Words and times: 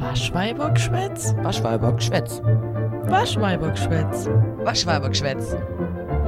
Waschweibergschwätz? 0.00 1.34
Waschweibergschwätz. 1.42 2.40
Waschweibergschwätz. 3.10 4.26
Waschweibergschwätz. 4.64 5.56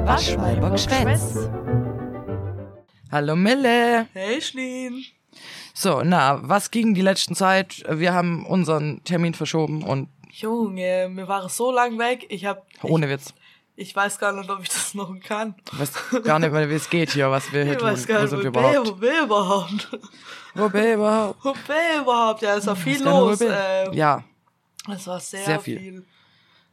Waschweibergschwätz. 0.04 1.49
Hallo 3.12 3.36
Mille. 3.36 4.08
Hey 4.12 4.41
Schneen. 4.41 5.04
So, 5.72 6.02
na, 6.02 6.41
was 6.42 6.72
ging 6.72 6.94
die 6.94 7.00
letzten 7.00 7.36
Zeit? 7.36 7.84
Wir 7.88 8.12
haben 8.12 8.45
unseren 8.45 9.04
Termin 9.04 9.34
verschoben 9.34 9.84
und 9.84 10.09
Junge, 10.32 11.09
mir 11.09 11.29
war 11.29 11.45
es 11.45 11.57
so 11.57 11.71
lang 11.71 11.96
weg. 11.98 12.27
Ich 12.29 12.46
hab. 12.46 12.66
ohne 12.82 13.09
Witz. 13.09 13.32
Ich, 13.80 13.96
weiß 13.96 14.18
gar 14.18 14.32
nicht, 14.32 14.50
ob 14.50 14.62
ich 14.62 14.68
das 14.68 14.94
noch 14.94 15.12
kann. 15.20 15.54
Ich 15.72 15.78
weiß 15.80 16.22
gar 16.22 16.38
nicht 16.38 16.52
mehr, 16.52 16.68
wie 16.68 16.74
es 16.74 16.88
geht 16.90 17.10
hier, 17.12 17.30
was 17.30 17.50
wir 17.52 17.64
hier 17.64 17.72
Ich 17.72 17.78
tun. 17.78 17.88
weiß 17.88 18.06
gar 18.06 18.18
Wo 18.18 18.22
nicht, 18.22 18.30
sind 18.30 18.45
wo 18.45 18.48
überhaupt? 18.48 18.88
wo 18.88 18.92
bin 18.95 19.24
überhaupt? 19.24 19.88
Wo 20.54 20.68
bin 20.68 20.92
überhaupt? 20.95 21.45
Wo 21.45 21.52
bin 21.52 21.76
ich 21.95 22.00
überhaupt? 22.02 22.42
Ja, 22.42 22.56
es 22.56 22.66
war 22.66 22.77
viel 22.77 23.02
los. 23.02 23.40
Ähm, 23.40 23.92
Ja, 23.92 24.22
Es 24.92 25.06
war 25.06 25.20
sehr, 25.20 25.45
Sehr 25.45 25.60
viel. 25.60 25.78
viel. 25.78 26.06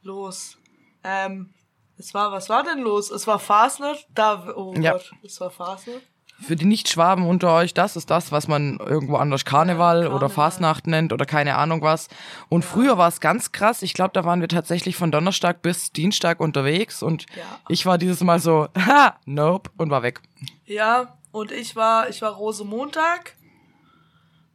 los. 0.04 0.58
Ähm, 1.04 1.54
es 1.98 2.14
war, 2.14 2.32
was 2.32 2.50
war 2.50 2.64
denn 2.64 2.80
los? 2.80 3.10
Es 3.12 3.26
war 3.28 3.40
Fastnet. 3.40 4.06
Da, 4.14 4.54
oh 4.56 4.74
Ja. 4.78 4.92
Gott, 4.94 5.12
es 5.24 5.40
war 5.40 5.50
Fastnet. 5.52 6.02
Für 6.40 6.56
die 6.56 6.66
Nicht-Schwaben 6.66 7.26
unter 7.26 7.54
euch, 7.54 7.74
das 7.74 7.96
ist 7.96 8.10
das, 8.12 8.32
was 8.32 8.48
man 8.48 8.78
irgendwo 8.78 9.16
anders 9.18 9.44
Karneval, 9.44 10.02
Ja, 10.04 10.08
oder 10.10 10.20
Karneval. 10.28 10.30
Fastnacht 10.30 10.88
nennt 10.88 11.12
oder 11.14 11.26
keine 11.26 11.56
Ahnung 11.56 11.82
was. 11.82 12.08
Und 12.50 12.64
früher 12.64 12.98
war 12.98 13.08
es 13.08 13.20
ganz 13.20 13.52
krass. 13.52 13.82
Ich 13.82 13.94
glaube, 13.94 14.12
da 14.14 14.24
waren 14.24 14.42
wir 14.42 14.48
tatsächlich 14.48 14.96
von 14.96 15.12
Donnerstag 15.12 15.62
bis 15.62 15.92
Dienstag 15.92 16.40
unterwegs 16.40 17.02
und 17.02 17.26
Ja. 17.36 17.44
ich 17.70 17.86
war 17.86 17.98
dieses 17.98 18.22
Mal 18.22 18.40
so, 18.40 18.68
ha, 18.78 19.16
nope, 19.26 19.72
und 19.78 19.90
war 19.90 20.04
weg. 20.04 20.22
Ja, 20.66 21.18
und 21.32 21.52
ich 21.52 21.76
war, 21.76 22.10
ich 22.10 22.22
war 22.22 22.32
Rosemontag, 22.34 23.36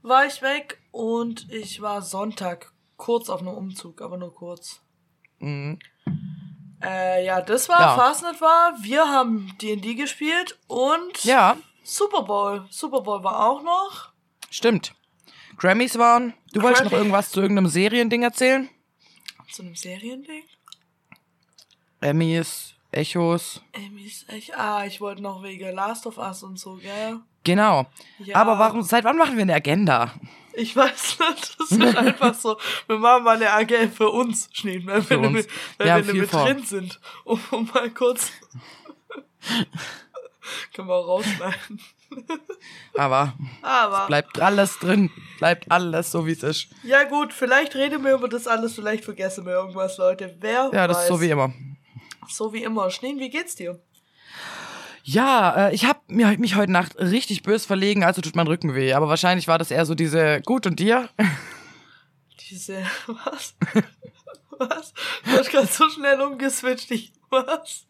war 0.02 0.26
ich 0.26 0.40
weg 0.42 0.80
und 0.90 1.50
ich 1.50 1.80
war 1.82 2.02
Sonntag 2.02 2.72
kurz 2.96 3.28
auf 3.28 3.40
einem 3.40 3.54
Umzug, 3.54 4.00
aber 4.02 4.16
nur 4.16 4.34
kurz. 4.34 4.80
Mhm. 5.40 5.78
Äh, 6.84 7.24
ja, 7.24 7.40
das 7.40 7.68
war, 7.68 7.80
Ja. 7.80 7.94
Fastnet 7.96 8.40
war, 8.40 8.72
wir 8.82 9.08
haben 9.08 9.52
D&D 9.60 9.94
gespielt 9.94 10.58
und 10.66 11.22
Ja, 11.24 11.56
Super 11.82 12.22
Bowl. 12.22 12.64
Super 12.70 13.00
Bowl 13.00 13.22
war 13.24 13.46
auch 13.48 13.62
noch. 13.62 14.12
stimmt. 14.50 14.94
Grammys 15.58 15.98
waren. 15.98 16.34
Du 16.52 16.62
wolltest 16.62 16.84
noch 16.84 16.92
irgendwas 16.92 17.30
zu 17.30 17.40
irgendeinem 17.40 17.68
Seriending 17.68 18.22
erzählen? 18.22 18.68
Zu 19.50 19.62
einem 19.62 19.74
Seriending. 19.76 20.44
Emmys, 22.00 22.74
Echos. 22.90 23.60
Emmys, 23.72 24.24
echt, 24.28 24.56
ah, 24.56 24.84
ich 24.86 25.00
wollte 25.00 25.22
noch 25.22 25.42
wegen 25.42 25.74
Last 25.74 26.06
of 26.06 26.18
Us 26.18 26.42
und 26.42 26.58
so, 26.58 26.76
gell? 26.76 27.20
Genau. 27.44 27.86
Ja. 28.18 28.36
Aber 28.36 28.58
warum, 28.58 28.82
seit 28.82 29.04
wann 29.04 29.16
machen 29.18 29.36
wir 29.36 29.42
eine 29.42 29.54
Agenda? 29.54 30.12
Ich 30.54 30.74
weiß 30.74 31.18
nicht, 31.30 31.60
das 31.60 31.70
ist 31.72 31.96
einfach 31.96 32.34
so. 32.34 32.56
Wir 32.86 32.98
machen 32.98 33.24
mal 33.24 33.36
eine 33.36 33.52
AG 33.52 33.88
für 33.94 34.10
uns, 34.10 34.48
Schnee, 34.52 34.80
wenn, 34.84 35.02
Für 35.02 35.20
wir, 35.20 35.28
uns. 35.28 35.32
Mit, 35.32 35.48
wenn 35.78 35.86
Wir 35.86 36.06
wir 36.06 36.14
mit 36.22 36.30
vor. 36.30 36.44
drin 36.44 36.64
sind. 36.64 36.98
Um, 37.24 37.40
um 37.50 37.70
mal 37.72 37.90
kurz. 37.90 38.30
Können 40.74 40.88
wir 40.88 40.94
auch 40.94 41.08
rausschneiden. 41.08 41.80
Aber 42.96 43.34
Aber. 43.62 44.06
bleibt 44.06 44.40
alles 44.40 44.78
drin. 44.78 45.10
Bleibt 45.38 45.70
alles 45.70 46.10
so, 46.10 46.26
wie 46.26 46.32
es 46.32 46.42
ist. 46.42 46.68
Ja, 46.82 47.04
gut, 47.04 47.32
vielleicht 47.32 47.74
reden 47.74 48.04
wir 48.04 48.14
über 48.14 48.28
das 48.28 48.46
alles, 48.46 48.74
vielleicht 48.74 49.04
vergessen 49.04 49.46
wir 49.46 49.52
irgendwas, 49.52 49.96
Leute. 49.98 50.36
Wer 50.40 50.70
Ja, 50.72 50.86
das 50.86 50.96
weiß. 50.98 51.02
ist 51.04 51.08
so 51.08 51.20
wie 51.20 51.30
immer. 51.30 51.52
So 52.28 52.52
wie 52.52 52.62
immer. 52.62 52.90
Schnee, 52.90 53.14
wie 53.18 53.30
geht's 53.30 53.54
dir? 53.56 53.80
Ja, 55.04 55.68
äh, 55.68 55.74
ich 55.74 55.84
habe 55.84 55.98
mir 56.06 56.38
mich 56.38 56.54
heute 56.54 56.70
Nacht 56.70 56.96
richtig 56.98 57.42
bös 57.42 57.66
verlegen, 57.66 58.04
also 58.04 58.20
tut 58.22 58.36
mein 58.36 58.46
Rücken 58.46 58.74
weh. 58.74 58.92
Aber 58.92 59.08
wahrscheinlich 59.08 59.48
war 59.48 59.58
das 59.58 59.70
eher 59.72 59.84
so 59.86 59.94
diese 59.96 60.40
Gut 60.42 60.66
und 60.66 60.78
dir? 60.78 61.08
Diese. 62.50 62.84
Was? 63.06 63.54
Was? 64.58 64.92
Du 65.24 65.30
hast 65.32 65.50
gerade 65.50 65.66
so 65.66 65.88
schnell 65.88 66.20
umgeswitcht. 66.20 66.90
Ich. 66.90 67.12
Was? 67.30 67.86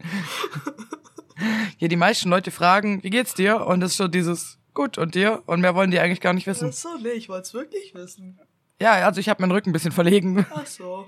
Hier 1.76 1.88
die 1.88 1.96
meisten 1.96 2.28
Leute 2.28 2.50
fragen, 2.50 3.02
wie 3.02 3.10
geht's 3.10 3.34
dir? 3.34 3.66
Und 3.66 3.80
das 3.80 3.92
ist 3.92 3.96
schon 3.96 4.10
dieses 4.10 4.58
Gut 4.74 4.96
und 4.98 5.14
dir? 5.14 5.42
Und 5.46 5.60
mehr 5.60 5.74
wollen 5.74 5.90
die 5.90 5.98
eigentlich 6.00 6.20
gar 6.20 6.32
nicht 6.32 6.46
wissen. 6.46 6.70
Ach 6.70 6.74
so, 6.76 6.96
nee, 7.02 7.10
ich 7.10 7.28
wollte 7.28 7.42
es 7.42 7.54
wirklich 7.54 7.94
wissen. 7.94 8.38
Ja, 8.80 8.92
also 9.06 9.20
ich 9.20 9.28
habe 9.28 9.42
meinen 9.42 9.52
Rücken 9.52 9.70
ein 9.70 9.72
bisschen 9.74 9.92
verlegen. 9.92 10.46
Ach 10.54 10.66
so. 10.66 11.06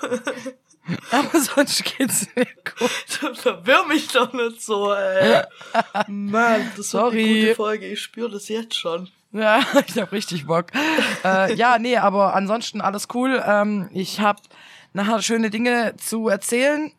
Aber 1.10 1.40
sonst 1.40 1.84
geht's 1.84 2.28
mir 2.36 2.46
gut. 2.78 3.36
Verwirr 3.38 3.86
mich 3.86 4.08
doch 4.08 4.32
nicht 4.32 4.62
so, 4.62 4.92
ey. 4.92 5.42
Mann, 6.06 6.70
das 6.76 6.94
war 6.94 7.06
eine 7.06 7.10
Sorry. 7.10 7.40
gute 7.40 7.54
Folge. 7.54 7.86
Ich 7.86 8.00
spüre 8.00 8.30
das 8.30 8.48
jetzt 8.48 8.74
schon. 8.76 9.08
Ja, 9.32 9.60
ich 9.86 9.98
hab 9.98 10.12
richtig 10.12 10.46
Bock. 10.46 10.66
äh, 11.24 11.54
ja, 11.54 11.78
nee, 11.78 11.96
aber 11.96 12.34
ansonsten 12.34 12.80
alles 12.80 13.08
cool. 13.14 13.42
Ähm, 13.44 13.88
ich 13.92 14.20
hab 14.20 14.40
nachher 14.92 15.20
schöne 15.22 15.50
Dinge 15.50 15.94
zu 15.96 16.28
erzählen. 16.28 16.92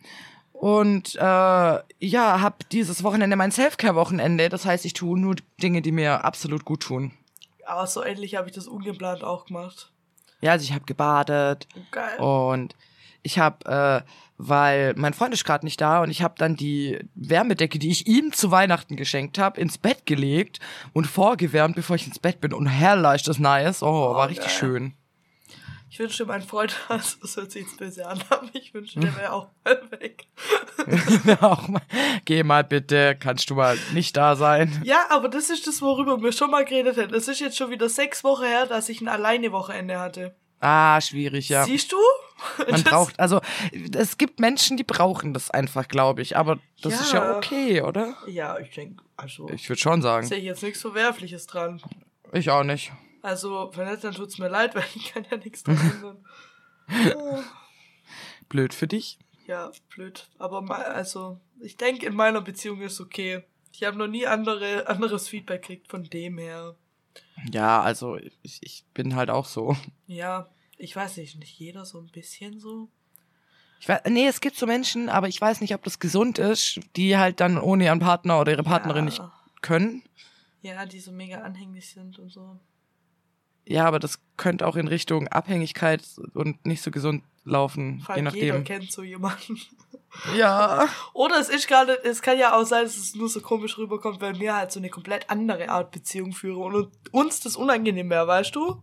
Und 0.59 1.15
äh, 1.15 1.19
ja, 1.19 2.41
hab 2.41 2.67
dieses 2.69 3.03
Wochenende 3.03 3.35
mein 3.35 3.51
Selfcare-Wochenende. 3.51 4.49
Das 4.49 4.65
heißt, 4.65 4.85
ich 4.85 4.93
tue 4.93 5.19
nur 5.19 5.35
Dinge, 5.61 5.81
die 5.81 5.91
mir 5.91 6.25
absolut 6.25 6.65
gut 6.65 6.81
tun. 6.81 7.11
Aber 7.65 7.85
so 7.85 8.03
ähnlich 8.03 8.35
habe 8.35 8.49
ich 8.49 8.55
das 8.55 8.67
ungeplant 8.67 9.23
auch 9.23 9.45
gemacht. 9.45 9.91
Ja, 10.41 10.53
also 10.53 10.63
ich 10.63 10.73
habe 10.73 10.85
gebadet 10.85 11.67
Geil. 11.91 12.17
und 12.19 12.75
ich 13.23 13.39
habe, 13.39 13.65
äh, 14.05 14.09
weil 14.37 14.93
mein 14.95 15.13
Freund 15.13 15.33
ist 15.33 15.43
gerade 15.45 15.65
nicht 15.65 15.81
da 15.81 16.01
und 16.01 16.09
ich 16.09 16.21
habe 16.21 16.35
dann 16.37 16.55
die 16.55 16.99
Wärmedecke, 17.15 17.79
die 17.79 17.89
ich 17.89 18.07
ihm 18.07 18.31
zu 18.31 18.51
Weihnachten 18.51 18.95
geschenkt 18.95 19.37
habe, 19.37 19.59
ins 19.59 19.77
Bett 19.77 20.05
gelegt 20.05 20.59
und 20.93 21.05
vorgewärmt, 21.05 21.75
bevor 21.75 21.95
ich 21.95 22.07
ins 22.07 22.19
Bett 22.19 22.39
bin. 22.39 22.53
Und 22.53 22.67
herrlich, 22.67 23.21
ist 23.21 23.27
das 23.27 23.39
nice. 23.39 23.83
Oh, 23.83 24.15
war 24.15 24.29
richtig 24.29 24.47
geil. 24.47 24.57
schön. 24.57 24.93
Ich 25.89 25.99
wünschte, 25.99 26.25
mein 26.25 26.41
Freund, 26.41 26.75
also 26.89 27.17
das 27.21 27.37
hört 27.37 27.51
sich 27.51 27.63
jetzt 27.63 27.77
böse 27.77 28.05
an, 28.07 28.21
aber 28.29 28.47
ich 28.53 28.73
wünschte, 28.73 28.99
der 28.99 29.15
wäre 29.15 29.31
auch 29.33 29.47
mal 29.63 29.81
weg. 29.99 30.25
Auch 31.41 31.67
mal, 31.67 31.81
geh 32.25 32.43
mal 32.43 32.63
bitte, 32.63 33.15
kannst 33.19 33.49
du 33.49 33.55
mal 33.55 33.77
nicht 33.93 34.15
da 34.15 34.35
sein. 34.35 34.81
Ja, 34.85 35.05
aber 35.09 35.27
das 35.29 35.49
ist 35.49 35.65
das, 35.67 35.81
worüber 35.81 36.21
wir 36.21 36.31
schon 36.31 36.51
mal 36.51 36.65
geredet 36.65 36.97
haben. 36.97 37.13
Es 37.13 37.27
ist 37.27 37.39
jetzt 37.39 37.57
schon 37.57 37.71
wieder 37.71 37.89
sechs 37.89 38.23
Wochen 38.23 38.43
her, 38.45 38.65
dass 38.67 38.87
ich 38.89 39.01
ein 39.01 39.07
Alleine-Wochenende 39.07 39.99
hatte. 39.99 40.35
Ah, 40.59 40.99
schwierig, 41.01 41.49
ja. 41.49 41.63
Siehst 41.65 41.91
du? 41.91 41.97
Man 42.59 42.67
Das- 42.69 42.83
braucht, 42.83 43.19
also 43.19 43.41
es 43.95 44.17
gibt 44.17 44.39
Menschen, 44.39 44.77
die 44.77 44.83
brauchen 44.83 45.33
das 45.33 45.49
einfach, 45.51 45.87
glaube 45.87 46.21
ich. 46.21 46.37
Aber 46.37 46.57
das 46.81 46.93
Ja. 46.93 46.99
ist 47.01 47.13
ja 47.13 47.37
okay, 47.37 47.81
oder? 47.81 48.15
Ja, 48.27 48.57
ich 48.59 48.71
denke, 48.73 49.03
also, 49.17 49.49
Ich 49.49 49.67
würde 49.69 49.81
schon 49.81 50.01
sagen. 50.01 50.25
sehe 50.27 50.37
ich 50.37 50.43
jetzt 50.45 50.63
nichts 50.63 50.81
Verwerfliches 50.81 51.47
dran. 51.47 51.81
Ich 52.33 52.49
auch 52.49 52.63
nicht. 52.63 52.91
Also, 53.21 53.71
wenn 53.75 53.89
nicht, 53.89 54.03
dann 54.03 54.13
tut's 54.13 54.37
mir 54.37 54.47
leid, 54.49 54.75
weil 54.75 54.85
ich 54.95 55.13
kann 55.13 55.25
ja 55.29 55.37
nichts 55.37 55.63
dran 55.63 55.77
ändern. 55.79 56.25
Blöd 58.49 58.73
für 58.73 58.87
dich. 58.87 59.19
ja, 59.45 59.71
blöd. 59.93 60.29
Aber 60.37 60.61
mal, 60.61 60.83
also, 60.83 61.39
ich 61.59 61.77
denke, 61.77 62.05
in 62.05 62.15
meiner 62.15 62.41
Beziehung 62.41 62.81
ist 62.81 62.99
okay. 63.01 63.43
Ich 63.73 63.83
habe 63.83 63.97
noch 63.97 64.07
nie 64.07 64.25
andere, 64.25 64.87
anderes 64.87 65.27
Feedback 65.27 65.61
gekriegt 65.63 65.87
von 65.89 66.03
dem 66.03 66.37
her. 66.37 66.75
Ja, 67.51 67.81
also 67.81 68.15
ich, 68.17 68.59
ich 68.61 68.85
bin 68.93 69.15
halt 69.15 69.29
auch 69.29 69.45
so. 69.45 69.75
Ja, 70.07 70.49
ich 70.77 70.95
weiß 70.95 71.17
nicht, 71.17 71.37
nicht 71.37 71.57
jeder 71.59 71.85
so 71.85 71.99
ein 71.99 72.07
bisschen 72.11 72.59
so. 72.59 72.89
Ich 73.79 73.87
weiß, 73.89 74.01
nee, 74.09 74.25
es 74.27 74.41
gibt 74.41 74.55
so 74.55 74.65
Menschen, 74.65 75.09
aber 75.09 75.27
ich 75.27 75.39
weiß 75.39 75.61
nicht, 75.61 75.73
ob 75.75 75.83
das 75.83 75.99
gesund 75.99 76.39
ist, 76.39 76.79
die 76.95 77.17
halt 77.17 77.39
dann 77.39 77.59
ohne 77.59 77.85
ihren 77.85 77.99
Partner 77.99 78.39
oder 78.39 78.51
ihre 78.53 78.63
Partnerin 78.63 79.05
nicht 79.05 79.19
Ja. 79.19 79.31
können. 79.61 80.03
Ja, 80.61 80.85
die 80.85 80.99
so 80.99 81.11
mega 81.11 81.41
anhänglich 81.41 81.89
sind 81.89 82.17
und 82.17 82.29
so. 82.29 82.59
Ja, 83.67 83.85
aber 83.85 83.99
das 83.99 84.19
könnte 84.37 84.65
auch 84.67 84.75
in 84.75 84.87
Richtung 84.87 85.27
Abhängigkeit 85.27 86.03
und 86.33 86.65
nicht 86.65 86.81
so 86.81 86.91
gesund 86.91 87.23
laufen, 87.43 88.01
Vor 88.05 88.15
je 88.15 88.21
allem 88.21 88.35
jeder 88.35 88.47
nachdem. 88.59 88.63
kennt 88.65 88.91
so 88.91 89.03
jemanden. 89.03 89.59
Ja. 90.35 90.87
Oder 91.13 91.39
es 91.39 91.49
ist 91.49 91.67
gerade, 91.67 91.97
es 92.03 92.21
kann 92.21 92.37
ja 92.39 92.55
auch 92.57 92.63
sein, 92.65 92.83
dass 92.83 92.97
es 92.97 93.15
nur 93.15 93.29
so 93.29 93.39
komisch 93.41 93.77
rüberkommt, 93.77 94.19
weil 94.21 94.39
wir 94.39 94.55
halt 94.55 94.71
so 94.71 94.79
eine 94.79 94.89
komplett 94.89 95.29
andere 95.29 95.69
Art 95.69 95.91
Beziehung 95.91 96.33
führen 96.33 96.73
und 96.73 96.89
uns 97.11 97.39
das 97.41 97.55
unangenehm 97.55 98.09
wäre, 98.09 98.27
weißt 98.27 98.55
du? 98.55 98.81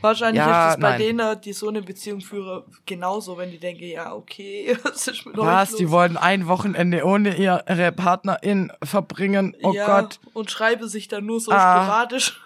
Wahrscheinlich 0.00 0.38
Ja, 0.40 0.70
ist 0.70 0.74
es 0.74 0.80
bei 0.80 0.98
denen, 0.98 1.40
die 1.42 1.52
so 1.52 1.68
eine 1.68 1.80
Beziehung 1.80 2.20
führen, 2.20 2.64
genauso, 2.86 3.38
wenn 3.38 3.50
die 3.52 3.58
denken, 3.58 3.84
ja, 3.84 4.12
okay, 4.14 4.76
was 4.82 5.06
ist 5.06 5.24
mit 5.26 5.36
Was? 5.36 5.70
los? 5.70 5.78
Die 5.78 5.90
wollen 5.90 6.16
ein 6.16 6.48
Wochenende 6.48 7.04
ohne 7.04 7.36
ihre 7.36 7.92
Partnerin 7.92 8.72
verbringen. 8.82 9.56
Oh 9.62 9.72
ja, 9.72 9.86
Gott. 10.00 10.18
Und 10.34 10.50
schreibe 10.50 10.88
sich 10.88 11.06
dann 11.08 11.24
nur 11.24 11.40
so 11.40 11.52
Ah. 11.52 11.84
sporadisch. 11.84 12.40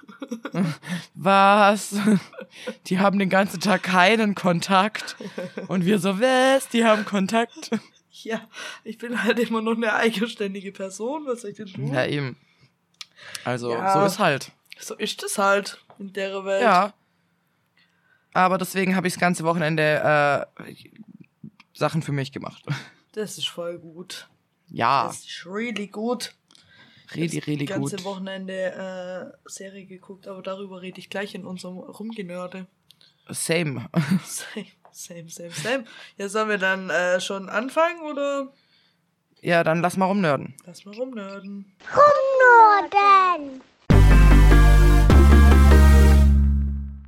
Was? 1.15 1.97
Die 2.87 2.99
haben 2.99 3.19
den 3.19 3.29
ganzen 3.29 3.61
Tag 3.61 3.83
keinen 3.83 4.35
Kontakt. 4.35 5.17
Und 5.69 5.85
wir 5.85 5.99
so, 5.99 6.21
was? 6.21 6.69
Die 6.69 6.85
haben 6.85 7.05
Kontakt. 7.05 7.71
Ja, 8.11 8.41
ich 8.85 8.99
bin 8.99 9.23
halt 9.23 9.39
immer 9.39 9.61
noch 9.61 9.77
eine 9.77 9.93
eigenständige 9.95 10.73
Person, 10.73 11.27
was 11.27 11.43
soll 11.43 11.51
ich 11.51 11.57
denn 11.59 11.67
tun? 11.67 11.93
Ja, 11.93 12.07
eben. 12.07 12.37
Also, 13.45 13.73
Ja. 13.73 13.93
so 13.93 14.07
ist 14.07 14.19
halt. 14.19 14.53
So 14.79 14.95
ist 14.95 15.23
es 15.23 15.39
halt 15.39 15.79
in 15.99 16.13
der 16.13 16.45
Welt. 16.45 16.63
Ja. 16.63 16.95
Aber 18.33 18.59
deswegen 18.59 18.97
habe 18.97 19.07
ich 19.07 19.15
das 19.15 19.21
ganze 19.21 19.45
Wochenende 19.45 20.47
äh, 20.63 20.75
Sachen 21.75 22.03
für 22.03 22.13
mich 22.13 22.33
gemacht. 22.33 22.63
Das 23.13 23.39
ist 23.39 23.49
voll 23.49 23.79
gut. 23.79 24.29
Ja, 24.69 25.07
Das 25.07 25.21
ist 25.21 25.47
really 25.47 25.87
gut. 25.87 26.35
Really, 27.15 27.39
really 27.39 27.65
das 27.67 27.77
ganze 27.77 27.97
gut. 27.97 28.05
Wochenende 28.05 29.33
äh, 29.35 29.49
Serie 29.49 29.87
geguckt, 29.87 30.27
aber 30.29 30.43
darüber 30.43 30.83
rede 30.83 30.99
ich 30.99 31.11
gleich 31.11 31.35
in 31.35 31.45
unserem 31.45 31.79
Rumgenörde. 31.79 32.67
Same. 33.29 33.89
Same, 34.25 34.67
same, 34.93 35.29
same, 35.29 35.51
same. 35.51 35.85
Ja, 36.17 36.29
sollen 36.29 36.49
wir 36.49 36.59
dann 36.59 36.91
äh, 36.91 37.21
schon 37.21 37.49
anfangen 37.49 38.01
oder 38.03 38.53
Ja, 39.43 39.65
dann 39.65 39.81
lass 39.83 39.97
mal 39.97 40.07
rumnörden. 40.07 40.55
lass 40.65 40.85
mal 40.85 40.95
rumnörden? 40.95 41.77
Norden. 41.91 43.61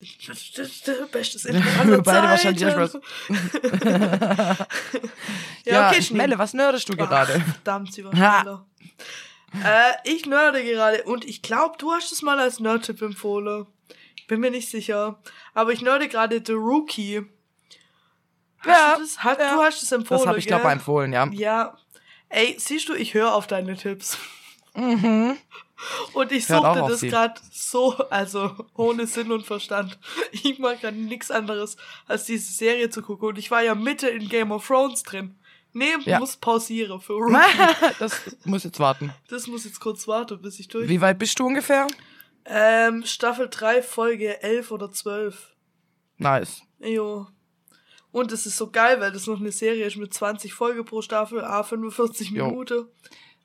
Bestes 1.13 1.45
Intro 1.45 1.81
aller 1.81 2.03
Beide 2.03 2.29
wahrscheinlich. 2.29 2.71
Spaß. 2.71 2.99
ja, 5.65 5.73
Ja, 5.73 5.89
okay, 5.91 6.03
Schnee. 6.03 6.17
Melle, 6.19 6.39
was 6.39 6.55
nördest 6.55 6.89
du 6.89 6.97
gerade? 6.97 7.41
Verdammt, 7.41 7.93
sie 7.93 8.05
war 8.05 8.13
schneller. 8.13 8.67
Äh, 9.65 9.93
ich 10.05 10.27
nörde 10.27 10.63
gerade 10.65 11.05
und 11.05 11.25
ich 11.25 11.43
glaube, 11.43 11.77
du 11.79 11.93
hast 11.93 12.13
es 12.13 12.23
mal 12.23 12.39
als 12.39 12.61
Nerd-Tipp 12.61 13.01
empfohlen. 13.03 13.67
Ich 14.17 14.27
bin 14.27 14.41
mir 14.41 14.51
nicht 14.51 14.69
sicher. 14.71 15.19
Aber 15.55 15.73
ich 15.73 15.81
nörde 15.81 16.09
gerade 16.09 16.43
The 16.45 16.53
Rookie. 16.53 17.25
Hast 18.59 18.67
Ja, 18.69 18.95
du 18.97 19.01
das? 19.03 19.19
Hat, 19.25 19.39
ja. 19.39 19.55
Du 19.55 19.63
hast 19.63 19.83
es 19.83 19.93
empfohlen, 19.93 20.21
Das 20.21 20.29
habe 20.29 20.39
ich, 20.39 20.47
glaube 20.47 20.65
ich, 20.65 20.73
empfohlen, 20.73 21.13
ja. 21.13 21.27
Ja. 21.33 21.79
Ey, 22.29 22.57
siehst 22.59 22.89
du, 22.89 22.95
ich 22.95 23.15
höre 23.15 23.35
auf 23.35 23.47
deine 23.47 23.77
Tipps. 23.77 24.19
Und 26.13 26.33
ich 26.33 26.47
suchte 26.47 26.85
das 26.89 27.01
gerade 27.01 27.41
so, 27.53 27.97
also 28.11 28.55
ohne 28.75 29.07
Sinn 29.07 29.31
und 29.33 29.47
Verstand. 29.47 29.99
Ich 30.33 30.59
mag 30.59 30.81
gerade 30.81 30.97
nichts 30.97 31.31
anderes, 31.31 31.77
als 32.07 32.25
diese 32.25 32.53
Serie 32.53 32.91
zu 32.91 33.03
gucken. 33.03 33.29
Und 33.29 33.39
ich 33.39 33.51
war 33.51 33.63
ja 33.63 33.75
Mitte 33.75 34.09
in 34.09 34.29
Game 34.29 34.51
of 34.53 34.67
Thrones 34.67 35.03
drin. 35.05 35.38
Nee, 35.73 35.93
Ja. 36.05 36.19
muss 36.19 36.37
pausieren 36.37 37.01
für 37.01 37.13
Rookie. 37.21 37.95
das 37.99 38.21
muss 38.45 38.65
jetzt 38.65 38.81
warten. 38.81 39.13
Das 39.29 39.47
muss 39.47 39.65
jetzt 39.65 39.81
kurz 39.81 40.09
warten, 40.09 40.41
bis 40.41 40.59
ich 40.59 40.69
durch. 40.69 40.89
Wie 40.89 41.01
weit 41.01 41.19
bist 41.19 41.39
du 41.39 41.47
ungefähr? 41.47 41.87
Ähm, 42.47 43.05
Staffel 43.05 43.49
3, 43.51 43.83
Folge 43.83 44.43
11 44.43 44.71
oder 44.71 44.91
12. 44.91 45.55
Nice. 46.17 46.63
Jo. 46.81 47.27
Und 48.11 48.33
es 48.33 48.47
ist 48.47 48.57
so 48.57 48.71
geil, 48.71 49.01
weil 49.01 49.13
das 49.13 49.27
noch 49.27 49.39
eine 49.39 49.53
Serie 49.53 49.85
ist 49.85 49.97
mit 49.97 50.15
20 50.15 50.55
Folge 50.55 50.83
pro 50.83 51.03
Staffel, 51.03 51.45
a 51.45 51.63
45 51.63 52.31
Jo. 52.31 52.47
Minuten. 52.49 52.87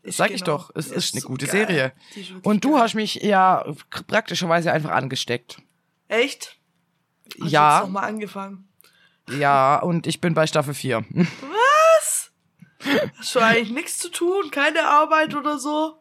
Ist 0.02 0.18
Sag 0.18 0.32
ich 0.32 0.44
genau. 0.44 0.58
doch, 0.58 0.72
es 0.76 0.90
Ja, 0.90 0.96
ist 0.96 1.14
eine 1.14 1.22
so 1.22 1.28
gute 1.28 1.46
geil. 1.48 1.68
Serie. 1.68 1.94
Ist 2.16 2.32
Und 2.44 2.64
du 2.64 2.72
geil. 2.72 2.82
hast 2.82 2.94
mich 2.96 3.16
ja 3.16 3.66
praktischerweise 4.08 4.72
einfach 4.72 4.92
angesteckt. 4.92 5.58
Echt? 6.08 6.58
Hast 7.26 7.36
du 7.40 7.44
jetzt 7.44 7.52
Ja, 7.52 7.82
noch 7.82 7.90
mal 7.90 8.02
angefangen. 8.04 8.68
ja, 9.30 9.80
und 9.80 10.08
ich 10.08 10.20
bin 10.22 10.34
bei 10.34 10.48
Staffel 10.48 10.74
4. 10.74 11.06
Hast 13.18 13.36
du 13.36 13.40
eigentlich 13.40 13.72
nichts 13.72 13.98
zu 13.98 14.10
tun? 14.10 14.52
Keine 14.52 14.88
Arbeit 14.88 15.36
oder 15.36 15.58
so? 15.60 15.96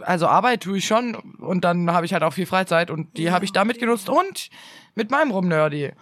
Also 0.00 0.26
Arbeit 0.26 0.62
tue 0.62 0.78
ich 0.78 0.86
schon 0.86 1.14
und 1.14 1.64
dann 1.64 1.90
habe 1.92 2.06
ich 2.06 2.12
halt 2.14 2.22
auch 2.22 2.32
viel 2.32 2.46
Freizeit 2.46 2.90
und 2.90 3.16
die 3.18 3.30
habe 3.30 3.44
ich 3.44 3.52
damit 3.52 3.78
genutzt 3.78 4.08
und 4.08 4.48
mit 4.94 5.10
meinem 5.10 5.30
Rumnerdy. 5.30 5.92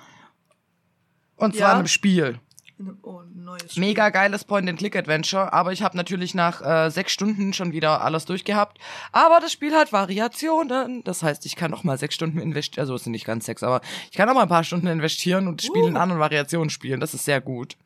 Und 1.37 1.57
zwar 1.57 1.69
Ja? 1.69 1.73
in 1.73 1.79
einem 1.79 1.89
Spiel. 1.89 2.39
In 2.79 2.97
Oh, 3.03 3.21
Spiel. 3.69 3.81
Mega 3.81 4.09
geiles 4.09 4.45
Point-and-Click-Adventure, 4.45 5.53
aber 5.53 5.73
ich 5.73 5.83
habe 5.83 5.97
natürlich 5.99 6.35
nach 6.35 6.63
äh, 6.63 6.89
sechs 6.91 7.13
Stunden 7.13 7.53
schon 7.53 7.73
wieder 7.73 8.01
alles 8.01 8.25
durchgehabt. 8.25 8.79
Aber 9.13 9.39
das 9.41 9.53
Spiel 9.53 9.75
hat 9.75 9.93
Variationen. 9.93 11.05
Das 11.05 11.23
heißt, 11.23 11.45
ich 11.45 11.57
kann 11.57 11.71
noch 11.71 11.85
mal 11.85 11.99
sechs 11.99 12.15
Stunden 12.15 12.39
investieren. 12.39 12.83
Also 12.83 12.95
es 12.95 13.05
sind 13.05 13.13
nicht 13.13 13.27
ganz 13.27 13.45
sechs, 13.45 13.63
aber 13.63 13.83
ich 14.11 14.17
kann 14.17 14.29
noch 14.29 14.35
mal 14.35 14.43
ein 14.43 14.49
paar 14.49 14.65
Stunden 14.65 14.87
investieren 14.87 15.47
und 15.47 15.61
das 15.61 15.67
Spiel 15.67 15.85
in 15.85 15.97
Uh. 15.97 15.99
anderen 15.99 16.21
Variationen 16.21 16.71
spielen. 16.71 17.01
Das 17.01 17.13
ist 17.13 17.25
sehr 17.27 17.41
gut. 17.43 17.77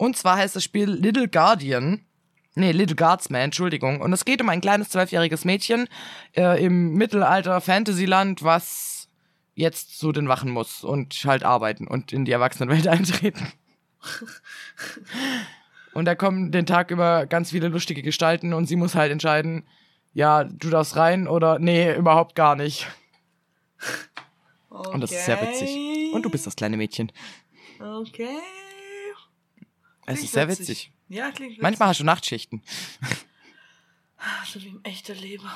Und 0.00 0.16
zwar 0.16 0.38
heißt 0.38 0.56
das 0.56 0.64
Spiel 0.64 0.88
Little 0.88 1.28
Guardian. 1.28 2.00
Nee, 2.54 2.72
Little 2.72 2.96
Guardsman, 2.96 3.42
Entschuldigung. 3.42 4.00
Und 4.00 4.14
es 4.14 4.24
geht 4.24 4.40
um 4.40 4.48
ein 4.48 4.62
kleines 4.62 4.88
zwölfjähriges 4.88 5.44
Mädchen 5.44 5.88
äh, 6.34 6.64
im 6.64 6.94
Mittelalter 6.94 7.60
Fantasyland, 7.60 8.42
was 8.42 9.10
jetzt 9.54 9.98
zu 9.98 10.10
den 10.12 10.26
Wachen 10.26 10.52
muss 10.52 10.84
und 10.84 11.12
halt 11.26 11.44
arbeiten 11.44 11.86
und 11.86 12.14
in 12.14 12.24
die 12.24 12.32
Erwachsenenwelt 12.32 12.88
eintreten. 12.88 13.52
Und 15.92 16.06
da 16.06 16.14
kommen 16.14 16.50
den 16.50 16.64
Tag 16.64 16.90
über 16.90 17.26
ganz 17.26 17.50
viele 17.50 17.68
lustige 17.68 18.00
Gestalten 18.00 18.54
und 18.54 18.64
sie 18.64 18.76
muss 18.76 18.94
halt 18.94 19.12
entscheiden, 19.12 19.66
ja, 20.14 20.44
du 20.44 20.70
darfst 20.70 20.96
rein 20.96 21.28
oder 21.28 21.58
nee, 21.58 21.94
überhaupt 21.94 22.34
gar 22.34 22.56
nicht. 22.56 22.86
Und 24.70 25.02
das 25.02 25.12
ist 25.12 25.26
sehr 25.26 25.42
witzig. 25.42 26.14
Und 26.14 26.22
du 26.22 26.30
bist 26.30 26.46
das 26.46 26.56
kleine 26.56 26.78
Mädchen. 26.78 27.12
Okay. 27.78 28.38
Es 30.12 30.18
Klingt 30.18 30.24
ist 30.24 30.32
sehr 30.34 30.48
witzig. 30.48 30.68
witzig. 30.68 30.92
Ja, 31.08 31.30
klingt 31.30 31.50
witzig. 31.52 31.62
Manchmal 31.62 31.88
hast 31.88 32.00
du 32.00 32.04
Nachtschichten. 32.04 32.62
So 34.52 34.60
wie 34.60 34.68
im 34.68 34.80
echten 34.84 35.16
Leben. 35.16 35.48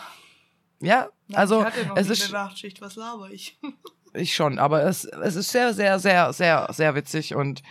Ja, 0.81 1.09
Na, 1.29 1.39
also 1.39 1.61
ich 1.61 1.67
hatte 1.67 1.87
noch 1.87 1.97
es 1.97 2.09
ist 2.09 2.23
eine 2.25 2.33
Nachtschicht, 2.33 2.81
was 2.81 2.97
laber 2.97 3.31
ich? 3.31 3.59
ich 4.15 4.35
schon, 4.35 4.59
aber 4.59 4.85
es, 4.85 5.05
es 5.05 5.35
ist 5.37 5.51
sehr, 5.51 5.75
sehr, 5.75 5.99
sehr, 5.99 6.33
sehr, 6.33 6.69
sehr 6.73 6.95
witzig 6.95 7.35
und 7.35 7.62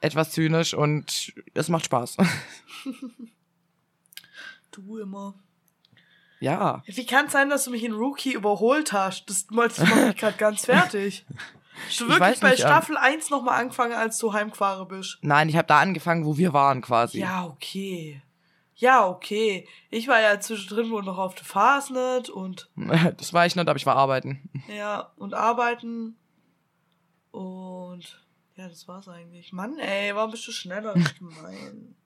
etwas 0.00 0.30
zynisch 0.32 0.74
und 0.74 1.32
es 1.54 1.68
macht 1.68 1.86
Spaß. 1.86 2.16
Du 4.70 4.98
immer. 4.98 5.34
ja. 6.40 6.82
Wie 6.86 7.06
kann 7.06 7.26
es 7.26 7.32
sein, 7.32 7.48
dass 7.48 7.64
du 7.64 7.70
mich 7.70 7.84
in 7.84 7.92
Rookie 7.92 8.32
überholt 8.32 8.92
hast? 8.92 9.30
Das 9.30 9.46
macht 9.50 9.78
mich 9.78 10.16
gerade 10.16 10.36
ganz 10.36 10.64
fertig. 10.64 11.24
Hast 11.86 12.00
du 12.00 12.04
Ich 12.04 12.10
wirklich 12.18 12.40
bei 12.40 12.50
nicht, 12.50 12.60
ähm, 12.60 12.66
Staffel 12.68 12.96
1 12.96 13.30
nochmal 13.30 13.60
angefangen, 13.60 13.94
als 13.94 14.18
du 14.18 14.32
heimgefahren 14.32 14.86
bist? 14.88 15.18
Nein, 15.22 15.48
ich 15.48 15.56
habe 15.56 15.66
da 15.66 15.80
angefangen, 15.80 16.24
wo 16.24 16.36
wir 16.36 16.52
waren 16.52 16.80
quasi. 16.82 17.18
Ja, 17.20 17.44
okay. 17.46 18.22
Ja, 18.76 19.06
okay. 19.06 19.68
Ich 19.90 20.08
war 20.08 20.20
ja 20.20 20.40
zwischendrin 20.40 20.90
wohl 20.90 21.02
noch 21.02 21.18
auf 21.18 21.34
der 21.34 21.44
Fastnet 21.44 22.28
und 22.28 22.68
Das 23.16 23.32
war 23.32 23.46
ich 23.46 23.56
nicht, 23.56 23.68
aber 23.68 23.76
ich 23.76 23.86
war 23.86 23.96
arbeiten. 23.96 24.48
ja, 24.68 25.12
und 25.16 25.34
arbeiten. 25.34 26.16
Und 27.30 28.24
ja, 28.56 28.68
das 28.68 28.86
war's 28.86 29.08
eigentlich. 29.08 29.52
Mann, 29.52 29.78
ey, 29.78 30.14
warum 30.14 30.30
bist 30.30 30.46
du 30.46 30.52
schneller 30.52 30.94
als 30.94 31.14
gemein? 31.18 31.94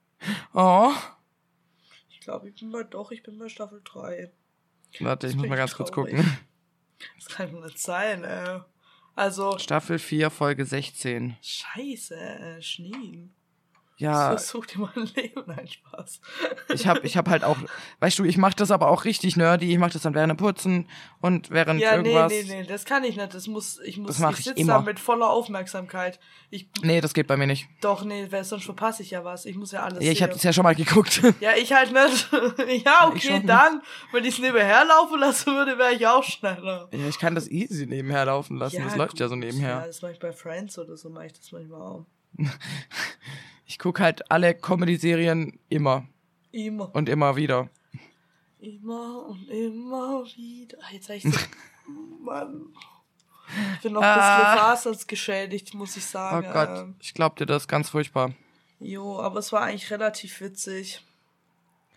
Oh. 0.53 0.91
Ich 2.09 2.19
glaube, 2.19 2.49
ich 2.49 2.55
bin 2.59 2.71
bei 2.73 2.83
doch, 2.83 3.11
ich 3.11 3.23
bin 3.23 3.39
bei 3.39 3.47
Staffel 3.47 3.81
3. 3.85 4.29
Warte, 4.99 5.27
ich 5.27 5.33
Jetzt 5.33 5.39
muss 5.39 5.47
mal 5.47 5.55
ich 5.55 5.59
ganz 5.59 5.75
kurz 5.75 5.91
traurig. 5.91 6.13
gucken. 6.17 6.37
Das 7.15 7.27
kann 7.33 7.53
doch 7.53 7.63
nicht 7.63 7.79
sein, 7.79 8.25
ey. 8.25 8.59
Also, 9.19 9.57
Staffel 9.57 9.99
4, 9.99 10.29
Folge 10.29 10.63
16. 10.63 11.35
scheiße, 11.41 12.15
äh, 12.15 12.61
Schnee. 12.61 13.27
Ja, 13.99 14.29
Versuch 14.29 14.65
dir 14.65 14.79
mal 14.79 14.91
ein 14.95 15.09
Leben, 15.13 15.43
nein, 15.45 15.67
Spaß. 15.67 16.21
ich 16.73 16.87
hab, 16.87 17.03
ich 17.03 17.17
hab 17.17 17.27
halt 17.27 17.43
auch, 17.43 17.57
weißt 17.99 18.17
du, 18.19 18.23
ich 18.23 18.37
mach 18.37 18.53
das 18.53 18.71
aber 18.71 18.89
auch 18.89 19.03
richtig 19.03 19.35
nerdy. 19.35 19.71
Ich 19.73 19.77
mach 19.77 19.91
das 19.91 20.03
dann 20.03 20.13
während 20.15 20.29
dem 20.31 20.37
Putzen 20.37 20.87
und 21.19 21.49
während 21.51 21.81
Ja, 21.81 21.97
nee, 22.01 22.09
irgendwas. 22.13 22.31
nee, 22.31 22.61
nee, 22.61 22.63
das 22.65 22.85
kann 22.85 23.03
ich 23.03 23.17
nicht. 23.17 23.33
Das 23.33 23.47
muss, 23.47 23.77
ich 23.83 23.97
muss, 23.97 24.17
Das 24.17 24.31
ich 24.31 24.39
ich 24.39 24.45
sitze 24.45 24.65
da 24.65 24.79
mit 24.79 24.99
voller 25.01 25.29
Aufmerksamkeit. 25.29 26.17
Ich, 26.49 26.69
Nee, 26.81 27.01
das 27.01 27.13
geht 27.13 27.27
bei 27.27 27.35
mir 27.35 27.45
nicht. 27.45 27.67
doch, 27.81 28.05
nee, 28.05 28.25
weil 28.31 28.45
sonst 28.45 28.63
verpasse 28.63 29.03
ich 29.03 29.11
ja 29.11 29.25
was. 29.25 29.45
Ich 29.45 29.57
muss 29.57 29.73
ja 29.73 29.83
alles 29.83 30.01
Ja, 30.03 30.11
ich 30.13 30.23
hab 30.23 30.29
sehen. 30.29 30.35
das 30.37 30.43
ja 30.43 30.53
schon 30.53 30.63
mal 30.63 30.75
geguckt. 30.75 31.21
Ja, 31.41 31.51
ich 31.57 31.73
halt 31.73 31.91
nicht. 31.91 32.29
ja, 32.85 33.07
okay, 33.07 33.41
dann, 33.45 33.81
wenn 34.13 34.23
ich 34.23 34.35
es 34.35 34.39
nebenher 34.39 34.85
laufen 34.85 35.19
lassen 35.19 35.53
würde, 35.53 35.77
wäre 35.77 35.91
ich 35.93 36.07
auch 36.07 36.23
schneller. 36.23 36.87
ja, 36.93 37.07
ich 37.09 37.19
kann 37.19 37.35
das 37.35 37.49
easy 37.49 37.85
nebenher 37.85 38.23
laufen 38.25 38.55
lassen. 38.55 38.81
das 38.81 38.95
läuft 38.95 39.19
ja 39.19 39.27
so 39.27 39.35
gut. 39.35 39.43
Ja, 39.43 39.49
nebenher. 39.51 39.83
das 39.85 40.01
mache 40.01 40.13
ich 40.13 40.19
bei 40.19 40.31
Friends 40.31 40.79
oder 40.79 40.95
so, 40.95 41.09
mache 41.09 41.25
ich 41.25 41.33
das 41.33 41.51
manchmal 41.51 41.81
auch. 41.81 42.05
Ich 43.69 43.77
guck 43.77 43.99
halt 43.99 44.31
alle 44.31 44.55
Comedy-Serien 44.55 45.59
immer 45.69 46.07
Immer, 46.51 46.89
und 46.95 47.07
immer 47.07 47.35
wieder. 47.35 47.69
immer 48.59 49.25
und 49.27 49.47
immer 49.47 50.25
wieder. 50.35 50.77
Ah, 50.81 50.91
Jetzt 50.91 51.05
sag 51.07 51.17
ich 51.17 51.23
so, 51.23 51.39
Mann. 52.23 52.65
Ich 53.75 53.81
bin 53.81 53.93
noch 53.93 54.01
Ah. 54.01 54.13
ein 54.13 54.39
bisschen 54.41 54.57
fasensgeschädigt, 54.57 55.73
muss 55.75 55.95
ich 55.97 56.03
Oh 56.03 56.07
sagen. 56.11 56.47
Gott, 56.51 56.69
Ähm, 56.69 56.95
ich 56.99 57.13
glaub 57.13 57.35
dir 57.35 57.45
das 57.45 57.63
ist 57.63 57.67
ganz 57.67 57.89
furchtbar. 57.89 58.31
jo, 58.79 59.19
aber 59.19 59.39
es 59.39 59.51
war 59.51 59.61
eigentlich 59.61 59.89
relativ 59.91 60.41
witzig. 60.41 61.03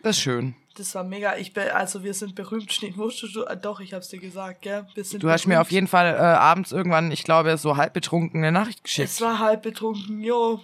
Das 0.03 0.17
ist 0.17 0.21
schön. 0.23 0.55
Das 0.75 0.93
war 0.95 1.03
mega. 1.03 1.37
Ich 1.37 1.53
bin, 1.53 1.69
also 1.69 2.03
wir 2.03 2.13
sind 2.13 2.35
berühmt, 2.35 2.71
Schnee. 2.73 2.93
Wusstest 2.97 3.35
du? 3.35 3.45
Ah, 3.47 3.55
Doch, 3.55 3.79
ich 3.79 3.93
hab's 3.93 4.09
dir 4.09 4.19
gesagt, 4.19 4.63
gell? 4.63 4.85
Wir 4.95 5.03
sind 5.03 5.21
Du 5.23 5.29
hast 5.29 5.45
mir 5.45 5.53
berühmt. 5.55 5.67
auf 5.67 5.71
jeden 5.71 5.87
Fall 5.87 6.13
äh, 6.15 6.17
abends 6.19 6.71
irgendwann, 6.71 7.11
ich 7.11 7.23
glaube, 7.23 7.57
so 7.57 7.77
halb 7.77 7.93
betrunken 7.93 8.39
eine 8.43 8.51
Nachricht 8.51 8.83
geschickt. 8.83 9.09
Es 9.09 9.21
war 9.21 9.39
halb 9.39 9.61
betrunken, 9.63 10.21
jo. 10.21 10.59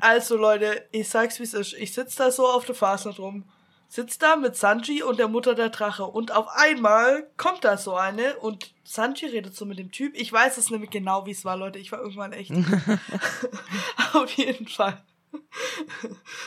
Also 0.00 0.36
Leute, 0.36 0.86
ich 0.92 1.08
sag's 1.08 1.38
wie 1.38 1.44
es 1.44 1.54
ist. 1.54 1.72
Ich 1.74 1.92
sitz 1.92 2.16
da 2.16 2.30
so 2.30 2.46
auf 2.46 2.64
der 2.64 2.74
Fasnet 2.74 3.18
rum. 3.18 3.44
Sitz 3.90 4.18
da 4.18 4.36
mit 4.36 4.54
Sanji 4.54 5.02
und 5.02 5.18
der 5.18 5.28
Mutter 5.28 5.54
der 5.54 5.70
Drache. 5.70 6.04
Und 6.04 6.30
auf 6.32 6.46
einmal 6.48 7.26
kommt 7.38 7.64
da 7.64 7.78
so 7.78 7.94
eine 7.94 8.36
und 8.36 8.74
Sanji 8.84 9.26
redet 9.26 9.56
so 9.56 9.64
mit 9.64 9.78
dem 9.78 9.90
Typ. 9.90 10.14
Ich 10.14 10.30
weiß 10.30 10.58
es 10.58 10.70
nämlich 10.70 10.90
genau, 10.90 11.24
wie 11.24 11.30
es 11.30 11.44
war, 11.46 11.56
Leute. 11.56 11.78
Ich 11.78 11.90
war 11.90 12.00
irgendwann 12.00 12.32
echt. 12.32 12.52
auf 14.12 14.30
jeden 14.32 14.68
Fall. 14.68 15.02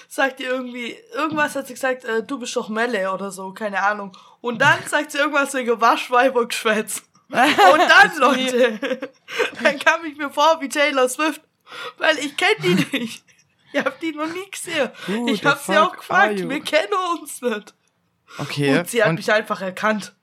sagt 0.07 0.39
ihr 0.39 0.49
irgendwie, 0.49 0.95
irgendwas 1.13 1.55
hat 1.55 1.67
sie 1.67 1.73
gesagt, 1.73 2.05
äh, 2.05 2.23
du 2.23 2.39
bist 2.39 2.55
doch 2.55 2.69
Melle 2.69 3.11
oder 3.11 3.31
so, 3.31 3.51
keine 3.53 3.81
Ahnung. 3.81 4.15
Und 4.41 4.61
dann 4.61 4.79
sagt 4.87 5.11
sie 5.11 5.17
irgendwas 5.17 5.53
wegen 5.53 5.79
Waschweibergeschwätz. 5.79 7.03
Und 7.29 7.39
dann, 7.39 8.17
Leute, 8.17 9.09
dann 9.63 9.79
kam 9.79 10.03
ich 10.03 10.17
mir 10.17 10.29
vor 10.29 10.59
wie 10.59 10.67
Taylor 10.67 11.07
Swift, 11.07 11.41
weil 11.97 12.17
ich 12.19 12.35
kenne 12.35 12.55
die 12.61 12.97
nicht. 12.99 13.23
Ich 13.73 13.79
habe 13.79 13.95
die 14.01 14.11
noch 14.11 14.27
nie 14.27 14.49
gesehen. 14.51 14.89
Who 15.07 15.27
ich 15.27 15.43
habe 15.45 15.59
sie 15.65 15.77
auch 15.77 15.95
gefragt, 15.95 16.37
wir 16.37 16.61
kennen 16.61 16.93
uns 17.21 17.41
nicht. 17.41 17.73
Okay. 18.37 18.79
Und 18.79 18.89
sie 18.89 19.01
hat 19.01 19.09
und 19.09 19.15
mich 19.15 19.31
einfach 19.31 19.61
erkannt. 19.61 20.15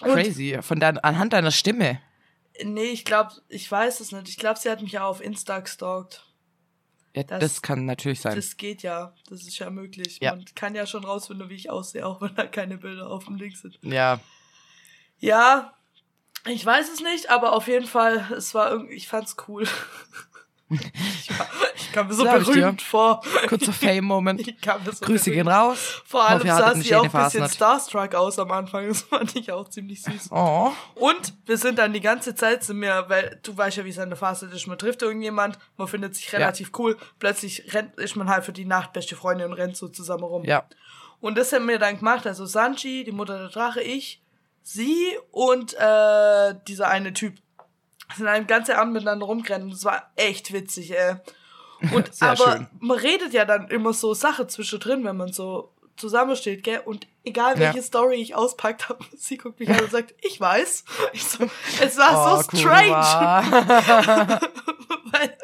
Und 0.00 0.12
crazy. 0.14 0.58
Von 0.62 0.80
dein, 0.80 0.98
anhand 0.98 1.32
deiner 1.32 1.50
Stimme. 1.50 2.00
Nee, 2.62 2.84
ich 2.90 3.04
glaube, 3.04 3.32
ich 3.48 3.70
weiß 3.70 4.00
es 4.00 4.12
nicht. 4.12 4.28
Ich 4.28 4.36
glaube, 4.36 4.58
sie 4.58 4.70
hat 4.70 4.82
mich 4.82 4.92
ja 4.92 5.04
auf 5.04 5.20
Insta 5.20 5.60
gestalkt. 5.60 6.26
Ja, 7.14 7.22
das, 7.24 7.40
Das- 7.40 7.62
kann 7.62 7.86
natürlich 7.86 8.20
sein. 8.20 8.36
Das 8.36 8.56
geht 8.56 8.82
ja. 8.82 9.14
Das 9.28 9.42
ist 9.42 9.58
ja 9.58 9.70
möglich. 9.70 10.18
Ja. 10.20 10.34
Man 10.36 10.44
kann 10.54 10.74
ja 10.74 10.86
schon 10.86 11.04
rausfinden, 11.04 11.48
wie 11.48 11.54
ich 11.54 11.70
aussehe, 11.70 12.06
auch 12.06 12.20
wenn 12.20 12.34
da 12.34 12.46
keine 12.46 12.76
Bilder 12.78 13.10
auf 13.10 13.24
dem 13.24 13.36
Link 13.36 13.56
sind. 13.56 13.78
ja, 13.82 14.20
Ja, 15.18 15.74
ich 16.46 16.64
weiß 16.64 16.90
es 16.90 17.00
nicht, 17.00 17.28
aber 17.30 17.52
auf 17.52 17.66
jeden 17.68 17.86
Fall, 17.86 18.26
es 18.36 18.54
war 18.54 18.70
irgendwie, 18.70 18.94
ich 18.94 19.08
fand's 19.08 19.36
cool. 19.48 19.66
ich, 20.70 21.92
kam 21.92 22.06
mir 22.06 22.14
so 22.14 22.22
Glaub 22.22 22.38
berühmt 22.44 22.82
vor. 22.82 23.20
kurzer 23.48 23.72
Fame-Moment. 23.72 24.46
Mir 24.46 24.92
so 24.92 25.04
Grüße 25.04 25.30
gehen 25.30 25.48
raus. 25.48 26.02
Vor 26.04 26.22
allem 26.22 26.46
sah 26.46 26.74
sie 26.74 26.94
auch 26.94 27.02
ein 27.02 27.10
bisschen 27.10 27.10
Fastnacht. 27.40 27.54
starstruck 27.54 28.14
aus 28.14 28.38
am 28.38 28.50
Anfang. 28.52 28.86
Das 28.88 29.02
fand 29.02 29.34
ich 29.36 29.50
auch 29.52 29.68
ziemlich 29.68 30.02
süß. 30.02 30.28
Oh, 30.30 30.70
Und 30.94 31.34
wir 31.46 31.56
sind 31.56 31.78
dann 31.78 31.92
die 31.92 32.00
ganze 32.00 32.34
Zeit 32.34 32.62
sind 32.64 32.80
wir, 32.80 33.04
weil 33.08 33.40
du 33.42 33.56
weißt 33.56 33.78
ja, 33.78 33.84
wie 33.84 33.90
es 33.90 33.98
an 33.98 34.10
der 34.10 34.16
Phase 34.16 34.46
ist, 34.46 34.66
man 34.66 34.78
trifft 34.78 35.02
irgendjemand, 35.02 35.58
man 35.76 35.88
findet 35.88 36.14
sich 36.14 36.32
relativ 36.32 36.70
cool, 36.78 36.96
plötzlich 37.18 37.74
rennt, 37.74 37.96
ist 37.98 38.16
man 38.16 38.28
halt 38.28 38.44
für 38.44 38.52
die 38.52 38.64
Nacht 38.64 38.92
beste 38.92 39.16
Freundin 39.16 39.48
und 39.48 39.54
rennt 39.54 39.76
so 39.76 39.88
zusammen 39.88 40.24
rum. 40.24 40.44
ja. 40.44 40.64
Und 41.20 41.36
das 41.36 41.52
haben 41.52 41.68
wir 41.68 41.78
dann 41.78 41.98
gemacht, 41.98 42.26
also 42.26 42.46
Sanji, 42.46 43.04
die 43.04 43.12
Mutter 43.12 43.38
der 43.38 43.48
Drache, 43.48 43.82
ich, 43.82 44.22
sie 44.62 44.96
und 45.30 45.74
äh, 45.74 46.54
dieser 46.66 46.88
eine 46.88 47.12
Typ 47.12 47.34
sind 48.16 48.26
einen 48.28 48.46
ganzen 48.46 48.72
Abend 48.76 48.92
miteinander 48.94 49.26
rumgerannt. 49.26 49.72
Das 49.72 49.84
war 49.84 50.10
echt 50.16 50.52
witzig, 50.52 50.92
ey. 50.96 51.16
Und 51.92 52.14
Sehr 52.14 52.28
aber 52.30 52.52
schön. 52.52 52.66
man 52.80 52.98
redet 52.98 53.32
ja 53.32 53.44
dann 53.44 53.68
immer 53.68 53.92
so 53.92 54.12
Sache 54.14 54.46
zwischendrin, 54.46 55.04
wenn 55.04 55.16
man 55.16 55.32
so 55.32 55.72
zusammensteht, 55.96 56.62
gell? 56.64 56.80
Und 56.84 57.06
egal 57.24 57.54
Ja. 57.54 57.60
welche 57.60 57.82
Story 57.82 58.16
ich 58.16 58.34
auspackt 58.34 58.88
habe, 58.88 59.04
sie 59.16 59.36
guckt 59.36 59.60
mich 59.60 59.68
an 59.70 59.80
und 59.80 59.90
sagt, 59.90 60.14
ich 60.22 60.40
weiß. 60.40 60.84
Ich 61.12 61.24
so, 61.24 61.48
es 61.82 61.96
war 61.98 62.38
Oh, 62.38 62.42
so 62.42 62.58
strange. 62.58 62.90
Weil, 65.12 65.36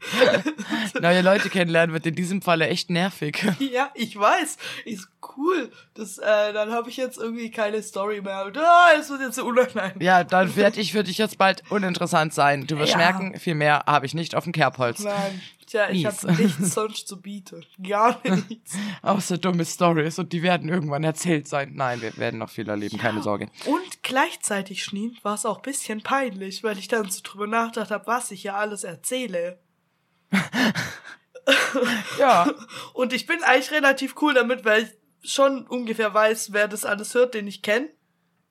Neue 1.00 1.22
Leute 1.22 1.50
kennenlernen 1.50 1.92
wird 1.92 2.06
in 2.06 2.14
diesem 2.14 2.42
Falle 2.42 2.68
echt 2.68 2.90
nervig. 2.90 3.44
ja, 3.58 3.90
ich 3.94 4.18
weiß. 4.18 4.56
Ist 4.84 5.08
cool. 5.36 5.70
Das, 5.94 6.18
äh, 6.18 6.52
dann 6.52 6.72
habe 6.72 6.88
ich 6.90 6.96
jetzt 6.96 7.18
irgendwie 7.18 7.50
keine 7.50 7.82
Story 7.82 8.20
mehr. 8.20 8.46
Und, 8.46 8.56
ah, 8.58 8.88
es 8.98 9.10
wird 9.10 9.20
jetzt 9.20 9.36
so 9.36 9.44
unangenehm. 9.44 10.00
Ja, 10.00 10.24
dann 10.24 10.54
werde 10.56 10.80
ich 10.80 10.92
für 10.92 11.04
dich 11.04 11.18
jetzt 11.18 11.38
bald 11.38 11.62
uninteressant 11.70 12.32
sein. 12.32 12.66
Du 12.66 12.78
wirst 12.78 12.92
Ja. 12.92 12.98
merken, 12.98 13.38
viel 13.38 13.54
mehr 13.54 13.84
habe 13.86 14.06
ich 14.06 14.14
nicht 14.14 14.34
auf 14.34 14.44
dem 14.44 14.52
Kerbholz. 14.52 15.00
Nein. 15.00 15.40
Tja, 15.66 15.90
ich 15.90 16.06
habe 16.06 16.32
nichts 16.42 16.74
sonst 16.74 17.06
zu 17.08 17.20
bieten. 17.20 17.66
Gar 17.86 18.18
nichts. 18.24 18.74
Außer 19.02 19.36
dumme 19.36 19.66
Stories 19.66 20.18
und 20.18 20.32
die 20.32 20.42
werden 20.42 20.70
irgendwann 20.70 21.04
erzählt 21.04 21.46
sein. 21.46 21.72
Nein, 21.74 22.00
wir 22.00 22.16
werden 22.16 22.38
noch 22.38 22.48
viel 22.48 22.66
erleben, 22.68 22.96
keine 22.96 23.22
Sorge. 23.22 23.48
Und 23.66 24.02
gleichzeitig, 24.02 24.82
Schneen, 24.82 25.18
war 25.22 25.34
es 25.34 25.44
auch 25.44 25.56
ein 25.58 25.62
bisschen 25.62 26.02
peinlich, 26.02 26.64
weil 26.64 26.78
ich 26.78 26.88
dann 26.88 27.10
so 27.10 27.20
drüber 27.22 27.46
nachgedacht 27.46 27.90
habe, 27.90 28.06
was 28.06 28.30
ich 28.30 28.44
ja 28.44 28.54
alles 28.54 28.82
erzähle. 28.84 29.58
Ja, 32.18 32.52
Und 32.92 33.12
ich 33.12 33.26
bin 33.26 33.42
eigentlich 33.42 33.70
relativ 33.70 34.16
cool 34.20 34.34
damit, 34.34 34.64
weil 34.64 34.82
ich 34.82 35.30
schon 35.32 35.66
ungefähr 35.66 36.12
weiß, 36.12 36.52
wer 36.52 36.68
das 36.68 36.84
alles 36.84 37.14
hört, 37.14 37.34
den 37.34 37.46
ich 37.46 37.62
kenne. 37.62 37.88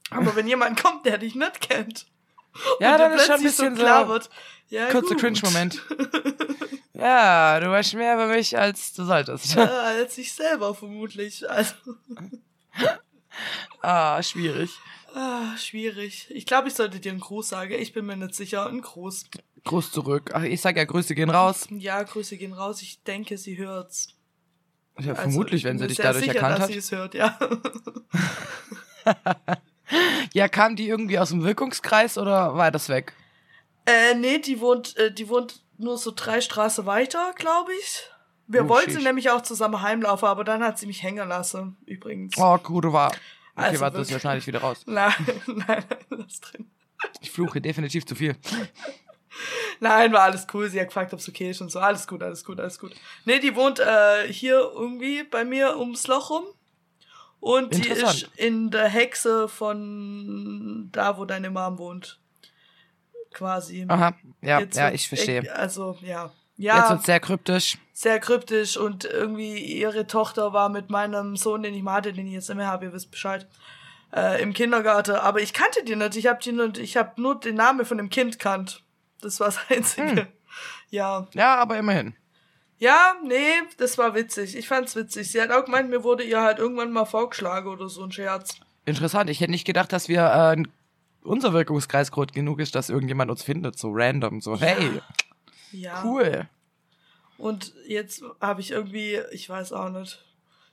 Aber 0.09 0.35
wenn 0.35 0.47
jemand 0.47 0.81
kommt, 0.83 1.05
der 1.05 1.17
dich 1.17 1.35
nicht 1.35 1.61
kennt, 1.61 2.07
ja 2.79 2.93
und 2.93 2.99
dann 2.99 3.13
ist 3.13 3.25
schon 3.27 3.35
ein 3.35 3.43
bisschen 3.43 3.75
so 3.75 3.83
klar 3.83 4.05
so 4.05 4.13
wird, 4.13 4.29
ja, 4.69 4.87
kurzer. 4.89 5.15
Cringe-Moment. 5.15 5.81
Ja, 6.99 7.59
du 7.59 7.69
weißt 7.69 7.93
mehr 7.93 8.15
über 8.15 8.25
mich, 8.25 8.57
als 8.57 8.91
du 8.93 9.05
solltest. 9.05 9.55
Äh, 9.55 9.59
als 9.59 10.17
ich 10.17 10.33
selber 10.33 10.73
vermutlich. 10.73 11.47
Also, 11.47 11.75
Ah, 13.81 14.21
schwierig. 14.23 14.71
ah, 15.13 15.55
schwierig. 15.57 16.27
Ich 16.29 16.45
glaube, 16.45 16.67
ich 16.67 16.73
sollte 16.73 16.99
dir 16.99 17.11
einen 17.11 17.21
Gruß 17.21 17.49
sagen. 17.49 17.73
Ich 17.73 17.93
bin 17.93 18.05
mir 18.05 18.17
nicht 18.17 18.35
sicher. 18.35 18.67
Ein 18.67 18.81
Gruß. 18.81 19.25
Gruß 19.63 19.91
zurück. 19.91 20.31
Ach, 20.33 20.43
ich 20.43 20.61
sag 20.61 20.77
ja, 20.77 20.85
Grüße 20.85 21.15
gehen 21.15 21.29
raus. 21.29 21.67
Ja, 21.71 22.01
Grüße 22.03 22.37
gehen 22.37 22.53
raus. 22.53 22.81
Ich 22.81 23.03
denke, 23.03 23.37
sie 23.37 23.57
hört's. 23.57 24.13
Ja, 24.99 25.11
Also, 25.11 25.21
vermutlich, 25.21 25.61
ich 25.61 25.65
wenn 25.65 25.77
sie 25.77 25.87
dich 25.87 25.97
sehr 25.97 26.05
dadurch 26.07 26.23
sicher, 26.25 26.35
erkannt 26.35 26.55
dass 26.55 26.61
hat. 26.63 26.71
sie 26.71 26.77
es 26.77 26.91
hört, 26.91 27.13
ja. 27.13 27.37
Ja, 30.33 30.49
kam 30.49 30.75
die 30.75 30.89
irgendwie 30.89 31.17
aus 31.17 31.29
dem 31.29 31.43
Wirkungskreis 31.43 32.17
oder 32.17 32.55
war 32.55 32.71
das 32.71 32.89
weg? 32.89 33.13
Äh, 33.85 34.15
nee, 34.15 34.39
die 34.39 34.59
wohnt, 34.59 34.97
äh, 34.97 35.13
die 35.13 35.29
wohnt 35.29 35.63
nur 35.77 35.97
so 35.97 36.11
drei 36.13 36.41
Straße 36.41 36.85
weiter, 36.85 37.33
glaube 37.37 37.71
ich. 37.73 38.01
Wir 38.47 38.65
Oh, 38.65 38.69
wollten 38.69 38.91
sheesh. 38.91 39.03
nämlich 39.03 39.29
auch 39.29 39.41
zusammen 39.41 39.81
heimlaufen, 39.81 40.27
aber 40.27 40.43
dann 40.43 40.63
hat 40.63 40.79
sie 40.79 40.85
mich 40.87 41.03
hängen 41.03 41.27
lassen, 41.27 41.77
übrigens. 41.85 42.35
Oh, 42.37 42.57
gute 42.57 42.93
war. 42.93 43.07
Okay, 43.07 43.19
Also 43.55 43.79
warte, 43.81 43.97
das 43.97 44.21
schneide 44.21 44.39
ich 44.39 44.47
wieder 44.47 44.59
raus. 44.61 44.83
Nein, 44.85 45.13
nein, 45.47 45.83
lass 46.09 46.39
drin. 46.39 46.69
Ich 47.21 47.31
fluche 47.31 47.59
definitiv 47.61 48.05
zu 48.05 48.15
viel. 48.15 48.35
Nein, 49.79 50.11
war 50.13 50.21
alles 50.21 50.47
cool. 50.53 50.69
Sie 50.69 50.79
hat 50.79 50.87
gefragt, 50.87 51.13
ob 51.13 51.19
es 51.19 51.29
okay 51.29 51.51
ist 51.51 51.61
und 51.61 51.69
so. 51.69 51.79
Alles 51.79 52.07
gut, 52.07 52.23
alles 52.23 52.43
gut, 52.43 52.59
alles 52.59 52.79
gut. 52.79 52.93
Nee, 53.25 53.39
die 53.39 53.55
wohnt 53.55 53.79
äh, 53.79 54.31
hier 54.31 54.71
irgendwie 54.73 55.23
bei 55.23 55.45
mir 55.45 55.77
ums 55.77 56.07
Loch 56.07 56.29
rum. 56.31 56.45
Und 57.39 57.75
die 57.75 57.87
ist 57.87 58.29
in 58.35 58.71
der 58.71 58.87
Hexe 58.87 59.47
von 59.47 60.89
da, 60.91 61.17
wo 61.19 61.25
deine 61.25 61.51
Mom 61.51 61.77
wohnt. 61.77 62.19
Quasi. 63.31 63.85
Aha, 63.87 64.15
ja, 64.41 64.59
Jetzt 64.59 64.75
ja, 64.77 64.89
ich 64.91 65.07
verstehe. 65.07 65.53
Also, 65.55 65.97
ja. 66.01 66.31
Jetzt 66.57 66.65
Ja, 66.75 66.89
wird's 66.89 67.05
sehr 67.05 67.19
kryptisch. 67.19 67.77
sehr 67.93 68.19
kryptisch 68.19 68.77
und 68.77 69.05
irgendwie 69.05 69.57
ihre 69.59 70.07
Tochter 70.07 70.53
war 70.53 70.69
mit 70.69 70.89
meinem 70.89 71.35
Sohn, 71.37 71.61
den 71.63 71.73
ich 71.73 71.83
mal 71.83 71.93
hatte, 71.93 72.13
den 72.13 72.27
ich 72.27 72.33
jetzt 72.33 72.49
nicht 72.49 72.57
mehr 72.57 72.67
habe, 72.67 72.85
ihr 72.85 72.93
wisst 72.93 73.11
Bescheid, 73.11 73.47
äh, 74.15 74.41
im 74.41 74.53
Kindergarten. 74.53 75.15
Aber 75.15 75.39
ich 75.41 75.53
kannte 75.53 75.83
die 75.83 75.95
nicht. 75.95 76.15
Ich 76.15 76.27
habe 76.27 76.39
die 76.41 76.51
nur, 76.51 76.75
ich 76.77 76.97
habe 76.97 77.21
nur 77.21 77.39
den 77.39 77.55
Namen 77.55 77.85
von 77.85 77.97
dem 77.97 78.09
Kind 78.09 78.39
kannt. 78.39 78.81
Das 79.21 79.39
war 79.39 79.47
das 79.47 79.59
Einzige. 79.69 80.21
Hm. 80.21 80.27
Ja. 80.89 81.27
Ja, 81.33 81.55
aber 81.57 81.77
immerhin. 81.77 82.15
Ja, 82.79 83.15
nee, 83.23 83.53
das 83.77 83.97
war 83.97 84.13
witzig. 84.15 84.55
Ich 84.55 84.67
fand's 84.67 84.95
witzig. 84.95 85.31
Sie 85.31 85.41
hat 85.41 85.51
auch 85.51 85.65
gemeint, 85.65 85.89
mir 85.89 86.03
wurde 86.03 86.23
ihr 86.23 86.41
halt 86.41 86.59
irgendwann 86.59 86.91
mal 86.91 87.05
vorgeschlagen 87.05 87.67
oder 87.69 87.89
so 87.89 88.03
ein 88.03 88.11
Scherz. 88.11 88.59
Interessant. 88.85 89.29
Ich 89.29 89.41
hätte 89.41 89.51
nicht 89.51 89.65
gedacht, 89.65 89.91
dass 89.91 90.07
wir 90.07 90.55
äh, 90.55 90.63
unser 91.23 91.53
Wirkungskreis 91.53 92.11
groß 92.11 92.27
genug 92.33 92.59
ist, 92.59 92.75
dass 92.75 92.89
irgendjemand 92.89 93.29
uns 93.31 93.43
findet, 93.43 93.77
so 93.77 93.89
random, 93.91 94.41
so 94.41 94.59
hey, 94.59 94.95
Ja. 94.95 95.01
Cool. 96.03 96.47
Und 97.37 97.73
jetzt 97.87 98.23
habe 98.41 98.61
ich 98.61 98.71
irgendwie, 98.71 99.19
ich 99.31 99.47
weiß 99.47 99.73
auch 99.73 99.89
nicht. 99.89 100.23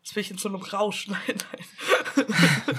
Jetzt 0.03 0.15
bin 0.15 0.21
ich 0.23 0.31
in 0.31 0.39
so 0.39 0.49
einem 0.49 0.63
Rausch. 0.63 1.09
Nein, 1.09 1.21
nein. 1.27 2.77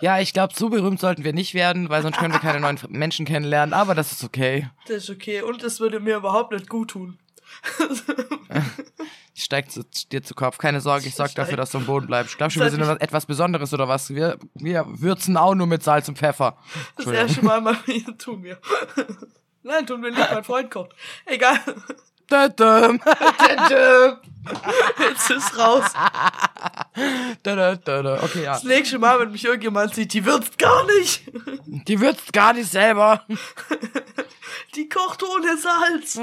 Ja, 0.00 0.18
ich 0.18 0.32
glaube, 0.32 0.54
so 0.56 0.70
berühmt 0.70 1.00
sollten 1.00 1.22
wir 1.22 1.32
nicht 1.32 1.54
werden, 1.54 1.90
weil 1.90 2.02
sonst 2.02 2.18
können 2.18 2.32
wir 2.32 2.40
keine 2.40 2.60
neuen 2.60 2.78
Menschen 2.88 3.26
kennenlernen, 3.26 3.72
aber 3.72 3.94
das 3.94 4.12
ist 4.12 4.24
okay. 4.24 4.68
Das 4.86 5.04
ist 5.04 5.10
okay. 5.10 5.42
Und 5.42 5.62
es 5.62 5.80
würde 5.80 6.00
mir 6.00 6.16
überhaupt 6.16 6.52
nicht 6.52 6.68
gut 6.68 6.90
tun. 6.90 7.18
Ich 9.34 9.44
steig 9.44 9.70
zu, 9.70 9.84
dir 10.10 10.22
zu 10.22 10.34
Kopf. 10.34 10.58
Keine 10.58 10.80
Sorge, 10.80 11.06
ich 11.06 11.14
sorge 11.14 11.34
dafür, 11.34 11.56
dass 11.56 11.70
du 11.70 11.78
am 11.78 11.86
Boden 11.86 12.06
bleibst. 12.06 12.36
Glaubst 12.38 12.56
du, 12.56 12.60
wir 12.60 12.70
sind 12.70 12.82
etwas 12.82 13.26
Besonderes 13.26 13.72
oder 13.74 13.86
was? 13.86 14.10
Wir, 14.14 14.38
wir 14.54 14.86
würzen 14.86 15.36
auch 15.36 15.54
nur 15.54 15.66
mit 15.66 15.82
Salz 15.82 16.08
und 16.08 16.18
Pfeffer. 16.18 16.56
Das 16.96 17.06
erste 17.06 17.44
Mal 17.44 17.60
mal 17.60 17.76
tun 18.18 18.42
wir. 18.42 18.58
Nein, 19.62 19.86
tun 19.86 20.02
wir 20.02 20.10
nicht, 20.10 20.30
mein 20.30 20.44
Freund 20.44 20.70
kocht. 20.70 20.90
Egal. 21.26 21.60
Jetzt 24.98 25.30
ist 25.30 25.58
raus. 25.58 25.84
Okay, 28.22 28.44
ja. 28.44 28.52
Das 28.52 28.64
nächste 28.64 28.98
Mal, 28.98 29.20
wenn 29.20 29.32
mich 29.32 29.44
irgendjemand 29.44 29.94
sieht, 29.94 30.12
die 30.12 30.24
würzt 30.24 30.58
gar 30.58 30.86
nicht. 30.86 31.24
Die 31.66 32.00
würzt 32.00 32.32
gar 32.32 32.52
nicht 32.52 32.70
selber. 32.70 33.24
Die 34.76 34.88
kocht 34.88 35.22
ohne 35.22 35.56
Salz. 35.56 36.20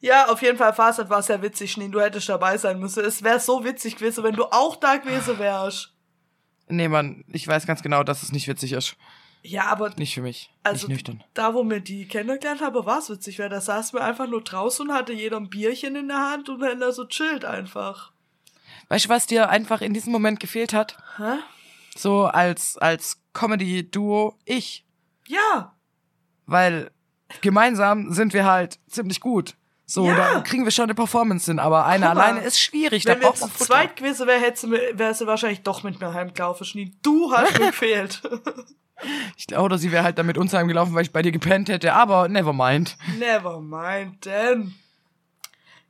ja, 0.00 0.28
auf 0.28 0.42
jeden 0.42 0.58
Fall, 0.58 0.74
Fastnet 0.74 1.08
war 1.08 1.22
sehr 1.22 1.40
witzig, 1.42 1.72
Schnee. 1.72 1.88
Du 1.88 2.00
hättest 2.00 2.28
dabei 2.28 2.58
sein 2.58 2.78
müssen. 2.80 3.04
Es 3.04 3.22
wäre 3.22 3.40
so 3.40 3.64
witzig 3.64 3.96
gewesen, 3.96 4.24
wenn 4.24 4.34
du 4.34 4.44
auch 4.46 4.76
da 4.76 4.96
gewesen 4.96 5.38
wärst. 5.38 5.94
Nee, 6.68 6.88
Mann, 6.88 7.24
ich 7.28 7.46
weiß 7.46 7.66
ganz 7.66 7.82
genau, 7.82 8.02
dass 8.02 8.22
es 8.22 8.32
nicht 8.32 8.48
witzig 8.48 8.72
ist. 8.72 8.96
Ja, 9.44 9.64
aber 9.66 9.90
Nicht 9.96 10.14
für 10.14 10.22
mich. 10.22 10.50
also 10.62 10.86
nicht 10.86 10.96
nüchtern. 11.08 11.24
da, 11.34 11.52
wo 11.54 11.64
wir 11.64 11.80
die 11.80 12.06
kennengelernt 12.06 12.60
haben, 12.60 12.86
war 12.86 12.98
es 12.98 13.10
witzig, 13.10 13.38
weil 13.40 13.48
da 13.48 13.60
saßen 13.60 13.98
wir 13.98 14.04
einfach 14.04 14.28
nur 14.28 14.42
draußen 14.42 14.88
und 14.88 14.94
hatte 14.94 15.12
jeder 15.12 15.36
ein 15.36 15.50
Bierchen 15.50 15.96
in 15.96 16.08
der 16.08 16.18
Hand 16.30 16.48
und 16.48 16.60
dann 16.60 16.78
da 16.80 16.92
so 16.92 17.06
chillt 17.06 17.44
einfach. 17.44 18.12
Weißt 18.88 19.06
du, 19.06 19.08
was 19.08 19.26
dir 19.26 19.48
einfach 19.48 19.80
in 19.80 19.94
diesem 19.94 20.12
Moment 20.12 20.38
gefehlt 20.38 20.72
hat? 20.72 20.96
Hä? 21.16 21.38
So 21.96 22.24
als, 22.26 22.78
als 22.78 23.20
Comedy-Duo 23.32 24.38
ich. 24.44 24.84
Ja, 25.26 25.74
Weil 26.46 26.90
gemeinsam 27.40 28.12
sind 28.12 28.32
wir 28.34 28.44
halt 28.44 28.78
ziemlich 28.88 29.20
gut. 29.20 29.54
So, 29.94 30.06
Ja. 30.06 30.16
da 30.16 30.40
kriegen 30.40 30.64
wir 30.64 30.70
schon 30.70 30.84
eine 30.84 30.94
Performance 30.94 31.50
hin, 31.50 31.58
aber 31.58 31.84
eine 31.84 32.06
Guck 32.06 32.14
mal, 32.14 32.22
alleine 32.22 32.40
ist 32.46 32.58
schwierig. 32.58 33.04
Da 33.04 33.12
wenn 33.12 33.20
wir 33.20 33.28
braucht 33.28 33.40
man 33.42 33.50
zu 33.54 33.64
zweit 33.66 33.94
gewesen 33.96 34.26
wäre, 34.26 34.40
hätte 34.40 34.60
sie 34.60 34.66
mir- 34.68 34.98
wäre 34.98 35.12
sie 35.12 35.26
wahrscheinlich 35.26 35.62
doch 35.62 35.82
mit 35.82 36.00
mir 36.00 36.14
heimgelaufen. 36.14 36.64
Schnee, 36.64 36.92
du 37.02 37.30
hast 37.30 37.58
mir 37.58 37.66
gefehlt. 37.72 38.22
Ich 39.36 39.46
glaube, 39.48 39.64
oder 39.64 39.76
sie 39.78 39.92
wäre 39.92 40.02
halt 40.04 40.16
damit 40.16 40.38
uns 40.38 40.54
heimgelaufen, 40.54 40.94
weil 40.94 41.02
ich 41.02 41.12
bei 41.12 41.20
dir 41.20 41.32
gepennt 41.32 41.68
hätte, 41.68 41.92
aber 41.92 42.28
never 42.28 42.52
mind. 42.54 42.96
Never 43.18 43.60
mind, 43.60 44.24
denn. 44.24 44.74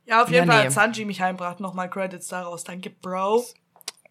Ja, 0.05 0.23
auf 0.23 0.29
jeden 0.29 0.47
Ja, 0.47 0.51
Fall 0.53 0.61
nee. 0.63 0.67
hat 0.67 0.73
Sanji 0.73 1.05
mich 1.05 1.21
heimgebracht. 1.21 1.61
Nochmal 1.61 1.89
Credits 1.89 2.27
daraus. 2.27 2.65
Danke, 2.65 2.89
Bro. 2.89 3.45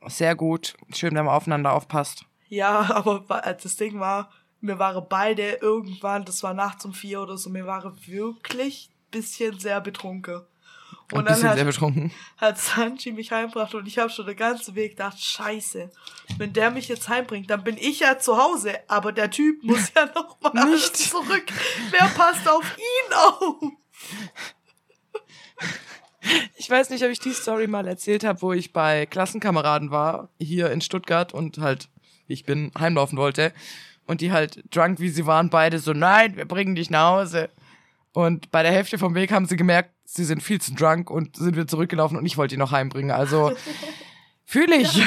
Sehr 0.06 0.34
gut. 0.34 0.74
Schön, 0.94 1.14
wenn 1.14 1.26
man 1.26 1.34
aufeinander 1.34 1.72
aufpasst. 1.74 2.24
Ja, 2.48 2.88
aber 2.94 3.46
äh, 3.46 3.54
das 3.62 3.76
Ding 3.76 4.00
war, 4.00 4.30
wir 4.62 4.78
waren 4.78 5.04
beide 5.08 5.42
irgendwann, 5.60 6.24
das 6.24 6.42
war 6.42 6.54
nachts 6.54 6.84
um 6.86 6.94
vier 6.94 7.20
oder 7.20 7.36
so, 7.36 7.52
wir 7.52 7.66
waren 7.66 7.94
wirklich 8.06 8.88
bisschen 9.12 9.58
sehr 9.60 9.80
betrunken. 9.80 10.42
Ein 11.12 11.18
Und 11.18 11.24
dann 11.26 11.34
bisschen 11.34 11.48
hat, 11.50 11.56
sehr 11.56 11.64
betrunken. 11.66 12.10
hat 12.38 12.58
Sanji 12.58 13.12
mich 13.12 13.30
heimgebracht 13.32 13.74
und 13.74 13.86
ich 13.86 13.98
habe 13.98 14.10
schon 14.10 14.26
den 14.26 14.36
ganzen 14.36 14.74
Weg 14.74 14.92
gedacht, 14.92 15.20
scheiße, 15.22 15.90
wenn 16.38 16.52
der 16.52 16.70
mich 16.70 16.88
jetzt 16.88 17.08
heimbringt, 17.08 17.50
dann 17.50 17.62
bin 17.64 17.76
ich 17.76 18.00
ja 18.00 18.18
zu 18.18 18.36
Hause, 18.38 18.74
aber 18.88 19.12
der 19.12 19.30
Typ 19.30 19.62
muss 19.62 19.92
ja 19.94 20.06
noch 20.14 20.40
mal 20.40 20.70
Nicht. 20.70 20.96
zurück. 20.96 21.44
Wer 21.90 22.08
passt 22.08 22.48
auf 22.48 22.64
ihn 22.78 23.12
auf? 23.14 23.62
Ich 26.56 26.70
weiß 26.70 26.90
nicht, 26.90 27.04
ob 27.04 27.10
ich 27.10 27.18
die 27.18 27.32
Story 27.32 27.66
mal 27.66 27.86
erzählt 27.86 28.24
habe, 28.24 28.40
wo 28.42 28.52
ich 28.52 28.72
bei 28.72 29.06
Klassenkameraden 29.06 29.90
war, 29.90 30.28
hier 30.38 30.70
in 30.70 30.80
Stuttgart 30.80 31.34
und 31.34 31.58
halt, 31.58 31.88
wie 32.28 32.34
ich 32.34 32.44
bin, 32.44 32.70
heimlaufen 32.78 33.18
wollte. 33.18 33.52
Und 34.06 34.20
die 34.20 34.30
halt 34.32 34.62
drunk 34.74 35.00
wie 35.00 35.08
sie 35.08 35.26
waren, 35.26 35.50
beide 35.50 35.78
so, 35.78 35.92
nein, 35.92 36.36
wir 36.36 36.44
bringen 36.44 36.74
dich 36.74 36.90
nach 36.90 37.10
Hause. 37.10 37.50
Und 38.12 38.50
bei 38.50 38.62
der 38.62 38.72
Hälfte 38.72 38.98
vom 38.98 39.14
Weg 39.14 39.32
haben 39.32 39.46
sie 39.46 39.56
gemerkt, 39.56 39.90
sie 40.04 40.24
sind 40.24 40.42
viel 40.42 40.60
zu 40.60 40.74
drunk 40.74 41.10
und 41.10 41.36
sind 41.36 41.56
wieder 41.56 41.66
zurückgelaufen 41.66 42.18
und 42.18 42.26
ich 42.26 42.36
wollte 42.36 42.54
die 42.54 42.58
noch 42.58 42.70
heimbringen. 42.72 43.10
Also, 43.10 43.52
fühle 44.44 44.76
ich. 44.76 45.02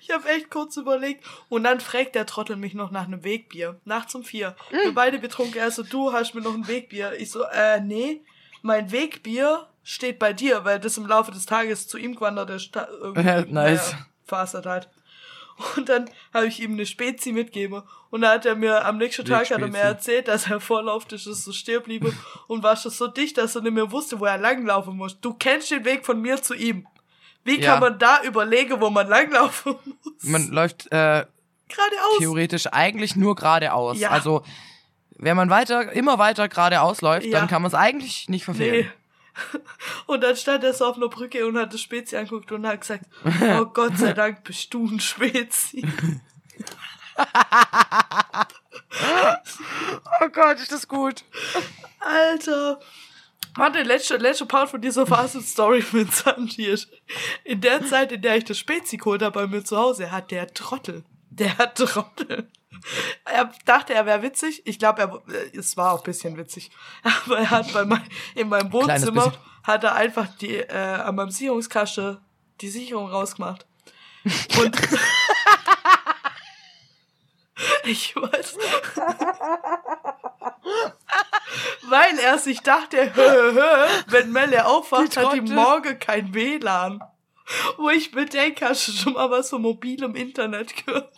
Ich 0.00 0.10
habe 0.12 0.28
echt 0.28 0.50
kurz 0.50 0.76
überlegt. 0.76 1.24
Und 1.48 1.64
dann 1.64 1.80
fragt 1.80 2.14
der 2.14 2.26
Trottel 2.26 2.54
mich 2.56 2.74
noch 2.74 2.92
nach 2.92 3.06
einem 3.06 3.24
Wegbier. 3.24 3.80
Nachts 3.84 4.14
um 4.14 4.22
vier. 4.22 4.54
Wir 4.70 4.94
beide 4.94 5.18
betrunken. 5.18 5.58
Er 5.58 5.72
so, 5.72 5.82
du 5.82 6.12
hast 6.12 6.34
mir 6.34 6.40
noch 6.42 6.54
ein 6.54 6.68
Wegbier. 6.68 7.14
Ich 7.18 7.32
so, 7.32 7.42
äh, 7.42 7.80
nee. 7.80 8.20
Mein 8.62 8.92
Wegbier 8.92 9.66
steht 9.82 10.18
bei 10.20 10.32
dir, 10.32 10.64
weil 10.64 10.78
das 10.78 10.96
im 10.98 11.06
Laufe 11.06 11.32
des 11.32 11.46
Tages 11.46 11.88
zu 11.88 11.98
ihm 11.98 12.14
gewandert 12.14 12.50
ist. 12.50 12.76
Irgendwie, 12.76 13.20
Ja, 13.26 13.40
nice. 13.40 13.50
naja, 13.50 14.06
Fasert 14.24 14.66
halt. 14.66 14.88
Und 15.76 15.88
dann 15.88 16.10
habe 16.34 16.46
ich 16.48 16.60
ihm 16.60 16.72
eine 16.72 16.84
Spezi 16.86 17.32
mitgegeben. 17.32 17.82
Und 18.10 18.20
dann 18.22 18.32
hat 18.32 18.46
er 18.46 18.54
mir 18.56 18.84
am 18.84 18.98
nächsten 18.98 19.24
Tag 19.24 19.48
hat 19.50 19.60
er 19.60 19.68
mir 19.68 19.78
erzählt, 19.78 20.28
dass 20.28 20.48
er 20.50 20.60
vorlauft 20.60 21.12
ist, 21.12 21.26
ist 21.26 21.44
so 21.44 21.52
stehen 21.52 21.82
bliebe 21.82 22.12
und 22.46 22.62
war 22.62 22.76
schon 22.76 22.90
so 22.90 23.06
dicht, 23.06 23.38
dass 23.38 23.54
er 23.56 23.62
nicht 23.62 23.72
mehr 23.72 23.90
wusste, 23.90 24.20
wo 24.20 24.26
er 24.26 24.38
langlaufen 24.38 24.96
muss. 24.96 25.18
Du 25.20 25.32
kennst 25.34 25.70
den 25.70 25.84
Weg 25.84 26.04
von 26.04 26.20
mir 26.20 26.40
zu 26.42 26.54
ihm. 26.54 26.86
Wie 27.44 27.60
Ja. 27.60 27.72
kann 27.72 27.80
man 27.80 27.98
da 27.98 28.22
überlegen, 28.22 28.80
wo 28.80 28.90
man 28.90 29.06
langlaufen 29.08 29.76
muss? 30.04 30.14
Man 30.22 30.48
läuft 30.48 30.86
äh, 30.92 31.24
Geradeaus. 31.68 32.18
theoretisch 32.18 32.66
eigentlich 32.72 33.16
nur 33.16 33.34
geradeaus. 33.34 33.98
Ja. 33.98 34.10
Also, 34.10 34.42
wenn 35.18 35.36
man 35.36 35.48
weiter, 35.48 35.92
immer 35.92 36.18
weiter 36.18 36.48
geradeaus 36.48 37.00
läuft, 37.00 37.26
Ja. 37.26 37.38
dann 37.38 37.48
kann 37.48 37.62
man 37.62 37.68
es 37.68 37.74
eigentlich 37.74 38.28
nicht 38.28 38.44
verfehlen. 38.44 38.86
Nee. 38.86 38.92
Und 40.06 40.22
dann 40.22 40.36
stand 40.36 40.64
er 40.64 40.72
so 40.72 40.86
auf 40.86 40.96
einer 40.96 41.08
Brücke 41.08 41.46
und 41.46 41.58
hat 41.58 41.72
das 41.72 41.80
Spezi 41.80 42.16
angeguckt 42.16 42.52
und 42.52 42.66
hat 42.66 42.80
gesagt, 42.80 43.04
oh 43.24 43.64
Gott 43.74 43.98
sei 43.98 44.12
Dank 44.12 44.44
bist 44.44 44.72
du 44.72 44.86
ein 44.86 45.00
Spezi. 45.00 45.86
Oh 50.20 50.28
Gott, 50.32 50.58
ist 50.58 50.72
das 50.72 50.88
gut. 50.88 51.24
Alter. 52.00 52.80
Warte, 53.56 53.82
letzte, 53.82 54.16
letzte 54.16 54.46
Part 54.46 54.70
von 54.70 54.80
dieser 54.80 55.06
Fast-Story 55.06 55.84
mit 55.92 56.12
Sanji 56.12 56.66
ist, 56.66 56.88
in 57.44 57.60
der 57.60 57.84
Zeit, 57.86 58.12
in 58.12 58.22
der 58.22 58.36
ich 58.36 58.44
das 58.44 58.58
Spezi 58.58 58.96
geholt 58.96 59.22
habe 59.22 59.40
bei 59.40 59.46
mir 59.46 59.64
zu 59.64 59.76
Hause, 59.76 60.12
hat 60.12 60.30
der 60.30 60.52
Trottel, 60.52 61.04
der 61.30 61.56
hat 61.58 61.76
Trottel. 61.76 62.48
Er 63.24 63.52
dachte, 63.64 63.94
er 63.94 64.06
wäre 64.06 64.22
witzig. 64.22 64.62
Ich 64.64 64.78
glaube, 64.78 65.02
er, 65.02 65.22
äh, 65.34 65.56
es 65.56 65.76
war 65.76 65.92
auch 65.92 66.00
ein 66.00 66.04
bisschen 66.04 66.36
witzig. 66.36 66.70
Aber 67.24 67.38
er 67.38 67.50
hat 67.50 67.72
bei 67.72 67.84
mein, 67.84 68.06
in 68.34 68.48
meinem 68.48 68.72
Wohnzimmer, 68.72 69.32
hat 69.64 69.84
er 69.84 69.94
einfach 69.94 70.26
die, 70.36 70.56
äh, 70.56 70.76
an 70.76 71.14
meinem 71.16 71.30
Sicherungskasten 71.30 72.18
die 72.60 72.68
Sicherung 72.68 73.10
rausgemacht. 73.10 73.66
Und 74.58 74.76
ich 77.84 78.16
weiß. 78.16 78.56
Weil 81.88 82.18
er 82.18 82.38
sich 82.38 82.60
dachte, 82.62 83.14
hö, 83.14 83.52
hö, 83.52 83.86
wenn 84.08 84.32
Melle 84.32 84.66
aufwacht, 84.66 85.14
Die 85.14 85.20
hat 85.20 85.34
die 85.34 85.40
morgen 85.40 85.98
kein 85.98 86.34
WLAN. 86.34 87.00
Wo 87.76 87.90
ich 87.90 88.12
mir 88.12 88.26
denke, 88.26 88.68
hast 88.68 88.88
du 88.88 88.92
schon 88.92 89.12
mal 89.14 89.30
was 89.30 89.50
von 89.50 89.62
mobilem 89.62 90.14
Internet 90.16 90.74
gehört? 90.84 91.12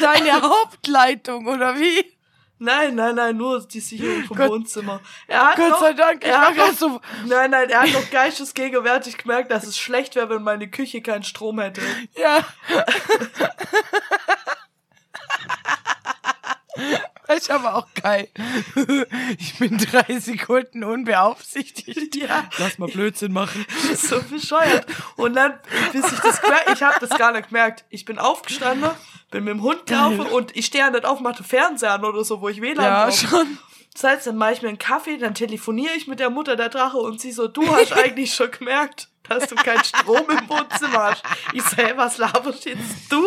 Deine 0.00 0.42
Hauptleitung, 0.42 1.46
oder 1.46 1.76
wie? 1.78 2.04
Nein, 2.58 2.94
nein, 2.94 3.16
nein, 3.16 3.36
nur 3.36 3.66
die 3.66 3.80
Sicherung 3.80 4.24
vom 4.24 4.36
Gott- 4.36 4.48
Wohnzimmer. 4.50 5.00
Er 5.26 5.48
hat 5.48 5.56
Gott 5.56 5.70
noch, 5.70 5.80
sei 5.80 5.92
Dank, 5.92 6.22
ich 6.24 6.30
er 6.30 6.40
hat 6.40 6.56
noch, 6.56 6.72
so. 6.72 7.00
Nein, 7.26 7.50
nein, 7.50 7.68
er 7.68 7.82
hat 7.82 7.92
noch 7.92 8.08
geistesgegenwärtig 8.10 9.18
gemerkt, 9.18 9.50
dass 9.50 9.64
es 9.64 9.76
schlecht 9.76 10.14
wäre, 10.16 10.30
wenn 10.30 10.42
meine 10.42 10.70
Küche 10.70 11.02
keinen 11.02 11.24
Strom 11.24 11.58
hätte. 11.60 11.82
Ja. 12.16 12.44
ist 17.28 17.50
aber 17.50 17.76
auch 17.76 17.86
geil. 17.94 18.28
Ich 19.38 19.58
bin 19.58 19.78
drei 19.78 20.18
Sekunden 20.18 20.84
unbeaufsichtigt. 20.84 22.14
Ja. 22.24 22.48
Lass 22.58 22.78
mal 22.78 22.88
Blödsinn 22.88 23.32
machen. 23.32 23.66
so 23.96 24.22
bescheuert. 24.22 24.86
Und 25.16 25.34
dann, 25.34 25.54
bis 25.92 26.10
ich 26.12 26.18
das 26.20 26.40
ich 26.72 26.82
habe 26.82 26.96
das 27.00 27.18
gar 27.18 27.32
nicht 27.32 27.48
gemerkt. 27.48 27.84
Ich 27.90 28.04
bin 28.04 28.18
aufgestanden, 28.18 28.90
bin 29.30 29.44
mit 29.44 29.54
dem 29.54 29.62
Hund 29.62 29.86
gelaufen 29.86 30.20
und 30.20 30.56
ich 30.56 30.66
stehe 30.66 30.90
nicht 30.90 31.04
auf, 31.04 31.20
mache 31.20 31.42
Fernseher 31.42 31.92
an 31.94 32.04
oder 32.04 32.24
so, 32.24 32.40
wo 32.40 32.48
ich 32.48 32.60
WLAN 32.60 32.84
Ja, 32.84 33.04
brauche. 33.06 33.26
schon. 33.26 33.58
Das 33.94 34.04
heißt, 34.04 34.26
dann 34.26 34.36
mache 34.36 34.52
ich 34.54 34.62
mir 34.62 34.68
einen 34.68 34.78
Kaffee, 34.78 35.18
dann 35.18 35.34
telefoniere 35.34 35.94
ich 35.94 36.06
mit 36.06 36.18
der 36.20 36.30
Mutter 36.30 36.56
der 36.56 36.68
Drache 36.68 36.98
und 36.98 37.20
sie 37.20 37.32
so, 37.32 37.46
du 37.48 37.66
hast 37.74 37.92
eigentlich 37.92 38.34
schon 38.34 38.50
gemerkt, 38.50 39.08
dass 39.28 39.48
du 39.48 39.54
keinen 39.54 39.84
Strom 39.84 40.28
im 40.30 40.48
Wohnzimmer 40.48 41.10
hast. 41.10 41.22
Ich 41.52 41.64
hey, 41.76 41.96
was 41.96 42.18
laberst 42.18 42.64
jetzt 42.64 42.80
du? 43.10 43.22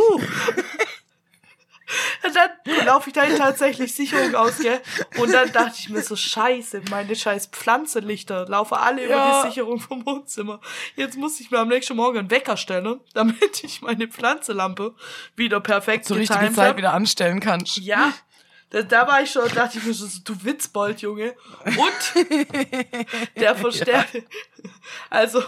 Und 2.23 2.35
dann 2.35 2.85
laufe 2.85 3.09
ich 3.09 3.13
da 3.13 3.25
tatsächlich 3.25 3.95
Sicherung 3.95 4.35
aus, 4.35 4.57
gell? 4.59 4.81
Und 5.17 5.31
dann 5.33 5.51
dachte 5.51 5.75
ich 5.79 5.89
mir 5.89 6.01
so, 6.01 6.15
scheiße, 6.15 6.81
meine 6.89 7.15
scheiß 7.15 7.47
Pflanzenlichter 7.47 8.45
laufen 8.47 8.75
alle 8.75 9.05
über 9.05 9.13
Ja. 9.15 9.41
die 9.43 9.49
Sicherung 9.49 9.79
vom 9.79 10.05
Wohnzimmer. 10.05 10.59
Jetzt 10.95 11.17
muss 11.17 11.39
ich 11.39 11.49
mir 11.51 11.59
am 11.59 11.69
nächsten 11.69 11.95
Morgen 11.95 12.17
einen 12.19 12.31
Wecker 12.31 12.57
stellen, 12.57 12.99
damit 13.13 13.63
ich 13.63 13.81
meine 13.81 14.07
Pflanzelampe 14.07 14.95
wieder 15.35 15.59
perfekt 15.61 16.05
Zur 16.05 16.17
richtigen 16.17 16.53
Zeit 16.53 16.69
hab. 16.71 16.77
wieder 16.77 16.93
anstellen 16.93 17.39
kannst. 17.39 17.77
Ja. 17.77 18.13
Da, 18.69 18.81
da 18.81 19.07
war 19.07 19.21
ich 19.21 19.31
schon, 19.31 19.47
dachte 19.55 19.77
ich 19.77 19.85
mir 19.85 19.93
so, 19.93 20.05
du 20.25 20.43
Witzbold, 20.43 20.99
Junge. 21.01 21.35
Und 21.65 22.27
der 23.37 23.55
Verstärker. 23.55 24.19
Also, 25.09 25.41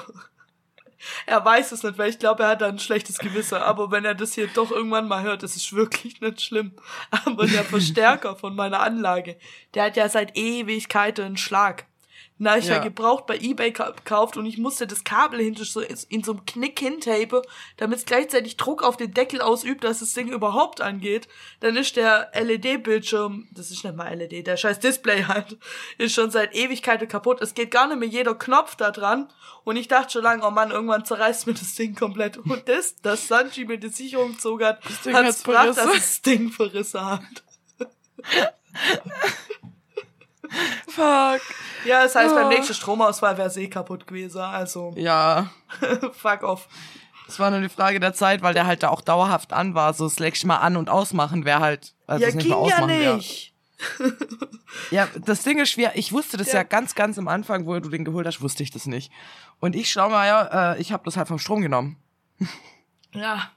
er 1.25 1.43
weiß 1.43 1.71
es 1.71 1.83
nicht, 1.83 1.97
weil 1.97 2.09
ich 2.09 2.19
glaube, 2.19 2.43
er 2.43 2.49
hat 2.49 2.61
da 2.61 2.67
ein 2.67 2.79
schlechtes 2.79 3.17
Gewissen. 3.19 3.55
Aber 3.55 3.91
wenn 3.91 4.05
er 4.05 4.15
das 4.15 4.33
hier 4.33 4.47
doch 4.47 4.71
irgendwann 4.71 5.07
mal 5.07 5.23
hört, 5.23 5.43
das 5.43 5.55
ist 5.55 5.73
wirklich 5.73 6.21
nicht 6.21 6.41
schlimm. 6.41 6.73
Aber 7.25 7.47
der 7.47 7.63
Verstärker 7.65 8.35
von 8.35 8.55
meiner 8.55 8.79
Anlage, 8.79 9.37
der 9.73 9.85
hat 9.85 9.97
ja 9.97 10.09
seit 10.09 10.37
Ewigkeiten 10.37 11.25
einen 11.25 11.37
Schlag. 11.37 11.85
Na, 12.41 12.57
ich 12.57 12.67
ja. 12.67 12.75
Ja. 12.75 12.79
gebraucht 12.81 13.25
bei 13.27 13.37
Ebay 13.37 13.73
ka- 13.73 13.91
gekauft 13.91 14.37
und 14.37 14.45
ich 14.45 14.57
musste 14.57 14.87
das 14.87 15.03
Kabel 15.03 15.41
hinter 15.41 15.65
so 15.65 15.81
in 15.81 16.23
so 16.23 16.31
einem 16.31 16.45
Knick 16.45 16.79
hintape, 16.79 17.41
damit 17.75 17.99
es 17.99 18.05
gleichzeitig 18.05 18.55
Druck 18.55 18.81
auf 18.81 18.95
den 18.95 19.13
Deckel 19.13 19.41
ausübt, 19.41 19.83
dass 19.83 19.99
das 19.99 20.13
Ding 20.13 20.29
überhaupt 20.29 20.79
angeht. 20.79 21.27
Dann 21.59 21.75
ist 21.75 21.97
der 21.97 22.31
LED-Bildschirm, 22.33 23.49
das 23.51 23.71
ist 23.71 23.83
nicht 23.83 23.95
mal 23.95 24.13
LED, 24.15 24.47
der 24.47 24.55
scheiß 24.55 24.79
Display 24.79 25.23
halt, 25.25 25.57
ist 25.97 26.15
schon 26.15 26.31
seit 26.31 26.55
Ewigkeiten 26.55 27.09
kaputt. 27.09 27.41
Es 27.41 27.53
geht 27.53 27.71
gar 27.71 27.87
nicht 27.87 27.99
mehr 27.99 28.07
jeder 28.07 28.35
Knopf 28.35 28.75
da 28.77 28.91
dran. 28.91 29.27
Und 29.65 29.75
ich 29.75 29.89
dachte 29.89 30.13
schon 30.13 30.23
lange, 30.23 30.45
oh 30.47 30.51
Mann, 30.51 30.71
irgendwann 30.71 31.03
zerreißt 31.03 31.45
mir 31.45 31.53
das 31.53 31.75
Ding 31.75 31.93
komplett. 31.93 32.37
Und 32.37 32.69
das, 32.69 32.95
dass 33.01 33.27
Sanji 33.27 33.65
mir 33.65 33.77
die 33.77 33.89
Sicherung 33.89 34.31
gezogen 34.31 34.63
hat, 34.63 34.79
hat's 35.11 35.43
gebracht, 35.43 35.67
dass 35.67 35.75
das 35.75 36.21
Ding 36.21 36.49
verrissen 36.51 37.05
hat. 37.05 37.21
Fuck. 40.87 41.41
Ja, 41.85 42.03
das 42.03 42.15
heißt, 42.15 42.33
beim 42.35 42.47
Oh. 42.47 42.49
nächsten 42.49 42.73
Stromausfall 42.73 43.37
wäre 43.37 43.49
See 43.49 43.67
kaputt 43.69 44.07
gewesen. 44.07 44.41
Also, 44.41 44.93
Ja. 44.97 45.49
fuck 46.13 46.43
off. 46.43 46.67
Es 47.27 47.37
war 47.39 47.49
nur 47.51 47.59
eine 47.59 47.69
Frage 47.69 47.99
der 47.99 48.13
Zeit, 48.13 48.41
weil 48.41 48.53
der 48.55 48.65
halt 48.65 48.81
da 48.83 48.89
auch 48.89 49.01
dauerhaft 49.01 49.53
an 49.53 49.75
war. 49.75 49.93
So 49.93 50.05
das 50.05 50.19
nächste 50.19 50.47
Mal 50.47 50.57
an- 50.57 50.77
und 50.77 50.89
ausmachen 50.89 51.45
wäre 51.45 51.59
halt, 51.59 51.93
also 52.07 52.23
ja, 52.23 52.29
es 52.29 52.35
nicht 52.35 52.47
ging 52.47 52.65
ja 52.65 52.85
nicht. 52.85 53.53
Ja, 54.91 55.07
das 55.25 55.43
Ding 55.43 55.57
ist 55.59 55.69
schwer. 55.69 55.91
Ich 55.95 56.11
wusste 56.11 56.35
das 56.37 56.47
Ja. 56.47 56.55
ja. 56.55 56.63
ganz, 56.63 56.95
ganz 56.95 57.17
am 57.17 57.27
Anfang, 57.27 57.65
wo 57.65 57.79
du 57.79 57.89
den 57.89 58.03
geholt 58.03 58.25
hast, 58.27 58.41
wusste 58.41 58.61
ich 58.63 58.71
das 58.71 58.87
nicht. 58.87 59.11
Und 59.59 59.75
ich 59.75 59.89
schau 59.91 60.09
mal, 60.09 60.27
ja, 60.27 60.73
äh, 60.73 60.81
ich 60.81 60.91
habe 60.91 61.03
das 61.05 61.15
halt 61.17 61.27
vom 61.27 61.39
Strom 61.39 61.61
genommen. 61.61 61.95
Ja. 63.13 63.51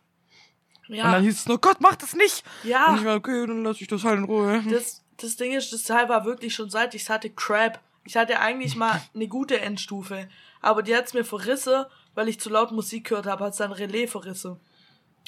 Und 0.88 0.94
Ja. 0.96 1.10
dann 1.10 1.22
hieß 1.22 1.40
es 1.40 1.46
nur, 1.46 1.60
Gott, 1.60 1.78
mach 1.80 1.96
das 1.96 2.14
nicht. 2.14 2.44
Ja. 2.62 2.86
Und 2.88 2.98
ich 3.00 3.04
war, 3.04 3.16
okay, 3.16 3.46
dann 3.46 3.64
lass 3.64 3.80
ich 3.80 3.88
das 3.88 4.04
halt 4.04 4.18
in 4.18 4.24
Ruhe. 4.24 4.62
Das, 4.70 5.02
das 5.22 5.36
Ding 5.36 5.52
ist, 5.52 5.72
das 5.72 5.82
Teil 5.84 6.08
war 6.08 6.24
wirklich 6.24 6.54
schon 6.54 6.70
seit 6.70 6.94
ich 6.94 7.08
hatte 7.08 7.30
Crap. 7.30 7.80
Ich 8.04 8.16
hatte 8.16 8.40
eigentlich 8.40 8.76
mal 8.76 9.00
eine 9.14 9.28
gute 9.28 9.60
Endstufe. 9.60 10.28
Aber 10.60 10.82
die 10.82 10.94
hat's 10.96 11.14
mir 11.14 11.24
verrissen, 11.24 11.84
weil 12.14 12.28
ich 12.28 12.40
zu 12.40 12.50
laut 12.50 12.72
Musik 12.72 13.08
gehört 13.08 13.26
habe, 13.26 13.44
hat's 13.44 13.58
dann 13.58 13.72
Relais 13.72 14.06
verrissen. 14.08 14.60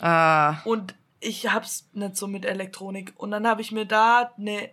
Ah, 0.00 0.60
Und 0.64 0.94
ich 1.20 1.50
hab's 1.52 1.88
nicht 1.92 2.16
so 2.16 2.26
mit 2.26 2.44
Elektronik. 2.44 3.12
Und 3.16 3.30
dann 3.30 3.46
habe 3.46 3.60
ich 3.62 3.72
mir 3.72 3.86
da 3.86 4.32
eine 4.38 4.70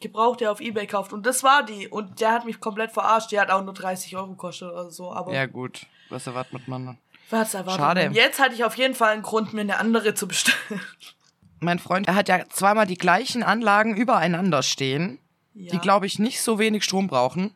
Gebrauchte 0.00 0.50
auf 0.50 0.60
Ebay 0.60 0.86
kauft. 0.86 1.12
Und 1.12 1.26
das 1.26 1.42
war 1.42 1.64
die. 1.64 1.88
Und 1.88 2.20
der 2.20 2.32
hat 2.32 2.44
mich 2.44 2.60
komplett 2.60 2.92
verarscht. 2.92 3.30
Die 3.32 3.38
hat 3.40 3.50
auch 3.50 3.62
nur 3.62 3.74
30 3.74 4.16
Euro 4.16 4.28
gekostet 4.28 4.70
oder 4.72 4.90
so. 4.90 5.12
Aber 5.12 5.32
Ja, 5.32 5.46
gut. 5.46 5.86
Was 6.08 6.26
erwartet 6.26 6.66
man? 6.66 6.98
was 7.28 7.54
erwartet 7.54 7.80
Schade. 7.80 8.04
man? 8.06 8.14
Jetzt 8.14 8.40
hatte 8.40 8.54
ich 8.54 8.64
auf 8.64 8.76
jeden 8.76 8.94
Fall 8.94 9.12
einen 9.12 9.22
Grund, 9.22 9.52
mir 9.52 9.60
eine 9.60 9.78
andere 9.78 10.14
zu 10.14 10.26
bestellen. 10.26 10.80
Mein 11.60 11.78
Freund, 11.78 12.08
er 12.08 12.14
hat 12.14 12.28
ja 12.28 12.48
zweimal 12.48 12.86
die 12.86 12.96
gleichen 12.98 13.42
Anlagen 13.42 13.94
übereinander 13.96 14.62
stehen, 14.62 15.18
Ja. 15.54 15.70
die, 15.72 15.78
glaube 15.78 16.06
ich, 16.06 16.18
nicht 16.18 16.40
so 16.40 16.58
wenig 16.58 16.84
Strom 16.84 17.06
brauchen, 17.06 17.52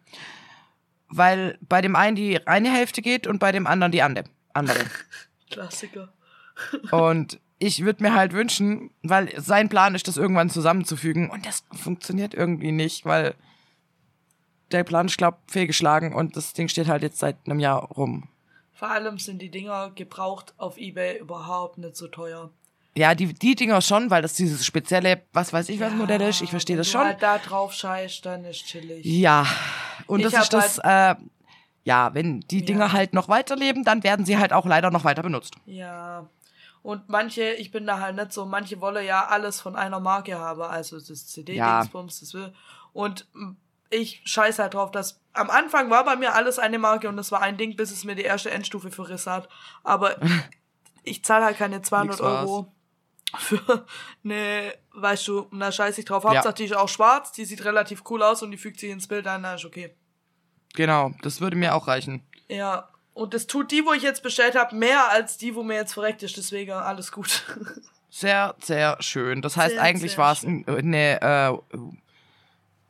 weil 1.09 1.59
bei 1.63 1.81
dem 1.81 1.97
einen 1.97 2.17
die 2.17 2.47
eine 2.47 2.71
Hälfte 2.71 3.03
geht 3.03 3.27
und 3.27 3.39
bei 3.39 3.53
dem 3.53 3.67
anderen 3.67 3.93
die 3.93 4.03
ande- 4.03 4.25
andere. 4.53 4.79
Klassiker. 5.51 6.13
Und 6.93 7.41
ich 7.59 7.85
würde 7.85 8.03
mir 8.03 8.15
halt 8.15 8.33
wünschen, 8.33 8.91
weil 9.03 9.33
sein 9.41 9.69
Plan 9.69 9.95
ist, 9.95 10.07
das 10.09 10.17
irgendwann 10.17 10.51
zusammenzufügen. 10.51 11.29
Und 11.31 11.47
das 11.47 11.65
funktioniert 11.73 12.33
irgendwie 12.35 12.71
nicht, 12.73 13.05
weil 13.05 13.35
der 14.71 14.85
Plan 14.85 15.07
ist, 15.07 15.19
glaub, 15.19 15.39
fehlgeschlagen 15.49 16.15
und 16.15 16.37
das 16.37 16.53
Ding 16.53 16.69
steht 16.69 16.89
halt 16.89 17.03
jetzt 17.03 17.19
seit 17.19 17.37
einem 17.47 17.59
Jahr 17.61 17.83
rum. 17.85 18.29
Vor 18.73 18.91
allem 18.91 19.19
sind 19.19 19.41
die 19.43 19.51
Dinger 19.51 19.91
gebraucht 19.95 20.55
auf 20.57 20.79
Ebay 20.79 21.19
überhaupt 21.19 21.79
nicht 21.79 21.97
so 21.97 22.09
teuer. 22.09 22.51
Ja, 22.97 23.15
die, 23.15 23.35
die 23.35 23.57
Dinger 23.57 23.81
schon, 23.81 24.11
weil 24.11 24.23
das 24.23 24.35
dieses 24.35 24.65
spezielle, 24.65 25.23
was 25.33 25.53
weiß 25.53 25.69
ich, 25.69 25.81
was 25.81 25.93
Modell 25.93 26.21
ist. 26.21 26.43
Ich 26.43 26.51
verstehe 26.51 26.75
wenn 26.75 26.81
das 26.81 26.87
du 26.89 26.93
schon. 26.93 27.07
halt 27.07 27.23
da 27.23 27.39
drauf 27.39 27.73
scheißt, 27.73 28.25
dann 28.25 28.45
ist 28.45 28.67
chillig. 28.67 29.05
Ja. 29.05 29.47
Und 30.07 30.21
Ich 30.21 30.31
das 30.31 30.45
ist 30.45 30.53
das, 30.53 30.79
äh, 30.79 31.17
ja, 31.83 32.15
wenn 32.15 32.41
die 32.41 32.65
Dinger 32.65 32.93
halt 32.93 33.13
noch 33.13 33.29
weiterleben, 33.29 33.83
dann 33.83 34.05
werden 34.05 34.25
sie 34.25 34.39
halt 34.39 34.53
auch 34.53 34.65
leider 34.65 34.91
noch 34.91 35.05
weiter 35.05 35.23
benutzt. 35.23 35.55
Ja. 35.67 36.29
Und 36.83 37.09
manche, 37.09 37.53
ich 37.55 37.73
bin 37.73 37.87
da 37.87 37.99
halt 37.99 38.15
nicht 38.15 38.33
so, 38.33 38.47
manche 38.47 38.81
wollen 38.81 39.05
ja 39.05 39.27
alles 39.27 39.61
von 39.61 39.75
einer 39.75 40.01
Marke 40.01 40.39
haben, 40.39 40.63
also 40.63 40.99
das 40.99 41.27
CD-Dingsbums, 41.27 42.21
das 42.21 42.35
will. 42.35 42.53
Und 42.93 43.27
ich 43.91 44.23
scheiß 44.25 44.59
halt 44.59 44.75
drauf, 44.75 44.91
dass 44.91 45.21
am 45.33 45.51
Anfang 45.51 45.91
war 45.91 46.05
bei 46.05 46.17
mir 46.17 46.35
alles 46.35 46.59
eine 46.59 46.79
Marke 46.79 47.09
und 47.09 47.17
das 47.17 47.33
war 47.33 47.41
ein 47.41 47.57
Ding, 47.57 47.75
bis 47.75 47.91
es 47.91 48.05
mir 48.05 48.15
die 48.15 48.23
erste 48.23 48.51
Endstufe 48.51 48.91
für 48.91 49.09
Riss 49.09 49.27
hat. 49.27 49.49
Aber 49.83 50.17
ich 51.03 51.25
zahle 51.25 51.45
halt 51.45 51.57
keine 51.57 51.83
200 51.83 52.17
Nix 52.17 52.23
war's. 52.23 52.49
Euro 52.49 52.74
für 53.39 53.87
eine, 54.25 54.75
weißt 54.93 55.29
du, 55.29 55.47
na 55.51 55.71
scheiß 55.73 55.99
ich 55.99 56.05
drauf. 56.05 56.25
Ja. 56.25 56.31
Hauptsache 56.31 56.55
die 56.55 56.65
ist 56.65 56.77
auch 56.77 56.89
schwarz, 56.89 57.33
die 57.33 57.45
sieht 57.45 57.65
relativ 57.65 58.03
cool 58.11 58.23
aus 58.23 58.43
und 58.43 58.51
die 58.51 58.57
fügt 58.59 58.81
sich 58.81 58.91
ins 58.91 59.07
Bild 59.09 59.27
ein, 59.27 59.41
na 59.43 59.55
ist 59.55 59.65
okay. 59.65 59.95
Genau, 60.75 61.13
das 61.23 61.41
würde 61.41 61.57
mir 61.57 61.75
auch 61.75 61.87
reichen. 61.89 62.23
Ja, 62.49 62.89
und 63.13 63.33
das 63.35 63.47
tut 63.47 63.71
die, 63.71 63.85
wo 63.87 63.93
ich 63.93 64.03
jetzt 64.03 64.23
bestellt 64.23 64.57
habe, 64.57 64.75
mehr 64.75 65.09
als 65.11 65.37
die, 65.39 65.55
wo 65.55 65.63
mir 65.63 65.77
jetzt 65.77 65.95
verreckt 65.95 66.23
ist. 66.25 66.37
Deswegen 66.37 66.73
alles 66.73 67.13
gut. 67.13 67.45
Sehr, 68.11 68.55
sehr 68.63 68.97
schön. 69.01 69.43
Das 69.43 69.57
heißt, 69.57 69.73
Sehr, 69.75 69.83
eigentlich 69.83 70.19
war 70.19 70.31
es 70.33 70.45
ein- 70.45 70.65
eine 70.69 71.21
äh, 71.21 71.77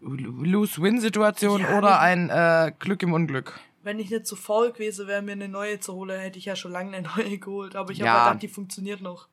Lose-Win-Situation 0.03 1.63
Ja, 1.63 1.79
oder 1.79 2.01
ein 2.01 2.29
äh, 2.31 2.73
Glück 2.79 3.03
im 3.03 3.13
Unglück. 3.13 3.59
Wenn 3.83 3.99
ich 3.99 4.11
nicht 4.11 4.27
so 4.27 4.37
faul 4.37 4.73
gewesen 4.73 5.07
wäre, 5.07 5.23
mir 5.23 5.33
eine 5.33 5.49
neue 5.49 5.81
zu 5.81 5.95
holen, 5.95 6.19
hätte 6.21 6.39
ich 6.39 6.45
ja 6.47 6.57
schon 6.57 6.73
lange 6.73 6.97
eine 6.97 7.09
neue 7.17 7.39
geholt. 7.39 7.77
Aber 7.77 7.91
ich 7.91 8.01
habe 8.01 8.07
Ja. 8.09 8.25
gedacht, 8.27 8.43
die 8.43 8.49
funktioniert 8.49 9.01
noch. 9.01 9.29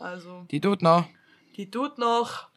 Also, 0.00 0.44
Die 0.50 0.60
tut 0.60 0.82
noch. 0.82 1.06
die 1.56 1.70
tut 1.70 1.98
noch. 1.98 2.48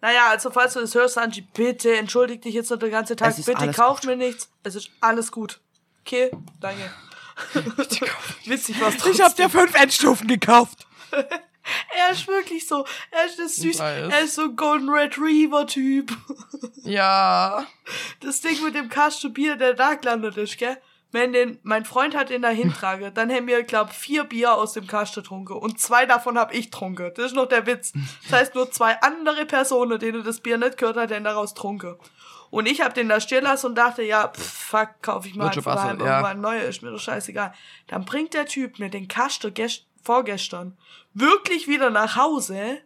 Naja, 0.00 0.28
also 0.30 0.50
falls 0.50 0.74
du 0.74 0.80
das 0.80 0.94
hörst, 0.94 1.16
Angie, 1.16 1.46
bitte 1.54 1.96
entschuldig 1.96 2.42
dich 2.42 2.54
jetzt 2.54 2.70
noch 2.70 2.78
den 2.78 2.90
ganzen 2.90 3.16
Tag. 3.16 3.34
Bitte 3.36 3.72
kauf 3.72 4.00
gut. 4.00 4.10
mir 4.10 4.16
nichts. 4.16 4.50
Es 4.62 4.74
ist 4.74 4.90
alles 5.00 5.32
gut. 5.32 5.60
Okay, 6.02 6.30
danke. 6.60 6.90
Witzig 8.44 8.80
was 8.80 9.06
Ich 9.06 9.20
hab 9.22 9.34
dir 9.34 9.48
fünf 9.48 9.74
Endstufen 9.74 10.28
gekauft. 10.28 10.86
Er 11.96 12.12
ist 12.12 12.28
wirklich 12.28 12.66
so. 12.66 12.84
Er 13.10 13.24
ist 13.24 13.38
das 13.38 13.56
süß. 13.56 13.78
Er 13.80 14.20
ist 14.20 14.34
so 14.34 14.42
ein 14.42 14.56
Golden 14.56 14.90
Retriever 14.90 15.66
Typ. 15.66 16.14
Ja. 16.82 17.66
Das 18.20 18.42
Ding 18.42 18.62
mit 18.62 18.74
dem 18.74 18.90
Kasten 18.90 19.32
Bier, 19.32 19.56
der 19.56 19.72
da 19.72 19.94
gelandet 19.94 20.36
ist, 20.36 20.58
gell? 20.58 20.76
Wenn 21.14 21.32
den, 21.32 21.60
mein 21.62 21.84
Freund 21.84 22.16
hat 22.16 22.30
den 22.30 22.42
da 22.42 22.48
hintrage, 22.48 23.12
dann 23.12 23.30
haben 23.30 23.46
wir, 23.46 23.62
glaub, 23.62 23.92
vier 23.92 24.24
Bier 24.24 24.54
aus 24.54 24.72
dem 24.72 24.88
Kasten 24.88 25.22
getrunken 25.22 25.52
und 25.52 25.80
zwei 25.80 26.06
davon 26.06 26.36
hab 26.36 26.52
ich 26.52 26.72
getrunken. 26.72 27.12
Das 27.14 27.26
ist 27.26 27.34
noch 27.36 27.46
der 27.46 27.66
Witz. 27.66 27.92
Das 28.24 28.32
heißt, 28.40 28.54
nur 28.56 28.70
zwei 28.72 29.00
andere 29.00 29.46
Personen, 29.46 30.00
denen 30.00 30.24
das 30.24 30.40
Bier 30.40 30.58
nicht 30.58 30.76
gehört 30.76 30.96
hat, 30.96 31.12
haben 31.12 31.22
daraus 31.22 31.54
getrunken. 31.54 31.94
Und 32.50 32.66
ich 32.66 32.80
hab 32.80 32.94
den 32.94 33.08
da 33.08 33.20
stehen 33.20 33.44
lassen 33.44 33.66
und 33.66 33.74
dachte, 33.76 34.02
ja, 34.02 34.26
pff, 34.28 34.42
fuck, 34.42 34.88
kauf 35.02 35.24
ich 35.24 35.36
mal 35.36 35.50
passen, 35.50 35.64
daheim 35.64 36.00
ja. 36.00 36.06
irgendwann 36.06 36.40
neue, 36.40 36.62
ist 36.62 36.82
mir 36.82 36.90
doch 36.90 36.98
scheißegal. 36.98 37.54
Dann 37.86 38.04
bringt 38.04 38.34
der 38.34 38.46
Typ 38.46 38.80
mir 38.80 38.90
den 38.90 39.06
Kasten 39.06 39.54
gest 39.54 39.86
vorgestern 40.02 40.76
wirklich 41.14 41.68
wieder 41.68 41.90
nach 41.90 42.16
Hause 42.16 42.78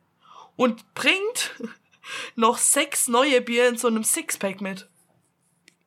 und 0.57 0.95
bringt 0.95 1.55
noch 2.37 2.59
sechs 2.59 3.09
neue 3.09 3.41
Bier 3.41 3.69
in 3.69 3.79
so 3.79 3.89
einem 3.89 4.05
Sixpack 4.05 4.61
mit. 4.61 4.89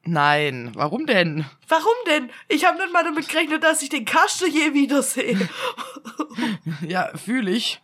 Nein, 0.04 0.72
warum 0.74 1.06
denn? 1.06 1.46
Warum 1.68 1.94
denn? 2.08 2.32
Ich 2.48 2.66
habe 2.66 2.78
nicht 2.78 2.92
mal 2.92 3.04
damit 3.04 3.30
gerechnet, 3.30 3.64
dass 3.64 3.82
ich 3.82 3.90
den 3.90 4.06
Kasten 4.06 4.52
je 4.52 4.74
wiedersehe. 4.74 5.38
Ja, 6.88 7.16
fühle 7.18 7.52
ich. 7.52 7.82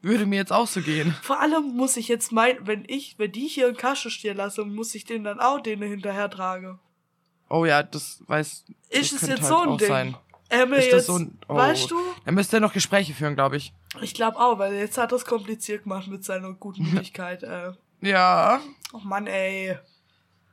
Würde 0.00 0.26
mir 0.26 0.36
jetzt 0.36 0.52
auch 0.52 0.66
so 0.66 0.80
gehen. 0.80 1.14
Vor 1.22 1.40
allem 1.40 1.76
muss 1.76 1.96
ich 1.96 2.08
jetzt 2.08 2.32
meinen, 2.32 2.66
wenn 2.66 2.84
ich, 2.86 3.18
wenn 3.18 3.32
die 3.32 3.48
hier 3.48 3.66
einen 3.66 3.76
Kasten 3.76 4.10
stehen 4.10 4.36
lasse, 4.36 4.64
muss 4.64 4.94
ich 4.94 5.04
den 5.04 5.24
dann 5.24 5.40
auch 5.40 5.60
denen 5.60 5.88
hinterher 5.88 6.30
tragen. 6.30 6.78
Oh 7.50 7.64
ja, 7.64 7.82
das 7.82 8.22
weiß. 8.26 8.64
das 8.66 9.00
Ist 9.00 9.12
es 9.12 9.20
könnte 9.20 9.34
jetzt 9.34 9.50
halt 9.50 9.64
so 9.64 9.70
ein 9.70 9.78
Ding? 9.78 9.88
Sein. 9.88 10.16
Er 10.50 10.66
mir 10.66 10.76
Ist 10.76 10.84
jetzt, 10.84 10.94
das 10.94 11.06
so 11.06 11.16
ein. 11.16 11.38
Oh. 11.48 11.56
weißt 11.56 11.90
du? 11.90 11.96
Da 12.24 12.32
müsst 12.32 12.52
ihr 12.54 12.60
noch 12.60 12.72
Gespräche 12.72 13.12
führen, 13.12 13.34
glaube 13.34 13.56
ich. 13.56 13.72
Ich 14.00 14.14
glaube 14.14 14.38
auch, 14.38 14.58
weil 14.58 14.74
jetzt 14.74 14.96
hat 14.96 15.12
er 15.12 15.16
es 15.16 15.24
kompliziert 15.24 15.82
gemacht 15.82 16.06
mit 16.06 16.24
seiner 16.24 16.52
Gutmütigkeit. 16.54 17.42
äh. 17.42 17.72
Ja. 18.00 18.60
Oh 18.92 19.00
Mann, 19.02 19.26
ey. 19.26 19.76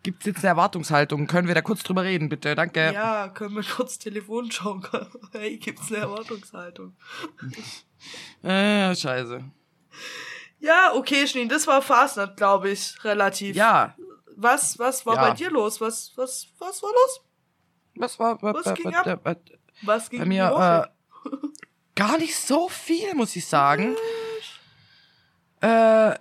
Gibt's 0.05 0.27
jetzt 0.27 0.37
eine 0.43 0.49
Erwartungshaltung? 0.49 1.25
Können 1.25 1.47
wir 1.47 1.55
da 1.55 1.63
kurz 1.63 1.81
drüber 1.81 2.03
reden, 2.03 2.29
bitte? 2.29 2.53
Danke. 2.53 2.93
Ja, 2.93 3.27
können 3.29 3.55
wir 3.55 3.63
kurz 3.63 3.97
Telefon 3.97 4.51
schauen? 4.51 4.85
hey, 5.31 5.57
gibt's 5.57 5.87
eine 5.91 6.01
Erwartungshaltung? 6.01 6.95
Äh, 8.43 8.95
scheiße. 8.95 9.43
Ja, 10.59 10.93
okay, 10.93 11.25
Schneen, 11.25 11.49
das 11.49 11.65
war 11.65 11.81
Fastnet, 11.81 12.37
glaube 12.37 12.69
ich, 12.69 13.03
relativ. 13.03 13.55
Ja. 13.55 13.95
Was, 14.35 14.77
was 14.77 15.07
war 15.07 15.15
Ja. 15.15 15.21
bei 15.21 15.31
dir 15.31 15.49
los? 15.49 15.81
Was, 15.81 16.11
was, 16.15 16.49
was 16.59 16.83
war 16.83 16.91
los? 16.91 17.21
Was 17.95 18.19
war. 18.19 18.39
Was 18.43 18.75
ging 18.75 18.93
ab? 18.93 19.25
äh, 19.25 19.35
Was 19.81 20.07
ging 20.11 20.19
Bei 20.19 20.25
mir 20.27 20.87
äh, 21.25 21.47
gar 21.95 22.19
nicht 22.19 22.35
so 22.35 22.69
viel, 22.69 23.15
muss 23.15 23.35
ich 23.35 23.47
sagen. 23.47 23.95
Äh, 25.61 26.13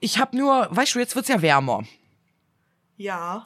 ich 0.00 0.18
habe 0.18 0.36
nur, 0.36 0.68
weißt 0.70 0.94
du, 0.94 0.98
jetzt 0.98 1.16
wird's 1.16 1.28
ja 1.28 1.40
wärmer. 1.40 1.84
Ja, 2.96 3.42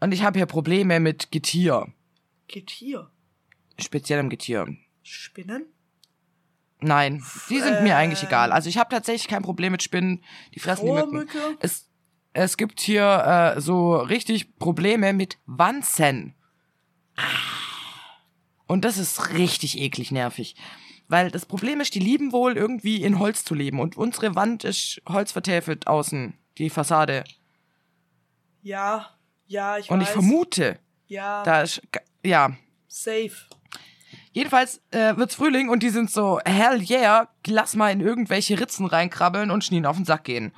Und 0.00 0.12
ich 0.12 0.22
habe 0.22 0.38
hier 0.38 0.46
Probleme 0.46 1.00
mit 1.00 1.32
Getier. 1.32 1.92
Getier. 2.48 3.10
Speziell 3.78 4.20
im 4.20 4.28
Getier. 4.28 4.66
Spinnen? 5.02 5.66
Nein, 6.80 7.24
die 7.48 7.58
sind 7.60 7.82
mir 7.82 7.96
eigentlich 7.96 8.22
Ähm. 8.22 8.28
egal. 8.28 8.52
Also 8.52 8.68
ich 8.68 8.76
habe 8.78 8.90
tatsächlich 8.94 9.28
kein 9.28 9.42
Problem 9.42 9.72
mit 9.72 9.82
Spinnen. 9.82 10.22
Die 10.54 10.60
fressen 10.60 10.86
die 10.86 10.92
Mücken. 10.92 11.28
Es, 11.60 11.88
es 12.34 12.56
gibt 12.58 12.80
hier 12.80 13.54
äh, 13.56 13.60
so 13.60 13.96
richtig 13.96 14.58
Probleme 14.58 15.12
mit 15.14 15.38
Wanzen. 15.46 16.34
Und 18.66 18.84
das 18.84 18.98
ist 18.98 19.32
richtig 19.34 19.78
eklig 19.78 20.10
nervig. 20.10 20.56
Weil 21.08 21.30
das 21.30 21.46
Problem 21.46 21.80
ist, 21.80 21.94
die 21.94 22.00
lieben 22.00 22.32
wohl 22.32 22.56
irgendwie 22.56 23.02
in 23.02 23.18
Holz 23.18 23.44
zu 23.44 23.54
leben. 23.54 23.80
Und 23.80 23.96
unsere 23.96 24.34
Wand 24.34 24.64
ist 24.64 25.00
holzvertäfelt 25.08 25.86
außen, 25.86 26.34
die 26.58 26.68
Fassade. 26.68 27.24
Ja, 28.66 29.10
ja, 29.46 29.78
ich 29.78 29.88
Und 29.92 30.00
weiß. 30.00 30.08
ich 30.08 30.12
vermute, 30.12 30.80
Ja, 31.06 31.44
da 31.44 31.62
ist, 31.62 31.80
ja. 32.24 32.50
safe. 32.88 33.30
Jedenfalls 34.32 34.80
äh, 34.90 35.16
wird's 35.16 35.36
Frühling 35.36 35.68
und 35.68 35.84
die 35.84 35.90
sind 35.90 36.10
so, 36.10 36.40
hell 36.44 36.82
yeah, 36.82 37.28
lass 37.46 37.76
mal 37.76 37.92
in 37.92 38.00
irgendwelche 38.00 38.58
Ritzen 38.58 38.86
reinkrabbeln 38.86 39.52
und 39.52 39.62
Schneen 39.62 39.86
auf 39.86 39.94
den 39.94 40.04
Sack 40.04 40.24
gehen. 40.24 40.52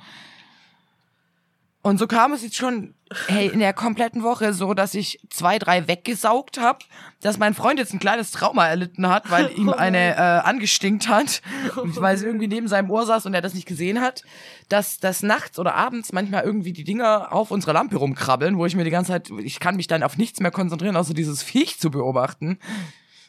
Und 1.81 1.97
so 1.97 2.07
kam 2.07 2.33
es 2.33 2.43
jetzt 2.43 2.57
schon, 2.57 2.93
hey, 3.27 3.47
in 3.47 3.59
der 3.59 3.71
kompletten 3.71 4.21
Woche 4.21 4.53
so, 4.53 4.73
dass 4.73 4.93
ich 4.93 5.19
zwei, 5.29 5.57
drei 5.59 5.87
weggesaugt 5.87 6.59
habe, 6.59 6.79
dass 7.21 7.37
mein 7.37 7.53
Freund 7.53 7.79
jetzt 7.79 7.93
ein 7.93 7.99
kleines 7.99 8.31
Trauma 8.31 8.67
erlitten 8.67 9.07
hat, 9.07 9.31
weil 9.31 9.49
ihm 9.57 9.69
eine 9.69 10.15
äh, 10.15 10.19
angestinkt 10.19 11.07
hat, 11.07 11.41
weil 11.75 12.17
sie 12.17 12.25
irgendwie 12.25 12.49
neben 12.49 12.67
seinem 12.67 12.91
Ohr 12.91 13.05
saß 13.05 13.25
und 13.25 13.33
er 13.33 13.41
das 13.41 13.53
nicht 13.53 13.65
gesehen 13.65 14.01
hat, 14.01 14.23
dass 14.67 14.99
das 14.99 15.23
nachts 15.23 15.57
oder 15.57 15.73
abends 15.75 16.11
manchmal 16.11 16.43
irgendwie 16.43 16.73
die 16.73 16.83
Dinger 16.83 17.31
auf 17.31 17.49
unserer 17.49 17.73
Lampe 17.73 17.95
rumkrabbeln, 17.95 18.57
wo 18.57 18.65
ich 18.65 18.75
mir 18.75 18.83
die 18.83 18.89
ganze 18.89 19.13
Zeit, 19.13 19.29
ich 19.41 19.61
kann 19.61 19.77
mich 19.77 19.87
dann 19.87 20.03
auf 20.03 20.17
nichts 20.17 20.41
mehr 20.41 20.51
konzentrieren, 20.51 20.97
außer 20.97 21.13
dieses 21.13 21.43
Viech 21.43 21.79
zu 21.79 21.91
beobachten. 21.91 22.59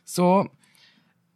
So, 0.04 0.48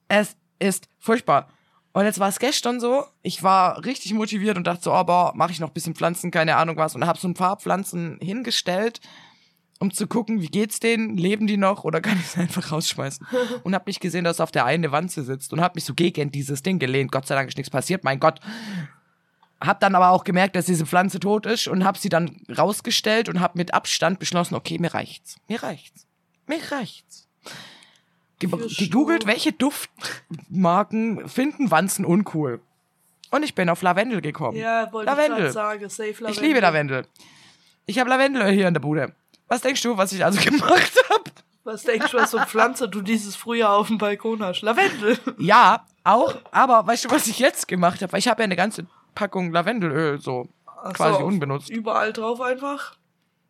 es 0.09 0.37
ist 0.59 0.89
furchtbar. 0.99 1.49
Und 1.95 2.07
jetzt 2.07 2.19
war 2.19 2.29
es 2.29 2.41
gestern 2.41 2.81
so, 2.81 3.07
ich 3.23 3.45
war 3.45 3.85
richtig 3.85 4.13
motiviert 4.15 4.57
und 4.57 4.67
dachte 4.67 4.83
so, 4.83 4.93
oh, 4.93 5.05
boah, 5.05 5.33
mach 5.37 5.51
ich 5.51 5.61
noch 5.61 5.69
ein 5.69 5.75
bisschen 5.75 5.95
Pflanzen, 5.95 6.33
keine 6.33 6.57
Ahnung 6.57 6.77
was. 6.77 6.97
Und 6.97 7.07
habe 7.07 7.21
so 7.21 7.29
ein 7.29 7.35
paar 7.35 7.57
Pflanzen 7.57 8.19
hingestellt, 8.21 9.01
um 9.79 9.93
zu 9.93 10.09
gucken, 10.09 10.41
wie 10.41 10.49
geht's 10.49 10.81
denen, 10.81 11.17
leben 11.17 11.47
die 11.47 11.57
noch 11.57 11.85
oder 11.85 12.01
kann 12.03 12.19
ich 12.19 12.27
sie 12.27 12.41
einfach 12.41 12.73
rausschmeißen. 12.73 13.25
Und 13.63 13.77
habe 13.77 13.85
nicht 13.87 14.01
gesehen, 14.01 14.25
dass 14.25 14.41
auf 14.41 14.51
der 14.51 14.65
einen 14.65 14.91
Wanze 14.91 15.23
sitzt 15.23 15.53
und 15.53 15.61
habe 15.61 15.77
mich 15.77 15.85
so 15.85 15.95
gegen 15.95 16.33
dieses 16.33 16.65
Ding 16.65 16.81
gelehnt. 16.81 17.13
Gott 17.13 17.29
sei 17.29 17.37
Dank 17.37 17.49
ist 17.49 17.57
nichts 17.57 17.71
passiert, 17.71 18.03
mein 18.03 18.19
Gott. 18.19 18.41
hab 19.61 19.79
dann 19.79 19.95
aber 19.95 20.11
auch 20.11 20.25
gemerkt, 20.25 20.57
dass 20.57 20.67
diese 20.67 20.87
Pflanze 20.87 21.21
tot 21.21 21.47
ist 21.47 21.69
und 21.69 21.85
hab 21.85 21.97
sie 21.97 22.09
dann 22.09 22.41
rausgestellt 22.59 23.29
und 23.29 23.41
hab 23.41 23.55
mit 23.55 23.73
Abstand 23.73 24.19
beschlossen, 24.19 24.57
okay, 24.57 24.79
mir 24.79 24.93
reicht's. 24.95 25.37
Mir 25.47 25.63
reicht's. 25.63 26.09
Mir 26.49 26.61
reicht's. 26.73 27.29
Gegoogelt, 28.47 29.27
welche 29.27 29.53
Duftmarken 29.53 31.29
finden 31.29 31.71
Wanzen 31.71 32.05
uncool. 32.05 32.61
Und 33.31 33.43
ich 33.43 33.55
bin 33.55 33.69
auf 33.69 33.83
Lavendel 33.83 34.21
gekommen. 34.21 34.57
Ja, 34.57 34.93
wollte 34.93 35.11
ich 35.11 35.17
Lavendel. 35.17 35.41
gerade 35.41 35.53
sagen. 35.53 35.89
Safe 35.89 36.11
Lavendel. 36.11 36.31
Ich 36.31 36.41
liebe 36.41 36.61
Lavendel. 36.61 37.07
Ich 37.87 37.99
habe 37.99 38.09
Lavendelöl 38.11 38.53
hier 38.53 38.69
in 38.69 38.75
der 38.75 38.81
Bude. 38.81 39.13
Was 39.49 39.61
denkst 39.61 39.83
du, 39.83 39.97
was 39.97 40.13
ich 40.13 40.25
also 40.25 40.41
gemacht 40.51 40.93
habe? 41.11 41.25
Was 41.65 41.83
denkst 41.83 42.11
du, 42.11 42.19
was 42.19 42.31
für 42.31 42.39
eine 42.39 42.47
Pflanze 42.47 42.89
du 42.89 43.01
dieses 43.01 43.37
Frühjahr 43.37 43.73
auf 43.73 43.89
dem 43.89 43.99
Balkon 43.99 44.43
hast? 44.43 44.63
Lavendel. 44.63 45.19
Ja, 45.39 45.87
auch. 46.05 46.37
Aber 46.51 46.87
weißt 46.87 47.07
du, 47.07 47.11
was 47.11 47.27
ich 47.27 47.39
jetzt 47.39 47.67
gemacht 47.69 48.03
habe? 48.03 48.13
Weil 48.13 48.19
ich 48.19 48.29
habe 48.29 48.43
ja 48.43 48.45
eine 48.45 48.57
ganze 48.57 48.87
Packung 49.15 49.53
Lavendelöl 49.53 50.21
so 50.21 50.49
Ach 50.67 50.93
quasi 50.93 51.19
so, 51.19 51.25
unbenutzt. 51.25 51.71
Überall 51.71 52.13
drauf 52.13 52.41
einfach. 52.41 52.97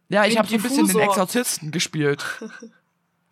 Ja, 0.08 0.24
ich 0.24 0.38
habe 0.38 0.46
so 0.46 0.54
ein 0.54 0.62
bisschen 0.62 0.86
den. 0.86 1.00
Exorzisten 1.00 1.70
gespielt. 1.70 2.24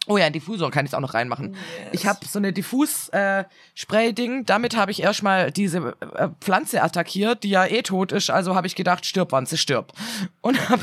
Oh 0.08 0.18
ja, 0.18 0.24
einen 0.26 0.32
Diffusor 0.32 0.72
kann 0.72 0.84
ich 0.84 0.94
auch 0.94 1.00
noch 1.00 1.14
reinmachen. 1.14 1.54
Ich 1.92 2.06
habe 2.06 2.26
so 2.26 2.40
eine 2.40 2.52
Diffus-Spray-Ding. 2.52 4.44
Damit 4.46 4.76
habe 4.76 4.90
ich 4.90 5.00
erstmal 5.00 5.52
diese 5.52 5.96
äh, 6.16 6.28
Pflanze 6.40 6.82
attackiert, 6.82 7.44
die 7.44 7.50
ja 7.50 7.64
eh 7.66 7.82
tot 7.82 8.10
ist. 8.10 8.28
Also 8.28 8.56
habe 8.56 8.66
ich 8.66 8.74
gedacht, 8.74 9.06
stirb, 9.06 9.30
Wanze, 9.30 9.56
stirb. 9.56 9.92
Und 10.40 10.68
habe 10.68 10.82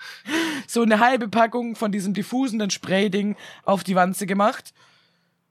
so 0.66 0.80
eine 0.82 1.00
halbe 1.00 1.28
Packung 1.28 1.76
von 1.76 1.92
diesem 1.92 2.14
diffusenden 2.14 2.70
Spray-Ding 2.70 3.36
auf 3.64 3.84
die 3.84 3.94
Wanze 3.94 4.26
gemacht. 4.26 4.72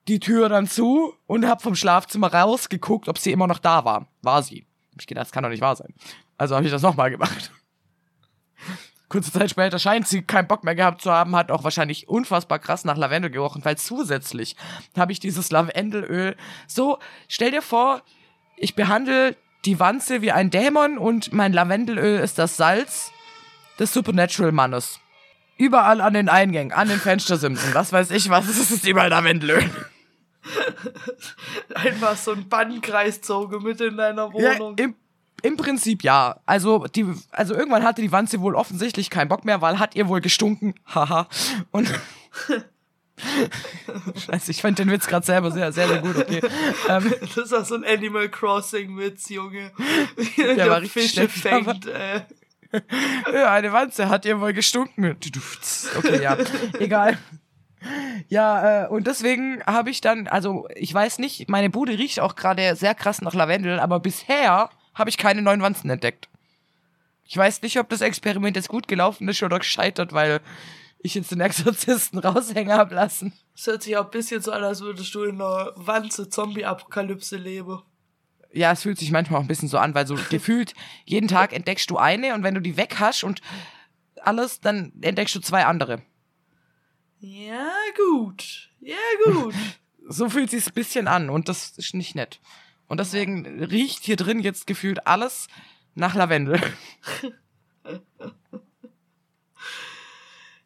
Die 0.08 0.20
Tür 0.20 0.50
dann 0.50 0.68
zu 0.68 1.14
und 1.28 1.48
habe 1.48 1.62
vom 1.62 1.76
Schlafzimmer 1.76 2.34
rausgeguckt, 2.34 3.08
ob 3.08 3.20
sie 3.20 3.32
immer 3.32 3.46
noch 3.46 3.60
da 3.60 3.86
war. 3.86 4.08
War 4.24 4.42
sie. 4.42 4.66
Hab 4.92 5.02
ich 5.02 5.08
gedacht, 5.08 5.28
das 5.28 5.32
kann 5.32 5.44
doch 5.44 5.50
nicht 5.52 5.62
wahr 5.62 5.76
sein. 5.76 5.94
Also 6.38 6.56
habe 6.56 6.66
ich 6.66 6.72
das 6.72 6.82
nochmal 6.82 7.12
gemacht. 7.12 7.52
Kurze 9.14 9.32
Zeit 9.32 9.52
später 9.52 9.78
scheint 9.78 10.08
sie 10.08 10.24
keinen 10.24 10.48
Bock 10.48 10.64
mehr 10.64 10.74
gehabt 10.74 11.02
zu 11.04 11.12
haben, 11.12 11.36
hat 11.36 11.52
auch 11.52 11.64
wahrscheinlich 11.64 12.10
unfassbar 12.10 12.58
krass 12.58 12.84
nach 12.84 12.98
Lavendel 12.98 13.30
gerochen, 13.30 13.64
weil 13.64 13.78
zusätzlich 13.78 14.56
habe 14.98 15.12
ich 15.12 15.20
dieses 15.20 15.52
Lavendelöl 15.52 16.36
so, 16.66 16.98
stell 17.28 17.52
dir 17.52 17.62
vor, 17.62 18.02
ich 18.58 18.74
behandle 18.76 19.36
die 19.66 19.80
Wanze 19.80 20.24
wie 20.24 20.32
ein 20.32 20.50
Dämon 20.50 20.98
und 20.98 21.32
mein 21.32 21.54
Lavendelöl 21.54 22.22
ist 22.22 22.40
das 22.40 22.58
Salz 22.58 23.12
des 23.78 23.94
Supernatural 23.94 24.52
Mannes. 24.52 25.00
Überall 25.58 26.02
an 26.02 26.16
den 26.16 26.28
Eingängen, 26.28 26.74
an 26.74 26.90
den 26.90 27.00
Fenstersimsen, 27.00 27.76
was 27.76 27.94
weiß 27.94 28.10
ich 28.10 28.32
was, 28.32 28.48
es 28.48 28.72
ist 28.72 28.88
überall 28.88 29.10
Lavendelöl. 29.10 29.64
Einfach 31.76 32.18
so 32.18 32.32
ein 32.34 32.50
Bannkreiszoge 32.50 33.60
mit 33.60 33.80
in 33.80 33.96
deiner 33.96 34.32
Ja, 34.36 34.58
Wohnung. 34.60 34.76
im, 34.78 34.96
Im 35.44 35.58
Prinzip 35.58 36.04
ja. 36.04 36.40
Also, 36.46 36.88
die, 36.88 37.06
also 37.32 37.54
irgendwann 37.54 37.84
hatte 37.84 38.02
die 38.02 38.12
Wanze 38.12 38.40
wohl 38.42 38.56
offensichtlich 38.56 39.10
keinen 39.10 39.28
Bock 39.28 39.46
mehr, 39.46 39.62
weil 39.62 39.78
hat 39.78 39.94
ihr 39.96 40.08
wohl 40.08 40.22
gestunken. 40.22 40.74
Haha. 40.88 41.28
Und. 41.72 41.94
Scheiße, 44.26 44.52
ich 44.52 44.62
fand 44.62 44.80
den 44.80 44.90
Witz 44.90 45.06
gerade 45.06 45.26
selber 45.26 45.52
sehr, 45.52 45.72
sehr, 45.72 45.88
sehr 45.88 46.00
gut, 46.00 46.18
okay. 46.18 46.42
Ähm, 46.90 47.14
Das 47.36 47.52
war 47.52 47.64
so 47.64 47.76
ein 47.76 47.84
Animal 47.84 48.30
Crossing 48.30 48.98
Witz, 48.98 49.30
Junge. 49.30 49.72
Der 50.38 50.56
Der, 50.56 50.70
war 50.70 50.82
richtig 50.82 51.04
Fische 51.12 51.30
schlecht, 51.30 51.38
fängt. 51.38 51.86
Äh. 51.86 52.22
ja, 53.34 53.52
eine 53.52 53.72
Wanze 53.72 54.10
hat 54.10 54.26
ihr 54.26 54.40
wohl 54.40 54.54
gestunken. 54.54 55.16
Okay, 55.98 56.24
ja. 56.24 56.38
Egal. 56.80 57.20
Ja, 58.30 58.86
äh, 58.86 58.88
und 58.88 59.08
deswegen 59.08 59.62
habe 59.66 59.90
ich 59.90 60.00
dann, 60.02 60.28
also 60.28 60.68
ich 60.76 60.94
weiß 60.94 61.20
nicht, 61.20 61.50
meine 61.50 61.70
Bude 61.70 61.98
riecht 61.98 62.22
auch 62.22 62.36
gerade 62.36 62.76
sehr 62.76 62.96
krass 62.96 63.22
nach 63.22 63.34
Lavendel, 63.34 63.80
aber 63.80 64.00
bisher 64.00 64.70
habe 64.94 65.10
ich 65.10 65.18
keine 65.18 65.42
neuen 65.42 65.62
Wanzen 65.62 65.90
entdeckt. 65.90 66.30
Ich 67.26 67.38
weiß 67.38 67.62
nicht, 67.62 67.80
ob 67.80 67.90
das 67.90 68.02
Experiment 68.02 68.56
jetzt 68.56 68.70
gut 68.70 68.88
gelaufen 68.88 69.28
ist 69.30 69.42
oder 69.42 69.60
gescheitert, 69.60 70.14
weil 70.14 70.42
ich 71.00 71.16
jetzt 71.16 71.32
den 71.32 71.42
Exorzisten 71.42 72.20
raushängen 72.20 72.74
hab 72.74 72.92
lassen. 72.92 73.34
Es 73.56 73.68
hört 73.68 73.84
sich 73.84 73.96
auch 73.98 74.06
ein 74.06 74.12
bisschen 74.12 74.42
so 74.42 74.52
an, 74.52 74.64
als 74.64 74.82
würdest 74.82 75.14
du 75.14 75.24
in 75.24 75.42
einer 75.42 75.72
Wanze-Zombie-Apokalypse 75.76 77.38
leben. 77.38 77.82
Ja, 78.52 78.72
es 78.72 78.84
fühlt 78.84 79.00
sich 79.00 79.12
manchmal 79.12 79.40
auch 79.40 79.44
ein 79.44 79.48
bisschen 79.48 79.70
so 79.70 79.78
an, 79.78 79.96
weil 79.96 80.08
so 80.08 80.16
gefühlt 80.30 80.74
jeden 81.06 81.28
Tag 81.28 81.54
entdeckst 81.54 81.90
du 81.90 81.98
eine 81.98 82.34
und 82.34 82.44
wenn 82.44 82.56
du 82.56 82.62
die 82.62 82.78
weg 82.78 82.96
hast 83.00 83.24
und 83.24 83.42
alles, 84.22 84.62
dann 84.62 84.94
entdeckst 85.02 85.36
du 85.36 85.40
zwei 85.40 85.66
andere. 85.66 86.02
Ja, 87.20 87.72
gut. 87.96 88.70
Ja, 88.80 88.98
gut. 89.26 89.56
So 90.06 90.28
fühlt 90.28 90.50
sich's 90.50 90.68
ein 90.68 90.74
bisschen 90.74 91.08
an 91.08 91.30
und 91.30 91.48
das 91.48 91.78
ist 91.78 91.94
nicht 91.94 92.14
nett. 92.14 92.42
Und 92.88 93.00
deswegen 93.00 93.64
riecht 93.64 94.04
hier 94.04 94.16
drin 94.16 94.40
jetzt 94.40 94.68
gefühlt 94.68 95.08
alles 95.08 95.48
nach 95.96 96.16
Lavendel. 96.16 96.62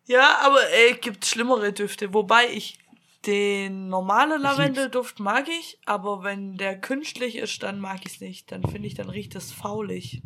ja, 0.05 0.39
aber 0.41 0.59
ey, 0.71 0.95
gibt 0.95 1.25
schlimmere 1.25 1.73
Düfte. 1.73 2.13
Wobei 2.13 2.47
ich 2.49 2.79
den 3.25 3.89
normalen 3.89 4.41
Lavendelduft 4.41 5.19
mag 5.19 5.47
ich, 5.49 5.79
aber 5.85 6.23
wenn 6.23 6.57
der 6.57 6.79
künstlich 6.79 7.35
ist, 7.35 7.61
dann 7.63 7.79
mag 7.79 8.05
ich's 8.05 8.21
nicht. 8.21 8.51
Dann 8.51 8.63
finde 8.63 8.87
ich, 8.87 8.93
dann 8.93 9.09
riecht 9.09 9.35
es 9.35 9.51
faulig. 9.51 10.21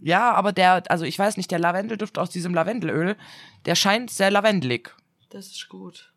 Ja, 0.00 0.32
aber 0.32 0.52
der, 0.52 0.82
also 0.90 1.04
ich 1.04 1.18
weiß 1.18 1.36
nicht, 1.36 1.50
der 1.50 1.58
Lavendelduft 1.58 2.18
aus 2.18 2.30
diesem 2.30 2.54
Lavendelöl, 2.54 3.16
der 3.66 3.74
scheint 3.74 4.10
sehr 4.10 4.30
lavendelig. 4.30 4.94
Das 5.28 5.46
ist 5.46 5.68
gut. 5.68 6.12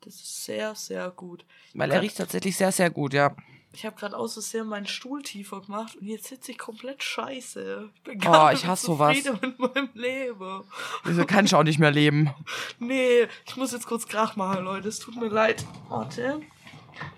Das 0.00 0.14
ist 0.14 0.44
sehr, 0.44 0.74
sehr 0.74 1.10
gut. 1.10 1.44
Weil 1.74 1.90
er 1.90 2.00
riecht 2.00 2.16
tatsächlich 2.16 2.56
sehr, 2.56 2.72
sehr 2.72 2.90
gut, 2.90 3.14
ja. 3.14 3.36
Ich 3.74 3.86
habe 3.86 3.96
gerade 3.96 4.16
aus 4.16 4.34
Versehen 4.34 4.66
meinen 4.66 4.86
Stuhl 4.86 5.22
tiefer 5.22 5.62
gemacht 5.62 5.96
und 5.96 6.06
jetzt 6.06 6.26
sitze 6.26 6.52
ich 6.52 6.58
komplett 6.58 7.02
scheiße. 7.02 7.90
Ich 7.94 8.02
bin 8.02 8.18
Oh, 8.18 8.30
gar 8.30 8.50
nicht 8.52 8.62
ich 8.62 8.68
hasse 8.68 8.86
sowas. 8.86 9.16
mit 9.40 9.58
meinem 9.58 9.88
Leben. 9.94 10.64
So 11.04 11.24
kann 11.24 11.46
ich 11.46 11.54
auch 11.54 11.62
nicht 11.62 11.78
mehr 11.78 11.90
leben. 11.90 12.30
Nee, 12.78 13.28
ich 13.46 13.56
muss 13.56 13.72
jetzt 13.72 13.86
kurz 13.86 14.06
Krach 14.06 14.36
machen, 14.36 14.64
Leute. 14.64 14.88
Es 14.88 14.98
tut 14.98 15.16
mir 15.16 15.28
leid. 15.28 15.64
Warte. 15.88 16.42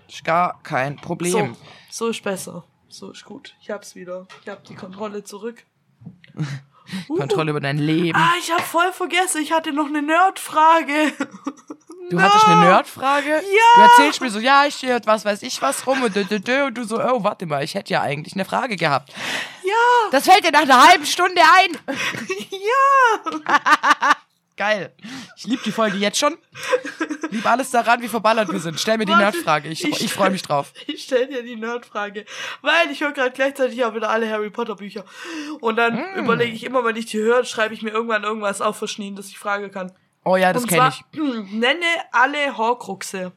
Ist 0.09 0.25
gar 0.25 0.63
kein 0.63 0.97
Problem. 0.97 1.57
So, 1.91 2.07
so 2.07 2.09
ist 2.11 2.23
besser. 2.23 2.65
So 2.89 3.11
ist 3.11 3.25
gut. 3.25 3.57
Ich 3.61 3.71
hab's 3.71 3.95
wieder. 3.97 4.27
Ich 4.43 4.49
hab 4.49 4.63
die 4.65 4.75
Kontrolle 4.77 5.25
zurück. 5.25 5.65
Uh. 7.09 7.17
Kontrolle 7.17 7.51
über 7.51 7.61
dein 7.61 7.79
Leben. 7.79 8.17
Ah, 8.17 8.35
ich 8.39 8.53
hab 8.53 8.61
voll 8.61 8.93
vergessen. 8.93 9.41
Ich 9.43 9.53
hatte 9.53 9.73
noch 9.73 9.87
eine 9.87 10.03
Nerdfrage. 10.03 11.13
Du 12.17 12.23
hattest 12.23 12.47
eine 12.47 12.61
Nerdfrage? 12.61 13.29
Ja. 13.31 13.41
Du 13.77 13.81
erzählst 13.83 14.21
mir 14.21 14.31
so, 14.31 14.39
ja, 14.39 14.65
ich 14.67 14.75
stehe 14.75 15.01
was 15.05 15.25
weiß 15.25 15.43
ich 15.43 15.61
was 15.63 15.87
rum 15.87 16.03
und, 16.03 16.15
dö, 16.15 16.25
dö, 16.25 16.39
dö, 16.41 16.65
und 16.67 16.75
du 16.75 16.85
so, 16.85 17.01
oh, 17.01 17.23
warte 17.25 17.47
mal, 17.47 17.63
ich 17.65 17.75
hätte 17.75 17.93
ja 17.93 18.03
eigentlich 18.03 18.35
eine 18.35 18.45
Frage 18.45 18.77
gehabt. 18.77 19.11
Ja, 19.65 20.11
Das 20.11 20.25
fällt 20.25 20.45
dir 20.45 20.53
nach 20.53 20.63
einer 20.63 20.87
halben 20.89 21.07
Stunde 21.07 21.41
ein. 21.41 21.79
ja. 22.51 24.15
Geil. 24.57 24.95
Ich 25.37 25.45
liebe 25.45 25.63
die 25.65 25.73
Folge 25.73 25.97
jetzt 25.97 26.17
schon. 26.17 26.39
Lieb 27.31 27.45
alles 27.45 27.73
daran, 27.73 28.01
wie 28.03 28.07
verballert 28.09 28.53
wir 28.53 28.61
sind. 28.61 28.79
Stell 28.79 28.99
mir 28.99 29.05
die 29.05 29.15
Nerdfrage. 29.15 29.69
Ich, 29.69 29.83
ich- 29.85 30.05
ich 30.05 30.13
freue 30.13 30.31
mich 30.31 30.43
drauf. 30.43 30.73
Ich 30.87 31.03
stell 31.03 31.27
dir 31.27 31.43
die 31.43 31.57
Nerdfrage. 31.57 32.25
Weil 32.63 32.89
ich 32.93 33.01
höre 33.01 33.11
gerade 33.11 33.33
gleichzeitig 33.33 33.85
auch 33.85 33.95
wieder 33.97 34.11
alle 34.11 34.31
Harry 34.31 34.51
Potter 34.51 34.77
Bücher. 34.77 35.05
Und 35.61 35.75
dann 35.75 35.97
Mm. 35.97 36.19
überlege 36.21 36.55
ich 36.55 36.63
immer, 36.63 36.85
wenn 36.85 36.95
ich 36.95 37.07
die 37.07 37.19
höre, 37.19 37.43
schreibe 37.45 37.75
ich 37.75 37.83
mir 37.83 37.91
irgendwann 37.91 38.23
irgendwas 38.23 38.61
auf 38.61 38.77
verschnien, 38.79 39.17
dass 39.17 39.27
ich 39.27 39.41
Frage 39.41 39.71
kann. 39.71 39.91
Oh 40.25 40.37
ja, 40.37 40.53
das 40.53 40.67
kenne 40.67 40.89
ich. 40.89 41.05
nenne 41.53 41.85
alle 42.13 42.57
Horcruxe. 42.57 43.33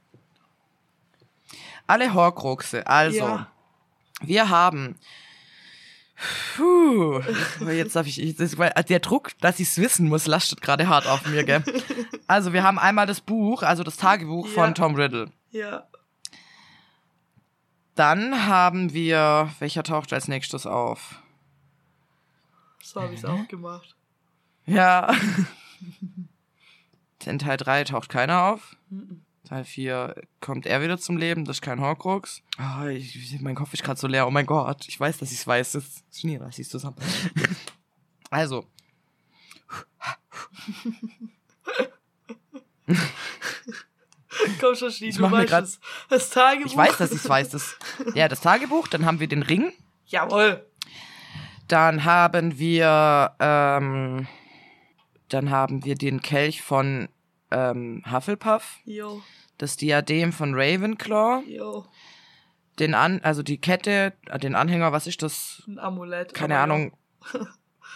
Alle 1.85 2.13
Horcruxe. 2.13 2.85
Also, 2.87 3.17
Ja. 3.19 3.47
wir 4.21 4.49
haben. 4.49 4.95
Puh. 6.55 7.21
Jetzt 7.69 7.95
darf 7.95 8.07
ich. 8.07 8.35
Das, 8.37 8.57
weil 8.57 8.71
der 8.89 8.99
Druck, 8.99 9.31
dass 9.39 9.59
ich 9.59 9.67
es 9.69 9.77
wissen 9.77 10.07
muss, 10.09 10.27
lastet 10.27 10.61
gerade 10.61 10.87
hart 10.87 11.05
auf 11.07 11.25
mir, 11.27 11.43
gell? 11.43 11.63
Also, 12.29 12.51
wir 12.51 12.63
haben 12.63 12.77
einmal 12.77 13.05
das 13.05 13.21
Buch, 13.21 13.63
also 13.63 13.83
das 13.83 13.95
Tagebuch 13.95 14.47
Ja. 14.47 14.53
von 14.53 14.75
Tom 14.75 14.95
Riddle. 14.95 15.31
Ja. 15.51 15.87
Dann 17.95 18.45
haben 18.47 18.91
wir. 18.93 19.49
Welcher 19.59 19.83
taucht 19.83 20.11
als 20.11 20.27
nächstes 20.27 20.65
auf? 20.65 21.21
So 22.83 23.01
habe 23.01 23.13
ich 23.13 23.19
es 23.19 23.25
auch 23.25 23.47
gemacht. 23.47 23.95
Ja. 24.65 25.13
In 27.27 27.39
Teil 27.39 27.57
3 27.57 27.83
taucht 27.85 28.09
keiner 28.09 28.43
auf. 28.43 28.75
Teil 29.47 29.63
4 29.63 30.15
kommt 30.41 30.65
er 30.65 30.81
wieder 30.81 30.97
zum 30.97 31.17
Leben, 31.17 31.45
das 31.45 31.57
ist 31.57 31.61
kein 31.61 31.79
Horcrux. 31.79 32.41
Oh, 32.59 32.85
ich, 32.85 33.39
mein 33.39 33.55
Kopf 33.55 33.73
ist 33.73 33.83
gerade 33.83 33.99
so 33.99 34.07
leer. 34.07 34.27
Oh 34.27 34.31
mein 34.31 34.45
Gott, 34.45 34.87
ich 34.87 34.99
weiß, 34.99 35.17
dass 35.19 35.31
ich 35.31 35.39
es 35.39 35.47
weiß. 35.47 35.73
Das 35.73 35.83
ist 36.11 36.23
nie 36.23 36.39
ich's 36.57 36.69
zusammen. 36.69 36.97
also. 38.29 38.65
Komm 44.59 44.75
schon, 44.75 44.91
Schnie, 44.91 45.11
du 45.11 45.21
mach 45.21 45.31
mir 45.31 45.49
weißt 45.49 45.63
es. 45.63 45.79
Das 46.09 46.29
Tagebuch. 46.29 46.71
Ich 46.71 46.77
weiß, 46.77 46.97
dass 46.97 47.11
ich 47.11 47.17
es 47.17 47.29
weiß. 47.29 47.49
Das, 47.49 47.77
ja, 48.13 48.27
das 48.27 48.41
Tagebuch, 48.41 48.87
dann 48.87 49.05
haben 49.05 49.19
wir 49.19 49.27
den 49.27 49.43
Ring. 49.43 49.73
Jawohl. 50.05 50.65
Dann 51.67 52.05
haben 52.05 52.57
wir, 52.59 53.35
ähm, 53.39 54.27
dann 55.29 55.49
haben 55.49 55.83
wir 55.83 55.95
den 55.95 56.21
Kelch 56.21 56.61
von 56.61 57.09
ähm, 57.51 58.03
Hufflepuff. 58.11 58.79
Jo, 58.85 59.21
Das 59.57 59.77
Diadem 59.77 60.31
von 60.33 60.53
Ravenclaw. 60.55 61.43
jo. 61.47 61.85
den 62.79 62.93
an, 62.93 63.21
also 63.23 63.41
die 63.43 63.57
Kette, 63.59 64.13
äh, 64.27 64.37
den 64.39 64.53
Anhänger, 64.55 64.91
was 64.91 65.07
ist 65.07 65.21
das? 65.23 65.63
Ein 65.67 65.79
Amulett. 65.79 66.33
Keine 66.33 66.59
Ahnung. 66.59 66.95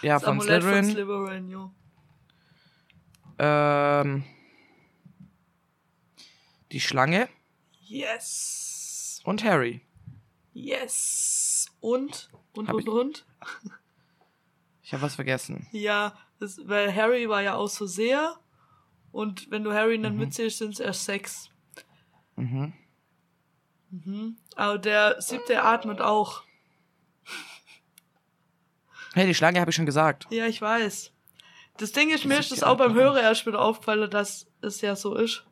Ja, 0.02 0.14
Das 0.14 0.24
von 0.24 0.32
Amulett 0.40 0.62
Slytherin. 0.62 0.84
von 0.84 0.92
Slytherin, 0.94 1.48
jo. 1.50 1.70
ähm, 3.38 4.24
die 6.72 6.80
Schlange 6.80 7.28
Yes. 7.82 9.20
und 9.24 9.44
Harry. 9.44 9.82
Yes. 10.54 11.66
Und? 11.80 12.30
Und, 12.54 12.68
Hab 12.68 12.74
und, 12.76 12.80
ich- 12.82 12.88
und? 12.88 13.26
Ich 14.82 14.92
habe 14.92 15.02
was 15.04 15.14
vergessen. 15.14 15.68
Ja, 15.72 16.16
das, 16.40 16.60
weil 16.68 16.94
Harry 16.94 17.28
war 17.28 17.42
ja 17.42 17.54
auch 17.54 17.68
so 17.68 17.86
sehr. 17.86 18.36
Und 19.12 19.50
wenn 19.50 19.62
du 19.62 19.72
Harry 19.72 19.98
Mhm. 19.98 20.02
dann 20.02 20.16
mitzählst, 20.16 20.58
sind 20.58 20.72
es 20.74 20.80
erst 20.80 21.04
sechs. 21.04 21.50
Mhm. 22.36 22.72
Mhm. 23.90 24.36
Aber 24.56 24.78
der 24.78 25.20
siebte 25.20 25.62
atmet 25.62 26.00
auch. 26.00 26.42
Hey, 29.14 29.26
die 29.26 29.34
Schlange 29.34 29.60
habe 29.60 29.70
ich 29.70 29.76
schon 29.76 29.84
gesagt. 29.86 30.26
Ja, 30.30 30.46
ich 30.46 30.60
weiß. 30.62 31.12
Das 31.76 31.92
Ding 31.92 32.10
ist, 32.10 32.24
mir 32.24 32.36
Das 32.36 32.46
ist 32.46 32.52
das 32.52 32.62
auch 32.62 32.76
beim. 32.78 32.94
Hören 32.94 33.16
erst 33.22 33.46
wieder 33.46 33.60
aufgefallen, 33.60 34.10
dass 34.10 34.46
es 34.62 34.80
ja 34.80 34.96
so 34.96 35.14
ist. 35.14 35.44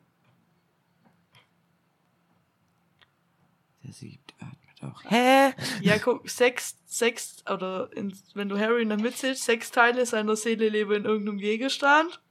Der 3.83 3.93
siebte 3.93 4.33
atmet 4.39 4.83
auch. 4.83 5.03
Hä? 5.09 5.53
Ja, 5.81 5.97
guck, 5.99 6.27
sechs, 6.29 6.77
sechs, 6.85 7.43
oder 7.49 7.91
in, 7.95 8.15
wenn 8.33 8.49
du 8.49 8.57
Harry 8.59 8.87
dann 8.87 9.01
mitzählst, 9.01 9.43
sechs 9.43 9.71
Teile 9.71 10.05
seiner 10.05 10.35
Seele 10.35 10.69
leben 10.69 10.93
in 10.93 11.05
irgendeinem 11.05 11.37
Gegenstand. 11.39 12.21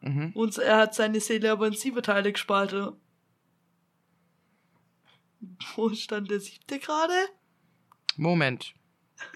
Mhm. 0.00 0.32
Und 0.34 0.58
er 0.58 0.78
hat 0.78 0.94
seine 0.94 1.20
Seele 1.20 1.52
aber 1.52 1.66
in 1.66 1.74
sieben 1.74 2.02
Teile 2.02 2.32
gespalten. 2.32 2.92
Wo 5.74 5.90
stand 5.90 6.30
der 6.30 6.40
siebte 6.40 6.78
gerade? 6.78 7.14
Moment. 8.16 8.74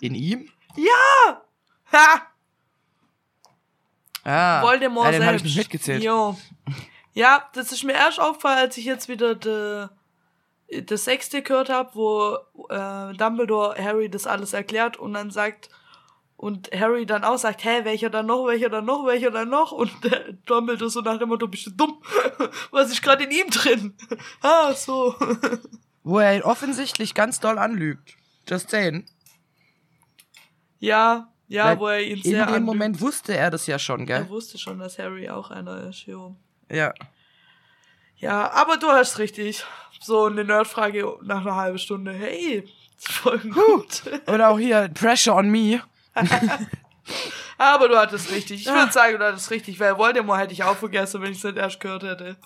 In 0.00 0.14
ihm? 0.14 0.50
Ja! 0.77 1.42
Ha! 1.92 2.22
Ah, 4.24 4.62
Voldemort 4.62 5.07
ja, 5.07 5.12
den 5.12 5.22
selbst. 5.22 5.44
ich 5.44 5.44
nicht 5.44 5.57
mitgezählt. 5.59 6.03
Jo. 6.03 6.38
Ja, 7.12 7.48
das 7.53 7.72
ist 7.72 7.85
mir 7.85 7.92
erst 7.92 8.18
aufgefallen, 8.18 8.59
als 8.59 8.77
ich 8.79 8.87
jetzt 8.87 9.09
wieder 9.09 9.35
de, 9.35 9.88
das 10.83 11.05
sechste 11.05 11.42
gehört 11.42 11.68
habe, 11.68 11.94
wo 11.94 12.38
äh, 12.70 13.14
Dumbledore 13.16 13.77
Harry 13.83 14.09
das 14.09 14.27
alles 14.27 14.55
erklärt 14.55 14.96
und 14.96 15.12
dann 15.12 15.31
sagt 15.31 15.68
und 16.37 16.70
Harry 16.73 17.07
dann 17.07 17.25
auch 17.25 17.38
sagt, 17.38 17.64
hä, 17.64 17.85
welcher 17.85 18.11
dann 18.11 18.27
noch, 18.27 18.47
welcher 18.47 18.68
dann 18.68 18.85
noch, 18.85 19.07
welcher 19.07 19.31
dann 19.31 19.49
noch 19.49 19.73
und 19.73 19.92
der 20.03 20.33
Dumbledore 20.47 20.90
so 20.90 21.01
nach 21.01 21.18
dem 21.18 21.29
Motto, 21.29 21.47
bist 21.47 21.66
du 21.66 21.70
dumm? 21.70 22.03
Was 22.70 22.90
ist 22.90 23.03
gerade 23.03 23.25
in 23.25 23.31
ihm 23.31 23.51
drin? 23.51 23.94
ah, 24.42 24.73
so. 24.75 25.14
Wo 26.03 26.18
er 26.18 26.37
ihn 26.37 26.42
offensichtlich 26.42 27.14
ganz 27.14 27.40
doll 27.40 27.59
anlügt. 27.59 28.14
Just 28.49 28.70
saying. 28.70 29.07
ja, 30.81 31.29
ja, 31.49 31.66
Weil 31.66 31.79
wo 31.79 31.87
er 31.88 32.01
ihn 32.03 32.16
In 32.18 32.23
sehr 32.23 32.44
dem 32.44 32.49
anlügt. 32.49 32.66
Moment 32.66 33.01
wusste 33.01 33.37
er 33.37 33.51
das 33.51 33.66
ja 33.66 33.79
schon, 33.79 34.05
gell? 34.05 34.23
Er 34.23 34.29
wusste 34.29 34.59
schon, 34.59 34.79
dass 34.79 34.99
Harry 34.99 35.29
auch 35.31 35.51
einer 35.51 35.88
ist, 35.88 36.07
jo. 36.07 36.37
Ja. 36.70 36.92
Ja, 38.16 38.51
aber 38.53 38.77
du 38.77 38.88
hast 38.88 39.18
richtig. 39.18 39.64
So 40.01 40.27
eine 40.27 40.44
Nerdfrage 40.44 41.16
nach 41.23 41.40
einer 41.42 41.57
halben 41.57 41.79
Stunde. 41.79 42.12
Hey, 42.12 42.68
voll 42.99 43.38
gut. 43.38 44.03
Und 44.27 44.40
auch 44.42 44.59
hier, 44.59 44.90
Pressure 44.92 45.35
on 45.37 45.49
me. 45.51 45.83
aber 47.59 47.88
du 47.88 47.96
hattest 47.96 48.31
richtig. 48.31 48.62
Ich 48.62 48.72
würde 48.72 48.92
sagen, 48.92 49.18
du 49.18 49.24
hattest 49.27 49.50
richtig, 49.50 49.79
weil 49.81 49.96
Voldemort 49.98 50.40
hätte 50.40 50.53
ich 50.53 50.64
auch 50.64 50.77
vergessen, 50.77 51.22
wenn 51.22 51.33
ich 51.33 51.38
es 51.38 51.44
nicht 51.44 51.57
erst 51.57 51.81
gehört 51.81 52.03
hätte. 52.03 52.37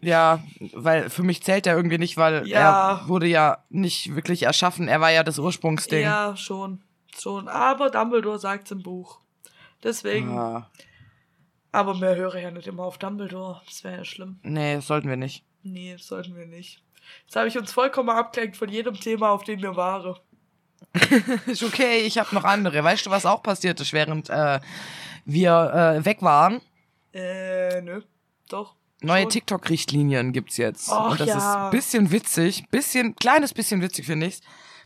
Ja, 0.00 0.42
weil 0.72 1.10
für 1.10 1.22
mich 1.22 1.42
zählt 1.44 1.66
er 1.66 1.76
irgendwie 1.76 1.98
nicht, 1.98 2.16
weil 2.16 2.46
Ja. 2.48 3.00
er 3.02 3.08
wurde 3.08 3.26
ja 3.26 3.58
nicht 3.70 4.14
wirklich 4.16 4.42
erschaffen. 4.42 4.88
Er 4.88 5.00
war 5.00 5.10
ja 5.12 5.22
das 5.22 5.38
Ursprungsding. 5.38 6.02
Ja, 6.02 6.36
schon. 6.36 6.82
Schon. 7.16 7.46
Aber 7.48 7.90
Dumbledore 7.90 8.38
sagt's 8.38 8.70
im 8.72 8.82
Buch. 8.82 9.20
Deswegen. 9.84 10.36
Ah, 10.36 10.70
Aber 11.70 11.94
mehr 11.94 12.16
höre 12.16 12.34
ich 12.34 12.42
ja 12.42 12.50
nicht 12.50 12.66
immer 12.66 12.82
auf 12.84 12.98
Dumbledore. 12.98 13.62
Das 13.66 13.84
wäre 13.84 13.98
ja 13.98 14.04
schlimm. 14.04 14.40
nee, 14.42 14.74
das 14.74 14.86
sollten 14.88 15.08
wir 15.08 15.16
nicht. 15.16 15.44
Nee, 15.62 15.92
das 15.92 16.06
sollten 16.06 16.34
wir 16.36 16.46
nicht. 16.46 16.82
Jetzt 17.24 17.36
habe 17.36 17.46
ich 17.48 17.56
uns 17.56 17.72
vollkommen 17.72 18.10
abgelenkt 18.10 18.56
von 18.56 18.68
jedem 18.68 18.94
Thema, 18.98 19.30
auf 19.30 19.44
dem 19.44 19.62
wir 19.62 19.76
waren. 19.76 20.16
Ist 21.46 21.62
okay, 21.62 22.00
ich 22.00 22.18
habe 22.18 22.34
noch 22.34 22.44
andere. 22.44 22.82
Weißt 22.82 23.06
du, 23.06 23.10
was 23.10 23.26
auch 23.26 23.42
passiert 23.42 23.80
ist, 23.80 23.92
während 23.92 24.30
äh, 24.30 24.60
wir 25.24 25.96
äh, 25.98 26.04
weg 26.04 26.22
waren? 26.22 26.60
Äh, 27.12 27.80
nö. 27.82 28.02
Doch. 28.48 28.74
Neue. 29.00 29.26
TikTok-Richtlinien 29.28 30.32
gibt's 30.32 30.56
jetzt. 30.56 30.88
Och, 30.88 31.10
Und 31.12 31.20
das 31.20 31.28
ja. 31.28 31.36
ist 31.36 31.44
ein 31.44 31.70
bisschen 31.70 32.12
witzig. 32.12 32.64
Bisschen, 32.70 33.16
kleines 33.16 33.52
bisschen 33.52 33.82
witzig, 33.82 34.06
finde 34.06 34.26
ich's. 34.26 34.40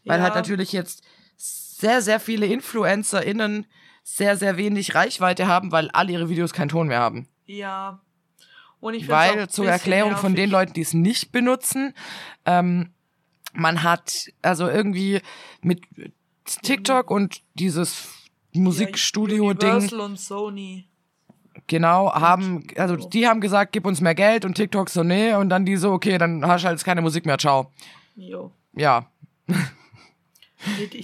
Weil 0.05 0.19
Ja. 0.19 0.25
halt 0.25 0.35
natürlich 0.35 0.73
jetzt 0.73 1.03
sehr, 1.37 2.01
sehr 2.01 2.21
viele 2.21 2.47
InfluencerInnen 2.47 3.67
sehr, 4.03 4.37
sehr 4.37 4.57
wenig 4.57 4.95
Reichweite 4.95 5.49
haben, 5.49 5.73
weil 5.73 5.91
alle 5.91 6.13
ihre 6.13 6.29
Videos 6.29 6.53
keinen 6.53 6.69
Ton 6.69 6.87
mehr 6.87 7.01
haben. 7.01 7.29
Ja. 7.45 8.01
Und 8.79 8.95
ich 8.95 9.09
Weil 9.09 9.49
zur 9.49 9.69
Erklärung 9.69 10.17
von 10.17 10.35
den 10.35 10.51
nervig. 10.51 10.53
Leuten, 10.53 10.73
die 10.75 10.83
es 10.83 10.95
nicht 10.95 11.33
benutzen, 11.33 11.93
ähm, 12.45 12.93
man 13.57 13.83
hat 13.83 14.29
also 14.43 14.69
irgendwie 14.69 15.21
mit 15.63 15.83
TikTok 16.63 17.11
und 17.11 17.43
dieses 17.55 18.09
Musikstudio-Ding, 18.53 19.71
Universal 19.71 20.01
und 20.01 20.19
Sony. 20.19 20.89
genau, 21.67 22.13
haben, 22.15 22.67
also 22.77 22.99
so. 22.99 23.09
die 23.09 23.27
haben 23.27 23.41
gesagt, 23.41 23.73
gib 23.73 23.85
uns 23.87 24.01
mehr 24.01 24.15
Geld 24.15 24.45
und 24.45 24.55
TikTok 24.55 24.89
so, 24.89 25.03
nee, 25.03 25.35
und 25.35 25.49
dann 25.49 25.65
die 25.67 25.77
so, 25.77 25.93
okay, 25.93 26.19
dann 26.19 26.47
hast 26.47 26.63
du 26.63 26.69
halt 26.69 26.85
keine 26.85 27.03
Musik 27.03 27.27
mehr, 27.27 27.39
ciao. 27.39 27.73
Jo. 28.15 28.53
Ja, 28.75 29.11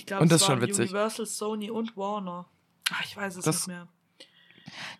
glaube, 0.06 0.22
Und 0.22 0.32
das 0.32 0.42
ist 0.42 0.46
schon 0.46 0.60
witzig. 0.60 0.90
Universal, 0.90 1.26
Sony 1.26 1.70
und 1.70 1.96
Warner. 1.96 2.46
Ach, 2.90 3.02
ich 3.04 3.16
weiß 3.16 3.36
es 3.36 3.44
Das- 3.44 3.66
nicht 3.66 3.68
mehr. 3.68 3.88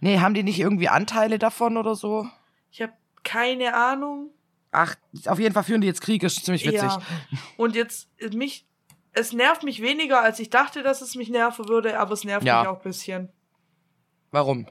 nee, 0.00 0.18
haben 0.18 0.34
die 0.34 0.42
nicht 0.42 0.58
irgendwie 0.58 0.88
Anteile 0.88 1.38
davon 1.38 1.76
oder 1.76 1.94
so? 1.94 2.26
Ich 2.70 2.80
habe 2.80 2.92
keine 3.24 3.74
Ahnung. 3.74 4.30
Ach, 4.72 4.94
auf 5.26 5.38
jeden 5.38 5.54
Fall 5.54 5.64
führen 5.64 5.82
die 5.82 5.86
jetzt 5.86 6.00
Krieg, 6.00 6.22
ist 6.22 6.44
ziemlich 6.44 6.64
witzig. 6.66 6.82
Ja. 6.82 7.02
Und 7.58 7.76
jetzt 7.76 8.08
äh, 8.18 8.28
mich, 8.34 8.66
es 9.12 9.32
nervt 9.32 9.62
mich 9.62 9.82
weniger, 9.82 10.22
als 10.22 10.40
ich 10.40 10.48
dachte, 10.50 10.82
dass 10.82 11.02
es 11.02 11.14
mich 11.14 11.28
nerven 11.28 11.68
würde, 11.68 11.98
aber 12.00 12.12
es 12.14 12.24
nervt 12.24 12.44
Ja. 12.46 12.60
mich 12.60 12.68
auch 12.68 12.76
ein 12.78 12.82
bisschen. 12.82 13.28
Warum? 14.30 14.66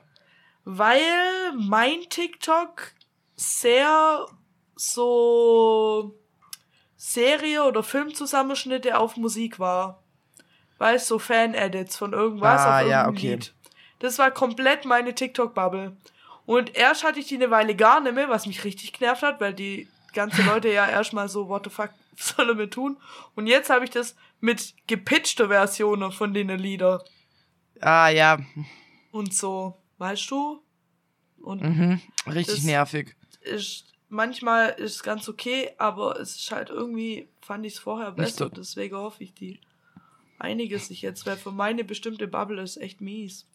Weil 0.65 1.53
mein 1.55 2.01
TikTok 2.09 2.93
sehr 3.35 4.25
so 4.75 6.19
Serie- 6.97 7.63
oder 7.63 7.83
Filmzusammenschnitte 7.83 8.97
auf 8.97 9.17
Musik 9.17 9.59
war. 9.59 10.03
Weißt 10.79 11.07
so 11.07 11.19
Fan-Edits 11.19 11.95
von 11.97 12.13
irgendwas 12.13 12.61
Ah, 12.61 12.81
auf 12.81 12.87
ja, 12.89 13.07
okay. 13.07 13.33
Lied. 13.33 13.53
Das 13.99 14.17
war 14.17 14.31
komplett 14.31 14.85
meine 14.85 15.13
TikTok-Bubble. 15.13 15.95
Und 16.47 16.75
erst 16.75 17.03
hatte 17.03 17.19
ich 17.19 17.27
die 17.27 17.35
eine 17.35 17.51
Weile 17.51 17.75
gar 17.75 18.01
nicht 18.01 18.15
mehr, 18.15 18.29
was 18.29 18.47
mich 18.47 18.63
richtig 18.63 18.93
genervt 18.93 19.21
hat, 19.21 19.39
weil 19.39 19.53
die 19.53 19.87
ganze 20.13 20.41
Leute 20.43 20.69
ja 20.69 20.87
erstmal 20.87 21.29
so, 21.29 21.47
what 21.47 21.63
the 21.63 21.69
fuck, 21.69 21.91
was 22.15 22.29
soll 22.35 22.49
er 22.49 22.55
mit 22.55 22.73
tun? 22.73 22.97
Und 23.35 23.47
jetzt 23.47 23.69
habe 23.69 23.85
ich 23.85 23.91
das 23.91 24.15
mit 24.39 24.73
gepitchter 24.87 25.47
Versionen 25.47 26.11
von 26.11 26.33
den 26.33 26.49
Lieder 26.49 27.03
Ah, 27.81 28.09
ja, 28.09 28.37
und 29.11 29.33
so, 29.33 29.75
weißt 29.97 30.29
du? 30.29 30.61
Und 31.41 31.63
mhm. 31.63 31.99
richtig 32.27 32.63
nervig. 32.63 33.15
ist 33.41 33.85
manchmal 34.09 34.69
ist 34.69 34.95
es 34.95 35.03
ganz 35.03 35.27
okay, 35.27 35.71
aber 35.79 36.19
es 36.19 36.35
ist 36.35 36.51
halt 36.51 36.69
irgendwie 36.69 37.27
fand 37.41 37.65
ich 37.65 37.73
es 37.73 37.79
vorher 37.79 38.11
besser, 38.11 38.49
deswegen 38.49 38.95
hoffe 38.95 39.23
ich 39.23 39.33
die 39.33 39.59
einiges 40.37 40.87
sich 40.87 41.01
jetzt, 41.01 41.25
weil 41.25 41.37
für 41.37 41.51
meine 41.51 41.83
bestimmte 41.83 42.27
Bubble 42.27 42.61
ist 42.61 42.77
echt 42.77 43.01
mies. 43.01 43.47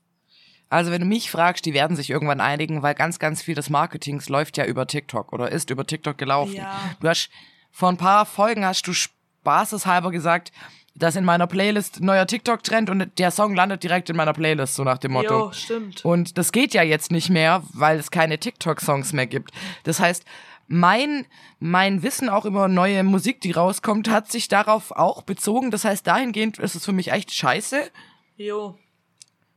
Also 0.69 0.91
wenn 0.91 1.01
du 1.01 1.07
mich 1.07 1.31
fragst, 1.31 1.65
die 1.65 1.75
werden 1.75 1.97
sich 1.97 2.11
irgendwann 2.11 2.41
einigen, 2.41 2.83
weil 2.83 2.95
ganz, 2.95 3.19
ganz 3.19 3.43
viel 3.43 3.55
des 3.55 3.71
Marketings 3.71 4.29
läuft 4.29 4.57
ja 4.57 4.65
über 4.65 4.87
TikTok 4.87 5.33
oder 5.33 5.51
ist 5.53 5.71
über 5.71 5.87
TikTok 5.87 6.19
gelaufen. 6.19 6.57
Ja. 6.57 6.77
Du 7.01 7.09
hast 7.09 7.31
vor 7.71 7.89
ein 7.89 7.97
paar 7.97 8.27
Folgen 8.27 8.65
hast 8.65 8.87
du 8.87 8.93
spaßeshalber 8.93 10.11
gesagt, 10.11 10.51
dass 10.95 11.15
in 11.15 11.25
meiner 11.25 11.47
Playlist 11.47 12.01
neuer 12.01 12.27
TikTok-Trend 12.27 12.89
und 12.89 13.19
der 13.19 13.31
Song 13.31 13.55
landet 13.55 13.83
direkt 13.83 14.09
in 14.09 14.17
meiner 14.17 14.33
Playlist, 14.33 14.75
so 14.75 14.83
nach 14.83 14.99
dem 14.99 15.13
Motto. 15.13 15.47
Jo, 15.47 15.53
stimmt. 15.53 16.05
Und 16.05 16.39
das 16.39 16.53
geht 16.53 16.73
ja 16.73 16.83
jetzt 16.83 17.13
nicht 17.13 17.29
mehr, 17.29 17.63
weil 17.75 17.99
es 17.99 18.11
keine 18.11 18.39
TikTok-Songs 18.39 19.13
mehr 19.13 19.27
gibt. 19.27 19.51
Das 19.85 20.01
heißt, 20.01 20.25
mein, 20.69 21.27
mein 21.61 22.03
Wissen 22.03 22.29
auch 22.29 22.47
über 22.47 22.67
neue 22.67 23.05
Musik, 23.05 23.43
die 23.43 23.53
rauskommt, 23.53 24.09
hat 24.09 24.33
sich 24.33 24.49
darauf 24.49 24.91
auch 24.91 25.23
bezogen. 25.23 25.71
Das 25.71 25.85
heißt, 25.85 26.07
dahingehend 26.07 26.59
ist 26.59 26.75
es 26.75 26.85
für 26.87 26.93
mich 26.93 27.13
echt 27.13 27.33
scheiße, 27.33 27.91
Jo. 28.37 28.79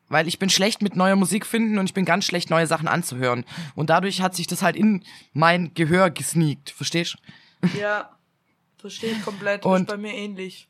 Weil 0.10 0.28
ich 0.28 0.40
bin 0.40 0.50
schlecht 0.50 0.82
mit 0.82 0.96
neuer 0.96 1.16
Musik 1.16 1.46
finden 1.46 1.78
und 1.78 1.86
ich 1.86 1.94
bin 1.94 2.06
ganz 2.06 2.26
schlecht, 2.26 2.50
neue 2.50 2.68
Sachen 2.68 2.88
anzuhören. 2.88 3.46
Und 3.76 3.90
dadurch 3.90 4.22
hat 4.22 4.36
sich 4.36 4.48
das 4.48 4.62
halt 4.62 4.76
in 4.76 5.04
mein 5.34 5.74
Gehör 5.74 6.10
gesneakt. 6.10 6.72
Verstehst 6.72 7.18
Ja. 7.80 8.10
Verstehe 8.78 9.12
ich 9.12 9.24
komplett. 9.24 9.66
Und- 9.66 9.82
ist 9.82 9.88
bei 9.88 9.98
mir 9.98 10.14
ähnlich. 10.14 10.68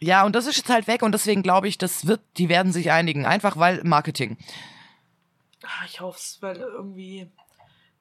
Ja, 0.00 0.24
und 0.24 0.36
das 0.36 0.46
ist 0.46 0.56
jetzt 0.58 0.68
halt 0.70 0.86
weg 0.86 1.02
und 1.02 1.10
deswegen 1.12 1.42
glaube 1.42 1.66
ich, 1.66 1.76
das 1.76 2.06
wird, 2.06 2.20
die 2.36 2.48
werden 2.48 2.72
sich 2.72 2.92
einigen. 2.92 3.26
Einfach 3.26 3.56
weil 3.56 3.82
Marketing. 3.84 4.36
Ah, 5.64 5.84
ich 5.86 6.00
hoffe 6.00 6.18
es, 6.20 6.38
weil 6.40 6.56
irgendwie 6.56 7.26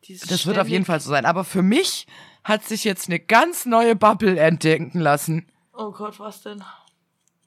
dieses 0.03 0.27
Das 0.27 0.45
wird 0.45 0.59
auf 0.59 0.67
jeden 0.67 0.85
Fall 0.85 0.99
so 0.99 1.09
sein. 1.09 1.25
Aber 1.25 1.43
für 1.43 1.63
mich 1.63 2.05
hat 2.43 2.63
sich 2.65 2.83
jetzt 2.83 3.07
eine 3.09 3.19
ganz 3.19 3.65
neue 3.65 3.95
Bubble 3.95 4.39
entdecken 4.39 4.99
lassen. 4.99 5.47
Oh 5.73 5.91
Gott, 5.91 6.19
was 6.19 6.41
denn? 6.43 6.63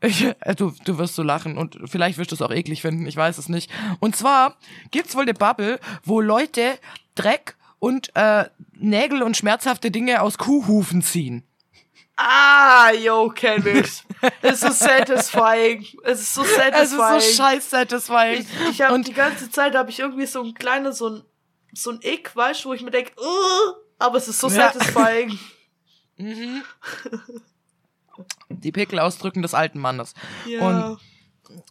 Äh, 0.00 0.54
du, 0.54 0.72
du 0.84 0.98
wirst 0.98 1.14
so 1.14 1.22
lachen 1.22 1.58
und 1.58 1.78
vielleicht 1.84 2.16
wirst 2.18 2.30
du 2.30 2.34
es 2.34 2.42
auch 2.42 2.50
eklig 2.50 2.80
finden, 2.82 3.06
ich 3.06 3.16
weiß 3.16 3.36
es 3.38 3.48
nicht. 3.48 3.70
Und 4.00 4.16
zwar 4.16 4.56
gibt's 4.90 5.14
wohl 5.14 5.22
eine 5.22 5.34
Bubble, 5.34 5.78
wo 6.04 6.20
Leute 6.20 6.78
Dreck 7.14 7.56
und 7.78 8.10
äh, 8.16 8.46
Nägel 8.74 9.22
und 9.22 9.36
schmerzhafte 9.36 9.90
Dinge 9.90 10.22
aus 10.22 10.38
Kuhhufen 10.38 11.02
ziehen. 11.02 11.44
Ah, 12.16 12.90
yo, 12.92 13.30
kenn 13.30 13.66
ich. 13.66 14.02
Es 14.42 14.52
ist 14.52 14.60
so 14.60 14.70
satisfying. 14.70 15.86
Es 16.04 16.20
ist 16.20 16.34
so 16.34 16.44
satisfying. 16.44 17.16
Es 17.16 17.24
ist 17.24 17.36
so 17.36 17.42
scheiß 17.42 17.70
satisfying. 17.70 18.40
Ich, 18.40 18.70
ich 18.72 18.82
habe 18.82 18.94
Und- 18.94 19.08
die 19.08 19.14
ganze 19.14 19.50
Zeit 19.50 19.74
habe 19.74 19.88
ich 19.90 20.00
irgendwie 20.00 20.26
so 20.26 20.42
ein 20.42 20.52
kleines, 20.54 20.98
so 20.98 21.08
ein, 21.08 21.22
so 21.72 21.90
ein 21.92 22.00
Ick, 22.02 22.36
weißt 22.36 22.64
du, 22.64 22.68
wo 22.70 22.74
ich 22.74 22.82
mir 22.82 22.90
denke, 22.90 23.12
uh, 23.18 23.72
aber 23.98 24.18
es 24.18 24.28
ist 24.28 24.38
so 24.40 24.48
Ja. 24.48 24.70
satisfying. 24.72 25.38
Die 28.50 28.72
Pickel-Ausdrücken 28.72 29.42
des 29.42 29.54
alten 29.54 29.78
Mannes. 29.78 30.14
Ja. 30.46 30.66
Und 30.66 30.98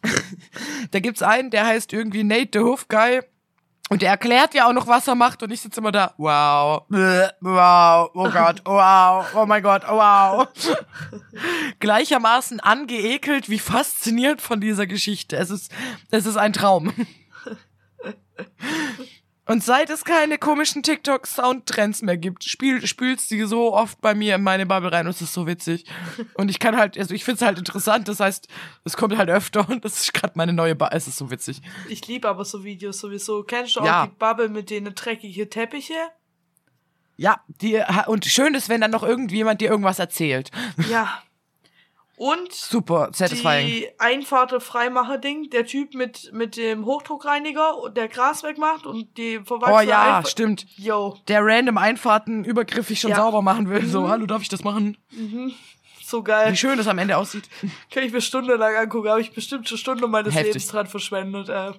da 0.92 1.00
gibt's 1.00 1.22
einen, 1.22 1.50
der 1.50 1.66
heißt 1.66 1.94
irgendwie 1.94 2.24
Nate 2.24 2.50
the 2.54 2.60
Hoof 2.60 2.88
Guy. 2.88 3.22
Und 3.90 4.04
der 4.04 4.12
erklärt 4.12 4.54
ja 4.54 4.68
auch 4.68 4.74
noch, 4.74 4.86
was 4.86 5.08
er 5.08 5.16
macht. 5.16 5.42
Und 5.42 5.52
ich 5.52 5.62
sitze 5.62 5.80
immer 5.80 5.92
da, 5.92 6.14
wow, 6.18 6.84
wow, 6.90 8.12
oh 8.14 8.30
Gott, 8.30 8.62
wow, 8.64 9.26
oh 9.36 9.46
mein 9.48 9.64
Gott, 9.64 9.82
oh 9.90 9.96
wow. 9.96 10.48
Gleichermaßen 11.80 12.60
angeekelt 12.60 13.50
wie 13.50 13.58
fasziniert 13.58 14.42
von 14.42 14.62
dieser 14.62 14.86
Geschichte. 14.86 15.38
Es 15.38 15.50
ist, 15.50 15.72
es 16.12 16.28
ist 16.28 16.38
ein 16.38 16.54
Traum. 16.54 16.94
Und 19.50 19.64
seit 19.64 19.90
es 19.90 20.06
keine 20.06 20.38
komischen 20.38 20.84
TikTok-Soundtrends 20.84 22.04
mehr 22.04 22.18
gibt, 22.18 22.44
spiel, 22.44 22.86
spülst 22.86 23.32
die 23.32 23.42
so 23.44 23.74
oft 23.74 24.00
bei 24.00 24.14
mir 24.14 24.36
in 24.36 24.44
meine 24.44 24.66
Bubble 24.66 24.92
rein 24.92 25.08
und 25.08 25.12
es 25.12 25.22
ist 25.22 25.34
so 25.34 25.48
witzig. 25.48 25.86
Und 26.36 26.50
ich 26.50 26.60
kann 26.60 26.78
halt, 26.78 26.98
also 26.98 27.14
ich 27.14 27.24
find's 27.26 27.42
halt 27.42 27.58
interessant, 27.58 28.08
das 28.08 28.20
heißt, 28.20 28.48
es 28.86 28.96
kommt 28.96 29.18
halt 29.18 29.30
öfter 29.30 29.68
und 29.68 29.84
das 29.84 30.00
ist 30.00 30.14
gerade 30.14 30.34
meine 30.36 30.54
neue 30.54 30.76
Bubble. 30.76 30.96
Es 30.96 31.08
ist 31.08 31.18
so 31.18 31.32
witzig. 31.32 31.62
Ich 31.90 32.08
liebe 32.08 32.30
aber 32.30 32.46
so 32.46 32.64
Videos 32.64 33.00
sowieso. 33.00 33.44
Kennst 33.44 33.76
du 33.76 33.82
auch 33.82 33.86
Ja. 33.86 34.06
die 34.08 34.14
Bubble 34.18 34.50
mit 34.50 34.70
denen 34.70 34.94
dreckige 34.96 35.50
Teppiche? 35.50 35.96
Ja, 37.18 37.42
die, 37.48 37.82
und 38.08 38.26
schön 38.26 38.54
ist, 38.54 38.70
wenn 38.70 38.80
dann 38.82 38.92
noch 38.92 39.04
irgendjemand 39.04 39.60
dir 39.62 39.70
irgendwas 39.70 40.00
erzählt. 40.00 40.52
Ja. 40.90 41.22
Und 42.22 42.52
Super 42.54 43.12
satisfying. 43.14 43.66
die 43.66 43.88
Einfahrte 43.98 44.60
Freimacher-Ding, 44.60 45.52
der 45.52 45.66
Typ 45.66 45.94
mit, 45.94 46.34
mit 46.34 46.58
dem 46.58 46.84
Hochdruckreiniger 46.86 47.76
der 47.96 48.10
Gras 48.10 48.44
wegmacht 48.44 48.86
und 48.86 49.18
die 49.18 49.40
verwachsene 49.40 49.78
Oh 49.78 49.80
ja, 49.80 50.18
Einfahrt- 50.18 50.28
stimmt. 50.28 50.66
Yo, 50.76 51.18
Der 51.30 51.40
random 51.46 51.78
Einfahrten 51.78 52.44
übergriffig 52.44 53.00
schon 53.00 53.12
Ja. 53.12 53.16
Mhm. 53.18 53.22
sauber 53.22 53.42
machen 53.42 53.70
will. 53.70 53.86
So, 53.86 54.10
hallo, 54.10 54.26
darf 54.26 54.42
ich 54.42 54.50
das 54.50 54.66
machen? 54.66 54.98
so 56.04 56.22
geil. 56.22 56.52
Wie 56.52 56.58
schön 56.58 56.78
das 56.78 56.88
am 56.88 56.98
Ende 56.98 57.16
aussieht. 57.16 57.48
Kann 57.90 58.04
ich 58.04 58.12
mir 58.12 58.20
stundenlang 58.20 58.76
angucken, 58.76 59.08
habe 59.08 59.22
ich 59.22 59.32
bestimmt 59.32 59.70
schon 59.70 59.78
Stunden 59.78 60.12
meines 60.12 60.34
Heftig. 60.36 60.48
Lebens 60.56 60.68
dran 60.68 60.88
verschwendet. 60.88 61.48
Äh. 61.48 61.72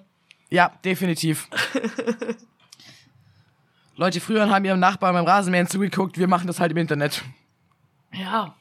Ja, 0.49 0.71
definitiv. 0.83 1.49
Leute, 3.95 4.19
früher 4.19 4.49
haben 4.49 4.65
ihrem 4.65 4.79
Nachbarn 4.79 5.13
beim 5.13 5.25
Rasenmähen 5.25 5.67
zugeguckt, 5.67 6.17
wir 6.17 6.27
machen 6.27 6.47
das 6.47 6.59
halt 6.59 6.71
im 6.71 6.77
Internet. 6.77 7.21
Ja. 8.11 8.55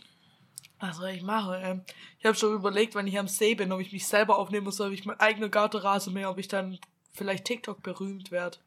Was 0.81 0.97
soll 0.97 1.11
ich 1.11 1.23
machen? 1.23 1.55
Ähm, 1.63 1.83
ich 2.19 2.25
habe 2.27 2.35
schon 2.37 2.55
überlegt, 2.55 2.95
wenn 2.95 3.07
ich 3.07 3.19
am 3.19 3.29
See 3.29 3.55
bin, 3.55 3.71
ob 3.73 3.81
ich 3.81 3.93
mich 3.93 4.07
selber 4.07 4.39
aufnehmen 4.39 4.65
muss, 4.65 4.81
ob 4.81 4.93
ich 4.93 5.05
mein 5.05 5.21
eigener 5.21 5.49
Gartenrasenmäher, 5.49 6.31
ob 6.31 6.39
ich 6.39 6.49
dann 6.49 6.79
vielleicht 7.13 7.45
TikTok 7.45 7.83
berühmt 7.83 8.31
werde. 8.31 8.59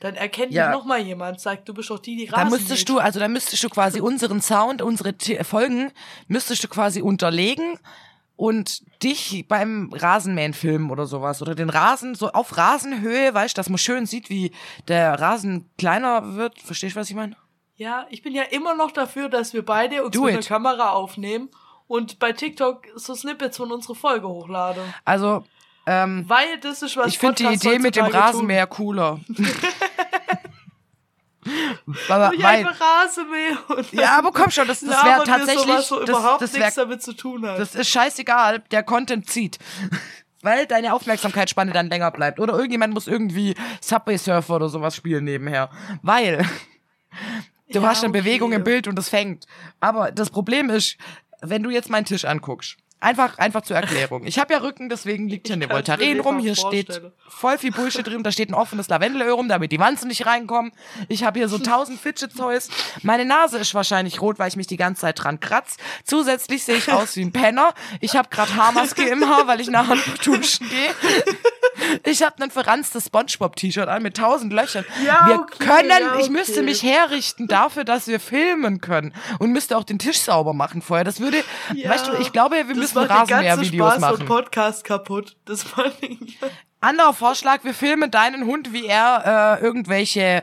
Dann 0.00 0.14
erkennt 0.16 0.52
Ja. 0.52 0.68
mich 0.68 0.76
noch 0.78 0.84
mal 0.86 0.98
jemand, 1.00 1.40
sagt, 1.40 1.68
du 1.68 1.74
bist 1.74 1.90
doch 1.90 1.98
die, 1.98 2.16
die 2.16 2.26
Da 2.26 2.38
Rasen 2.38 2.50
müsstest 2.50 2.80
mäht. 2.80 2.88
du, 2.88 2.98
also 2.98 3.20
da 3.20 3.28
müsstest 3.28 3.62
du 3.62 3.68
quasi 3.68 4.00
unseren 4.00 4.40
Sound, 4.40 4.80
unsere 4.82 5.12
T 5.14 5.42
Folgen, 5.44 5.92
müsstest 6.26 6.64
du 6.64 6.68
quasi 6.68 7.02
unterlegen 7.02 7.78
und 8.36 8.82
dich 9.02 9.44
beim 9.46 9.92
Rasenmähen 9.92 10.54
filmen 10.54 10.90
oder 10.90 11.04
sowas. 11.06 11.42
Oder 11.42 11.54
den 11.54 11.68
Rasen 11.68 12.14
so 12.14 12.30
auf 12.32 12.56
Rasenhöhe, 12.56 13.34
weißt 13.34 13.54
du, 13.54 13.58
dass 13.60 13.68
man 13.68 13.76
schön 13.78 14.06
sieht, 14.06 14.30
wie 14.30 14.52
der 14.88 15.20
Rasen 15.20 15.68
kleiner 15.76 16.34
wird. 16.34 16.58
Verstehst 16.58 16.96
du, 16.96 17.00
was 17.00 17.10
ich 17.10 17.16
meine? 17.16 17.36
Ja, 17.80 18.06
ich 18.10 18.20
bin 18.20 18.34
ja 18.34 18.42
immer 18.42 18.74
noch 18.74 18.90
dafür, 18.90 19.30
dass 19.30 19.54
wir 19.54 19.64
beide 19.64 20.04
uns 20.04 20.14
Do 20.14 20.24
mit 20.24 20.34
it. 20.34 20.36
einer 20.36 20.46
Kamera 20.46 20.90
aufnehmen 20.90 21.48
und 21.86 22.18
bei 22.18 22.32
TikTok 22.32 22.82
so 22.94 23.14
Snippets 23.14 23.56
von 23.56 23.72
unserer 23.72 23.94
Folge 23.94 24.28
hochladen. 24.28 24.82
Also, 25.06 25.46
ähm, 25.86 26.26
Weil 26.28 26.58
das 26.60 26.82
ist 26.82 26.98
was 26.98 27.06
ich 27.06 27.18
finde 27.18 27.36
die 27.36 27.46
Idee 27.46 27.78
mit 27.78 27.96
dem 27.96 28.04
Rasenmäher 28.04 28.66
cooler. 28.66 29.20
Aber, 32.10 32.28
Tun. 32.28 32.38
Ich 32.40 32.44
einfach 32.44 32.78
Rasenmäher 32.78 33.56
und 33.68 33.92
ja, 33.94 34.18
aber 34.18 34.30
komm 34.30 34.50
schon, 34.50 34.68
das, 34.68 34.80
das 34.80 35.02
wäre 35.02 35.24
tatsächlich, 35.24 35.74
das, 35.74 35.90
überhaupt 35.90 36.42
das 36.42 36.52
nichts 36.52 36.76
wär, 36.76 36.84
damit 36.84 37.02
zu 37.02 37.14
tun 37.14 37.46
hat. 37.46 37.58
das 37.58 37.74
ist 37.74 37.88
scheißegal, 37.88 38.58
der 38.70 38.82
Content 38.82 39.30
zieht. 39.30 39.58
Weil 40.42 40.66
deine 40.66 40.92
Aufmerksamkeitsspanne 40.92 41.72
dann 41.72 41.88
länger 41.88 42.10
bleibt. 42.10 42.40
Oder 42.40 42.52
irgendjemand 42.52 42.92
muss 42.92 43.06
irgendwie 43.06 43.54
Subway 43.80 44.18
Surfer 44.18 44.56
oder 44.56 44.68
sowas 44.68 44.94
spielen 44.94 45.24
nebenher. 45.24 45.70
Weil 46.02 46.46
du 47.72 47.80
Ja, 47.80 47.88
hast 47.88 48.02
eine 48.02 48.10
okay. 48.10 48.20
Bewegung 48.20 48.52
im 48.52 48.64
Bild 48.64 48.88
und 48.88 48.98
es 48.98 49.08
fängt. 49.08 49.46
Aber 49.80 50.12
das 50.12 50.30
Problem 50.30 50.70
ist, 50.70 50.96
wenn 51.42 51.62
du 51.62 51.70
jetzt 51.70 51.90
meinen 51.90 52.04
Tisch 52.04 52.24
anguckst, 52.24 52.76
einfach, 53.00 53.38
einfach 53.38 53.62
zur 53.62 53.76
Erklärung. 53.76 54.24
Ich 54.26 54.38
habe 54.38 54.52
ja 54.52 54.60
Rücken, 54.60 54.88
deswegen 54.88 55.28
liegt 55.28 55.46
hier 55.46 55.56
Ich 55.56 55.62
eine 55.62 55.72
Voltaren 55.72 56.20
rum. 56.20 56.38
Hier 56.38 56.54
steht 56.54 57.00
voll 57.28 57.58
viel 57.58 57.72
Bullshit 57.72 58.06
drin. 58.06 58.22
Da 58.22 58.32
steht 58.32 58.50
ein 58.50 58.54
offenes 58.54 58.88
Lavendelöl 58.88 59.30
rum, 59.30 59.48
damit 59.48 59.72
die 59.72 59.78
Wanzen 59.78 60.08
nicht 60.08 60.26
reinkommen. 60.26 60.72
Ich 61.08 61.24
habe 61.24 61.38
hier 61.38 61.48
so 61.48 61.58
tausend 61.58 62.00
Fidget 62.00 62.36
Toys. 62.36 62.68
Meine 63.02 63.24
Nase 63.24 63.58
ist 63.58 63.74
wahrscheinlich 63.74 64.20
rot, 64.20 64.38
weil 64.38 64.48
ich 64.48 64.56
mich 64.56 64.66
die 64.66 64.76
ganze 64.76 65.02
Zeit 65.02 65.22
dran 65.22 65.40
kratz. 65.40 65.76
Zusätzlich 66.04 66.64
sehe 66.64 66.76
ich 66.76 66.92
aus 66.92 67.16
wie 67.16 67.24
ein 67.24 67.32
Penner. 67.32 67.74
Ich 68.00 68.16
habe 68.16 68.28
gerade 68.28 68.54
Haarmaske 68.54 69.02
im 69.08 69.28
Haar, 69.28 69.46
weil 69.46 69.60
ich 69.60 69.68
nachher 69.68 69.96
noch 69.96 70.18
duschen 70.18 70.68
gehe. 70.68 70.94
Ich 72.04 72.22
habe 72.22 72.42
ein 72.42 72.50
verranztes 72.50 73.06
Spongebob-T-Shirt 73.06 73.88
an 73.88 74.02
mit 74.02 74.16
tausend 74.16 74.52
Löchern. 74.52 74.84
Ja, 75.04 75.26
wir 75.26 75.40
okay, 75.40 75.64
können, 75.64 75.88
ja, 75.88 76.16
ich 76.16 76.24
okay. 76.24 76.30
müsste 76.30 76.62
mich 76.62 76.82
herrichten 76.82 77.48
dafür, 77.48 77.84
dass 77.84 78.06
wir 78.06 78.20
filmen 78.20 78.80
können 78.80 79.14
und 79.38 79.52
müsste 79.52 79.76
auch 79.76 79.84
den 79.84 79.98
Tisch 79.98 80.20
sauber 80.20 80.52
machen 80.52 80.82
vorher. 80.82 81.04
Das 81.04 81.20
würde, 81.20 81.42
Ja, 81.74 81.90
weißt 81.90 82.08
du, 82.08 82.12
ich 82.20 82.32
glaube, 82.32 82.56
wir 82.56 82.76
das 82.94 83.08
macht 83.08 83.30
Rasenmäher-Videos 83.30 83.88
Spaß 83.90 84.00
machen. 84.00 84.20
Und 84.20 84.26
Podcast 84.26 84.84
kaputt. 84.84 85.36
Das 85.44 85.64
ich. 86.00 86.38
Anderer 86.80 87.12
Vorschlag, 87.12 87.62
wir 87.64 87.74
filmen 87.74 88.10
deinen 88.10 88.46
Hund, 88.46 88.72
wie 88.72 88.86
er 88.86 89.58
äh, 89.60 89.64
irgendwelche 89.64 90.42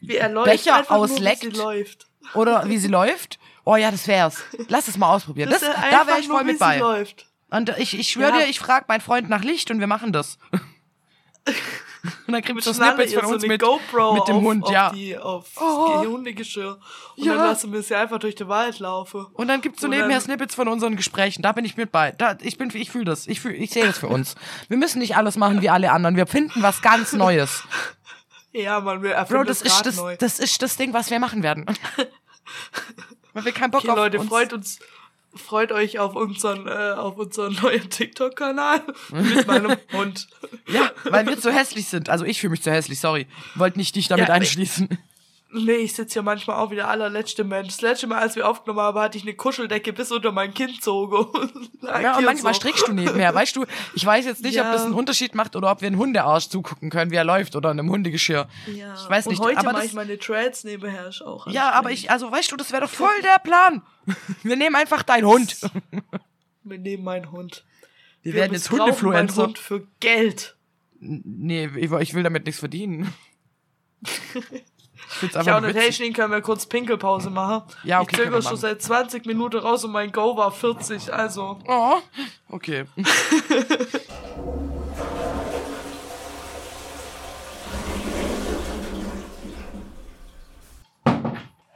Wie 0.00 0.16
er 0.16 0.28
läuft. 0.30 0.46
Becher 0.50 0.76
einfach 0.76 0.96
nur, 0.96 1.08
wie 1.08 1.12
ausleckt. 1.12 1.40
sie 1.42 1.48
läuft. 1.50 2.06
oder 2.34 2.68
wie 2.68 2.78
sie 2.78 2.88
läuft. 2.88 3.38
Oh 3.64 3.76
ja, 3.76 3.90
das 3.90 4.06
wär's. 4.06 4.42
Lass 4.68 4.88
es 4.88 4.96
mal 4.96 5.10
ausprobieren. 5.12 5.50
Das, 5.50 5.60
Dass 5.60 5.74
er 5.74 5.90
da 5.90 6.06
wäre 6.06 6.18
ich 6.20 6.28
nur, 6.28 6.38
voll 6.38 6.46
wie 6.46 6.52
mit 6.52 6.58
sie 6.58 6.64
bei. 6.64 6.78
läuft. 6.78 7.26
Und 7.50 7.68
ich, 7.78 7.98
ich 7.98 8.08
schwöre 8.10 8.30
Ja. 8.30 8.38
dir, 8.44 8.46
ich 8.48 8.58
frage 8.58 8.86
meinen 8.88 9.00
Freund 9.00 9.28
nach 9.28 9.42
Licht 9.44 9.70
und 9.70 9.80
wir 9.80 9.86
machen 9.86 10.12
das. 10.12 10.38
und 12.26 12.32
dann 12.32 12.42
kriegst 12.42 12.66
du 12.66 12.74
Schnalle 12.74 12.94
Snippets 12.94 13.14
von 13.14 13.28
so 13.28 13.34
uns 13.34 13.44
eine 13.44 13.52
mit, 13.52 13.60
GoPro 13.62 14.14
mit 14.14 14.28
dem 14.28 14.36
auf, 14.36 14.42
Hund, 14.42 14.64
auf 14.64 14.70
ja. 14.72 14.90
Die, 14.90 15.18
auf 15.18 15.46
Oh. 15.56 16.04
Hundegeschirr. 16.04 16.78
Und 17.16 17.24
Ja. 17.24 17.34
dann 17.34 17.46
lassen 17.48 17.72
wir 17.72 17.82
sie 17.82 17.94
einfach 17.94 18.18
durch 18.18 18.34
den 18.34 18.48
Wald 18.48 18.78
laufen. 18.78 19.26
Und 19.34 19.48
dann 19.48 19.60
gibt's 19.60 19.80
so 19.80 19.86
Und 19.86 19.92
nebenher 19.94 20.20
Snippets 20.20 20.54
von 20.54 20.68
unseren 20.68 20.96
Gesprächen. 20.96 21.42
Da 21.42 21.52
bin 21.52 21.64
ich 21.64 21.76
mit 21.76 21.92
bei. 21.92 22.12
Da, 22.12 22.36
ich 22.40 22.58
bin, 22.58 22.70
ich 22.74 22.90
fühle 22.90 23.04
das. 23.06 23.26
Ich 23.26 23.40
fühl, 23.40 23.52
ich 23.54 23.70
sehe 23.70 23.86
das 23.86 23.98
für 23.98 24.08
uns. 24.08 24.34
Wir 24.68 24.76
müssen 24.76 24.98
nicht 24.98 25.16
alles 25.16 25.36
machen 25.36 25.62
wie 25.62 25.70
alle 25.70 25.92
anderen. 25.92 26.16
Wir 26.16 26.26
finden 26.26 26.62
was 26.62 26.82
ganz 26.82 27.12
Neues. 27.12 27.62
Ja, 28.52 28.80
man 28.80 29.02
Bro, 29.02 29.08
erfinden 29.08 29.46
das 29.48 29.58
das 29.58 29.70
ist 29.74 29.86
das, 29.86 29.96
neu. 29.96 30.16
das 30.16 30.38
ist 30.38 30.62
das 30.62 30.78
Ding, 30.78 30.94
was 30.94 31.10
wir 31.10 31.18
machen 31.20 31.42
werden. 31.42 31.66
Weil 33.34 33.44
wir 33.44 33.52
keinen 33.52 33.70
Bock 33.70 33.82
Okay, 33.82 33.90
auf 33.90 33.96
Leute, 33.98 34.18
uns. 34.18 34.28
freut 34.30 34.52
uns, 34.54 34.78
freut 35.36 35.72
euch 35.72 35.98
auf 35.98 36.14
unseren, 36.14 36.66
äh, 36.66 36.94
auf 36.96 37.16
unseren 37.18 37.54
neuen 37.62 37.88
TikTok-Kanal 37.90 38.82
mit 39.12 39.46
meinem 39.46 39.76
Hund. 39.92 40.28
Ja, 40.68 40.90
weil 41.04 41.26
wir 41.26 41.38
zu 41.38 41.52
hässlich 41.52 41.86
sind. 41.88 42.08
Also 42.08 42.24
ich 42.24 42.40
fühle 42.40 42.52
mich 42.52 42.62
zu 42.62 42.70
hässlich, 42.70 43.00
sorry. 43.00 43.26
Wollte 43.54 43.78
nicht 43.78 43.94
dich 43.96 44.08
damit 44.08 44.28
Ja, 44.28 44.34
einschließen. 44.34 44.88
Nee, 45.52 45.76
ich 45.76 45.94
sitze 45.94 46.14
hier 46.14 46.22
manchmal 46.22 46.56
auch 46.56 46.72
wie 46.72 46.74
der 46.74 46.88
allerletzte 46.88 47.44
Mensch. 47.44 47.68
Das 47.68 47.80
letzte 47.80 48.08
Mal, 48.08 48.18
als 48.18 48.34
wir 48.34 48.48
aufgenommen 48.48 48.80
haben, 48.80 48.98
hatte 48.98 49.16
ich 49.16 49.22
eine 49.22 49.34
Kuscheldecke 49.34 49.92
bis 49.92 50.10
unter 50.10 50.32
mein 50.32 50.52
Kinn 50.54 50.70
zogen. 50.80 51.26
Ja, 51.82 52.18
und 52.18 52.24
manchmal 52.24 52.52
strickst 52.52 52.88
du 52.88 52.92
nebenher, 52.92 53.32
weißt 53.32 53.54
du? 53.54 53.64
Ich 53.94 54.04
weiß 54.04 54.24
jetzt 54.26 54.42
nicht, 54.42 54.58
ob 54.58 54.64
Ja. 54.66 54.72
das 54.72 54.82
einen 54.84 54.94
Unterschied 54.94 55.36
macht 55.36 55.54
oder 55.54 55.70
ob 55.70 55.82
wir 55.82 55.86
einen 55.86 55.98
Hundearsch 55.98 56.48
zugucken 56.48 56.90
können, 56.90 57.12
wie 57.12 57.14
er 57.14 57.22
läuft 57.22 57.54
oder 57.54 57.70
einem 57.70 57.88
Hundegeschirr. 57.88 58.48
Ja. 58.74 58.94
Ich 58.94 59.08
weiß 59.08 59.26
nicht, 59.26 59.38
Und 59.38 59.46
heute 59.46 59.58
aber 59.58 59.70
mache 59.72 59.82
das, 59.82 59.90
ich 59.90 59.94
meine 59.94 60.16
Dreads 60.16 60.64
nebenher. 60.64 61.10
Auch 61.24 61.46
ja, 61.46 61.70
aber 61.70 61.92
ich, 61.92 62.10
also 62.10 62.30
weißt 62.30 62.50
du, 62.50 62.56
das 62.56 62.72
wäre 62.72 62.82
doch 62.82 62.90
voll 62.90 63.22
der 63.22 63.38
Plan. 63.38 63.82
Wir 64.42 64.56
nehmen 64.56 64.74
einfach 64.74 65.04
deinen 65.04 65.26
Hund. 65.26 65.56
Wir 66.64 66.78
nehmen 66.78 67.04
meinen 67.04 67.30
Hund. 67.30 67.64
Wir, 68.22 68.34
werden 68.34 68.52
jetzt 68.52 68.72
Hundefluencer. 68.72 69.44
Hund 69.44 69.58
für 69.58 69.86
Geld. 70.00 70.56
Nee, 70.98 71.70
ich 71.76 72.14
will 72.14 72.24
damit 72.24 72.46
nichts 72.46 72.58
verdienen. 72.58 73.14
Ich 75.14 75.22
nicht, 75.22 75.34
witzig. 75.44 75.76
hey, 75.76 75.92
Schneen, 75.92 76.12
können 76.12 76.32
wir 76.32 76.40
kurz 76.40 76.66
Pinkelpause 76.66 77.30
machen? 77.30 77.62
Ja, 77.84 78.00
okay, 78.00 78.16
Ich 78.16 78.24
zögere 78.24 78.42
schon 78.42 78.56
seit 78.56 78.82
20 78.82 79.26
Minuten 79.26 79.58
raus 79.58 79.84
und 79.84 79.92
mein 79.92 80.12
Go 80.12 80.36
war 80.36 80.50
40, 80.50 81.12
also. 81.12 81.58
Oh, 81.66 81.96
okay. 82.50 82.84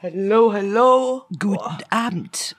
Hello, 0.03 0.51
hello. 0.51 1.27
Guten 1.39 1.85
Abend. 1.91 2.57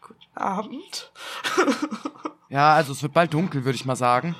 Guten 0.00 0.36
Abend. 0.36 1.10
Ja, 2.50 2.74
also 2.74 2.92
es 2.92 3.02
wird 3.02 3.12
bald 3.12 3.32
dunkel, 3.32 3.64
würde 3.64 3.76
ich 3.76 3.84
mal 3.84 3.94
sagen. 3.96 4.34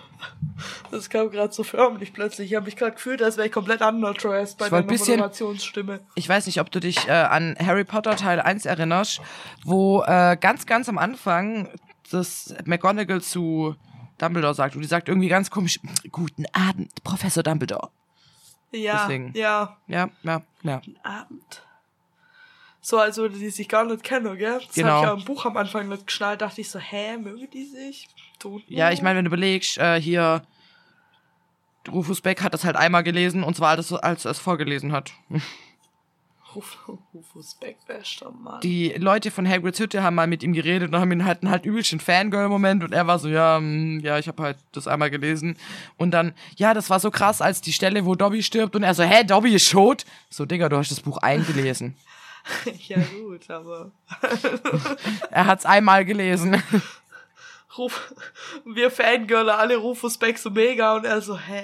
Das 0.90 1.08
kam 1.08 1.30
gerade 1.30 1.52
so 1.52 1.62
förmlich 1.62 2.12
plötzlich. 2.12 2.50
Ich 2.50 2.56
habe 2.56 2.66
mich 2.66 2.76
gerade 2.76 2.92
gefühlt, 2.92 3.22
als 3.22 3.36
wäre 3.36 3.46
ich 3.46 3.52
komplett 3.52 3.80
underdressed 3.82 4.58
bei 4.58 4.68
bisschen- 4.82 5.14
Moderationsstimme. 5.16 6.00
Ich 6.16 6.28
weiß 6.28 6.46
nicht, 6.46 6.60
ob 6.60 6.70
du 6.72 6.80
dich 6.80 7.06
äh, 7.06 7.12
an 7.12 7.56
Harry 7.64 7.84
Potter 7.84 8.16
Teil 8.16 8.40
1 8.40 8.66
erinnerst, 8.66 9.20
wo 9.64 10.02
äh, 10.02 10.36
ganz, 10.38 10.66
ganz 10.66 10.88
am 10.88 10.98
Anfang 10.98 11.68
das 12.10 12.52
McGonagall 12.64 13.22
zu 13.22 13.76
Dumbledore 14.18 14.54
sagt 14.54 14.74
und 14.74 14.82
die 14.82 14.88
sagt 14.88 15.08
irgendwie 15.08 15.28
ganz 15.28 15.50
komisch, 15.50 15.78
guten 16.10 16.44
Abend, 16.52 17.02
Professor 17.04 17.42
Dumbledore. 17.44 17.90
Ja, 18.72 19.02
Deswegen. 19.02 19.32
ja, 19.34 19.78
Ja, 19.86 20.10
ja, 20.22 20.42
ja. 20.62 20.80
Abend. 21.04 21.62
So, 22.82 22.98
als 22.98 23.18
würde 23.18 23.38
die 23.38 23.50
sich 23.50 23.68
gar 23.68 23.84
nicht 23.84 24.02
kennen, 24.02 24.36
gell? 24.38 24.60
Das 24.66 24.74
Genau. 24.74 24.88
habe 24.88 24.98
ich 24.98 25.04
ja 25.08 25.12
im 25.14 25.24
Buch 25.24 25.44
am 25.44 25.56
Anfang 25.56 25.88
nicht 25.88 26.06
geschnallt. 26.06 26.40
Dachte 26.40 26.60
ich 26.62 26.70
so, 26.70 26.78
hä, 26.78 27.18
mögen 27.18 27.48
die 27.50 27.64
sich? 27.64 28.08
Tun 28.38 28.62
Ja, 28.68 28.90
ich 28.90 29.02
meine, 29.02 29.18
wenn 29.18 29.26
du 29.26 29.28
überlegst, 29.28 29.76
äh, 29.78 30.00
hier 30.00 30.42
Rufus 31.90 32.20
Beck 32.20 32.42
hat 32.42 32.54
das 32.54 32.64
halt 32.64 32.76
einmal 32.76 33.02
gelesen 33.02 33.42
und 33.42 33.54
zwar 33.56 33.70
als, 33.70 33.92
als 33.92 34.24
er 34.24 34.30
es 34.30 34.38
vorgelesen 34.38 34.92
hat. 34.92 35.12
Ruf, 36.54 36.78
Rufus 37.14 37.54
Beck, 37.54 37.76
bester 37.86 38.32
Mann. 38.32 38.60
Die 38.62 38.88
Leute 38.96 39.30
von 39.30 39.48
Hagrids 39.48 39.78
Hütte 39.78 40.02
haben 40.02 40.16
mal 40.16 40.26
mit 40.26 40.42
ihm 40.42 40.52
geredet 40.52 40.92
und 40.92 40.98
haben 40.98 41.12
ihn 41.12 41.24
halt, 41.24 41.44
halt 41.44 41.64
übelst 41.64 41.92
einen 41.92 42.00
Fangirl-Moment 42.00 42.82
und 42.82 42.92
er 42.92 43.06
war 43.06 43.20
so, 43.20 43.28
ja, 43.28 43.58
hm, 43.58 44.00
ja, 44.00 44.18
ich 44.18 44.26
habe 44.26 44.42
halt 44.42 44.56
das 44.72 44.88
einmal 44.88 45.10
gelesen. 45.10 45.56
Und 45.96 46.10
dann, 46.10 46.34
ja, 46.56 46.74
das 46.74 46.90
war 46.90 46.98
so 46.98 47.12
krass, 47.12 47.40
als 47.40 47.60
die 47.60 47.72
Stelle, 47.72 48.04
wo 48.04 48.16
Dobby 48.16 48.42
stirbt 48.42 48.74
und 48.74 48.82
er 48.82 48.94
so, 48.94 49.04
hä, 49.04 49.22
Dobby 49.22 49.54
ist 49.54 49.70
tot? 49.70 50.04
So, 50.28 50.44
Digga, 50.44 50.68
du 50.68 50.76
hast 50.76 50.90
das 50.90 51.00
Buch 51.00 51.18
eingelesen. 51.18 51.96
ja, 52.88 52.98
gut, 53.22 53.48
aber. 53.50 53.90
er 55.30 55.46
hat's 55.46 55.66
einmal 55.66 56.04
gelesen. 56.04 56.62
Ruf, 57.78 58.12
wir 58.64 58.90
Fangirler 58.90 59.58
alle 59.58 59.76
Rufus 59.76 60.18
Beck 60.18 60.38
so 60.38 60.50
mega 60.50 60.96
und 60.96 61.04
er 61.04 61.20
so, 61.20 61.38
hä? 61.38 61.62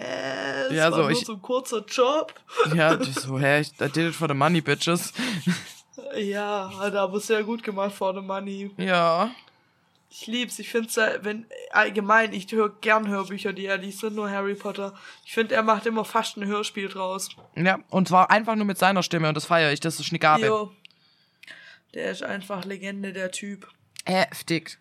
Das 0.69 0.73
Ja, 0.73 0.91
so, 0.93 0.99
nur 0.99 1.11
ich- 1.11 1.27
so 1.27 1.33
ein 1.33 1.43
kurzer 1.43 1.85
Job. 1.85 2.33
ja, 2.75 3.03
so, 3.03 3.39
hä, 3.39 3.61
ich 3.61 3.73
I 3.81 3.89
did 3.89 3.97
it 4.11 4.15
for 4.15 4.29
the 4.29 4.35
money, 4.35 4.61
bitches. 4.61 5.13
Ja, 6.17 6.71
hat 6.79 6.95
er 6.95 7.01
aber 7.03 7.19
sehr 7.21 7.43
gut 7.43 7.63
gemacht 7.63 7.93
for 7.95 8.15
the 8.15 8.21
money. 8.21 8.71
Ja. 8.77 9.31
Ich 10.09 10.27
lieb's. 10.27 10.59
Ich 10.59 10.69
find's, 10.71 10.95
ja, 10.97 11.23
wenn, 11.25 11.47
allgemein, 11.71 12.33
ich 12.33 12.51
höre 12.53 12.71
gern 12.81 13.09
Hörbücher, 13.09 13.53
die 13.53 13.67
er 13.67 13.77
liest, 13.77 14.03
nicht 14.03 14.15
nur 14.15 14.31
Harry 14.31 14.55
Potter. 14.55 14.95
Ich 15.25 15.33
finde, 15.35 15.55
er 15.55 15.63
macht 15.63 15.85
immer 15.87 16.05
fast 16.05 16.37
ein 16.37 16.47
Hörspiel 16.47 16.89
draus. 16.89 17.29
Ja, 17.57 17.79
und 17.91 18.09
zwar 18.09 18.31
einfach 18.31 18.55
nur 18.55 18.65
mit 18.67 18.79
seiner 18.79 19.03
Stimme 19.03 19.29
und 19.29 19.35
das 19.35 19.47
feiere 19.47 19.73
ich, 19.73 19.81
das 19.81 19.99
ist 20.01 20.11
eine 20.11 20.19
Gabe. 20.19 20.47
Jo. 20.47 20.73
Der 21.95 22.11
ist 22.13 22.23
einfach 22.23 22.65
Legende, 22.65 23.13
der 23.13 23.31
Typ. 23.31 23.69
Heftig. 24.05 24.79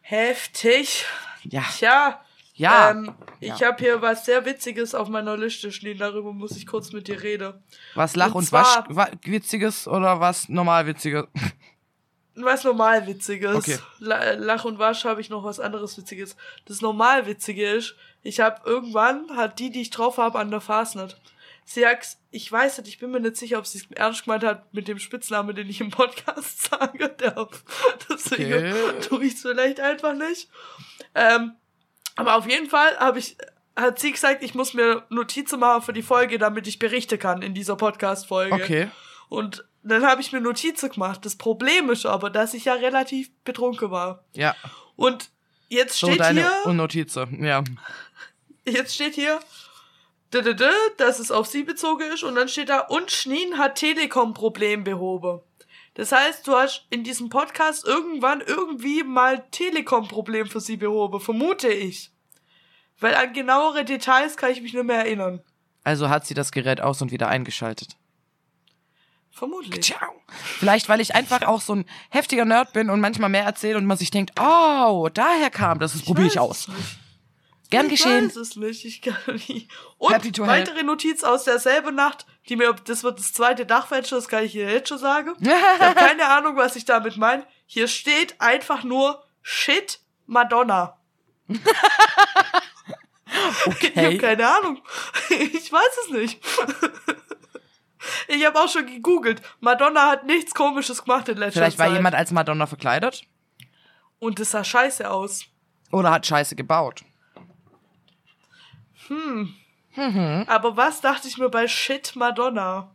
Heftig. 0.00 1.06
Ja. 1.44 1.62
Tja. 1.62 2.20
Ja. 2.54 2.90
Ähm, 2.90 3.14
ich 3.40 3.58
Ja. 3.58 3.68
habe 3.68 3.82
hier 3.82 4.02
was 4.02 4.24
sehr 4.26 4.44
Witziges 4.44 4.94
auf 4.94 5.08
meiner 5.08 5.36
Liste 5.36 5.72
stehen. 5.72 5.98
Darüber 5.98 6.32
muss 6.32 6.56
ich 6.56 6.66
kurz 6.66 6.92
mit 6.92 7.08
dir 7.08 7.22
reden. 7.22 7.54
Was 7.94 8.14
Lach- 8.14 8.28
und 8.28 8.34
und, 8.36 8.44
zwar- 8.44 8.84
Wasch 8.88 8.96
wa 8.96 9.08
Witziges 9.24 9.88
oder 9.88 10.20
was 10.20 10.48
normal 10.48 10.86
Witziges? 10.86 11.24
Was 12.34 12.64
normal 12.64 13.06
Witziges. 13.06 13.54
Okay. 13.56 13.78
La- 13.98 14.32
Lach 14.32 14.64
und 14.64 14.78
Wasch 14.78 15.04
habe 15.04 15.20
ich 15.20 15.28
noch 15.30 15.44
was 15.44 15.60
anderes 15.60 15.98
Witziges. 15.98 16.36
Das 16.66 16.80
normal 16.80 17.26
Witzige 17.26 17.68
ist, 17.68 17.94
ich 18.22 18.40
habe 18.40 18.60
irgendwann, 18.64 19.36
hat 19.36 19.58
die, 19.58 19.70
die 19.70 19.82
ich 19.82 19.90
drauf 19.90 20.16
habe, 20.18 20.38
an 20.38 20.50
der 20.50 20.60
Fastnet. 20.60 21.18
Sie 21.64 21.80
sagt, 21.82 22.16
ich 22.30 22.50
weiß 22.50 22.78
nicht, 22.78 22.88
ich 22.88 22.98
bin 22.98 23.10
mir 23.10 23.20
nicht 23.20 23.36
sicher, 23.36 23.58
ob 23.58 23.66
sie 23.66 23.78
es 23.78 23.90
ernst 23.92 24.24
gemeint 24.24 24.42
hat 24.44 24.72
mit 24.74 24.88
dem 24.88 24.98
Spitznamen, 24.98 25.54
den 25.54 25.68
ich 25.68 25.80
im 25.80 25.90
Podcast 25.90 26.62
sage. 26.70 27.14
Deswegen 28.10 28.54
Okay. 28.54 29.00
tue 29.08 29.24
ich 29.24 29.34
es 29.34 29.42
vielleicht 29.42 29.80
einfach 29.80 30.14
nicht. 30.14 30.48
Ähm, 31.14 31.52
aber 32.16 32.36
auf 32.36 32.48
jeden 32.48 32.68
Fall 32.68 32.96
habe 32.98 33.18
ich, 33.18 33.36
hat 33.76 33.98
sie 33.98 34.12
gesagt, 34.12 34.42
ich 34.42 34.54
muss 34.54 34.74
mir 34.74 35.04
Notizen 35.08 35.60
machen 35.60 35.82
für 35.82 35.92
die 35.92 36.02
Folge, 36.02 36.38
damit 36.38 36.66
ich 36.66 36.78
berichten 36.78 37.18
kann 37.18 37.42
in 37.42 37.54
dieser 37.54 37.76
Podcast-Folge. 37.76 38.54
Okay. 38.54 38.88
Und 39.32 39.64
dann 39.82 40.04
habe 40.04 40.20
ich 40.20 40.30
mir 40.30 40.42
Notizen 40.42 40.90
gemacht. 40.90 41.24
Das 41.24 41.36
Problem 41.36 41.88
ist 41.88 42.04
aber, 42.04 42.28
dass 42.28 42.52
ich 42.52 42.66
ja 42.66 42.74
relativ 42.74 43.30
betrunken 43.44 43.90
war. 43.90 44.24
Ja. 44.34 44.54
Und 44.94 45.30
jetzt 45.70 45.98
So 45.98 46.08
steht 46.08 46.20
deine 46.20 46.42
hier, 46.42 46.66
Unnotize. 46.66 47.26
Ja. 47.40 47.64
jetzt 48.66 48.94
steht 48.94 49.14
hier, 49.14 49.40
dass 50.98 51.18
es 51.18 51.30
auf 51.30 51.46
sie 51.46 51.62
bezogen 51.62 52.12
ist 52.12 52.22
und 52.24 52.34
dann 52.34 52.48
steht 52.48 52.68
da, 52.68 52.80
und 52.80 53.10
Schneen 53.10 53.56
hat 53.56 53.76
Telekom-Problem 53.76 54.84
behoben. 54.84 55.40
Das 55.94 56.12
heißt, 56.12 56.46
du 56.46 56.52
hast 56.52 56.86
in 56.90 57.02
diesem 57.02 57.30
Podcast 57.30 57.86
irgendwann 57.86 58.42
irgendwie 58.42 59.02
mal 59.02 59.44
Telekom-Problem 59.50 60.46
für 60.46 60.60
sie 60.60 60.76
behoben, 60.76 61.20
vermute 61.20 61.68
ich. 61.68 62.10
Weil 63.00 63.14
an 63.14 63.32
genauere 63.32 63.86
Details 63.86 64.36
kann 64.36 64.50
ich 64.52 64.60
mich 64.60 64.74
nicht 64.74 64.84
mehr 64.84 64.98
erinnern. 64.98 65.40
Also 65.84 66.10
hat 66.10 66.26
sie 66.26 66.34
das 66.34 66.52
Gerät 66.52 66.82
aus 66.82 67.00
und 67.00 67.12
wieder 67.12 67.28
eingeschaltet. 67.28 67.96
Vermutlich. 69.32 69.82
Ciao. 69.82 70.12
Vielleicht, 70.58 70.88
weil 70.88 71.00
ich 71.00 71.14
einfach 71.14 71.42
auch 71.42 71.60
so 71.60 71.74
ein 71.74 71.86
heftiger 72.10 72.44
Nerd 72.44 72.72
bin 72.72 72.90
und 72.90 73.00
manchmal 73.00 73.30
mehr 73.30 73.44
erzähle 73.44 73.78
und 73.78 73.86
man 73.86 73.96
sich 73.96 74.10
denkt, 74.10 74.38
oh, 74.40 75.08
daher 75.12 75.50
kam 75.50 75.78
das, 75.78 75.92
das 75.94 76.02
probiere 76.02 76.26
ich 76.28 76.38
aus. 76.38 76.68
Gern 77.70 77.86
ich 77.86 77.92
geschehen. 77.92 78.26
weiß 78.28 78.36
es 78.36 78.56
nicht, 78.56 78.84
ich 78.84 79.00
kann 79.00 79.16
nicht. 79.48 79.68
Und 79.96 80.12
Happy 80.12 80.30
to 80.30 80.44
help. 80.44 80.54
weitere 80.54 80.82
Notiz 80.82 81.24
aus 81.24 81.44
derselben 81.44 81.94
Nacht, 81.94 82.26
die 82.50 82.56
mir, 82.56 82.74
das 82.84 83.02
wird 83.02 83.18
das 83.18 83.32
zweite 83.32 83.64
Dachfenster, 83.64 84.16
das 84.16 84.28
kann 84.28 84.44
ich 84.44 84.52
hier 84.52 84.70
jetzt 84.70 84.90
schon 84.90 84.98
sagen. 84.98 85.32
Ich 85.40 85.50
habe 85.50 85.94
keine 85.94 86.28
Ahnung, 86.28 86.56
was 86.56 86.76
ich 86.76 86.84
damit 86.84 87.16
meine. 87.16 87.46
Hier 87.66 87.88
steht 87.88 88.38
einfach 88.40 88.84
nur 88.84 89.24
Shit 89.40 90.00
Madonna. 90.26 90.98
Ich 93.80 93.96
habe 93.96 94.06
Okay. 94.08 94.18
keine 94.18 94.46
Ahnung. 94.46 94.82
Ich 95.30 95.72
weiß 95.72 95.96
es 96.04 96.10
nicht. 96.10 96.38
Ich 98.28 98.44
habe 98.44 98.58
auch 98.60 98.68
schon 98.68 98.86
gegoogelt. 98.86 99.42
Madonna 99.60 100.10
hat 100.10 100.24
nichts 100.24 100.54
Komisches 100.54 101.04
gemacht 101.04 101.28
in 101.28 101.36
letzter 101.38 101.60
Vielleicht 101.60 101.78
war 101.78 101.86
Zeit. 101.86 101.96
jemand 101.96 102.14
als 102.14 102.30
Madonna 102.32 102.66
verkleidet 102.66 103.22
Und 104.18 104.38
das 104.38 104.50
sah 104.50 104.64
scheiße 104.64 105.10
aus. 105.10 105.44
oder 105.90 106.10
hat 106.10 106.26
Scheiße 106.26 106.56
gebaut. 106.56 107.02
Aber 110.46 110.76
was 110.76 111.00
dachte 111.00 111.28
ich 111.28 111.38
mir 111.38 111.48
bei 111.50 111.68
Shit 111.68 112.16
Madonna? 112.16 112.90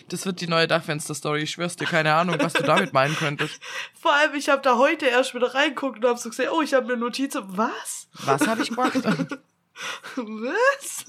Das 0.07 0.25
wird 0.25 0.39
die 0.39 0.47
neue 0.47 0.67
Dachfenster-Story. 0.67 1.41
Ich 1.41 1.51
schwör's 1.51 1.75
dir, 1.75 1.87
keine 1.87 2.13
Ahnung, 2.13 2.35
was 2.39 2.53
du 2.53 2.61
damit 2.63 2.93
meinen 2.93 3.15
könntest. 3.15 3.59
Vor 3.99 4.13
allem, 4.13 4.35
ich 4.35 4.47
habe 4.47 4.61
da 4.61 4.77
heute 4.77 5.07
erst 5.07 5.33
wieder 5.33 5.55
reinguckt 5.55 5.97
und 5.97 6.05
habe 6.07 6.19
so 6.19 6.29
gesehen, 6.29 6.49
oh, 6.53 6.61
ich 6.61 6.73
habe 6.75 6.85
eine 6.85 6.97
Notiz. 6.97 7.35
Was? 7.41 8.07
Was 8.23 8.47
habe 8.47 8.61
ich 8.61 8.69
gemacht? 8.69 8.93
Was? 10.15 11.05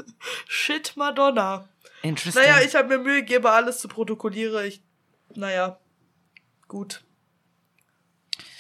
Shit 0.49 0.95
Madonna. 0.97 1.69
Interesting. 2.05 2.43
Naja, 2.43 2.61
ich 2.65 2.75
habe 2.75 2.89
mir 2.89 2.99
Mühe 3.03 3.21
gegeben, 3.21 3.47
alles 3.47 3.79
zu 3.79 3.89
protokollieren. 3.89 4.67
Ich, 4.67 4.83
naja, 5.35 5.79
gut. 6.69 7.03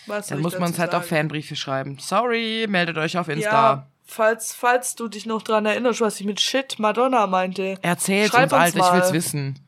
Was 0.06 0.28
Dann 0.28 0.38
ich 0.38 0.44
muss 0.44 0.58
man 0.58 0.70
es 0.70 0.78
halt 0.78 0.92
sagen? 0.92 1.04
Fanbriefe 1.04 1.54
schreiben. 1.54 1.98
Sorry, 1.98 2.66
meldet 2.68 2.96
euch 2.96 3.18
auf 3.18 3.28
Insta. 3.28 3.50
Ja, 3.50 3.90
falls, 4.02 4.54
falls 4.54 4.94
du 4.94 5.08
dich 5.08 5.26
noch 5.26 5.42
dran 5.42 5.66
erinnerst, 5.66 6.00
was 6.00 6.20
ich 6.20 6.26
mit 6.26 6.40
Shit 6.40 6.78
Madonna 6.78 7.26
meinte. 7.26 7.78
Erzähl's 7.82 8.32
uns, 8.32 8.52
Alter, 8.52 8.68
ich 8.68 8.74
mal. 8.76 8.94
will's 8.94 9.12
wissen. 9.12 9.60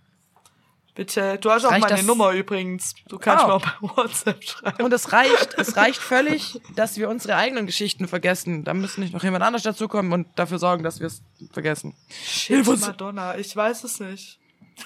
Bitte. 0.96 1.38
Du 1.38 1.50
hast 1.50 1.64
auch 1.66 1.70
meine 1.70 1.86
das- 1.88 2.02
Nummer 2.04 2.30
übrigens. 2.32 2.94
Du 3.08 3.18
kannst 3.18 3.44
Oh. 3.44 3.48
mir 3.48 3.54
auch 3.54 3.62
bei 3.62 3.72
WhatsApp 3.96 4.42
schreiben. 4.42 4.82
Und 4.84 4.92
es 4.92 5.12
reicht, 5.12 5.54
es 5.58 5.76
reicht 5.76 6.00
völlig, 6.00 6.60
dass 6.74 6.96
wir 6.96 7.08
unsere 7.10 7.36
eigenen 7.36 7.66
Geschichten 7.66 8.08
vergessen. 8.08 8.64
Da 8.64 8.72
müsste 8.74 9.00
nicht 9.02 9.12
noch 9.12 9.22
jemand 9.22 9.44
anders 9.44 9.62
dazukommen 9.62 10.12
und 10.12 10.26
dafür 10.36 10.58
sorgen, 10.58 10.82
dass 10.82 10.98
wir 11.00 11.06
es 11.08 11.22
vergessen. 11.52 11.94
Shit 12.10 12.56
Hilf 12.56 12.68
uns. 12.68 12.86
Madonna. 12.86 13.36
Ich 13.36 13.54
weiß 13.54 13.84
es 13.84 14.00
nicht. 14.00 14.38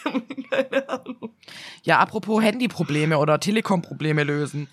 Keine 0.51 0.89
Ahnung. 0.89 1.31
Ja, 1.83 1.99
apropos 2.01 2.43
Handyprobleme 2.43 3.17
oder 3.19 3.39
Telekom-Probleme 3.41 4.25
lösen. 4.25 4.69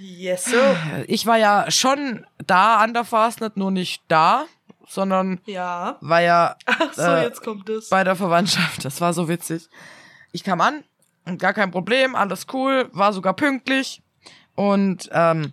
Yes, 0.00 0.44
sir. 0.44 0.76
Ich 1.08 1.26
war 1.26 1.38
ja 1.38 1.70
schon 1.72 2.24
da 2.46 2.76
an 2.78 2.94
der 2.94 3.04
Fastnet, 3.04 3.56
nur 3.56 3.72
nicht 3.72 4.02
da, 4.06 4.46
sondern 4.86 5.40
Ja. 5.44 5.96
war 6.00 6.20
ja 6.22 6.56
Ach 6.66 6.92
so, 6.92 7.02
Äh, 7.02 7.24
jetzt 7.24 7.42
kommt 7.42 7.68
es. 7.68 7.88
bei 7.88 8.04
der 8.04 8.14
Verwandtschaft. 8.14 8.84
Das 8.84 9.00
war 9.00 9.12
so 9.12 9.28
witzig. 9.28 9.68
Ich 10.32 10.44
kam 10.44 10.60
an, 10.60 10.84
und 11.28 11.38
gar 11.38 11.52
kein 11.52 11.70
Problem, 11.70 12.14
alles 12.14 12.46
cool, 12.52 12.88
war 12.92 13.12
sogar 13.12 13.34
pünktlich 13.34 14.02
und 14.54 15.08
ähm, 15.12 15.52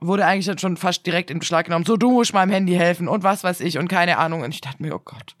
wurde 0.00 0.26
eigentlich 0.26 0.46
dann 0.46 0.58
schon 0.58 0.76
fast 0.76 1.06
direkt 1.06 1.30
in 1.30 1.38
Beschlag 1.38 1.66
genommen. 1.66 1.84
So, 1.84 1.96
du 1.96 2.10
musst 2.10 2.34
meinem 2.34 2.50
Handy 2.50 2.74
helfen 2.74 3.08
und 3.08 3.22
was 3.22 3.44
weiß 3.44 3.60
ich 3.60 3.78
und 3.78 3.88
keine 3.88 4.18
Ahnung. 4.18 4.42
Und 4.42 4.52
ich 4.52 4.60
dachte 4.60 4.82
mir, 4.82 4.94
oh 4.94 5.02
Gott. 5.02 5.36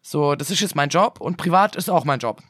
So, 0.00 0.36
das 0.36 0.50
ist 0.50 0.60
jetzt 0.60 0.74
mein 0.74 0.88
Job 0.88 1.20
und 1.20 1.36
privat 1.36 1.76
ist 1.76 1.90
auch 1.90 2.04
mein 2.04 2.20
Job. 2.20 2.42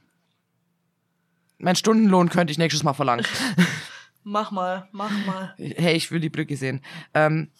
Mein 1.58 1.74
Stundenlohn 1.74 2.28
könnte 2.28 2.52
ich 2.52 2.58
nächstes 2.58 2.84
Mal 2.84 2.92
verlangen. 2.92 3.26
Mach 4.24 4.50
mal, 4.50 4.86
mach 4.92 5.10
mal. 5.24 5.54
hey, 5.56 5.94
ich 5.94 6.10
will 6.10 6.20
die 6.20 6.28
Blöcke 6.28 6.54
sehen. 6.54 6.82
Ähm, 7.14 7.50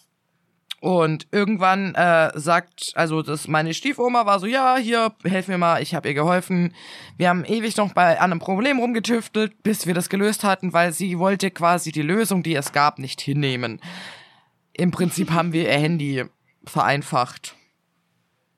Und 0.81 1.27
irgendwann 1.31 1.93
äh, 1.95 2.31
sagt, 2.39 2.93
also 2.95 3.21
das 3.21 3.47
meine 3.47 3.73
Stiefoma 3.73 4.25
war 4.25 4.39
so, 4.39 4.45
ja, 4.45 4.77
hier, 4.77 5.13
helf 5.25 5.49
mir 5.49 5.57
mal, 5.57 5.81
ich 5.81 5.93
habe 5.93 6.07
ihr 6.07 6.13
geholfen. 6.13 6.73
Wir 7.17 7.27
haben 7.29 7.43
ewig 7.43 7.75
noch 7.75 7.93
bei 7.93 8.19
an 8.19 8.31
einem 8.31 8.39
Problem 8.39 8.79
rumgetüftelt, 8.79 9.61
bis 9.61 9.87
wir 9.87 9.93
das 9.93 10.07
gelöst 10.07 10.43
hatten, 10.45 10.71
weil 10.71 10.93
sie 10.93 11.19
wollte 11.19 11.51
quasi 11.51 11.91
die 11.91 12.01
Lösung, 12.01 12.43
die 12.43 12.55
es 12.55 12.71
gab, 12.71 12.97
nicht 12.97 13.19
hinnehmen. 13.19 13.81
Im 14.71 14.91
Prinzip 14.91 15.31
haben 15.31 15.51
wir 15.51 15.63
ihr 15.63 15.77
Handy 15.77 16.25
vereinfacht. 16.63 17.55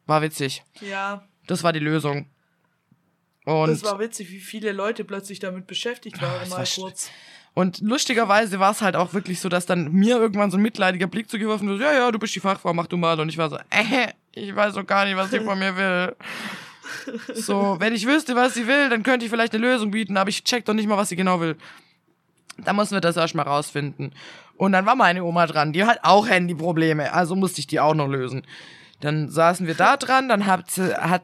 War 0.05 0.21
witzig. 0.21 0.63
Ja, 0.81 1.27
Das 1.47 1.63
war 1.63 1.73
die 1.73 1.79
Lösung. 1.79 2.27
Und 3.45 3.69
das 3.69 3.83
war 3.83 3.99
witzig, 3.99 4.31
wie 4.31 4.39
viele 4.39 4.71
Leute 4.71 5.03
plötzlich 5.03 5.39
damit 5.39 5.65
beschäftigt 5.65 6.21
waren, 6.21 6.39
das 6.41 6.49
mal 6.49 6.57
war 6.59 6.65
kurz. 6.65 7.09
Und 7.53 7.81
lustigerweise 7.81 8.59
war 8.59 8.71
es 8.71 8.81
halt 8.81 8.95
auch 8.95 9.13
wirklich 9.13 9.39
so, 9.41 9.49
dass 9.49 9.65
dann 9.65 9.91
mir 9.91 10.17
irgendwann 10.17 10.51
so 10.51 10.57
ein 10.57 10.61
mitleidiger 10.61 11.07
Blick 11.07 11.29
zugeworfen 11.29 11.67
wurde, 11.67 11.83
ja, 11.83 11.93
ja, 11.93 12.11
du 12.11 12.17
bist 12.17 12.33
die 12.33 12.39
Fachfrau, 12.39 12.73
mach 12.73 12.87
du 12.87 12.97
mal. 12.97 13.19
Und 13.19 13.29
ich 13.29 13.37
war 13.37 13.49
so, 13.49 13.57
äh, 13.69 14.07
ich 14.31 14.55
weiß 14.55 14.75
doch 14.75 14.87
gar 14.87 15.05
nicht, 15.05 15.17
was 15.17 15.31
sie 15.31 15.39
von 15.41 15.59
mir 15.59 15.75
will. 15.75 16.15
So, 17.33 17.77
wenn 17.79 17.95
ich 17.95 18.05
wüsste, 18.05 18.35
was 18.35 18.53
sie 18.53 18.67
will, 18.67 18.89
dann 18.89 19.01
könnte 19.01 19.25
ich 19.25 19.31
vielleicht 19.31 19.53
eine 19.53 19.65
Lösung 19.65 19.91
bieten, 19.91 20.17
aber 20.17 20.29
ich 20.29 20.43
check 20.43 20.65
doch 20.65 20.73
nicht 20.73 20.89
mal, 20.89 20.97
was 20.97 21.07
sie 21.07 21.15
genau 21.15 21.39
will. 21.39 21.55
Da 22.57 22.73
mussten 22.73 22.95
wir 22.95 23.01
das 23.01 23.15
erstmal 23.15 23.47
rausfinden. 23.47 24.11
Und 24.57 24.73
dann 24.73 24.85
war 24.85 24.95
meine 24.95 25.23
Oma 25.23 25.47
dran, 25.47 25.71
die 25.71 25.85
hat 25.85 25.99
auch 26.03 26.27
Handyprobleme, 26.27 27.13
also 27.13 27.35
musste 27.35 27.59
ich 27.59 27.67
die 27.67 27.79
auch 27.79 27.93
noch 27.93 28.07
lösen. 28.07 28.43
Dann 28.99 29.29
saßen 29.29 29.67
wir 29.67 29.73
da 29.73 29.95
dran, 29.95 30.27
dann 30.27 30.45
hat 30.45 30.69
sie, 30.69 30.93
hat 30.93 31.23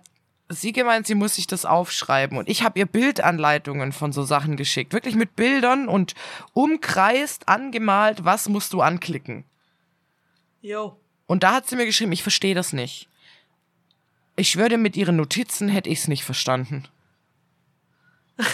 sie 0.49 0.71
gemeint, 0.71 1.07
sie 1.07 1.15
muss 1.15 1.35
sich 1.35 1.47
das 1.47 1.65
aufschreiben. 1.65 2.37
Und 2.37 2.49
ich 2.49 2.63
habe 2.63 2.79
ihr 2.79 2.85
Bildanleitungen 2.85 3.91
von 3.91 4.13
so 4.13 4.23
Sachen 4.23 4.55
geschickt. 4.55 4.93
Wirklich 4.93 5.15
mit 5.15 5.35
Bildern 5.35 5.87
und 5.87 6.15
umkreist, 6.53 7.47
angemalt, 7.49 8.23
was 8.25 8.47
musst 8.49 8.73
du 8.73 8.81
anklicken. 8.81 9.43
Jo. 10.61 10.99
Und 11.25 11.43
da 11.43 11.53
hat 11.53 11.67
sie 11.67 11.75
mir 11.75 11.85
geschrieben, 11.85 12.11
ich 12.11 12.23
verstehe 12.23 12.55
das 12.55 12.73
nicht. 12.73 13.09
Ich 14.35 14.49
schwöre, 14.49 14.77
mit 14.77 14.95
ihren 14.95 15.15
Notizen 15.15 15.67
hätte 15.67 15.89
ich 15.89 15.99
es 15.99 16.07
nicht 16.07 16.23
verstanden. 16.23 16.87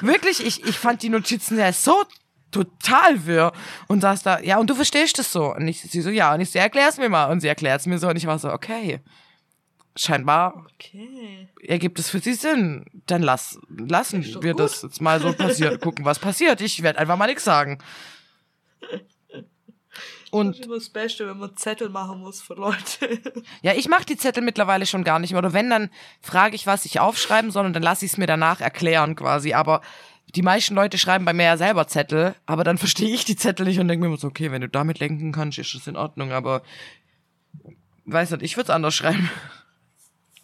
Wirklich, 0.00 0.44
ich, 0.44 0.64
ich 0.64 0.78
fand 0.78 1.02
die 1.02 1.10
Notizen 1.10 1.58
ja 1.58 1.72
so 1.72 2.04
total 2.50 3.26
wirr 3.26 3.52
und 3.86 4.00
saß 4.00 4.22
da, 4.22 4.40
ja, 4.40 4.58
und 4.58 4.70
du 4.70 4.74
verstehst 4.74 5.18
das 5.18 5.30
so. 5.30 5.54
Und 5.54 5.68
ich, 5.68 5.82
sie 5.82 6.00
so, 6.00 6.10
ja, 6.10 6.34
und 6.34 6.40
ich 6.40 6.50
so, 6.50 6.58
erklär's 6.58 6.96
mir 6.96 7.08
mal. 7.08 7.30
Und 7.30 7.40
sie 7.40 7.48
erklärt's 7.48 7.86
mir 7.86 7.98
so 7.98 8.08
und 8.08 8.16
ich 8.16 8.26
war 8.26 8.38
so, 8.38 8.50
okay. 8.50 9.00
Scheinbar 9.98 10.66
Okay. 10.74 11.48
ergibt 11.62 11.98
es 11.98 12.08
für 12.10 12.20
sie 12.20 12.34
Sinn. 12.34 12.84
Dann 13.06 13.22
lass, 13.22 13.58
lassen 13.68 14.24
wir 14.42 14.52
gut. 14.52 14.60
das 14.60 14.82
jetzt 14.82 15.00
mal 15.00 15.20
so 15.20 15.32
passieren, 15.32 15.80
gucken, 15.80 16.04
was 16.04 16.18
passiert. 16.18 16.60
Ich 16.60 16.82
werde 16.82 16.98
einfach 16.98 17.16
mal 17.16 17.26
nichts 17.26 17.44
sagen. 17.44 17.78
Und 20.30 20.60
immer 20.60 20.74
das 20.74 20.90
Beste, 20.90 21.26
wenn 21.26 21.38
man 21.38 21.56
Zettel 21.56 21.88
machen 21.88 22.20
muss 22.20 22.42
für 22.42 22.54
Leute. 22.54 23.20
ja, 23.62 23.72
ich 23.72 23.88
mache 23.88 24.04
die 24.04 24.16
Zettel 24.16 24.42
mittlerweile 24.42 24.86
schon 24.86 25.02
gar 25.02 25.18
nicht 25.18 25.30
mehr. 25.32 25.38
Oder 25.38 25.52
wenn, 25.52 25.70
dann 25.70 25.90
frage 26.20 26.54
ich, 26.54 26.66
was 26.66 26.84
ich 26.84 27.00
aufschreiben 27.00 27.50
soll 27.50 27.66
und 27.66 27.72
dann 27.72 27.82
lasse 27.82 28.04
ich 28.04 28.12
es 28.12 28.18
mir 28.18 28.26
danach 28.26 28.60
erklären 28.60 29.16
quasi. 29.16 29.54
Aber 29.54 29.80
die 30.34 30.42
meisten 30.42 30.74
Leute 30.74 30.98
schreiben 30.98 31.24
bei 31.24 31.32
mir 31.32 31.44
ja 31.44 31.56
selber 31.56 31.86
Zettel, 31.88 32.34
aber 32.46 32.62
dann 32.62 32.78
verstehe 32.78 33.12
ich 33.12 33.24
die 33.24 33.36
Zettel 33.36 33.66
nicht 33.66 33.80
und 33.80 33.88
denke 33.88 34.02
mir 34.02 34.08
immer 34.08 34.18
so, 34.18 34.28
okay, 34.28 34.52
wenn 34.52 34.60
du 34.60 34.68
damit 34.68 34.98
lenken 34.98 35.32
kannst, 35.32 35.58
ist 35.58 35.74
das 35.74 35.86
in 35.86 35.96
Ordnung, 35.96 36.32
aber 36.32 36.62
weiß 38.04 38.30
nicht, 38.32 38.42
ich 38.42 38.56
würde 38.56 38.64
es 38.64 38.74
anders 38.74 38.94
schreiben. 38.94 39.30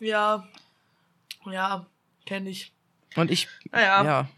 Ja. 0.05 0.47
Ja, 1.47 1.87
kenne 2.27 2.51
ich. 2.51 2.73
Und 3.17 3.31
ich, 3.31 3.49
Naja. 3.71 4.05
ja. 4.05 4.29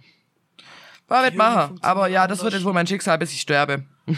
War 1.08 1.22
mit 1.22 1.34
Gehirne 1.34 1.36
machen. 1.36 1.68
funktionieren 1.68 1.84
Aber 1.84 2.08
ja, 2.08 2.26
das 2.26 2.42
wird 2.42 2.54
jetzt 2.54 2.64
wohl 2.64 2.72
mein 2.72 2.86
Schicksal, 2.86 3.18
bis 3.18 3.32
ich 3.32 3.40
sterbe. 3.40 3.84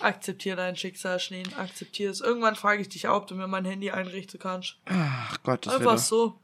Akzeptier 0.00 0.56
dein 0.56 0.76
Schicksal, 0.76 1.20
Schneen. 1.20 1.52
Akzeptier 1.54 2.10
es. 2.10 2.20
Irgendwann 2.20 2.56
frage 2.56 2.80
ich 2.82 2.88
dich 2.88 3.08
auch, 3.08 3.18
ob 3.18 3.26
du 3.26 3.34
mir 3.34 3.46
mein 3.46 3.64
Handy 3.64 3.90
einrichten 3.90 4.40
kannst. 4.40 4.76
Ach 4.86 5.38
Gott, 5.42 5.66
das 5.66 5.74
Einfach 5.76 5.98
so. 5.98 6.38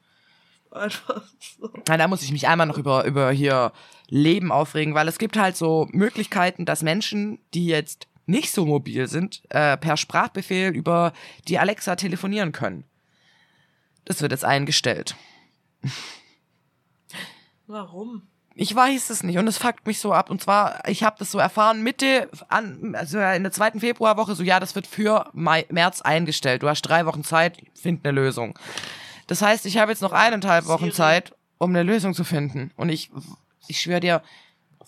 Einfach 0.71 1.23
so. 1.59 1.71
Ja, 1.89 1.97
da 1.97 2.09
muss 2.09 2.23
ich 2.23 2.33
mich 2.33 2.49
einmal 2.49 2.67
noch 2.67 2.77
über, 2.79 3.05
über 3.05 3.31
hier 3.31 3.73
Leben 4.09 4.53
aufregen, 4.53 4.95
weil 4.95 5.09
es 5.09 5.19
gibt 5.19 5.37
halt 5.37 5.57
so 5.57 5.89
Möglichkeiten, 5.93 6.67
dass 6.67 6.83
Menschen, 6.83 7.39
die 7.55 7.67
jetzt 7.67 8.09
nicht 8.27 8.53
so 8.53 8.67
mobil 8.67 9.09
sind, 9.09 9.43
äh, 9.51 9.77
per 9.77 9.97
Sprachbefehl 9.97 10.75
über 10.75 11.13
die 11.49 11.59
Alexa 11.59 11.97
telefonieren 11.97 12.53
können. 12.53 12.85
Das 14.05 14.21
wird 14.21 14.33
jetzt 14.33 14.45
eingestellt. 14.45 15.17
Warum? 17.67 18.23
Ich 18.59 18.75
weiß 18.75 19.11
es 19.11 19.23
nicht 19.23 19.37
und 19.37 19.47
es 19.49 19.59
fuckt 19.59 19.87
mich 19.87 19.99
so 19.99 20.13
ab. 20.13 20.31
Und 20.31 20.41
zwar, 20.41 20.89
ich 20.89 21.03
habe 21.03 21.17
das 21.19 21.31
so 21.31 21.39
erfahren 21.39 21.83
Mitte, 21.83 22.31
an, 22.49 22.95
also 22.95 23.19
in 23.19 23.43
der 23.43 23.53
zweiten 23.53 23.81
Februarwoche, 23.81 24.35
so 24.35 24.43
ja, 24.43 24.61
das 24.61 24.75
wird 24.75 24.87
für 24.87 25.29
Mai, 25.35 25.67
März 25.69 26.01
eingestellt. 26.01 26.63
Du 26.63 26.69
hast 26.69 26.83
drei 26.83 27.05
Wochen 27.05 27.23
Zeit, 27.23 27.59
find 27.75 28.05
eine 28.05 28.15
Lösung. 28.15 28.59
Das 29.27 29.43
heißt, 29.43 29.67
ich 29.67 29.77
habe 29.77 29.93
jetzt 29.93 30.01
noch 30.01 30.13
eineinhalb 30.13 30.67
Wochen. 30.67 30.91
Zeit, 30.91 31.35
um 31.59 31.71
eine 31.71 31.83
Lösung 31.83 32.15
zu 32.15 32.25
finden. 32.25 32.73
Und 32.77 32.89
ich, 32.89 33.11
ich 33.69 33.81
schwöre 33.81 34.01
dir, 34.01 34.23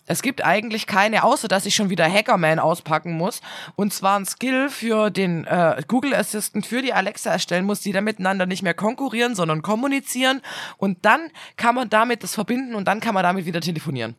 es 0.09 0.23
gibt 0.23 0.43
eigentlich 0.43 0.87
keine, 0.87 1.23
außer 1.23 1.49
dass 1.49 1.67
ich 1.67 1.75
schon 1.75 1.91
wieder 1.91 2.11
Hackerman 2.11 2.59
auspacken 2.59 3.13
muss. 3.13 3.43
Und 3.77 3.93
zwar 3.93 4.19
ein 4.19 4.25
Skill 4.25 4.71
für 4.71 5.11
den 5.11 5.45
äh, 5.45 5.83
Google 5.87 6.15
Assistant 6.15 6.67
für 6.67 6.81
die 6.81 6.95
Alexa 6.95 7.31
erstellen 7.31 7.67
muss, 7.67 7.81
die 7.81 7.93
dann 7.93 8.05
miteinander 8.05 8.47
nicht 8.47 8.63
mehr 8.63 8.73
konkurrieren, 8.73 9.35
sondern 9.35 9.61
kommunizieren. 9.61 10.41
Und 10.79 11.05
dann 11.05 11.31
kann 11.57 11.75
man 11.75 11.91
damit 11.91 12.23
das 12.23 12.35
verbinden 12.35 12.75
und 12.75 12.87
dann 12.87 13.01
kann 13.01 13.13
man 13.13 13.23
damit 13.23 13.45
wieder 13.45 13.61
telefonieren. 13.61 14.17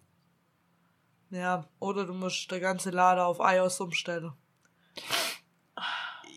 Ja, 1.32 1.66
oder 1.80 2.06
du 2.06 2.14
musst 2.14 2.52
der 2.52 2.60
ganze 2.60 2.92
Lader 2.92 3.26
auf 3.26 3.40
iOS 3.40 3.82
umstellen. 3.82 4.32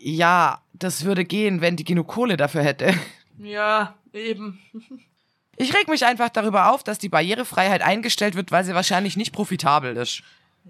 Ja, 0.01 0.61
das 0.73 1.05
würde 1.05 1.25
gehen, 1.25 1.61
wenn 1.61 1.75
die 1.75 1.83
genug 1.83 2.07
Kohle 2.07 2.37
dafür 2.37 2.63
hätte. 2.63 2.93
Ja, 3.37 3.95
eben. 4.13 4.59
Ich 5.57 5.73
reg 5.73 5.87
mich 5.87 6.05
einfach 6.05 6.29
darüber 6.29 6.71
auf, 6.71 6.83
dass 6.83 6.97
die 6.97 7.09
Barrierefreiheit 7.09 7.81
eingestellt 7.81 8.35
wird, 8.35 8.51
weil 8.51 8.63
sie 8.63 8.73
wahrscheinlich 8.73 9.17
nicht 9.17 9.33
profitabel 9.33 9.95
ist. 9.97 10.23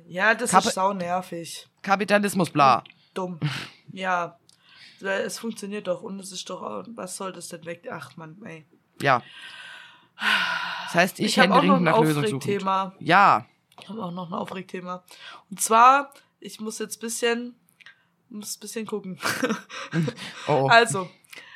Ja, 0.07 0.33
das 0.35 0.51
Kappe- 0.51 0.67
ist 0.69 0.75
sau 0.75 0.93
nervig. 0.93 1.67
Kapitalismus, 1.81 2.49
bla. 2.49 2.83
Dumm. 3.13 3.39
Ja. 3.91 4.37
Es 5.01 5.37
funktioniert 5.39 5.87
doch 5.87 6.01
und 6.01 6.19
es 6.19 6.31
ist 6.31 6.49
doch, 6.49 6.83
was 6.95 7.17
soll 7.17 7.33
das 7.33 7.49
denn 7.49 7.65
weg? 7.65 7.87
Ach 7.91 8.15
man, 8.15 8.37
ey. 8.45 8.65
Ja. 9.01 9.21
Das 10.85 10.95
heißt, 10.95 11.19
ich, 11.19 11.25
Ich 11.25 11.41
auch 11.41 11.47
noch 11.47 11.55
händeringend 11.61 11.79
ein 11.79 11.83
nach 11.83 11.99
Lösungen 11.99 12.27
suchen. 12.27 12.35
Aufregthema. 12.37 12.93
Ja. 12.99 13.45
Ich 13.81 13.89
habe 13.89 14.03
auch 14.03 14.11
noch 14.11 14.27
ein 14.29 14.33
Aufregthema. 14.33 15.03
Und 15.49 15.61
zwar, 15.61 16.13
ich 16.39 16.59
muss 16.59 16.79
jetzt 16.79 17.01
bisschen, 17.01 17.55
muss 18.29 18.57
bisschen 18.57 18.85
gucken. 18.85 19.19
Oh, 20.47 20.63
oh. 20.63 20.67
Also, 20.67 21.09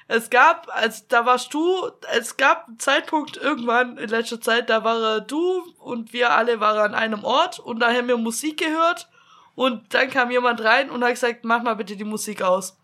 es 0.07 0.29
gab, 0.29 0.67
als 0.73 1.07
da 1.07 1.25
warst 1.25 1.53
du, 1.53 1.91
es 2.13 2.37
gab 2.37 2.67
einen 2.67 2.79
Zeitpunkt 2.79 3.35
irgendwann 3.37 3.97
in 3.97 4.09
letzter 4.09 4.39
Zeit, 4.39 4.69
da 4.69 4.83
war 4.83 5.19
du 5.21 5.63
und 5.79 6.13
wir 6.13 6.31
alle 6.31 6.59
waren 6.59 6.79
an 6.79 6.95
einem 6.95 7.23
Ort 7.23 7.59
und 7.59 7.79
da 7.79 7.93
haben 7.93 8.07
wir 8.07 8.17
Musik 8.17 8.59
gehört 8.59 9.09
und 9.55 9.93
dann 9.93 10.09
kam 10.09 10.31
jemand 10.31 10.63
rein 10.63 10.89
und 10.89 11.03
hat 11.03 11.11
gesagt, 11.11 11.43
mach 11.43 11.61
mal 11.61 11.75
bitte 11.75 11.97
die 11.97 12.03
Musik 12.03 12.41
aus. 12.41 12.77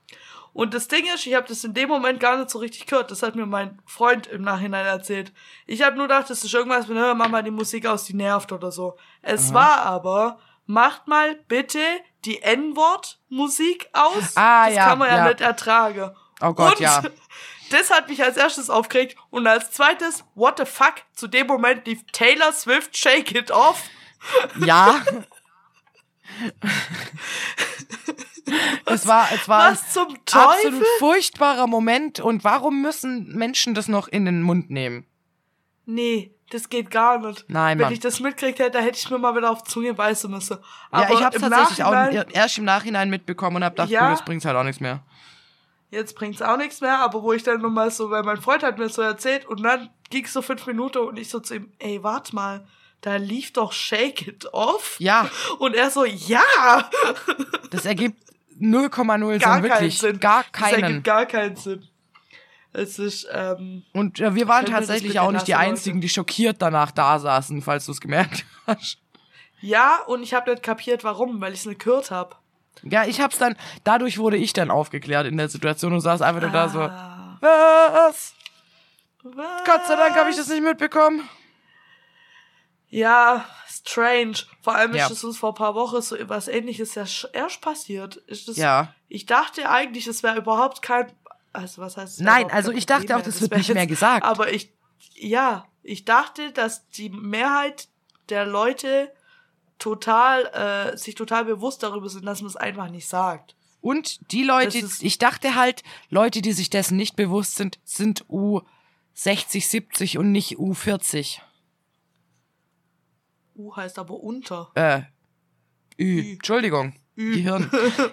Und 0.53 0.73
das 0.75 0.87
Ding 0.87 1.05
ist, 1.13 1.25
ich 1.25 1.33
habe 1.33 1.47
das 1.47 1.63
in 1.63 1.73
dem 1.73 1.89
Moment 1.89 2.19
gar 2.19 2.37
nicht 2.37 2.49
so 2.51 2.59
richtig 2.59 2.85
gehört. 2.85 3.09
Das 3.09 3.23
hat 3.23 3.35
mir 3.35 3.47
mein 3.47 3.79
Freund 3.87 4.27
im 4.27 4.43
Nachhinein 4.43 4.85
erzählt. 4.85 5.33
Ich 5.65 5.81
habe 5.81 5.95
nur 5.95 6.07
gedacht, 6.07 6.29
das 6.29 6.43
ist 6.43 6.53
irgendwas 6.53 6.87
mit, 6.87 6.97
hör, 6.97 7.15
mach 7.15 7.29
mal 7.29 7.41
die 7.41 7.49
Musik 7.49 7.87
aus, 7.87 8.03
die 8.03 8.13
nervt 8.13 8.51
oder 8.51 8.71
so. 8.71 8.95
Es 9.23 9.51
war 9.51 9.81
aber, 9.83 10.37
macht 10.67 11.07
mal 11.07 11.35
bitte 11.47 11.79
die 12.25 12.41
N-Wort-Musik 12.43 13.89
aus. 13.93 14.35
Ah, 14.35 14.67
das 14.67 14.75
ja, 14.75 14.85
kann 14.85 14.99
man 14.99 15.09
ja, 15.09 15.17
ja. 15.17 15.27
nicht 15.29 15.41
ertragen. 15.41 16.11
Oh 16.41 16.53
Gott, 16.53 16.75
und 16.75 16.79
ja. 16.81 17.03
Das 17.69 17.89
hat 17.89 18.07
mich 18.07 18.21
als 18.21 18.37
erstes 18.37 18.69
aufgeregt. 18.69 19.15
Und 19.31 19.47
als 19.47 19.71
zweites, 19.71 20.23
what 20.35 20.59
the 20.59 20.65
fuck, 20.65 20.95
zu 21.13 21.27
dem 21.27 21.47
Moment 21.47 21.87
lief 21.87 22.01
Taylor 22.11 22.51
Swift 22.53 22.95
Shake 22.95 23.33
It 23.33 23.49
Off. 23.51 23.83
Ja. 24.65 25.01
es 28.85 29.07
war, 29.07 29.27
es 29.33 29.47
war 29.47 29.71
Was 29.71 29.91
zum 29.93 30.09
ein 30.09 30.25
Teufel? 30.25 30.47
absolut 30.67 30.85
furchtbarer 30.99 31.67
Moment. 31.67 32.19
Und 32.19 32.43
warum 32.43 32.81
müssen 32.81 33.27
Menschen 33.35 33.73
das 33.73 33.87
noch 33.87 34.07
in 34.07 34.25
den 34.25 34.41
Mund 34.43 34.69
nehmen? 34.69 35.05
Nee, 35.85 36.33
das 36.49 36.69
geht 36.69 36.91
gar 36.91 37.19
nicht. 37.19 37.45
Nein, 37.47 37.77
Wenn 37.77 37.85
Mann. 37.85 37.93
ich 37.93 37.99
das 37.99 38.19
mitkriegt 38.19 38.59
hätte, 38.59 38.81
hätte 38.81 38.97
ich 38.97 39.09
mir 39.09 39.17
mal 39.17 39.35
wieder 39.35 39.49
auf 39.51 39.63
Zunge 39.63 39.93
beißen 39.93 40.29
müssen. 40.29 40.57
Aber 40.91 41.09
ja, 41.09 41.13
ich 41.17 41.23
habe 41.23 41.39
tatsächlich 41.39 41.83
auch 41.83 41.93
erst 42.31 42.57
im 42.57 42.65
Nachhinein 42.65 43.09
mitbekommen 43.09 43.57
und 43.57 43.63
habe 43.63 43.73
gedacht, 43.73 43.89
Ja. 43.89 44.09
das 44.11 44.23
bringt 44.23 44.43
halt 44.45 44.55
auch 44.55 44.63
nichts 44.63 44.79
mehr. 44.79 45.03
Jetzt 45.93 46.15
bringt's 46.15 46.41
auch 46.41 46.57
nichts 46.57 46.81
mehr, 46.81 46.97
aber 46.99 47.21
wo 47.21 47.33
ich 47.33 47.43
dann 47.43 47.61
nochmal 47.61 47.91
so, 47.91 48.09
weil 48.09 48.23
mein 48.23 48.41
Freund 48.41 48.63
hat 48.63 48.79
mir 48.79 48.89
so 48.89 49.03
erzählt 49.03 49.45
und 49.45 49.61
dann 49.61 49.89
ging's 50.09 50.33
so 50.33 50.41
fünf 50.41 50.65
Minuten 50.65 50.97
und 50.97 51.19
ich 51.19 51.29
so 51.29 51.39
zu 51.39 51.55
ihm, 51.55 51.71
ey, 51.77 52.01
warte 52.03 52.33
mal, 52.33 52.65
da 53.01 53.17
lief 53.17 53.53
doch 53.53 53.71
Shake 53.73 54.27
It 54.27 54.51
Off. 54.53 54.95
Ja, 54.99 55.29
Und 55.59 55.75
er 55.75 55.91
so, 55.91 56.03
ja! 56.05 56.41
das 57.69 57.85
ergibt 57.85 58.17
0,0 58.59 58.89
Gar 58.89 59.19
Sinn, 59.19 59.39
keinen 59.39 59.63
wirklich. 59.63 59.99
Sinn. 59.99 60.19
Gar 60.19 60.43
Das 60.43 60.51
keinen. 60.51 60.83
ergibt 60.83 61.03
gar 61.03 61.25
keinen 61.27 61.55
Sinn. 61.55 61.87
Es 62.71 62.97
ist, 62.97 63.27
ähm, 63.31 63.83
Und 63.93 64.19
äh, 64.19 64.33
wir 64.33 64.47
waren 64.47 64.65
das 64.65 64.73
tatsächlich 64.73 65.19
auch 65.19 65.31
nicht 65.31 65.47
die 65.47 65.53
Einzigen, 65.55 66.01
die 66.01 66.09
schockiert 66.09 66.59
danach 66.59 66.89
da 66.89 67.19
saßen, 67.19 67.61
falls 67.61 67.85
du 67.85 67.91
es 67.91 68.01
gemerkt 68.01 68.45
hast. 68.67 68.97
Ja, 69.61 69.99
und 70.07 70.23
ich 70.23 70.33
habe 70.33 70.49
nicht 70.51 70.63
kapiert, 70.63 71.03
warum, 71.03 71.39
weil 71.39 71.53
ich 71.53 71.59
es 71.59 71.65
nicht 71.67 71.81
gehört 71.83 72.09
habe. 72.09 72.35
Ja, 72.83 73.05
ich 73.05 73.21
hab's 73.21 73.37
dann, 73.37 73.55
dadurch 73.83 74.17
wurde 74.17 74.37
ich 74.37 74.53
dann 74.53 74.69
aufgeklärt 74.71 75.25
in 75.27 75.37
der 75.37 75.49
Situation 75.49 75.93
und 75.93 76.01
saß 76.01 76.21
einfach 76.21 76.41
nur 76.41 76.51
da 76.51 76.69
so, 76.69 76.79
Ah, 76.81 77.39
was? 77.41 78.33
was? 79.23 79.63
Gott 79.65 79.85
sei 79.87 79.95
Dank 79.95 80.15
habe 80.15 80.29
ich 80.29 80.35
das 80.35 80.47
nicht 80.49 80.63
mitbekommen. 80.63 81.27
Ja, 82.89 83.45
strange. 83.67 84.35
Vor 84.61 84.75
allem 84.75 84.93
Ja. 84.93 85.05
ist 85.05 85.11
es 85.11 85.23
uns 85.23 85.37
vor 85.37 85.51
ein 85.51 85.55
paar 85.55 85.73
Wochen 85.75 86.01
so 86.01 86.15
was 86.29 86.47
ähnliches 86.47 86.93
ja 86.95 87.05
erst 87.33 87.61
passiert. 87.61 88.17
Ist 88.27 88.47
das, 88.47 88.57
Ja. 88.57 88.93
Ich 89.07 89.25
dachte 89.25 89.69
eigentlich, 89.69 90.05
es 90.07 90.21
wäre 90.23 90.37
überhaupt 90.37 90.81
kein. 90.81 91.11
Also, 91.53 91.81
was 91.81 91.97
heißt 91.97 92.21
Nein, 92.21 92.49
also 92.51 92.71
ich 92.71 92.85
dachte 92.85 93.15
auch, 93.15 93.21
das 93.21 93.39
wird 93.41 93.55
nicht 93.55 93.73
mehr 93.73 93.87
gesagt. 93.87 94.25
Aber 94.25 94.51
ich. 94.51 94.71
Ja, 95.15 95.65
ich 95.83 96.05
dachte, 96.05 96.51
dass 96.51 96.87
die 96.89 97.09
Mehrheit 97.09 97.87
der 98.29 98.45
Leute 98.45 99.11
total, 99.79 100.45
äh, 100.93 100.97
sich 100.97 101.15
total 101.15 101.45
bewusst 101.45 101.83
darüber 101.83 102.09
sind, 102.09 102.25
dass 102.25 102.41
man 102.41 102.49
es 102.49 102.55
einfach 102.55 102.89
nicht 102.89 103.07
sagt. 103.07 103.55
Und 103.81 104.31
die 104.31 104.43
Leute, 104.43 104.81
Das 104.81 105.01
ich 105.01 105.17
dachte 105.17 105.55
halt, 105.55 105.83
Leute, 106.09 106.41
die 106.41 106.53
sich 106.53 106.69
dessen 106.69 106.95
nicht 106.95 107.15
bewusst 107.17 107.55
sind, 107.57 107.79
sind 107.83 108.25
U60, 108.27 108.63
70 109.67 110.17
und 110.17 110.31
nicht 110.31 110.57
U40. 110.57 111.39
U 113.55 113.75
heißt 113.75 113.99
aber 113.99 114.15
unter. 114.19 114.71
Äh, 114.75 115.01
Ü. 115.99 116.33
Entschuldigung. 116.33 116.93
Gehirn. 117.15 117.69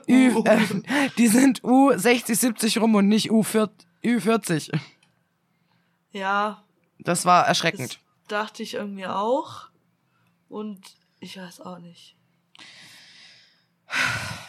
Ü, 0.08 0.42
äh, 0.44 1.08
die 1.16 1.28
sind 1.28 1.62
U60, 1.62 2.34
70 2.34 2.78
rum 2.78 2.94
und 2.96 3.08
nicht 3.08 3.30
U40. 3.30 3.70
Ü40. 4.04 4.78
Ja, 6.12 6.64
Das 6.98 7.24
war 7.24 7.42
das 7.42 7.48
erschreckend. 7.48 8.00
dachte 8.28 8.62
ich 8.62 8.74
irgendwie 8.74 9.06
auch. 9.06 9.68
Und 10.48 10.80
ich 11.20 11.36
weiß 11.36 11.60
auch 11.60 11.78
nicht. 11.78 12.16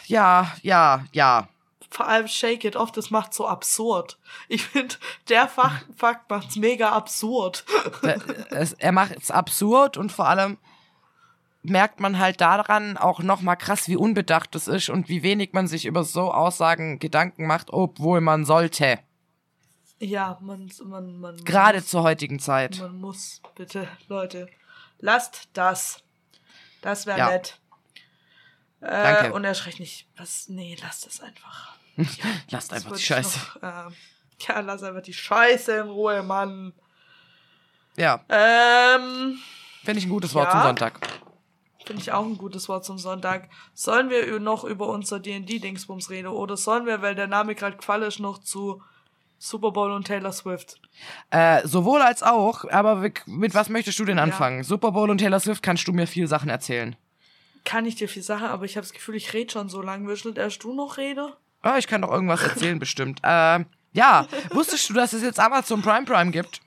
Ja, 0.06 0.52
ja, 0.62 1.04
ja. 1.12 1.48
Vor 1.90 2.08
allem 2.08 2.26
Shake 2.26 2.64
It 2.64 2.76
Off, 2.76 2.90
das 2.92 3.10
macht 3.10 3.34
so 3.34 3.46
absurd. 3.46 4.18
Ich 4.48 4.64
finde, 4.64 4.94
der 5.28 5.48
Fakt 5.96 6.30
macht's 6.30 6.56
mega 6.56 6.90
absurd. 6.90 7.64
Äh, 8.02 8.18
es, 8.50 8.72
er 8.72 8.92
macht 8.92 9.16
es 9.16 9.30
absurd 9.30 9.96
und 9.96 10.10
vor 10.10 10.26
allem 10.26 10.58
merkt 11.62 12.00
man 12.00 12.18
halt 12.18 12.40
daran 12.40 12.96
auch 12.96 13.20
nochmal 13.20 13.56
krass, 13.56 13.88
wie 13.88 13.96
unbedacht 13.96 14.54
das 14.54 14.68
ist 14.68 14.88
und 14.88 15.08
wie 15.08 15.22
wenig 15.22 15.52
man 15.52 15.68
sich 15.68 15.84
über 15.84 16.02
so 16.02 16.32
Aussagen 16.32 16.98
Gedanken 16.98 17.46
macht, 17.46 17.72
obwohl 17.72 18.20
man 18.20 18.44
sollte. 18.44 18.98
Ja, 19.98 20.38
man, 20.40 20.70
man, 20.84 21.20
man. 21.20 21.44
Gerade 21.44 21.78
muss, 21.78 21.88
zur 21.88 22.02
heutigen 22.02 22.40
Zeit. 22.40 22.80
Man 22.80 23.00
muss, 23.00 23.40
bitte, 23.54 23.86
Leute. 24.08 24.48
Lasst 24.98 25.48
das. 25.52 26.02
Das 26.82 27.06
wäre 27.06 27.18
Ja. 27.18 27.30
nett. 27.30 27.58
Äh, 28.82 28.90
Danke. 28.90 29.32
Und 29.32 29.44
erst 29.44 29.64
recht 29.66 29.80
nicht. 29.80 30.06
Was? 30.16 30.48
Nee, 30.48 30.76
lasst 30.82 31.06
das 31.06 31.20
einfach. 31.20 31.76
Lasst 32.50 32.72
Das 32.72 32.84
einfach 32.84 32.96
die 32.96 33.02
Scheiße. 33.02 33.38
Noch, 33.38 33.56
ähm, 33.86 33.94
ja, 34.48 34.60
lass 34.60 34.82
einfach 34.82 35.02
die 35.02 35.12
Scheiße 35.12 35.72
in 35.76 35.88
Ruhe, 35.88 36.22
Mann. 36.22 36.72
Ja, 37.96 38.24
Ähm. 38.30 39.38
finde 39.84 39.98
ich 39.98 40.06
ein 40.06 40.10
gutes 40.10 40.34
Wort 40.34 40.46
Ja. 40.46 40.52
zum 40.52 40.62
Sonntag. 40.62 41.00
Finde 41.84 42.00
ich 42.02 42.12
auch 42.12 42.24
ein 42.24 42.38
gutes 42.38 42.68
Wort 42.68 42.84
zum 42.84 42.96
Sonntag. 42.98 43.50
Sollen 43.74 44.08
wir 44.08 44.38
noch 44.40 44.64
über 44.64 44.88
unser 44.88 45.20
D&D-Dingsbums 45.20 46.10
reden? 46.10 46.28
Oder 46.28 46.56
sollen 46.56 46.86
wir, 46.86 47.02
weil 47.02 47.14
der 47.14 47.26
Name 47.26 47.54
gerade 47.54 47.76
gefallen 47.76 48.04
ist, 48.04 48.18
noch 48.20 48.38
zu 48.38 48.82
Super 49.44 49.72
Bowl 49.72 49.90
und 49.90 50.06
Taylor 50.06 50.30
Swift? 50.30 50.80
Äh, 51.30 51.66
sowohl 51.66 52.00
als 52.00 52.22
auch, 52.22 52.64
aber 52.70 53.10
mit, 53.26 53.54
was 53.54 53.68
möchtest 53.68 53.98
du 53.98 54.04
denn 54.04 54.20
anfangen? 54.20 54.62
Super 54.62 54.92
Bowl 54.92 55.10
und 55.10 55.18
Taylor 55.18 55.40
Swift 55.40 55.64
kannst 55.64 55.88
du 55.88 55.92
mir 55.92 56.06
viel 56.06 56.28
Sachen 56.28 56.48
erzählen. 56.48 56.94
Kann 57.64 57.84
ich 57.84 57.96
dir 57.96 58.08
viel 58.08 58.22
sagen, 58.22 58.44
aber 58.44 58.66
ich 58.66 58.76
habe 58.76 58.86
das 58.86 58.92
Gefühl, 58.92 59.16
ich 59.16 59.32
rede 59.32 59.50
schon 59.50 59.68
so 59.68 59.82
lange. 59.82 60.06
Willst 60.06 60.24
nicht 60.26 60.38
erst 60.38 60.62
du 60.62 60.72
noch 60.72 60.96
reden? 60.96 61.32
Ah, 61.60 61.76
ich 61.76 61.88
kann 61.88 62.02
doch 62.02 62.12
irgendwas 62.12 62.40
erzählen, 62.40 62.78
bestimmt. 62.78 63.18
Äh, 63.24 63.64
ja, 63.92 64.28
wusstest 64.50 64.88
du, 64.88 64.94
dass 64.94 65.12
es 65.12 65.22
jetzt 65.24 65.40
Amazon 65.40 65.82
Prime 65.82 66.04
Prime 66.04 66.30
gibt? 66.30 66.60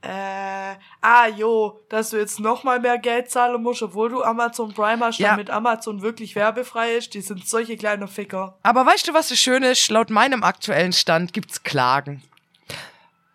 Äh, 0.00 0.76
ah, 1.00 1.26
jo, 1.36 1.80
dass 1.88 2.10
du 2.10 2.18
jetzt 2.18 2.38
noch 2.38 2.62
mal 2.62 2.78
mehr 2.78 2.98
Geld 2.98 3.30
zahlen 3.30 3.60
musst, 3.62 3.82
obwohl 3.82 4.10
du 4.10 4.22
Amazon 4.22 4.72
Prime 4.72 5.04
hast, 5.04 5.18
Ja. 5.18 5.30
damit 5.30 5.50
Amazon 5.50 6.02
wirklich 6.02 6.36
werbefrei 6.36 6.92
ist. 6.92 7.14
Die 7.14 7.20
sind 7.20 7.46
solche 7.48 7.76
kleine 7.76 8.06
Ficker. 8.06 8.56
Aber 8.62 8.86
weißt 8.86 9.08
du, 9.08 9.14
was 9.14 9.28
das 9.28 9.38
Schöne 9.40 9.70
ist? 9.70 9.88
Laut 9.90 10.10
meinem 10.10 10.44
aktuellen 10.44 10.92
Stand 10.92 11.32
gibt's 11.32 11.64
Klagen. 11.64 12.22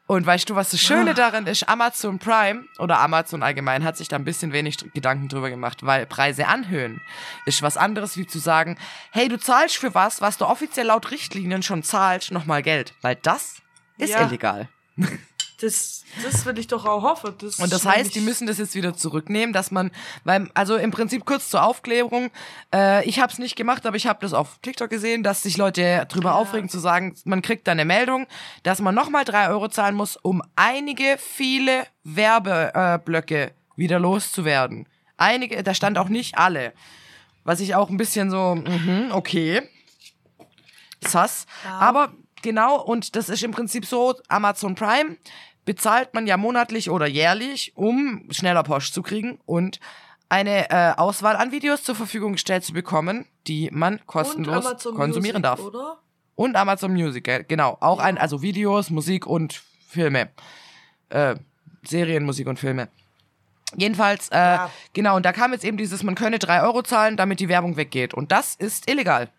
Und 0.06 0.26
weißt 0.26 0.50
du, 0.50 0.56
was 0.56 0.72
das 0.72 0.80
Schöne 0.82 1.12
Ah. 1.12 1.14
daran 1.14 1.48
ist? 1.48 1.68
Amazon 1.68 2.20
Prime 2.20 2.66
oder 2.78 3.00
Amazon 3.00 3.42
allgemein 3.44 3.84
hat 3.84 3.98
sich 3.98 4.08
da 4.10 4.16
ein 4.18 4.26
bisschen 4.26 4.52
wenig 4.54 4.78
Gedanken 4.94 5.28
drüber 5.30 5.50
gemacht, 5.50 5.86
weil 5.86 6.06
Preise 6.06 6.48
anhöhen 6.48 7.02
ist 7.46 7.62
was 7.62 7.78
anderes 7.78 8.16
wie 8.18 8.28
zu 8.28 8.38
sagen, 8.40 8.78
hey, 9.12 9.28
du 9.28 9.38
zahlst 9.40 9.78
für 9.78 9.94
was, 9.96 10.22
was 10.22 10.38
du 10.38 10.46
offiziell 10.46 10.88
laut 10.88 11.10
Richtlinien 11.12 11.64
schon 11.64 11.84
zahlst, 11.84 12.32
nochmal 12.32 12.62
Geld. 12.64 12.94
Weil 13.02 13.16
das 13.16 13.58
ist 13.98 14.12
Ja. 14.14 14.22
illegal. 14.28 14.70
Das, 15.64 16.04
das 16.22 16.46
will 16.46 16.60
ich 16.60 16.68
doch 16.68 16.86
auch 16.86 17.04
hoffen. 17.04 17.34
Das 17.40 17.58
Und 17.58 17.72
das 17.72 17.86
heißt, 17.86 18.14
die 18.14 18.20
müssen 18.20 18.48
das 18.48 18.58
jetzt 18.58 18.76
wieder 18.76 18.94
zurücknehmen, 18.96 19.54
dass 19.54 19.72
man, 19.72 19.92
weil, 20.26 20.50
also 20.54 20.76
im 20.76 20.92
Prinzip 20.92 21.24
kurz 21.24 21.50
zur 21.50 21.64
Aufklärung, 21.64 22.32
äh, 22.76 23.08
ich 23.08 23.22
habe 23.22 23.32
es 23.32 23.40
nicht 23.40 23.56
gemacht, 23.56 23.86
aber 23.86 23.96
ich 23.96 24.06
habe 24.06 24.20
das 24.22 24.34
auf 24.34 24.60
TikTok 24.62 24.90
gesehen, 24.90 25.24
dass 25.24 25.42
sich 25.44 25.56
Leute 25.56 26.06
drüber 26.10 26.36
aufregen, 26.36 26.68
zu 26.68 26.80
sagen, 26.80 27.16
man 27.24 27.42
kriegt 27.42 27.66
da 27.66 27.72
eine 27.72 27.86
Meldung, 27.86 28.28
dass 28.64 28.82
man 28.82 28.94
nochmal 28.94 29.24
drei 29.24 29.48
Euro 29.48 29.70
zahlen 29.70 29.96
muss, 29.96 30.18
um 30.18 30.44
einige, 30.58 31.18
viele 31.18 31.88
Werbeblöcke 32.04 33.44
äh, 33.44 33.52
wieder 33.78 34.00
loszuwerden. 34.00 34.86
Einige, 35.16 35.64
da 35.64 35.74
stand 35.74 35.98
auch 35.98 36.10
nicht 36.10 36.38
alle. 36.38 36.74
Was 37.46 37.62
ich 37.62 37.74
auch 37.76 37.90
ein 37.90 37.98
bisschen 37.98 38.30
so, 38.30 38.56
mhm, 38.56 39.12
okay. 39.12 39.62
Sass. 41.00 41.46
Aber 41.80 42.12
genau, 42.42 42.82
und 42.82 43.16
das 43.16 43.30
ist 43.30 43.44
im 43.44 43.52
Prinzip 43.52 43.86
so, 43.86 44.16
Amazon 44.28 44.76
Prime 44.76 45.16
bezahlt 45.66 46.14
man 46.14 46.28
ja 46.28 46.38
monatlich 46.38 46.90
oder 46.90 47.06
jährlich, 47.08 47.72
um 47.76 48.28
schneller 48.32 48.64
Post 48.64 48.94
zu 48.94 49.02
kriegen 49.02 49.40
und 49.46 49.80
eine 50.30 50.70
äh, 50.72 50.94
Auswahl 50.98 51.36
an 51.36 51.52
Videos 51.52 51.84
zur 51.84 51.96
Verfügung 51.96 52.34
gestellt 52.34 52.64
zu 52.64 52.74
bekommen, 52.74 53.26
die 53.48 53.70
man 53.72 54.06
kostenlos 54.06 54.66
konsumieren 54.84 55.42
Music, 55.42 55.44
darf. 55.44 55.60
Oder? 55.60 56.00
Und 56.36 56.56
Amazon 56.56 56.94
Music, 56.94 57.48
genau. 57.48 57.78
Auch 57.80 58.00
ein, 58.00 58.18
also 58.18 58.42
Videos, 58.42 58.90
Musik 58.90 59.28
und 59.28 59.62
Filme. 59.88 60.32
Äh, 61.10 61.36
Serien, 61.84 62.24
Musik 62.26 62.48
und 62.48 62.58
Filme. 62.58 62.88
Jedenfalls, 63.76 64.30
äh, 64.30 64.38
Ja. 64.38 64.72
genau, 64.94 65.16
und 65.16 65.26
da 65.26 65.34
kam 65.34 65.52
jetzt 65.52 65.66
eben 65.66 65.78
dieses, 65.78 66.04
man 66.04 66.16
könne 66.16 66.40
drei 66.40 66.62
Euro 66.64 66.82
zahlen, 66.82 67.18
damit 67.18 67.40
die 67.40 67.50
Werbung 67.50 67.76
weggeht. 67.78 68.14
Und 68.14 68.32
das 68.32 68.56
ist 68.56 68.90
illegal. 68.90 69.30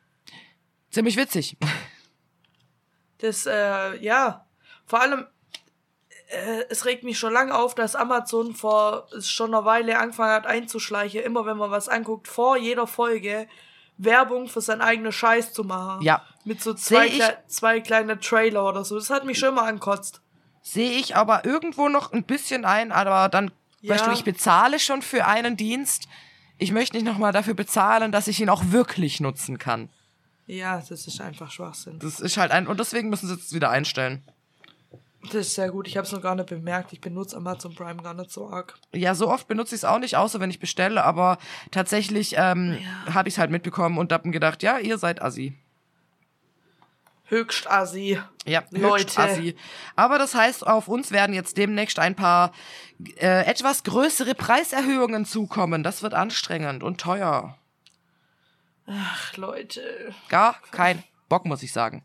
Ziemlich 0.90 1.16
witzig. 1.16 1.56
Das, 3.18 3.46
äh, 3.46 3.96
ja. 4.04 4.44
Vor 4.86 5.00
allem, 5.00 5.24
äh, 6.28 6.64
es 6.70 6.84
regt 6.84 7.04
mich 7.04 7.18
schon 7.18 7.32
lange 7.32 7.54
auf, 7.54 7.74
dass 7.74 7.94
Amazon 7.96 8.54
vor 8.54 9.06
schon 9.20 9.54
eine 9.54 9.64
Weile 9.64 9.98
angefangen 9.98 10.32
hat 10.32 10.46
einzuschleichen, 10.46 11.22
immer 11.22 11.46
wenn 11.46 11.56
man 11.56 11.70
was 11.70 11.88
anguckt, 11.88 12.28
vor 12.28 12.56
jeder 12.56 12.86
Folge 12.86 13.46
Werbung 13.96 14.48
für 14.48 14.60
seinen 14.60 14.80
eigenen 14.80 15.12
Scheiß 15.12 15.52
zu 15.52 15.62
machen. 15.64 16.02
Ja. 16.02 16.22
Mit 16.44 16.60
so 16.62 16.74
zwei, 16.74 17.08
klei 17.08 17.36
zwei 17.46 17.80
kleine 17.80 18.18
Trailer 18.18 18.66
oder 18.68 18.84
so. 18.84 18.96
Das 18.96 19.10
hat 19.10 19.24
mich 19.24 19.38
schon 19.38 19.50
immer 19.50 19.62
ankotzt. 19.64 20.20
Sehe 20.62 20.92
ich 20.98 21.14
aber 21.14 21.44
irgendwo 21.44 21.88
noch 21.88 22.12
ein 22.12 22.24
bisschen 22.24 22.64
ein, 22.64 22.90
aber 22.90 23.28
dann, 23.28 23.50
Ja. 23.82 23.94
weißt 23.94 24.06
du, 24.06 24.12
ich 24.12 24.24
bezahle 24.24 24.78
schon 24.78 25.02
für 25.02 25.26
einen 25.26 25.56
Dienst. 25.56 26.08
Ich 26.58 26.72
möchte 26.72 26.96
nicht 26.96 27.06
nochmal 27.06 27.32
dafür 27.32 27.54
bezahlen, 27.54 28.12
dass 28.12 28.28
ich 28.28 28.40
ihn 28.40 28.48
auch 28.48 28.62
wirklich 28.70 29.20
nutzen 29.20 29.58
kann. 29.58 29.90
Ja, 30.46 30.82
das 30.88 31.06
ist 31.06 31.20
einfach 31.20 31.50
Schwachsinn. 31.50 31.98
Das 32.00 32.20
ist 32.20 32.36
halt 32.36 32.50
ein, 32.50 32.66
und 32.66 32.78
deswegen 32.80 33.08
müssen 33.10 33.28
sie 33.28 33.34
es 33.34 33.52
wieder 33.54 33.70
einstellen. 33.70 34.22
Das 35.24 35.34
ist 35.46 35.54
sehr 35.54 35.70
gut. 35.70 35.86
Ich 35.88 35.96
habe 35.96 36.06
es 36.06 36.12
noch 36.12 36.20
gar 36.20 36.34
nicht 36.34 36.48
bemerkt. 36.48 36.92
Ich 36.92 37.00
benutze 37.00 37.36
Amazon 37.36 37.74
Prime 37.74 38.02
gar 38.02 38.14
nicht 38.14 38.30
so 38.30 38.48
arg. 38.50 38.74
Ja, 38.92 39.14
so 39.14 39.28
oft 39.28 39.48
benutze 39.48 39.74
ich 39.74 39.80
es 39.80 39.84
auch 39.84 39.98
nicht, 39.98 40.16
außer 40.16 40.38
wenn 40.40 40.50
ich 40.50 40.60
bestelle, 40.60 41.02
aber 41.04 41.38
tatsächlich 41.70 42.34
ähm, 42.36 42.78
Ja. 43.06 43.14
habe 43.14 43.28
ich 43.28 43.34
es 43.34 43.38
halt 43.38 43.50
mitbekommen 43.50 43.96
und 43.98 44.12
hab 44.12 44.24
mir 44.24 44.32
gedacht, 44.32 44.62
ja, 44.62 44.78
ihr 44.78 44.98
seid 44.98 45.22
assi. 45.22 45.56
Höchst 47.26 47.70
assi. 47.70 48.20
Ja, 48.44 48.62
Leute. 48.70 49.04
höchst 49.04 49.18
assi. 49.18 49.56
Aber 49.96 50.18
das 50.18 50.34
heißt, 50.34 50.66
auf 50.66 50.88
uns 50.88 51.10
werden 51.10 51.34
jetzt 51.34 51.56
demnächst 51.56 51.98
ein 51.98 52.14
paar 52.14 52.52
äh, 53.16 53.44
etwas 53.46 53.82
größere 53.82 54.34
Preiserhöhungen 54.34 55.24
zukommen. 55.24 55.82
Das 55.82 56.02
wird 56.02 56.12
anstrengend 56.12 56.82
und 56.82 57.00
teuer. 57.00 57.56
Ach, 58.86 59.36
Leute. 59.38 60.14
Gar 60.28 60.56
kein 60.70 61.02
Bock, 61.30 61.46
muss 61.46 61.62
ich 61.62 61.72
sagen. 61.72 62.04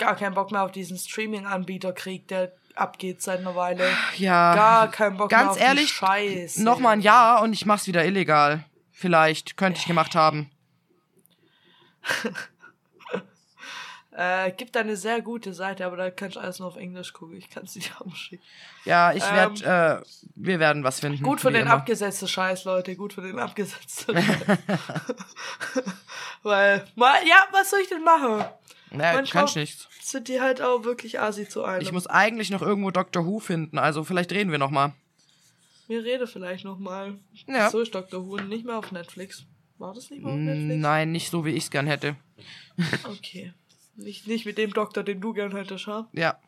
Gar 0.00 0.16
keinen 0.16 0.34
Bock 0.34 0.50
mehr 0.50 0.64
auf 0.64 0.72
diesen 0.72 0.96
Streaming-Anbieterkrieg, 0.98 2.26
der 2.28 2.52
abgeht 2.74 3.20
seit 3.22 3.40
einer 3.40 3.54
Weile. 3.54 3.86
Ja. 4.16 4.54
Gar 4.54 4.90
keinen 4.90 5.16
Bock 5.18 5.30
mehr 5.30 5.38
Ganz 5.40 5.50
auf 5.52 5.56
die 5.58 5.62
ehrlich, 5.64 5.90
Scheiße. 5.90 6.62
noch 6.64 6.80
mal 6.80 6.90
ein 6.90 7.00
Jahr 7.02 7.42
und 7.42 7.52
ich 7.52 7.66
mach's 7.66 7.86
wieder 7.86 8.04
illegal. 8.04 8.64
Vielleicht 8.90 9.56
könnte 9.56 9.78
ich 9.78 9.86
gemacht 9.86 10.14
haben. 10.14 10.50
Äh, 14.12 14.50
gibt 14.52 14.76
eine 14.76 14.96
sehr 14.96 15.22
gute 15.22 15.54
Seite, 15.54 15.86
aber 15.86 15.96
da 15.96 16.10
kannst 16.10 16.34
du 16.36 16.40
alles 16.40 16.58
nur 16.58 16.66
auf 16.68 16.76
Englisch 16.76 17.12
gucken. 17.12 17.36
Ich 17.36 17.48
kann 17.48 17.62
es 17.64 17.74
dir 17.74 17.82
auch 18.00 18.14
schicken. 18.14 18.42
Ja, 18.84 19.12
ich 19.12 19.22
Ähm, 19.24 19.34
werde, 19.62 20.02
äh, 20.04 20.30
wir 20.34 20.58
werden 20.58 20.82
was 20.82 20.98
finden. 21.00 21.22
Gut 21.22 21.40
für 21.40 21.52
den 21.52 21.62
immer. 21.62 21.74
abgesetzten 21.74 22.26
Scheiß, 22.26 22.64
Leute. 22.64 22.96
Gut 22.96 23.12
für 23.12 23.22
den 23.22 23.38
abgesetzten 23.38 24.16
Scheiß. 24.20 24.58
Weil, 26.42 26.84
mal, 26.96 27.14
ja, 27.26 27.36
was 27.52 27.70
soll 27.70 27.78
ich 27.80 27.88
denn 27.88 28.02
machen? 28.02 28.44
Ja, 28.92 28.98
manchmal- 29.14 29.26
kannst 29.44 29.56
nichts. 29.56 29.88
Sind 30.02 30.28
die 30.28 30.40
halt 30.40 30.60
auch 30.62 30.84
wirklich 30.84 31.20
asi 31.20 31.48
zu 31.48 31.62
einem. 31.64 31.82
Ich 31.82 31.92
muss 31.92 32.06
eigentlich 32.06 32.50
noch 32.50 32.62
irgendwo 32.62 32.90
Doctor 32.90 33.24
Who 33.26 33.38
finden, 33.38 33.78
also 33.78 34.02
vielleicht 34.04 34.32
reden 34.32 34.50
wir 34.50 34.58
noch 34.58 34.70
mal. 34.70 34.92
Mir 35.88 36.04
rede 36.04 36.26
vielleicht 36.26 36.64
noch 36.64 36.78
mal. 36.78 37.18
Ja. 37.46 37.68
So 37.70 37.80
ist 37.80 37.94
Dr. 37.94 38.26
Who 38.26 38.36
nicht 38.38 38.64
mehr 38.64 38.78
auf 38.78 38.92
Netflix. 38.92 39.44
War 39.78 39.92
das 39.94 40.10
nicht 40.10 40.22
mehr 40.22 40.32
auf 40.32 40.38
Netflix? 40.38 40.80
Nein, 40.80 41.10
nicht 41.12 41.30
so, 41.30 41.44
wie 41.44 41.50
ich 41.50 41.64
es 41.64 41.70
gern 41.70 41.86
hätte. 41.86 42.16
Okay. 43.04 43.52
Nicht, 43.96 44.26
nicht 44.26 44.46
mit 44.46 44.56
dem 44.56 44.72
Doktor, 44.72 45.02
den 45.02 45.20
du 45.20 45.32
gern 45.34 45.54
hättest, 45.54 45.86
ha? 45.86 46.08
Ja, 46.12 46.38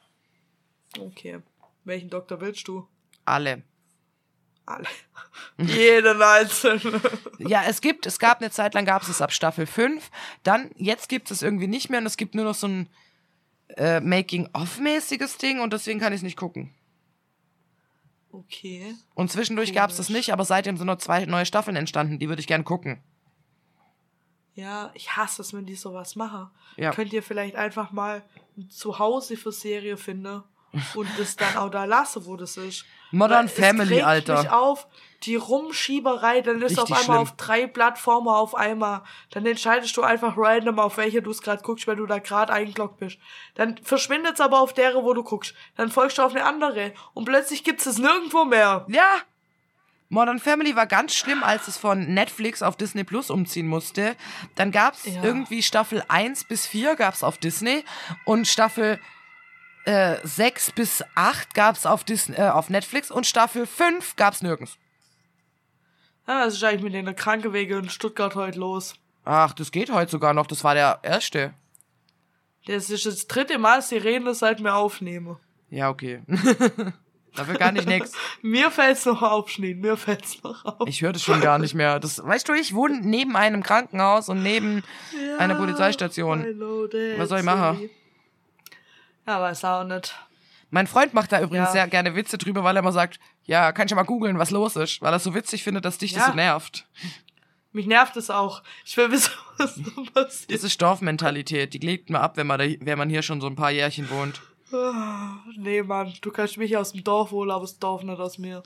Okay. 0.98 1.40
Welchen 1.84 2.10
Doktor 2.10 2.40
willst 2.40 2.66
du? 2.68 2.86
alle. 3.24 3.62
Alle. 4.64 4.86
Jeden 5.58 6.22
einzelnen. 6.22 7.00
Ja, 7.38 7.64
es 7.66 7.80
gibt, 7.80 8.06
es 8.06 8.18
gab 8.18 8.40
eine 8.40 8.50
Zeit 8.50 8.74
lang, 8.74 8.84
gab 8.84 9.02
es 9.02 9.08
es 9.08 9.20
ab 9.20 9.32
Staffel 9.32 9.66
5. 9.66 10.10
Dann, 10.42 10.70
jetzt 10.76 11.08
gibt 11.08 11.30
es 11.30 11.38
es 11.38 11.42
irgendwie 11.42 11.66
nicht 11.66 11.90
mehr 11.90 12.00
und 12.00 12.06
es 12.06 12.16
gibt 12.16 12.34
nur 12.34 12.44
noch 12.44 12.54
so 12.54 12.68
ein 12.68 12.88
äh, 13.76 14.00
Making-of-mäßiges 14.00 15.38
Ding 15.38 15.60
und 15.60 15.72
deswegen 15.72 15.98
kann 15.98 16.12
ich 16.12 16.18
es 16.18 16.22
nicht 16.22 16.36
gucken. 16.36 16.72
Okay. 18.30 18.94
Und 19.14 19.30
zwischendurch 19.30 19.74
gab 19.74 19.90
es 19.90 19.96
das 19.96 20.08
nicht, 20.08 20.32
aber 20.32 20.44
seitdem 20.44 20.76
sind 20.76 20.86
noch 20.86 20.98
zwei 20.98 21.24
neue 21.26 21.44
Staffeln 21.44 21.76
entstanden, 21.76 22.18
die 22.18 22.28
würde 22.28 22.40
ich 22.40 22.46
gern 22.46 22.64
gucken. 22.64 23.02
Ja, 24.54 24.90
ich 24.94 25.16
hasse 25.16 25.42
es, 25.42 25.52
wenn 25.52 25.66
die 25.66 25.74
sowas 25.74 26.16
machen. 26.16 26.50
Ja. 26.76 26.92
Könnt 26.92 27.12
ihr 27.12 27.22
vielleicht 27.22 27.56
einfach 27.56 27.90
mal 27.92 28.22
ein 28.56 28.70
Zuhause 28.70 29.36
für 29.36 29.52
Serie 29.52 29.96
finden 29.96 30.42
und 30.94 31.08
das 31.18 31.36
dann 31.36 31.56
auch 31.56 31.70
da 31.70 31.84
lassen, 31.84 32.24
wo 32.26 32.36
das 32.36 32.56
ist. 32.56 32.84
Modern 33.12 33.46
es 33.46 33.52
Family, 33.52 33.94
regt 33.96 34.06
Alter. 34.06 34.42
Mich 34.42 34.50
auf, 34.50 34.86
die 35.24 35.36
Rumschieberei, 35.36 36.40
dann 36.40 36.56
ist 36.62 36.70
Richtig 36.78 36.78
auf 36.80 36.90
einmal 36.90 37.04
schlimm. 37.04 37.16
auf 37.18 37.36
drei 37.36 37.66
Plattformen 37.68 38.26
auf 38.28 38.54
einmal. 38.56 39.02
Dann 39.30 39.46
entscheidest 39.46 39.96
du 39.96 40.02
einfach 40.02 40.36
random, 40.36 40.78
auf 40.80 40.96
welche 40.96 41.22
du 41.22 41.30
es 41.30 41.40
gerade 41.42 41.62
guckst, 41.62 41.86
wenn 41.86 41.98
du 41.98 42.06
da 42.06 42.18
gerade 42.18 42.52
eingeloggt 42.52 42.98
bist. 42.98 43.18
Dann 43.54 43.78
verschwindet 43.84 44.34
es 44.34 44.40
aber 44.40 44.58
auf 44.60 44.72
dere, 44.72 45.04
wo 45.04 45.14
du 45.14 45.22
guckst. 45.22 45.54
Dann 45.76 45.90
folgst 45.92 46.18
du 46.18 46.22
auf 46.22 46.34
eine 46.34 46.44
andere. 46.44 46.92
Und 47.14 47.24
plötzlich 47.26 47.62
gibt 47.62 47.86
es 47.86 47.98
nirgendwo 47.98 48.44
mehr. 48.44 48.84
Ja! 48.88 49.18
Modern 50.08 50.40
Family 50.40 50.76
war 50.76 50.86
ganz 50.86 51.14
schlimm, 51.14 51.42
als 51.42 51.68
es 51.68 51.78
von 51.78 52.12
Netflix 52.12 52.60
auf 52.62 52.76
Disney 52.76 53.02
Plus 53.04 53.30
umziehen 53.30 53.66
musste. 53.66 54.14
Dann 54.56 54.70
gab's 54.70 55.06
Ja. 55.06 55.22
irgendwie 55.22 55.62
Staffel 55.62 56.02
1 56.08 56.44
bis 56.48 56.66
4 56.66 56.96
gab's 56.96 57.22
auf 57.22 57.38
Disney 57.38 57.82
und 58.26 58.46
Staffel 58.46 58.98
äh, 59.84 60.16
6 60.22 60.72
bis 60.72 61.04
8 61.14 61.54
gab's 61.54 61.86
auf, 61.86 62.04
Disney, 62.04 62.36
äh, 62.36 62.48
auf 62.48 62.70
Netflix 62.70 63.10
und 63.10 63.26
Staffel 63.26 63.66
5 63.66 64.16
gab's 64.16 64.42
nirgends. 64.42 64.78
Ja, 66.26 66.44
das 66.44 66.54
ist 66.54 66.64
eigentlich 66.64 66.82
mit 66.82 66.94
den 66.94 67.16
Krankenwege 67.16 67.76
in 67.78 67.88
Stuttgart 67.88 68.34
heute 68.34 68.58
los. 68.58 68.94
Ach, 69.24 69.52
das 69.52 69.70
geht 69.72 69.90
heute 69.90 70.10
sogar 70.10 70.34
noch. 70.34 70.46
Das 70.46 70.64
war 70.64 70.74
der 70.74 71.00
erste. 71.02 71.54
Das 72.66 72.90
ist 72.90 73.06
das 73.06 73.26
dritte 73.26 73.58
Mal, 73.58 73.76
dass 73.76 73.88
die 73.88 73.96
Rede 73.96 74.34
seit 74.34 74.62
wir 74.62 74.74
aufnehmen. 74.74 75.36
Ja, 75.68 75.88
okay. 75.90 76.22
Dafür 77.34 77.54
kann 77.54 77.76
ich 77.76 77.86
nix. 77.86 78.12
Mir 78.42 78.70
fällt's 78.70 79.06
noch 79.06 79.22
auf, 79.22 79.48
Schnee. 79.48 79.74
Mir 79.74 79.96
fällt's 79.96 80.42
noch 80.42 80.64
auf. 80.64 80.86
Ich 80.86 81.00
höre 81.00 81.12
das 81.12 81.22
schon 81.22 81.40
gar 81.40 81.58
nicht 81.58 81.74
mehr. 81.74 81.98
Das, 81.98 82.24
weißt 82.24 82.48
du, 82.48 82.52
ich 82.52 82.74
wohne 82.74 83.00
neben 83.00 83.36
einem 83.36 83.62
Krankenhaus 83.62 84.28
und 84.28 84.42
neben 84.42 84.82
einer 85.38 85.54
I 85.54 85.56
Polizeistation. 85.56 86.44
Was 87.16 87.30
soll 87.30 87.38
ich 87.38 87.44
machen? 87.44 87.88
Ja, 89.26 89.40
weiß 89.40 89.64
auch 89.64 89.84
nicht. 89.84 90.14
Mein 90.70 90.86
Freund 90.86 91.12
macht 91.14 91.32
da 91.32 91.40
übrigens 91.40 91.66
Ja. 91.68 91.72
sehr 91.72 91.88
gerne 91.88 92.14
Witze 92.14 92.38
drüber, 92.38 92.64
weil 92.64 92.76
er 92.76 92.80
immer 92.80 92.92
sagt, 92.92 93.20
ja, 93.44 93.72
kann 93.72 93.86
ich 93.86 93.90
ja 93.90 93.96
mal 93.96 94.04
googeln, 94.04 94.38
was 94.38 94.50
los 94.50 94.76
ist, 94.76 95.02
weil 95.02 95.12
er 95.12 95.18
so 95.18 95.34
witzig 95.34 95.62
findet, 95.62 95.84
dass 95.84 95.98
dich 95.98 96.12
das 96.12 96.22
Ja. 96.22 96.28
so 96.30 96.34
nervt. 96.34 96.86
Mich 97.72 97.86
nervt 97.86 98.16
es 98.16 98.30
auch. 98.30 98.62
Ich 98.84 98.96
will 98.96 99.10
wissen, 99.10 99.32
was 99.58 99.74
so 99.76 100.04
passiert. 100.14 100.50
Das 100.52 100.64
ist 100.64 100.80
Dorfmentalität. 100.80 101.74
Die 101.74 101.78
legt 101.78 102.10
man 102.10 102.20
ab, 102.22 102.36
wenn 102.36 102.46
man, 102.46 102.58
da, 102.58 102.64
wenn 102.80 102.98
man 102.98 103.08
hier 103.10 103.22
schon 103.22 103.40
so 103.40 103.46
ein 103.46 103.56
paar 103.56 103.70
Jährchen 103.70 104.08
wohnt. 104.10 104.40
Ah, 104.72 105.34
Nee, 105.56 105.82
Mann, 105.82 106.14
du 106.22 106.30
kannst 106.30 106.56
mich 106.56 106.74
aus 106.76 106.92
dem 106.92 107.04
Dorf 107.04 107.30
holen, 107.30 107.50
aber 107.50 107.62
das 107.62 107.78
Dorf 107.78 108.02
nicht 108.02 108.18
aus 108.18 108.38
mir. 108.38 108.62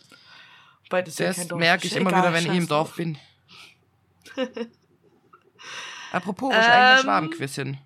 Wobei 0.84 1.02
das 1.02 1.18
ja 1.18 1.26
Das 1.28 1.36
kein 1.36 1.48
Dorf 1.48 1.58
merke 1.58 1.86
ich 1.88 1.96
immer 1.96 2.10
Egal, 2.10 2.22
wieder, 2.22 2.32
wenn 2.32 2.46
ich 2.52 2.58
im 2.58 2.68
Dorf 2.68 2.94
bin. 2.94 3.18
Apropos, 6.12 6.50
ist 6.52 6.58
eigentlich 6.58 6.70
ein 6.72 6.96
Ähm, 6.98 7.02
Schwabenquiz 7.02 7.54
hin? 7.56 7.78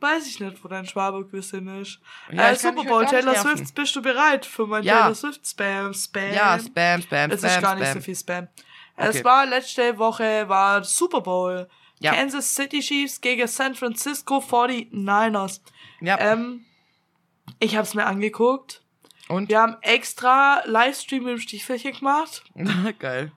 Weiß 0.00 0.26
ich 0.26 0.38
nicht, 0.40 0.62
wo 0.62 0.68
dein 0.68 0.86
Schwabe-Quiz 0.86 1.50
hin 1.50 1.66
ist. 1.80 1.98
Ja, 2.30 2.50
äh, 2.50 2.54
Super 2.56 2.84
Bowl, 2.84 3.02
gar 3.02 3.10
Taylor. 3.10 3.34
Swift, 3.36 3.74
bist 3.74 3.96
du 3.96 4.02
bereit 4.02 4.46
für 4.46 4.66
mein 4.66 4.82
Ja. 4.84 5.00
Taylor 5.02 5.14
Swift 5.14 5.46
Spam? 5.46 5.92
Spam. 5.94 6.32
Ja, 6.32 6.58
Spam, 6.58 7.02
Spam, 7.02 7.30
Es 7.30 7.40
Spam, 7.40 7.50
ist 7.50 7.60
gar 7.62 7.74
nicht 7.74 7.84
so 7.86 7.90
Spam. 7.92 8.02
viel 8.02 8.16
Spam. 8.16 8.48
Okay. 8.96 9.08
Es 9.10 9.24
war 9.24 9.46
letzte 9.46 9.98
Woche 9.98 10.48
war 10.48 10.84
Super 10.84 11.20
Bowl. 11.20 11.68
Ja. 12.00 12.14
Kansas 12.14 12.54
City 12.54 12.80
Chiefs 12.80 13.20
gegen 13.20 13.46
San 13.48 13.74
Francisco 13.74 14.38
49ers. 14.38 15.60
Ja, 16.00 16.18
Ähm, 16.20 16.64
ich 17.58 17.74
habe 17.76 17.84
es 17.86 17.94
mir 17.94 18.06
angeguckt. 18.06 18.82
und? 19.28 19.48
Wir 19.48 19.60
haben 19.60 19.76
extra 19.82 20.62
Livestream 20.64 21.26
im 21.26 21.38
Stiefelchen 21.38 21.92
gemacht. 21.92 22.44
Geil. 23.00 23.32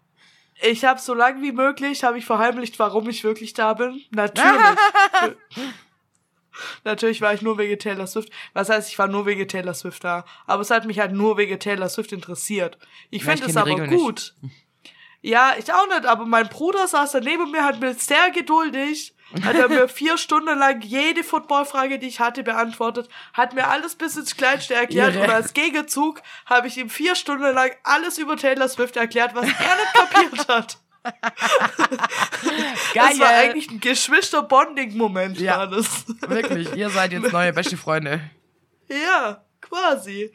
Ich 0.64 0.86
habe 0.86 1.00
so 1.00 1.16
lange 1.16 1.42
wie 1.42 1.52
möglich, 1.52 2.04
habe 2.04 2.20
ich 2.20 2.26
verheimlicht, 2.26 2.78
warum 2.78 3.10
ich 3.10 3.24
wirklich 3.24 3.54
da 3.54 3.74
bin. 3.74 4.02
Natürlich. 4.12 4.46
Natürlich 6.84 7.22
war 7.22 7.34
ich 7.34 7.42
nur 7.42 7.58
wegen 7.58 7.78
Taylor 7.80 8.08
Swift. 8.08 8.30
Was 8.54 8.70
heißt, 8.70 8.90
ich 8.90 9.00
war 9.00 9.08
nur 9.08 9.26
wegen 9.26 9.48
Taylor 9.48 9.74
Swift 9.74 10.04
da. 10.04 10.26
Aber 10.48 10.62
es 10.62 10.72
hat 10.72 10.86
mich 10.86 11.00
halt 11.00 11.12
nur 11.12 11.38
wegen 11.38 11.60
Taylor 11.60 11.90
Swift 11.90 12.12
interessiert. 12.12 12.78
Ich 13.10 13.24
Ja, 13.24 13.32
finde 13.32 13.48
es 13.48 13.58
aber 13.58 13.88
gut. 13.88 14.36
Ja, 15.22 15.54
ich 15.58 15.72
auch 15.72 15.88
nicht, 15.88 16.06
aber 16.06 16.26
mein 16.26 16.50
Bruder 16.50 16.88
saß 16.88 17.12
da 17.12 17.20
neben 17.20 17.52
mir, 17.52 17.64
hat 17.64 17.80
mir 17.80 17.94
sehr 17.94 18.32
geduldig, 18.32 19.14
hat 19.44 19.56
er 19.56 19.70
mir 19.70 19.88
vier 19.88 20.18
Stunden 20.18 20.58
lang 20.58 20.82
jede 20.82 21.24
Footballfrage, 21.24 22.00
die 22.00 22.08
ich 22.08 22.20
hatte, 22.20 22.42
beantwortet, 22.42 23.08
hat 23.34 23.54
mir 23.54 23.68
alles 23.68 23.94
bis 23.96 24.18
ins 24.18 24.36
Kleinste 24.36 24.74
erklärt 24.74 25.14
Irre. 25.14 25.26
und 25.26 25.30
als 25.30 25.54
Gegenzug 25.54 26.24
habe 26.48 26.68
ich 26.68 26.78
ihm 26.78 26.90
vier 26.90 27.14
Stunden 27.14 27.54
lang 27.54 27.70
alles 27.84 28.18
über 28.18 28.36
Taylor 28.36 28.68
Swift 28.68 28.98
erklärt, 28.98 29.36
was 29.36 29.44
er 29.46 29.50
nicht 29.52 29.94
kapiert 29.94 30.48
hat. 30.48 30.78
Das 32.94 33.20
war 33.20 33.30
Geil. 33.30 33.50
eigentlich 33.50 33.70
ein 33.72 33.80
Geschwister-Bonding-Moment, 33.80 35.40
Ja. 35.40 35.60
war 35.60 35.68
das. 35.68 36.06
Wirklich, 36.28 36.74
ihr 36.76 36.90
seid 36.90 37.12
jetzt 37.14 37.32
neue 37.32 37.54
beste 37.54 37.78
Freunde. 37.78 38.22
Ja, 38.88 39.44
quasi. 39.62 40.32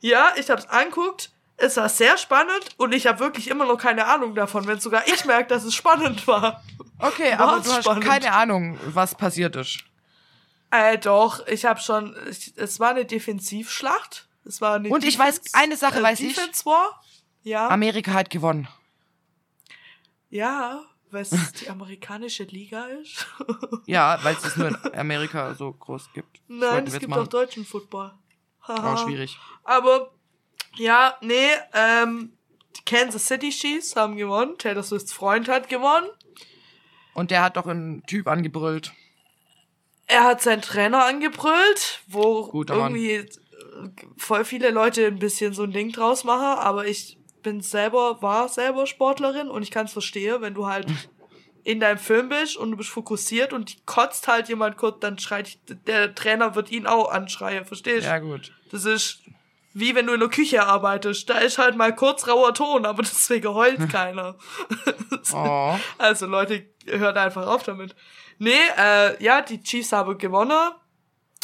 Ja, 0.00 0.32
ich 0.36 0.50
hab's 0.50 0.66
anguckt. 0.66 1.30
Es 1.56 1.76
war 1.76 1.88
sehr 1.88 2.18
spannend 2.18 2.70
und 2.78 2.92
ich 2.92 3.06
habe 3.06 3.20
wirklich 3.20 3.48
immer 3.48 3.64
noch 3.64 3.78
keine 3.78 4.06
Ahnung 4.06 4.34
davon, 4.34 4.66
wenn 4.66 4.80
sogar 4.80 5.06
ich 5.06 5.24
merke, 5.24 5.46
dass 5.46 5.62
es 5.62 5.72
spannend 5.72 6.26
war. 6.26 6.64
Okay, 6.98 7.30
War's 7.38 7.40
aber 7.40 7.60
du 7.60 7.72
hast 7.72 7.84
spannend? 7.84 8.04
keine 8.04 8.32
Ahnung, 8.32 8.76
was 8.86 9.14
passiert 9.14 9.54
ist. 9.54 9.78
Äh, 10.72 10.98
doch, 10.98 11.46
ich 11.46 11.64
habe 11.64 11.78
schon. 11.78 12.16
Ich, 12.28 12.52
es 12.56 12.80
war 12.80 12.90
eine 12.90 13.04
Defensivschlacht. 13.04 14.26
Es 14.44 14.60
war 14.60 14.74
eine 14.74 14.88
Und 14.88 15.04
ich 15.04 15.16
weiß, 15.16 15.40
eine 15.52 15.76
Sache 15.76 16.02
weiß 16.02 16.18
ich. 16.20 16.34
Defense 16.34 16.66
War. 16.66 17.00
Ja. 17.44 17.68
Amerika 17.68 18.12
hat 18.14 18.30
gewonnen. 18.30 18.66
Ja, 20.34 20.82
was 21.12 21.30
die 21.60 21.70
amerikanische 21.70 22.42
Liga 22.44 22.86
ist. 22.86 23.26
Ja, 23.86 24.18
weil 24.22 24.34
es 24.34 24.44
es 24.44 24.56
nur 24.56 24.68
in 24.68 24.94
Amerika 24.94 25.54
so 25.54 25.72
groß 25.72 26.12
gibt. 26.14 26.40
Nein, 26.48 26.86
es 26.86 26.98
gibt 26.98 27.10
machen. 27.10 27.22
auch 27.22 27.26
deutschen 27.28 27.64
Football. 27.64 28.12
Haha. 28.62 28.94
Oh, 28.94 28.96
schwierig. 28.96 29.38
Aber 29.62 30.10
ja, 30.76 31.16
nee, 31.20 31.50
ähm, 31.74 32.32
die 32.76 32.84
Kansas 32.84 33.26
City 33.26 33.50
Chiefs 33.50 33.94
haben 33.94 34.16
gewonnen. 34.16 34.56
Taylor 34.58 34.82
Swifts 34.82 35.12
Freund 35.12 35.48
hat 35.48 35.68
gewonnen. 35.68 36.08
Und 37.12 37.30
der 37.30 37.42
hat 37.42 37.56
doch 37.56 37.66
einen 37.66 38.02
Typ 38.06 38.26
angebrüllt. 38.26 38.92
Er 40.06 40.24
hat 40.24 40.42
seinen 40.42 40.62
Trainer 40.62 41.04
angebrüllt, 41.04 42.02
wo 42.08 42.46
Guter 42.48 42.76
Mann. 42.76 42.96
irgendwie 42.96 43.14
äh, 43.14 43.28
voll 44.16 44.44
viele 44.44 44.70
Leute 44.70 45.06
ein 45.06 45.18
bisschen 45.18 45.52
so 45.52 45.62
ein 45.62 45.72
Ding 45.72 45.92
draus 45.92 46.24
machen, 46.24 46.58
aber 46.58 46.86
ich 46.86 47.18
bin 47.44 47.60
selber, 47.60 48.20
war 48.20 48.48
selber 48.48 48.88
Sportlerin 48.88 49.48
und 49.48 49.62
ich 49.62 49.70
kann 49.70 49.86
es 49.86 49.92
verstehen, 49.92 50.40
wenn 50.40 50.54
du 50.54 50.66
halt 50.66 50.86
in 51.62 51.78
deinem 51.78 51.98
Film 51.98 52.28
bist 52.28 52.56
und 52.56 52.72
du 52.72 52.76
bist 52.76 52.90
fokussiert 52.90 53.52
und 53.52 53.72
die 53.72 53.76
kotzt 53.86 54.26
halt 54.26 54.48
jemand 54.48 54.76
kurz, 54.76 54.98
dann 54.98 55.18
schreit 55.18 55.46
ich, 55.46 55.60
der 55.86 56.12
Trainer 56.12 56.56
wird 56.56 56.72
ihn 56.72 56.88
auch 56.88 57.12
anschreien, 57.12 57.64
verstehst 57.64 58.04
du? 58.04 58.10
Ja, 58.10 58.18
gut. 58.18 58.52
Das 58.72 58.84
ist 58.84 59.20
wie 59.74 59.94
wenn 59.94 60.06
du 60.06 60.14
in 60.14 60.20
der 60.20 60.28
Küche 60.28 60.64
arbeitest. 60.64 61.28
Da 61.28 61.38
ist 61.38 61.58
halt 61.58 61.76
mal 61.76 61.94
kurz 61.94 62.26
rauer 62.26 62.54
Ton, 62.54 62.86
aber 62.86 63.02
deswegen 63.02 63.52
heult 63.52 63.88
keiner. 63.92 64.36
Oh. 65.32 65.76
Also 65.98 66.26
Leute, 66.26 66.64
hört 66.86 67.18
einfach 67.18 67.46
auf 67.46 67.64
damit. 67.64 67.94
Nee, 68.38 68.52
äh, 68.78 69.22
ja, 69.22 69.42
die 69.42 69.62
Chiefs 69.62 69.92
haben 69.92 70.16
gewonnen. 70.16 70.72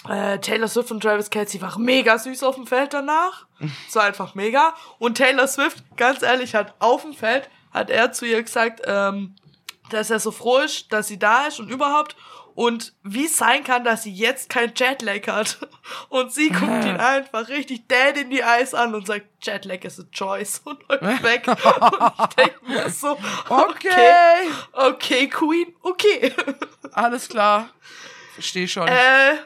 Äh, 0.08 0.38
Taylor 0.38 0.68
Swift 0.68 0.90
und 0.90 1.02
Travis 1.02 1.28
Kelsey 1.30 1.60
waren 1.60 1.82
mega 1.84 2.18
süß 2.18 2.42
auf 2.42 2.54
dem 2.54 2.66
Feld 2.66 2.94
danach. 2.94 3.46
So 3.88 4.00
einfach 4.00 4.34
mega. 4.34 4.74
Und 4.98 5.16
Taylor 5.16 5.46
Swift, 5.46 5.84
ganz 5.96 6.22
ehrlich, 6.22 6.54
hat 6.54 6.74
auf 6.78 7.02
dem 7.02 7.12
Feld, 7.12 7.50
hat 7.72 7.90
er 7.90 8.10
zu 8.12 8.24
ihr 8.24 8.42
gesagt, 8.42 8.80
ähm, 8.86 9.36
dass 9.90 10.08
er 10.10 10.18
so 10.20 10.30
froh 10.30 10.58
ist, 10.58 10.90
dass 10.92 11.08
sie 11.08 11.18
da 11.18 11.46
ist 11.46 11.60
und 11.60 11.68
überhaupt. 11.68 12.16
Und 12.54 12.94
wie 13.02 13.26
es 13.26 13.36
sein 13.36 13.62
kann, 13.62 13.84
dass 13.84 14.02
sie 14.02 14.12
jetzt 14.12 14.48
kein 14.50 14.72
Jetlag 14.74 15.26
hat. 15.28 15.58
Und 16.08 16.32
sie 16.32 16.48
guckt 16.50 16.84
ihn 16.84 16.96
einfach 16.96 17.48
richtig 17.48 17.86
dead 17.88 18.16
in 18.20 18.30
die 18.30 18.40
Eyes 18.40 18.74
an 18.74 18.94
und 18.94 19.06
sagt, 19.06 19.26
Jetlag 19.42 19.82
is 19.84 19.98
a 20.00 20.02
choice. 20.12 20.58
Und 20.64 20.80
läuft 20.88 21.22
weg. 21.22 21.46
und 21.48 21.56
ich 21.58 22.34
denke 22.34 22.56
mir 22.66 22.90
so, 22.90 23.16
okay, 23.48 23.88
Okay. 23.88 24.50
okay, 24.72 25.28
Queen, 25.28 25.74
okay. 25.82 26.34
Alles 26.92 27.28
klar. 27.28 27.70
Verstehe 28.34 28.68
schon. 28.68 28.88
Äh, 28.88 29.36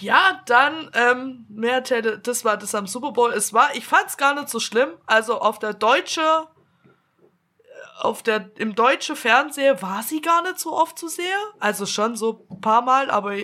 ja, 0.00 0.42
dann 0.46 0.90
ähm, 0.94 1.46
mehr 1.48 1.82
Tele 1.82 2.18
das 2.18 2.44
war 2.44 2.56
das 2.56 2.74
am 2.74 2.86
Super 2.86 3.12
Bowl. 3.12 3.32
Es 3.32 3.52
war, 3.52 3.74
ich 3.74 3.86
fand's 3.86 4.16
gar 4.16 4.34
nicht 4.34 4.48
so 4.48 4.60
schlimm. 4.60 4.90
Also 5.06 5.40
auf 5.40 5.58
der 5.58 5.74
deutsche, 5.74 6.20
äh, 6.20 8.00
auf 8.00 8.22
der 8.22 8.50
im 8.56 8.74
deutsche 8.74 9.16
Fernseher 9.16 9.80
war 9.82 10.02
sie 10.02 10.20
gar 10.20 10.42
nicht 10.42 10.58
so 10.58 10.72
oft 10.72 10.98
zu 10.98 11.08
sehen. 11.08 11.26
Also 11.58 11.86
schon 11.86 12.16
so 12.16 12.46
ein 12.50 12.60
paar 12.60 12.82
Mal, 12.82 13.10
aber 13.10 13.36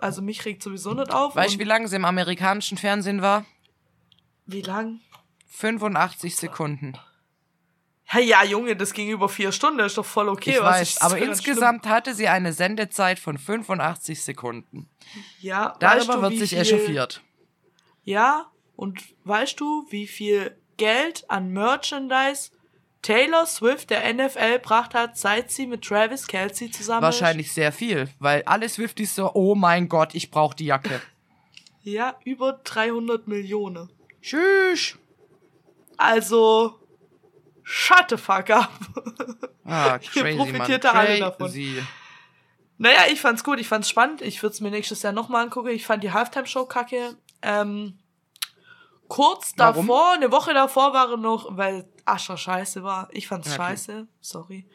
also 0.00 0.22
mich 0.22 0.44
regt 0.44 0.62
sowieso 0.62 0.92
nicht 0.92 1.10
auf. 1.12 1.34
weißt 1.36 1.54
du, 1.54 1.58
wie 1.58 1.64
lange 1.64 1.88
sie 1.88 1.96
im 1.96 2.04
amerikanischen 2.04 2.76
Fernsehen 2.78 3.22
war? 3.22 3.44
wie 4.46 4.62
lang? 4.62 5.00
85 5.48 6.36
Sekunden. 6.36 6.94
Ja, 8.12 8.20
ja, 8.20 8.44
Junge, 8.44 8.76
das 8.76 8.92
ging 8.92 9.08
über 9.10 9.28
vier 9.28 9.50
Stunden, 9.52 9.80
ist 9.80 9.98
doch 9.98 10.04
voll 10.06 10.28
okay. 10.28 10.50
ich 10.52 10.60
was 10.60 10.80
weiß, 10.80 10.90
ist 10.90 11.02
aber 11.02 11.18
insgesamt 11.18 11.86
hatte 11.86 12.14
sie 12.14 12.28
eine 12.28 12.52
Sendezeit 12.52 13.18
von 13.18 13.36
85 13.38 14.22
Sekunden. 14.22 14.88
schlimm? 15.10 15.26
Ja, 15.40 15.76
Darüber 15.80 15.98
weißt 16.00 16.08
du, 16.08 16.22
wird 16.22 16.32
wie 16.32 16.38
sich 16.38 16.50
viel- 16.50 16.58
echauffiert. 16.60 17.20
Ja, 18.04 18.46
und 18.76 19.02
weißt 19.24 19.58
du, 19.58 19.86
wie 19.90 20.06
viel 20.06 20.56
Geld 20.76 21.24
an 21.28 21.50
Merchandise 21.52 22.50
Taylor 23.02 23.46
Swift 23.46 23.90
der 23.90 24.04
NFL 24.14 24.54
gebracht 24.58 24.94
hat, 24.94 25.16
seit 25.16 25.50
sie 25.50 25.66
mit 25.66 25.82
Travis 25.82 26.26
Kelsey 26.26 26.70
zusammen 26.70 27.02
Wahrscheinlich 27.02 27.52
sehr 27.52 27.72
viel, 27.72 28.08
weil 28.18 28.42
alle 28.46 28.68
Swifties 28.68 29.14
so, 29.14 29.32
oh 29.34 29.54
mein 29.54 29.88
Gott, 29.88 30.14
ich 30.14 30.30
brauche 30.30 30.54
die 30.56 30.66
Jacke. 30.66 30.94
ist? 30.94 31.02
Ja, 31.82 32.16
über 32.24 32.60
300 32.64 33.28
Millionen. 33.28 33.90
Tschüss. 34.22 34.96
Also, 35.96 36.78
shut 37.68 38.06
the 38.10 38.16
fuck 38.16 38.48
up. 38.50 38.70
Ah, 39.64 39.98
Ihr 40.14 40.22
crazy, 40.22 40.36
profitiert 40.36 40.84
Mann. 40.84 40.96
alle 40.96 41.18
davon. 41.18 41.52
Naja, 42.78 43.00
ich 43.10 43.20
fand's 43.20 43.42
gut, 43.42 43.58
ich 43.58 43.66
fand's 43.66 43.88
spannend. 43.88 44.22
Ich 44.22 44.42
würde 44.42 44.52
es 44.54 44.60
mir 44.60 44.70
nächstes 44.70 45.02
Jahr 45.02 45.12
nochmal 45.12 45.42
angucken. 45.44 45.68
Ich 45.68 45.84
fand 45.84 46.04
die 46.04 46.12
Halftime-Show 46.12 46.66
kacke. 46.66 47.16
Ähm, 47.42 47.98
kurz 49.08 49.54
Warum? 49.56 49.86
davor, 49.88 50.12
eine 50.14 50.30
Woche 50.30 50.54
davor 50.54 50.92
waren 50.92 51.20
noch, 51.20 51.56
weil 51.56 51.88
Ascher 52.04 52.36
scheiße 52.36 52.82
war. 52.84 53.08
Ich 53.12 53.26
fand's 53.26 53.48
Okay. 53.48 53.56
scheiße. 53.56 54.06
Sorry. 54.20 54.68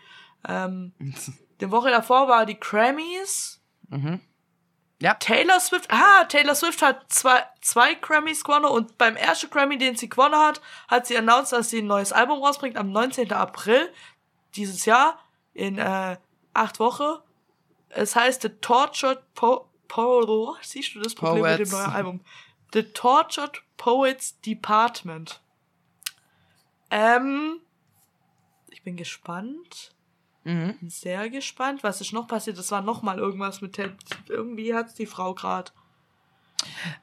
Ähm, 0.48 0.94
die 1.62 1.72
Woche 1.72 1.92
davor 1.92 2.28
war 2.28 2.46
die 2.46 2.60
Grammys. 2.60 3.62
Mhm. 3.90 4.20
Ja. 5.02 5.16
Taylor 5.16 5.60
Swift, 5.60 5.88
ah, 5.90 6.26
Taylor 6.26 6.54
Swift 6.54 6.84
hat 6.84 7.12
zwei, 7.12 7.44
zwei 7.60 7.96
Grammys 7.96 8.44
gewonnen 8.44 8.66
und 8.66 9.00
beim 9.00 9.16
ersten 9.16 9.50
Grammy, 9.50 9.80
den 9.80 9.96
sie 9.96 10.08
gewonnen 10.08 10.36
hat, 10.36 10.62
hat 10.88 11.08
sie 11.08 11.18
announced, 11.18 11.54
dass 11.54 11.72
sie 11.72 11.80
ein 11.80 11.88
neues 11.88 12.14
Album 12.14 12.38
rausbringt 12.44 12.78
am 12.78 12.92
19. 12.92 13.34
April 13.34 13.92
dieses 14.56 14.86
Jahr 14.86 15.20
in 15.56 15.80
äh, 15.80 16.18
acht 16.54 16.80
Wochen. 16.80 17.20
Es 17.90 18.16
heißt 18.16 18.44
The 18.44 18.50
Tortured 18.50 19.22
Po... 19.34 19.70
po 19.88 20.56
siehst 20.62 20.94
du 20.94 21.00
das 21.00 21.16
Problem 21.16 21.44
mit 21.44 21.60
dem 21.60 21.70
Poets. 21.70 21.72
neuen 21.72 21.96
Album? 21.96 22.22
The 22.72 22.84
Tortured 22.84 23.64
Poets 23.78 24.40
Department. 24.42 25.42
Ähm, 26.92 27.60
ich 28.70 28.84
bin 28.84 28.98
gespannt. 28.98 29.96
Mhm. 30.44 30.76
Sehr 30.88 31.30
gespannt. 31.30 31.84
Was 31.84 32.02
ist 32.02 32.14
noch 32.14 32.28
passiert? 32.28 32.58
Das 32.58 32.72
war 32.72 32.82
noch 32.82 33.02
mal 33.02 33.20
irgendwas 33.20 33.62
mit 33.62 33.74
Ted. 33.74 33.94
Irgendwie 34.28 34.74
hat's 34.74 34.94
die 34.96 35.06
Frau 35.06 35.34
grad. 35.34 35.72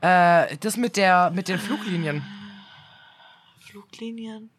Äh, 0.00 0.56
das 0.58 0.76
mit 0.76 0.96
der 0.96 1.30
mit 1.30 1.48
den 1.48 1.58
Fluglinien, 1.58 2.22
Fluglinien. 3.60 4.50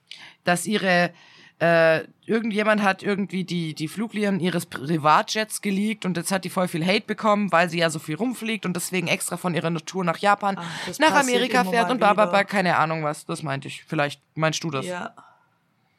dass 0.44 0.66
ihre 0.66 1.14
äh, 1.62 2.06
irgendjemand 2.26 2.84
hat 2.84 3.04
irgendwie 3.04 3.44
die 3.44 3.74
die 3.74 3.88
Fluglinien 3.88 4.40
ihres 4.40 4.66
Privatjets 4.66 5.62
geleakt 5.62 6.06
und 6.06 6.18
jetzt 6.18 6.32
hat 6.32 6.44
die 6.44 6.50
voll 6.50 6.68
viel 6.68 6.86
Hate 6.86 7.06
bekommen, 7.06 7.52
weil 7.52 7.70
sie 7.70 7.80
ja 7.80 7.90
so 7.90 8.00
viel 8.00 8.16
rumfliegt 8.16 8.66
und 8.66 8.76
deswegen 8.76 9.08
extra 9.08 9.38
von 9.38 9.56
ihrer 9.56 9.74
Tour 9.86 10.04
nach 10.04 10.18
Japan 10.18 10.58
Ach, 10.60 11.00
nach 11.00 11.14
Amerika 11.14 11.64
fährt 11.64 11.90
und 11.92 12.00
bla 12.00 12.14
bla 12.14 12.26
bla, 12.26 12.44
keine 12.44 12.78
Ahnung 12.78 13.04
was. 13.04 13.26
Das 13.26 13.44
meinte 13.44 13.68
ich. 13.68 13.84
Vielleicht 13.86 14.22
meinst 14.36 14.64
du 14.64 14.70
das? 14.70 14.86
Ja. 14.86 15.14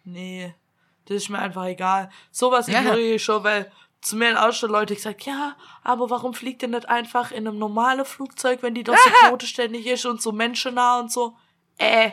Nee. 0.04 0.54
Das 1.10 1.24
ist 1.24 1.28
mir 1.28 1.40
einfach 1.40 1.64
egal. 1.66 2.08
Sowas 2.30 2.68
Ja. 2.68 2.78
ignoriere 2.80 3.14
ich 3.16 3.24
schon, 3.24 3.42
weil 3.42 3.70
zu 4.00 4.14
mir 4.16 4.40
auch 4.42 4.52
schon 4.52 4.70
Leute 4.70 4.94
gesagt, 4.94 5.22
ja, 5.22 5.56
aber 5.82 6.08
warum 6.08 6.34
fliegt 6.34 6.62
ihr 6.62 6.68
nicht 6.68 6.88
einfach 6.88 7.32
in 7.32 7.48
einem 7.48 7.58
normalen 7.58 8.04
Flugzeug, 8.04 8.62
wenn 8.62 8.74
die 8.74 8.84
doch 8.84 8.96
so 8.96 9.28
bodenständig 9.28 9.86
ist 9.86 10.06
und 10.06 10.22
so 10.22 10.30
menschennah 10.30 11.00
und 11.00 11.10
so? 11.10 11.36
Äh, 11.78 12.12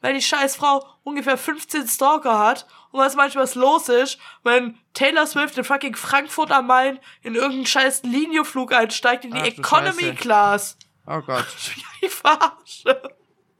weil 0.00 0.14
die 0.14 0.20
scheiß 0.22 0.56
Frau 0.56 0.84
ungefähr 1.04 1.38
15 1.38 1.86
Stalker 1.86 2.36
hat 2.40 2.66
und 2.90 2.98
was 2.98 3.14
manchmal 3.14 3.44
was 3.44 3.54
los 3.54 3.88
ist, 3.88 4.18
wenn 4.42 4.76
Taylor 4.92 5.24
Swift 5.28 5.56
in 5.56 5.62
fucking 5.62 5.94
Frankfurt 5.94 6.50
am 6.50 6.66
Main 6.66 6.98
in 7.22 7.36
irgendeinen 7.36 7.66
scheiß 7.66 8.02
Linienflug 8.02 8.72
einsteigt 8.72 9.24
in 9.24 9.30
die 9.34 9.40
Ach 9.40 9.46
Economy 9.46 10.02
Scheiße. 10.02 10.14
Class. 10.16 10.76
Oh 11.06 11.20
Gott. 11.20 11.46
Ich 12.00 12.10
verarsche. 12.10 13.00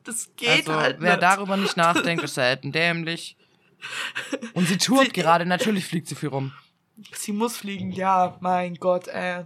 Das 0.03 0.29
geht 0.35 0.69
Also, 0.69 0.75
halt 0.81 0.97
wer 0.99 1.13
nicht. 1.13 1.23
darüber 1.23 1.57
nicht 1.57 1.77
nachdenkt, 1.77 2.25
ist 2.25 2.35
selten 2.35 2.73
dämlich. 2.73 3.37
Und 4.55 4.67
sie 4.69 4.79
tourt 4.79 5.07
Sie- 5.07 5.13
gerade, 5.13 5.45
natürlich 5.47 5.87
fliegt 5.87 6.09
sie 6.09 6.15
viel 6.15 6.29
rum. 6.31 6.53
Sie 7.15 7.33
muss 7.33 7.57
fliegen, 7.57 7.91
ja, 7.93 8.37
mein 8.41 8.77
Gott, 8.77 9.09
äh. 9.09 9.45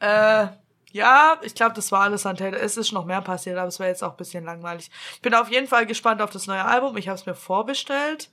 Äh, 0.00 0.48
ja, 0.92 1.38
ich 1.42 1.54
glaube, 1.54 1.74
das 1.74 1.90
war 1.92 2.02
alles 2.02 2.26
an 2.26 2.36
Taylor. 2.36 2.60
Es 2.60 2.76
ist 2.76 2.92
noch 2.92 3.04
mehr 3.04 3.20
passiert, 3.22 3.56
aber 3.58 3.68
es 3.68 3.78
war 3.80 3.86
jetzt 3.86 4.02
auch 4.02 4.12
ein 4.12 4.16
bisschen 4.16 4.44
langweilig. 4.44 4.90
Ich 5.14 5.20
bin 5.22 5.34
auf 5.34 5.50
jeden 5.50 5.66
Fall 5.66 5.86
gespannt 5.86 6.20
auf 6.22 6.30
das 6.30 6.46
neue 6.46 6.64
Album. 6.64 6.96
Ich 6.96 7.08
habe 7.08 7.18
es 7.18 7.26
mir 7.26 7.34
vorbestellt. 7.34 8.30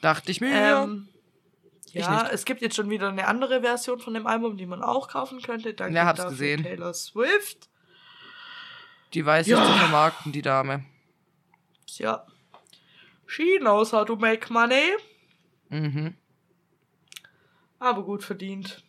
Dachte 0.00 0.30
ich 0.30 0.40
mir. 0.40 0.50
Ähm, 0.54 1.08
ja, 1.92 2.22
nicht. 2.22 2.32
es 2.32 2.44
gibt 2.44 2.62
jetzt 2.62 2.76
schon 2.76 2.88
wieder 2.90 3.08
eine 3.08 3.26
andere 3.26 3.60
Version 3.62 3.98
von 4.00 4.14
dem 4.14 4.26
Album, 4.26 4.56
die 4.56 4.66
man 4.66 4.82
auch 4.82 5.08
kaufen 5.08 5.40
könnte. 5.42 5.74
Danke 5.74 5.96
Ja, 5.96 6.06
hab's 6.06 6.24
gesehen. 6.24 6.62
Taylor 6.62 6.94
Swift. 6.94 7.68
die 9.14 9.24
weiß 9.26 9.46
Ja. 9.48 9.60
ich 9.62 9.68
zu 9.68 9.76
vermarkten, 9.78 10.32
die 10.32 10.42
Dame. 10.42 10.84
Ja. 11.98 12.24
She 13.30 13.58
knows 13.60 13.92
how 13.92 14.04
to 14.04 14.16
make 14.16 14.52
money. 14.52 14.96
Mhm. 15.68 16.14
Aber 17.78 18.02
gut 18.02 18.24
verdient. 18.24 18.82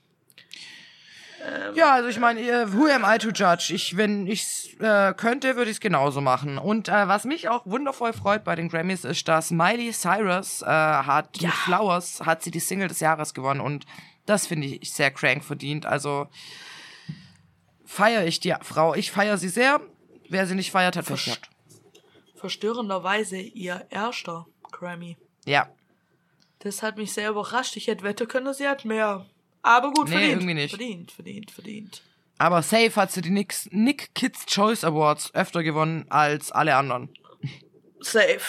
Ja, 1.76 1.94
also 1.94 2.10
ich 2.10 2.20
meine, 2.20 2.42
who 2.74 2.88
am 2.88 3.04
I 3.06 3.18
to 3.20 3.30
judge? 3.30 3.72
Ich, 3.74 3.98
wenn 3.98 4.26
ich 4.26 4.76
äh, 4.80 5.14
könnte, 5.14 5.56
würde 5.56 5.70
ich 5.70 5.78
es 5.78 5.80
genauso 5.80 6.22
machen. 6.22 6.58
Und 6.58 6.88
äh, 6.88 7.08
was 7.08 7.24
mich 7.26 7.50
auch 7.50 7.66
wundervoll 7.66 8.14
freut 8.14 8.44
bei 8.44 8.56
den 8.56 8.70
Grammys 8.70 9.06
ist, 9.06 9.28
dass 9.28 9.52
Miley 9.52 9.92
Cyrus 9.92 10.64
äh, 10.64 10.66
hat 10.66 11.42
mit 11.42 11.52
Flowers 11.52 12.22
hat 12.26 12.44
sie 12.44 12.52
die 12.52 12.60
Single 12.60 12.88
des 12.88 13.00
Jahres 13.00 13.34
gewonnen 13.34 13.62
und 13.62 13.86
das 14.26 14.48
finde 14.48 14.68
ich 14.68 14.92
sehr 14.92 15.12
crank 15.12 15.44
verdient. 15.44 15.86
Also 15.86 16.28
feiere 17.86 18.26
ich 18.26 18.40
die 18.40 18.56
Frau. 18.62 18.96
Ich 18.96 19.12
feiere 19.12 19.38
sie 19.38 19.50
sehr. 19.50 19.82
Wer 20.30 20.48
sie 20.48 20.56
nicht 20.56 20.72
feiert, 20.72 20.96
hat 20.96 21.06
gehabt. 21.06 21.51
Verstörenderweise 22.42 23.38
ihr 23.40 23.86
erster 23.92 24.48
Grammy. 24.72 25.16
Ja, 25.46 25.70
Das 26.60 26.82
hat 26.84 26.98
mich 26.98 27.14
sehr 27.14 27.30
überrascht. 27.30 27.78
Ich 27.78 27.86
hätte 27.88 28.04
wette 28.04 28.26
können, 28.28 28.52
sie 28.54 28.68
hat 28.68 28.84
mehr. 28.84 29.26
Aber 29.62 29.92
gut, 29.92 30.08
Nee, 30.10 30.14
verdient. 30.14 30.32
irgendwie 30.34 30.54
nicht. 30.56 30.70
Verdient, 30.72 31.12
verdient, 31.12 31.52
verdient. 31.52 32.02
aber 32.40 32.64
safe 32.64 32.96
hat 32.96 33.12
sie 33.12 33.22
die 33.22 33.30
Nick, 33.30 33.54
Nick 33.72 34.16
Kids 34.16 34.46
Choice 34.48 34.84
Awards 34.84 35.34
öfter 35.36 35.62
gewonnen 35.62 36.06
als 36.10 36.52
alle 36.52 36.76
anderen. 36.76 37.10
Safe. 38.00 38.42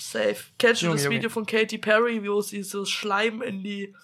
Safe. 0.00 0.36
Kennst 0.58 0.80
du 0.82 0.88
das. 0.92 1.08
Video 1.10 1.28
von 1.28 1.44
Katy 1.44 1.76
Perry, 1.78 2.26
wo 2.26 2.40
sie 2.40 2.62
so 2.62 2.84
Schleim 2.86 3.42
in 3.42 3.62
die. 3.62 3.94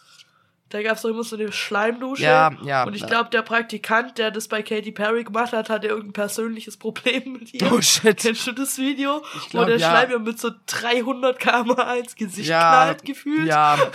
Da 0.76 0.82
gab 0.82 0.96
es 0.96 1.02
doch 1.02 1.08
immer 1.08 1.24
so 1.24 1.36
eine 1.36 1.50
Schleimdusche. 1.50 2.24
Ja, 2.24 2.50
ja. 2.62 2.84
Und 2.84 2.94
ich 2.94 3.06
glaube, 3.06 3.30
der 3.30 3.40
Praktikant, 3.40 4.18
der 4.18 4.30
das 4.30 4.46
bei 4.46 4.62
Katy 4.62 4.92
Perry 4.92 5.24
gemacht 5.24 5.54
hat, 5.54 5.70
hatte 5.70 5.86
irgendein 5.86 6.12
persönliches 6.12 6.76
Problem 6.76 7.32
mit 7.32 7.54
ihr. 7.54 7.72
Oh 7.72 7.80
shit. 7.80 8.18
Kennst 8.18 8.46
du 8.46 8.52
das 8.52 8.76
Video? 8.76 9.24
Ich 9.36 9.44
wo 9.44 9.48
glaub, 9.52 9.66
der 9.68 9.78
ja. 9.78 9.88
Schleim 9.88 10.10
ihr 10.10 10.18
mit 10.18 10.38
so 10.38 10.50
300 10.66 11.38
km 11.38 11.70
ins 11.98 12.14
Gesicht 12.14 12.50
Ja, 12.50 12.68
knallt, 12.68 13.06
gefühlt. 13.06 13.46
Ja. 13.46 13.78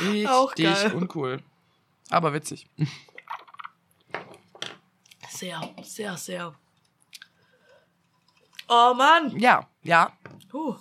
Richtig 0.00 0.28
Auch 0.28 0.54
geil. 0.54 0.92
uncool. 0.94 1.38
Aber 2.10 2.34
witzig. 2.34 2.68
Sehr, 5.30 5.62
sehr, 5.82 6.14
sehr. 6.18 6.54
Oh 8.68 8.92
Mann. 8.92 9.34
Ja, 9.38 9.66
ja. 9.82 10.12
Puh. 10.50 10.76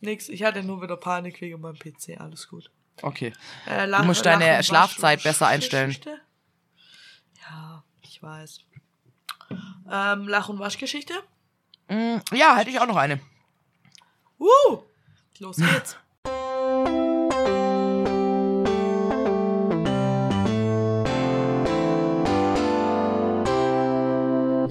Nix, 0.00 0.28
ich 0.28 0.42
hatte 0.42 0.62
nur 0.62 0.82
wieder 0.82 0.96
Panik 0.96 1.40
wegen 1.40 1.60
meinem 1.60 1.78
PC, 1.78 2.18
alles 2.18 2.48
gut. 2.48 2.70
Okay. 3.02 3.32
Äh, 3.66 3.86
lach, 3.86 4.00
du 4.00 4.06
musst 4.06 4.24
deine 4.24 4.46
lachen, 4.46 4.64
Schlafzeit 4.64 5.22
besser 5.22 5.46
einstellen. 5.46 5.96
Ja, 7.42 7.84
ich 8.02 8.22
weiß. 8.22 8.60
Ähm, 9.90 10.28
Lach- 10.28 10.48
und 10.48 10.58
Waschgeschichte? 10.58 11.14
Mm, 11.88 12.18
ja, 12.32 12.56
hätte 12.56 12.70
ich 12.70 12.80
auch 12.80 12.86
noch 12.86 12.96
eine. 12.96 13.20
Uh, 14.38 14.78
los 15.38 15.56
geht's. 15.56 15.96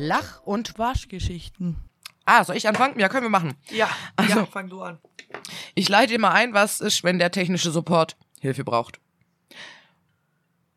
Lach- 0.02 0.42
und 0.44 0.80
Waschgeschichten. 0.80 1.89
Ah, 2.30 2.44
soll 2.44 2.58
ich 2.58 2.68
anfangen? 2.68 3.00
Ja, 3.00 3.10
können 3.10 3.26
wir 3.26 3.30
machen. 3.30 3.56
Ja, 3.72 3.90
Also- 4.16 4.40
ja, 4.40 4.46
fang 4.46 4.70
du 4.70 4.82
an. 4.82 5.00
Ich 5.76 5.90
leite 5.90 6.14
immer 6.14 6.32
ein, 6.32 6.54
was 6.54 6.80
ist, 6.80 7.04
wenn 7.04 7.18
der 7.20 7.32
technische 7.32 7.72
Support 7.72 8.18
Hilfe 8.40 8.64
braucht. 8.64 9.00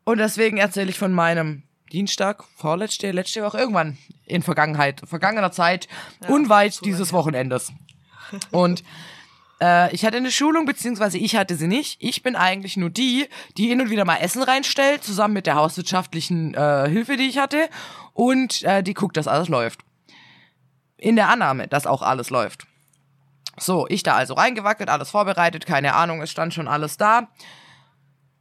Und 0.03 0.17
deswegen 0.17 0.57
erzähle 0.57 0.89
ich 0.89 0.97
von 0.97 1.13
meinem 1.13 1.63
Dienstag, 1.91 2.43
vorletzte, 2.55 3.11
letzte 3.11 3.43
Woche, 3.43 3.57
irgendwann 3.59 3.97
in 4.25 4.41
Vergangenheit, 4.41 5.01
vergangener 5.05 5.51
Zeit, 5.51 5.87
unweit 6.27 6.73
so 6.73 6.83
dieses 6.83 7.13
Wochenendes. 7.13 7.71
Und 8.51 8.83
äh, 9.61 9.93
ich 9.93 10.03
hatte 10.05 10.17
eine 10.17 10.31
Schulung, 10.31 10.65
beziehungsweise 10.65 11.17
ich 11.19 11.35
hatte 11.35 11.55
sie 11.55 11.67
nicht. 11.67 11.97
Ich 11.99 12.23
bin 12.23 12.35
eigentlich 12.35 12.77
nur 12.77 12.89
die, 12.89 13.27
die 13.57 13.67
hin 13.67 13.79
und 13.79 13.91
wieder 13.91 14.05
mal 14.05 14.17
Essen 14.17 14.41
reinstellt, 14.41 15.03
zusammen 15.03 15.35
mit 15.35 15.45
der 15.45 15.55
hauswirtschaftlichen 15.55 16.55
äh, 16.55 16.89
Hilfe, 16.89 17.15
die 17.15 17.27
ich 17.29 17.37
hatte. 17.37 17.69
Und 18.13 18.63
äh, 18.63 18.81
die 18.81 18.93
guckt, 18.95 19.15
dass 19.17 19.27
alles 19.27 19.47
läuft. 19.49 19.81
In 21.03 21.17
der 21.17 21.27
Annahme, 21.27 21.67
dass 21.67 21.85
auch 21.85 22.01
alles 22.01 22.29
läuft. 22.29 22.65
So, 23.57 23.85
ich 23.89 24.03
da 24.03 24.15
also 24.15 24.35
reingewackelt, 24.35 24.87
alles 24.87 25.09
vorbereitet, 25.09 25.65
keine 25.65 25.95
Ahnung, 25.95 26.21
es 26.21 26.31
stand 26.31 26.53
schon 26.53 26.69
alles 26.69 26.95
da. 26.95 27.27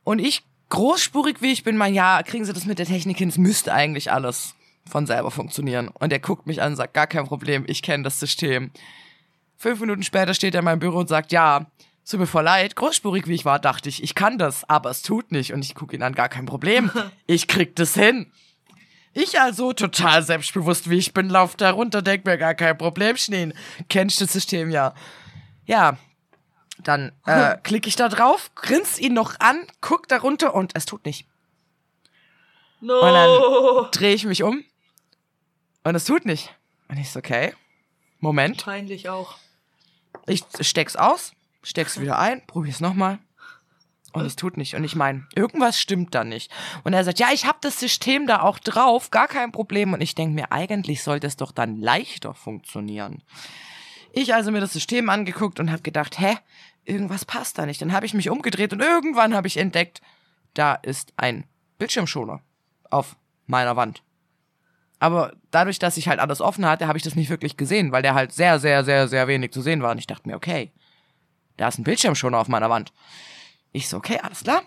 Und 0.05 0.21
ich, 0.21 0.45
großspurig 0.69 1.43
wie 1.43 1.51
ich 1.51 1.65
bin, 1.65 1.77
mein, 1.77 1.93
ja, 1.93 2.23
kriegen 2.23 2.45
Sie 2.45 2.53
das 2.53 2.65
mit 2.65 2.79
der 2.79 2.87
Technik 2.87 3.19
hin, 3.19 3.31
es 3.31 3.37
müsste 3.37 3.75
eigentlich 3.75 4.13
alles 4.13 4.55
von 4.89 5.07
selber 5.07 5.33
funktionieren. 5.33 5.89
Und 5.89 6.13
er 6.13 6.21
guckt 6.21 6.47
mich 6.47 6.63
an 6.63 6.71
und 6.71 6.77
sagt, 6.77 6.95
gar 6.95 7.09
kein 7.09 7.27
Problem, 7.27 7.65
ich 7.67 7.83
kenne 7.83 8.05
das 8.05 8.21
System. 8.21 8.71
Fünf 9.57 9.81
Minuten 9.81 10.05
später 10.05 10.33
steht 10.33 10.55
er 10.55 10.61
in 10.61 10.65
meinem 10.65 10.79
Büro 10.79 10.99
und 10.99 11.09
sagt, 11.09 11.33
ja, 11.33 11.67
es 12.05 12.13
tut 12.13 12.21
mir 12.21 12.27
voll 12.29 12.45
leid, 12.45 12.77
großspurig 12.77 13.27
wie 13.27 13.35
ich 13.35 13.45
war, 13.45 13.59
dachte 13.59 13.89
ich, 13.89 14.05
ich 14.05 14.15
kann 14.15 14.39
das, 14.39 14.69
aber 14.71 14.91
es 14.91 15.03
tut 15.03 15.33
nicht. 15.33 15.53
Und 15.53 15.65
ich 15.65 15.75
gucke 15.75 15.97
ihn 15.97 16.03
an, 16.05 16.15
gar 16.15 16.29
kein 16.29 16.47
Problem, 16.47 16.93
ich 17.27 17.49
krieg 17.49 17.75
das 17.75 17.95
hin. 17.95 18.31
Ich 19.15 19.39
also, 19.39 19.73
total 19.73 20.23
selbstbewusst 20.23 20.89
wie 20.89 20.97
ich 20.97 21.13
bin, 21.13 21.29
lauf 21.29 21.55
da 21.57 21.71
runter, 21.71 22.01
denk 22.01 22.25
mir 22.25 22.39
gar 22.39 22.55
kein 22.55 22.79
Problem, 22.79 23.17
Schneen. 23.17 23.53
Kennst 23.89 24.21
du 24.21 24.25
das 24.25 24.33
System 24.33 24.71
ja. 24.71 24.95
Ja, 25.67 25.99
dann 26.83 27.13
äh, 27.27 27.57
klicke 27.63 27.89
ich 27.89 27.97
da 27.97 28.09
drauf, 28.09 28.51
grinst 28.55 28.99
ihn 29.01 29.15
noch 29.15 29.39
an, 29.41 29.67
guck 29.81 30.09
da 30.09 30.19
runter 30.19 30.55
und 30.55 30.73
es 30.75 30.87
tut 30.87 31.05
nicht. 31.05 31.27
No. 32.81 33.89
Drehe 33.93 34.15
ich 34.15 34.25
mich 34.25 34.43
um 34.43 34.65
und 35.85 35.95
es 35.95 36.05
tut 36.05 36.25
nicht. 36.25 36.53
Und 36.89 36.99
ich 36.99 37.11
so, 37.11 37.21
okay, 37.21 37.55
Moment. 38.19 38.65
Peinlich 38.65 39.09
auch. 39.09 39.37
Ich 40.27 40.45
steck's 40.61 40.97
aus, 40.97 41.33
steck's 41.63 42.01
wieder 42.01 42.19
ein, 42.19 42.45
probier's 42.47 42.81
nochmal. 42.81 43.19
Und 44.13 44.27
es 44.27 44.37
tut 44.37 44.57
nicht. 44.57 44.75
Und 44.75 44.85
ich 44.85 44.95
meine, 44.95 45.27
irgendwas 45.35 45.81
stimmt 45.81 46.15
da 46.15 46.23
nicht. 46.23 46.51
Und 46.85 46.93
er 46.93 47.03
sagt, 47.03 47.19
ja, 47.19 47.29
ich 47.33 47.47
habe 47.47 47.59
das 47.63 47.81
System 47.81 48.27
da 48.27 48.43
auch 48.43 48.59
drauf, 48.59 49.11
gar 49.11 49.27
kein 49.27 49.53
Problem. 49.53 49.95
Und 49.95 50.03
ich 50.03 50.15
denke 50.15 50.35
mir, 50.35 50.53
eigentlich 50.53 51.03
sollte 51.03 51.27
es 51.27 51.37
doch 51.37 51.53
dann 51.53 51.77
leichter 51.77 52.35
funktionieren. 52.35 53.23
Ich 54.13 54.35
also 54.35 54.51
mir 54.51 54.61
das 54.61 54.75
System 54.75 55.09
angeguckt 55.09 55.59
und 55.61 55.71
habe 55.71 55.83
gedacht, 55.83 56.21
hä, 56.21 56.37
irgendwas 56.85 57.25
passt 57.25 57.59
da 57.59 57.65
nicht. 57.65 57.81
Dann 57.81 57.93
habe 57.93 58.05
ich 58.05 58.13
mich 58.13 58.29
umgedreht 58.29 58.73
und 58.73 58.81
irgendwann 58.81 59.35
habe 59.35 59.47
ich 59.47 59.57
entdeckt, 59.57 60.03
da 60.53 60.75
ist 60.75 61.15
ein 61.17 61.45
Bildschirmschoner 61.79 62.41
auf 62.91 63.17
meiner 63.47 63.77
Wand. 63.77 64.03
Aber 64.99 65.33
dadurch, 65.51 65.79
dass 65.79 65.97
ich 65.97 66.07
halt 66.07 66.21
alles 66.21 66.41
offen 66.41 66.67
hatte, 66.67 66.87
habe 66.87 66.99
ich 66.99 67.03
das 67.03 67.17
nicht 67.17 67.31
wirklich 67.31 67.57
gesehen, 67.57 67.91
weil 67.91 68.03
der 68.03 68.15
halt 68.15 68.33
sehr, 68.33 68.61
sehr, 68.61 68.85
sehr, 68.85 69.09
sehr 69.09 69.27
wenig 69.27 69.53
zu 69.53 69.63
sehen 69.63 69.83
war. 69.83 69.91
Und 69.91 69.99
ich 69.99 70.07
dachte 70.07 70.29
mir, 70.29 70.37
okay, 70.37 70.71
da 71.57 71.69
ist 71.69 71.79
ein 71.79 71.85
Bildschirmschoner 71.85 72.39
auf 72.39 72.49
meiner 72.49 72.71
Wand. 72.71 72.93
Ich 73.73 73.89
so, 73.89 73.97
okay, 73.97 74.19
alles 74.23 74.43
klar. 74.45 74.63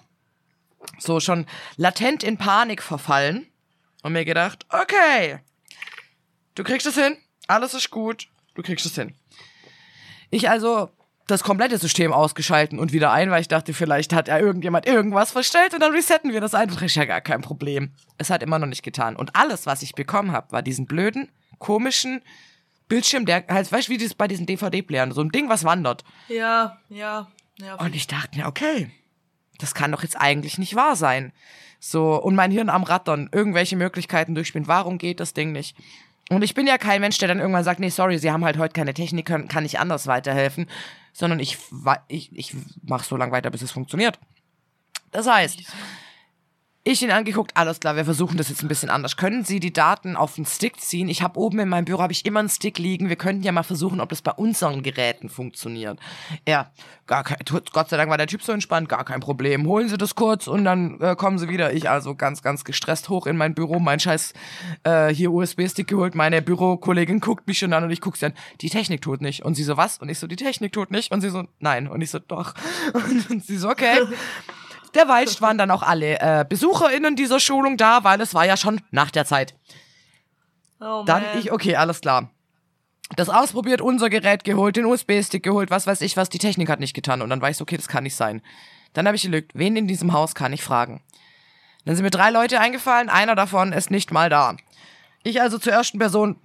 So 0.99 1.20
schon 1.20 1.45
latent 1.78 2.24
in 2.24 2.38
Panik 2.38 2.82
verfallen 2.82 3.47
und 4.03 4.14
mir 4.14 4.26
gedacht, 4.26 4.66
okay, 4.70 5.39
du 6.56 6.64
kriegst 6.64 6.86
es 6.86 6.95
hin, 6.95 7.18
alles 7.47 7.74
ist 7.74 7.89
gut, 7.89 8.28
du 8.53 8.62
kriegst 8.62 8.86
es 8.86 8.95
hin. 8.95 9.16
Ich 10.30 10.49
also 10.49 10.89
das 11.28 11.43
komplette 11.43 11.78
System 11.78 12.14
ausgeschalten 12.14 12.78
und 12.78 12.93
wieder 12.93 13.12
ein, 13.12 13.32
weil 13.32 13.41
ich 13.41 13.47
dachte, 13.47 13.74
vielleicht 13.74 14.14
hat 14.14 14.28
ja 14.28 14.38
irgendjemand 14.38 14.86
irgendwas 14.86 15.32
verstellt 15.32 15.74
und 15.74 15.80
dann 15.80 15.91
resetten 15.91 16.32
wir 16.32 16.41
das 16.41 16.53
einfach. 16.53 16.82
Ist 16.82 16.95
ja 16.95 17.06
gar 17.06 17.22
kein 17.22 17.41
Problem. 17.41 17.91
Es 18.18 18.30
hat 18.30 18.43
immer 18.43 18.60
noch 18.60 18.68
nicht 18.68 18.84
getan. 18.84 19.16
Und 19.16 19.36
alles, 19.36 19.66
was 19.66 19.82
ich 19.82 19.95
bekommen 19.95 20.32
habe, 20.32 20.51
war 20.51 20.62
diesen 20.62 20.86
blöden, 20.86 21.30
komischen 21.58 22.22
Bildschirm, 22.88 23.26
der 23.26 23.45
halt, 23.47 23.72
weißt 23.72 23.88
du, 23.88 23.93
wie 23.93 23.97
das 23.97 24.14
bei 24.14 24.28
diesen 24.28 24.45
DVD-Playern, 24.45 25.12
so 25.12 25.22
ein 25.22 25.32
Ding, 25.32 25.49
was 25.49 25.64
wandert. 25.64 26.03
Ja, 26.28 26.78
ja. 26.89 27.28
Ja 27.60 27.76
Und 27.76 27.95
ich 27.95 28.08
dachte 28.08 28.38
mir, 28.38 28.47
okay, 28.47 28.89
das 29.58 29.74
kann 29.74 29.91
doch 29.91 30.03
jetzt 30.03 30.20
eigentlich 30.20 30.58
nicht 30.58 30.76
wahr 30.76 30.95
sein. 30.95 31.32
So, 31.80 32.22
und 32.22 32.36
mein 32.36 32.51
Hirn 32.51 32.70
am 32.70 32.84
Rattern, 32.84 33.30
irgendwelche 33.32 33.76
Möglichkeiten 33.76 34.36
durchspielen. 34.36 34.68
Warum 34.68 34.97
geht 34.97 35.20
das 35.20 35.34
Ding 35.34 35.51
nicht? 35.51 35.78
Und 36.30 36.43
ich 36.43 36.56
bin 36.56 36.66
ja 36.66 36.78
kein 36.78 37.01
Mensch, 37.01 37.20
der 37.20 37.28
dann 37.28 37.39
irgendwann 37.39 37.64
sagt, 37.64 37.80
nee, 37.80 37.89
sorry, 37.89 38.18
Sie 38.18 38.32
haben 38.32 38.43
halt 38.43 38.58
heute 38.58 38.74
keine 38.74 38.93
Technik, 38.93 39.28
können, 39.28 39.47
kann 39.47 39.66
ich 39.66 39.80
anders 39.80 40.08
weiterhelfen. 40.08 40.68
Sondern 41.14 41.39
ich, 41.39 41.58
ich, 42.08 42.36
ich 42.36 42.56
mache 42.82 43.06
so 43.06 43.16
lange 43.16 43.32
weiter, 43.32 43.51
bis 43.51 43.62
es 43.62 43.72
funktioniert. 43.72 44.20
Das 45.12 45.28
heißt, 45.28 45.62
ich 46.88 47.01
ihn 47.01 47.09
angeguckt, 47.09 47.57
alles 47.57 47.79
klar, 47.79 47.95
wir 47.95 48.05
versuchen 48.05 48.38
das 48.38 48.49
jetzt 48.49 48.61
ein 48.61 48.67
bisschen 48.67 48.91
anders. 48.91 49.17
Können 49.17 49.43
Sie 49.43 49.59
die 49.59 49.73
Daten 49.73 50.15
auf 50.15 50.36
den 50.36 50.45
Stick 50.45 50.79
ziehen? 50.79 51.09
Ich 51.09 51.23
habe 51.23 51.39
oben 51.39 51.57
in 51.57 51.67
meinem 51.67 51.86
Büro 51.86 51.99
habe 51.99 52.13
ich 52.13 52.23
immer 52.27 52.39
einen 52.39 52.49
Stick 52.49 52.77
liegen. 52.77 53.09
Wir 53.09 53.15
könnten 53.15 53.41
ja 53.41 53.51
mal 53.51 53.63
versuchen, 53.63 53.99
ob 53.99 54.09
das 54.09 54.21
bei 54.21 54.31
unseren 54.31 54.83
Geräten 54.83 55.27
funktioniert. 55.27 55.99
Ja, 56.47 56.71
gar 57.07 57.23
kein, 57.23 57.38
Gott 57.73 57.89
sei 57.89 57.97
Dank 57.97 58.11
war 58.11 58.19
der 58.19 58.27
Typ 58.27 58.43
so 58.43 58.51
entspannt, 58.51 58.88
gar 58.88 59.03
kein 59.03 59.19
Problem. 59.19 59.65
Holen 59.65 59.89
Sie 59.89 59.97
das 59.97 60.13
kurz 60.13 60.45
und 60.45 60.63
dann 60.63 61.01
äh, 61.01 61.15
kommen 61.15 61.39
Sie 61.39 61.49
wieder. 61.49 61.73
Ich 61.73 61.89
also 61.89 62.13
ganz, 62.13 62.43
ganz 62.43 62.63
gestresst 62.63 63.09
hoch 63.09 63.25
in 63.25 63.36
mein 63.36 63.55
Büro, 63.55 63.79
mein 63.79 63.99
scheiß 63.99 64.33
äh, 64.83 65.07
hier 65.07 65.31
USB-Stick 65.31 65.88
geholt. 65.88 66.13
Meine 66.13 66.43
Bürokollegin 66.43 67.19
guckt 67.19 67.47
mich 67.47 67.57
schon 67.57 67.73
an 67.73 67.83
und 67.83 67.89
ich 67.89 67.99
guck 67.99 68.15
sie 68.15 68.27
an. 68.27 68.33
Die 68.61 68.69
Technik 68.69 69.01
tut 69.01 69.21
nicht. 69.21 69.43
Und 69.43 69.55
sie 69.55 69.63
so, 69.63 69.75
was? 69.75 69.97
Und 69.97 70.09
ich 70.09 70.19
so, 70.19 70.27
die 70.27 70.36
Technik 70.36 70.71
tut 70.71 70.91
nicht. 70.91 71.11
Und 71.11 71.21
sie 71.21 71.29
so, 71.29 71.45
nein. 71.57 71.88
Und 71.88 72.01
ich 72.01 72.11
so, 72.11 72.19
doch. 72.19 72.53
Und 72.93 73.43
sie 73.43 73.57
so, 73.57 73.69
okay. 73.69 74.01
Derweil 74.96 75.28
waren 75.39 75.58
dann 75.58 75.72
auch 75.72 75.84
alle 75.84 76.20
äh, 76.20 76.46
BesucherInnen 76.48 77.16
dieser 77.16 77.39
Schulung 77.39 77.78
da, 77.78 78.04
weil 78.04 78.20
es 78.22 78.34
war 78.34 78.46
ja 78.46 78.58
schon 78.58 78.82
nach 78.91 79.12
der 79.12 79.26
Zeit. 79.26 79.56
Oh, 80.80 81.04
Dann 81.06 81.24
man. 81.24 81.38
ich, 81.38 81.52
okay, 81.52 81.76
alles 81.76 82.02
klar. 82.02 82.32
Das 83.16 83.30
ausprobiert, 83.30 83.82
unser 83.82 84.10
Gerät 84.10 84.43
geholt, 84.43 84.78
den 84.78 84.86
USB-Stick 84.86 85.43
geholt, 85.43 85.70
was 85.70 85.86
weiß 85.86 86.02
ich 86.02 86.18
was, 86.18 86.30
die 86.30 86.39
Technik 86.39 86.70
hat 86.70 86.80
nicht 86.80 86.96
getan. 86.96 87.22
Und 87.22 87.30
dann 87.30 87.41
war 87.41 87.50
ich 87.50 87.58
so, 87.58 87.64
okay, 87.64 87.78
das 87.78 87.88
kann 87.88 88.04
nicht 88.04 88.16
sein. 88.16 88.41
Dann 88.93 89.06
habe 89.06 89.16
ich 89.16 89.24
gelügt, 89.24 89.52
wen 89.54 89.76
in 89.76 89.88
diesem 89.88 90.14
Haus 90.14 90.34
kann 90.34 90.54
ich 90.54 90.64
fragen? 90.64 91.04
Dann 91.86 91.96
sind 91.96 92.04
mir 92.04 92.10
drei 92.10 92.32
Leute 92.32 92.60
eingefallen, 92.60 93.10
einer 93.10 93.36
davon 93.36 93.74
ist 93.74 93.91
nicht 93.91 94.12
mal 94.12 94.30
da. 94.30 94.56
Ich 95.24 95.41
also 95.41 95.60
zur 95.60 95.74
ersten 95.74 96.00
Person, 96.00 96.38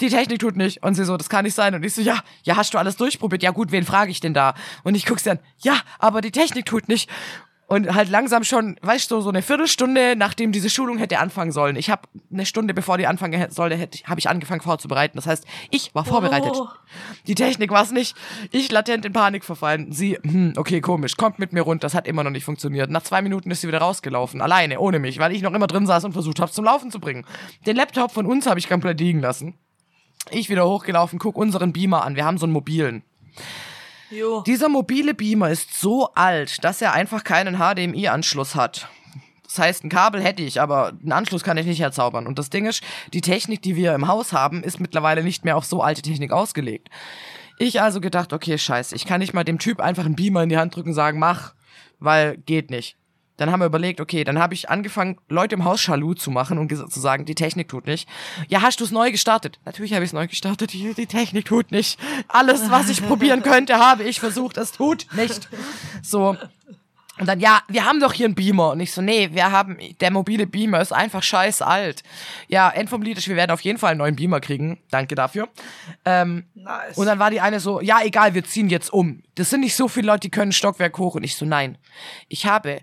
die 0.00 0.08
Technik 0.08 0.40
tut 0.40 0.56
nicht. 0.56 0.82
Und 0.82 0.94
sie 0.94 1.04
so, 1.04 1.16
das 1.16 1.28
kann 1.28 1.44
nicht 1.44 1.54
sein. 1.54 1.74
Und 1.74 1.84
ich 1.84 1.94
so, 1.94 2.02
ja, 2.02 2.20
ja, 2.42 2.56
hast 2.56 2.74
du 2.74 2.78
alles 2.78 2.96
durchprobiert? 2.96 3.42
Ja 3.42 3.50
gut, 3.50 3.72
wen 3.72 3.84
frage 3.84 4.10
ich 4.10 4.20
denn 4.20 4.34
da? 4.34 4.54
Und 4.84 4.94
ich 4.94 5.06
guck 5.06 5.20
sie 5.20 5.30
an, 5.30 5.38
ja, 5.58 5.80
aber 5.98 6.20
die 6.20 6.30
Technik 6.32 6.66
tut 6.66 6.88
nicht. 6.88 7.08
Und 7.68 7.94
halt 7.94 8.08
langsam 8.08 8.44
schon, 8.44 8.76
weißt 8.80 9.10
du, 9.10 9.20
so 9.20 9.28
eine 9.28 9.42
Viertelstunde, 9.42 10.14
nachdem 10.16 10.52
diese 10.52 10.70
Schulung 10.70 10.96
hätte 10.96 11.18
anfangen 11.18 11.52
sollen. 11.52 11.76
Ich 11.76 11.90
habe 11.90 12.08
eine 12.32 12.46
Stunde, 12.46 12.72
bevor 12.72 12.96
die 12.96 13.06
anfangen 13.06 13.50
sollte, 13.50 13.76
hätte, 13.76 13.98
habe 14.04 14.18
ich 14.18 14.30
angefangen 14.30 14.62
vorzubereiten. 14.62 15.16
Das 15.16 15.26
heißt, 15.26 15.44
ich 15.70 15.94
war 15.94 16.06
vorbereitet. 16.06 16.52
Oh. 16.54 16.66
Die 17.26 17.34
Technik 17.34 17.70
war 17.70 17.82
es 17.82 17.92
nicht. 17.92 18.16
Ich 18.52 18.72
latent 18.72 19.04
in 19.04 19.12
Panik 19.12 19.44
verfallen. 19.44 19.92
Sie, 19.92 20.16
hm, 20.16 20.54
okay, 20.56 20.80
komisch, 20.80 21.18
kommt 21.18 21.38
mit 21.38 21.52
mir 21.52 21.60
runter. 21.60 21.82
Das 21.82 21.94
hat 21.94 22.08
immer 22.08 22.24
noch 22.24 22.30
nicht 22.30 22.44
funktioniert. 22.44 22.90
Nach 22.90 23.02
zwei 23.02 23.20
Minuten 23.20 23.50
ist 23.50 23.60
sie 23.60 23.68
wieder 23.68 23.80
rausgelaufen, 23.80 24.40
alleine, 24.40 24.80
ohne 24.80 24.98
mich, 24.98 25.18
weil 25.18 25.32
ich 25.32 25.42
noch 25.42 25.52
immer 25.52 25.66
drin 25.66 25.86
saß 25.86 26.04
und 26.04 26.14
versucht 26.14 26.40
habe, 26.40 26.50
zum 26.50 26.64
Laufen 26.64 26.90
zu 26.90 27.00
bringen. 27.00 27.26
Den 27.66 27.76
Laptop 27.76 28.12
von 28.12 28.24
uns 28.24 28.46
habe 28.46 28.58
ich 28.58 28.70
komplett 28.70 28.98
liegen 28.98 29.20
lassen. 29.20 29.58
Ich 30.30 30.48
wieder 30.48 30.66
hochgelaufen, 30.66 31.18
guck 31.18 31.36
unseren 31.36 31.74
Beamer 31.74 32.02
an. 32.02 32.16
Wir 32.16 32.24
haben 32.24 32.38
so 32.38 32.46
einen 32.46 32.54
mobilen. 32.54 33.02
Jo. 34.10 34.42
Dieser 34.46 34.68
mobile 34.68 35.14
Beamer 35.14 35.50
ist 35.50 35.78
so 35.78 36.08
alt, 36.14 36.64
dass 36.64 36.80
er 36.80 36.92
einfach 36.92 37.24
keinen 37.24 37.56
HDMI-Anschluss 37.56 38.54
hat. 38.54 38.88
Das 39.44 39.58
heißt, 39.58 39.84
ein 39.84 39.88
Kabel 39.88 40.22
hätte 40.22 40.42
ich, 40.42 40.60
aber 40.60 40.88
einen 40.88 41.12
Anschluss 41.12 41.42
kann 41.42 41.56
ich 41.56 41.66
nicht 41.66 41.80
herzaubern. 41.80 42.26
Und 42.26 42.38
das 42.38 42.50
Ding 42.50 42.66
ist, 42.66 42.82
die 43.14 43.22
Technik, 43.22 43.62
die 43.62 43.76
wir 43.76 43.94
im 43.94 44.06
Haus 44.06 44.32
haben, 44.32 44.62
ist 44.62 44.78
mittlerweile 44.78 45.22
nicht 45.22 45.44
mehr 45.44 45.56
auf 45.56 45.64
so 45.64 45.82
alte 45.82 46.02
Technik 46.02 46.32
ausgelegt. 46.32 46.88
Ich 47.58 47.80
also 47.80 48.00
gedacht, 48.00 48.32
okay, 48.32 48.56
scheiße, 48.56 48.94
ich 48.94 49.04
kann 49.04 49.20
nicht 49.20 49.34
mal 49.34 49.44
dem 49.44 49.58
Typ 49.58 49.80
einfach 49.80 50.04
einen 50.04 50.16
Beamer 50.16 50.42
in 50.42 50.48
die 50.48 50.58
Hand 50.58 50.76
drücken 50.76 50.90
und 50.90 50.94
sagen, 50.94 51.18
mach, 51.18 51.54
weil 51.98 52.36
geht 52.36 52.70
nicht. 52.70 52.96
Dann 53.38 53.50
haben 53.52 53.60
wir 53.60 53.66
überlegt, 53.66 54.00
okay, 54.00 54.24
dann 54.24 54.38
habe 54.38 54.52
ich 54.52 54.68
angefangen, 54.68 55.16
Leute 55.28 55.54
im 55.54 55.64
Haus 55.64 55.80
Schalou 55.80 56.12
zu 56.14 56.30
machen 56.30 56.58
und 56.58 56.68
zu 56.68 57.00
sagen, 57.00 57.24
die 57.24 57.36
Technik 57.36 57.68
tut 57.68 57.86
nicht. 57.86 58.08
Ja, 58.48 58.62
hast 58.62 58.80
du 58.80 58.84
es 58.84 58.90
neu 58.90 59.10
gestartet? 59.10 59.58
Natürlich 59.64 59.94
habe 59.94 60.04
ich 60.04 60.10
es 60.10 60.12
neu 60.12 60.26
gestartet, 60.26 60.72
die, 60.72 60.92
die 60.92 61.06
Technik 61.06 61.46
tut 61.46 61.70
nicht. 61.70 61.98
Alles, 62.26 62.68
was 62.70 62.88
ich 62.88 63.06
probieren 63.06 63.42
könnte, 63.42 63.78
habe 63.78 64.02
ich 64.02 64.20
versucht, 64.20 64.56
es 64.58 64.72
tut 64.72 65.06
nicht. 65.14 65.48
So. 66.02 66.36
Und 67.20 67.26
dann, 67.26 67.40
ja, 67.40 67.62
wir 67.68 67.84
haben 67.84 68.00
doch 68.00 68.12
hier 68.12 68.26
einen 68.26 68.34
Beamer. 68.34 68.70
Und 68.70 68.80
ich 68.80 68.92
so, 68.92 69.02
nee, 69.02 69.30
wir 69.32 69.50
haben, 69.50 69.78
der 70.00 70.10
mobile 70.10 70.46
Beamer 70.46 70.80
ist 70.80 70.92
einfach 70.92 71.22
scheiß 71.22 71.62
alt. 71.62 72.02
Ja, 72.48 72.70
End 72.70 72.90
vom 72.90 73.02
Lied 73.02 73.18
ist, 73.18 73.28
wir 73.28 73.36
werden 73.36 73.50
auf 73.50 73.60
jeden 73.60 73.78
Fall 73.78 73.90
einen 73.90 73.98
neuen 73.98 74.16
Beamer 74.16 74.40
kriegen. 74.40 74.78
Danke 74.90 75.14
dafür. 75.14 75.48
Ähm, 76.04 76.44
Nice. 76.54 76.96
und 76.96 77.06
dann 77.06 77.18
war 77.18 77.30
die 77.30 77.40
eine 77.40 77.60
so, 77.60 77.80
ja, 77.80 78.00
egal, 78.02 78.34
wir 78.34 78.44
ziehen 78.44 78.68
jetzt 78.68 78.92
um. 78.92 79.22
Das 79.34 79.50
sind 79.50 79.60
nicht 79.60 79.74
so 79.74 79.88
viele 79.88 80.06
Leute, 80.08 80.20
die 80.20 80.30
können 80.30 80.52
Stockwerk 80.52 80.98
hoch. 80.98 81.16
Und 81.16 81.24
ich 81.24 81.36
so, 81.36 81.44
nein. 81.44 81.78
Ich 82.28 82.46
habe 82.46 82.80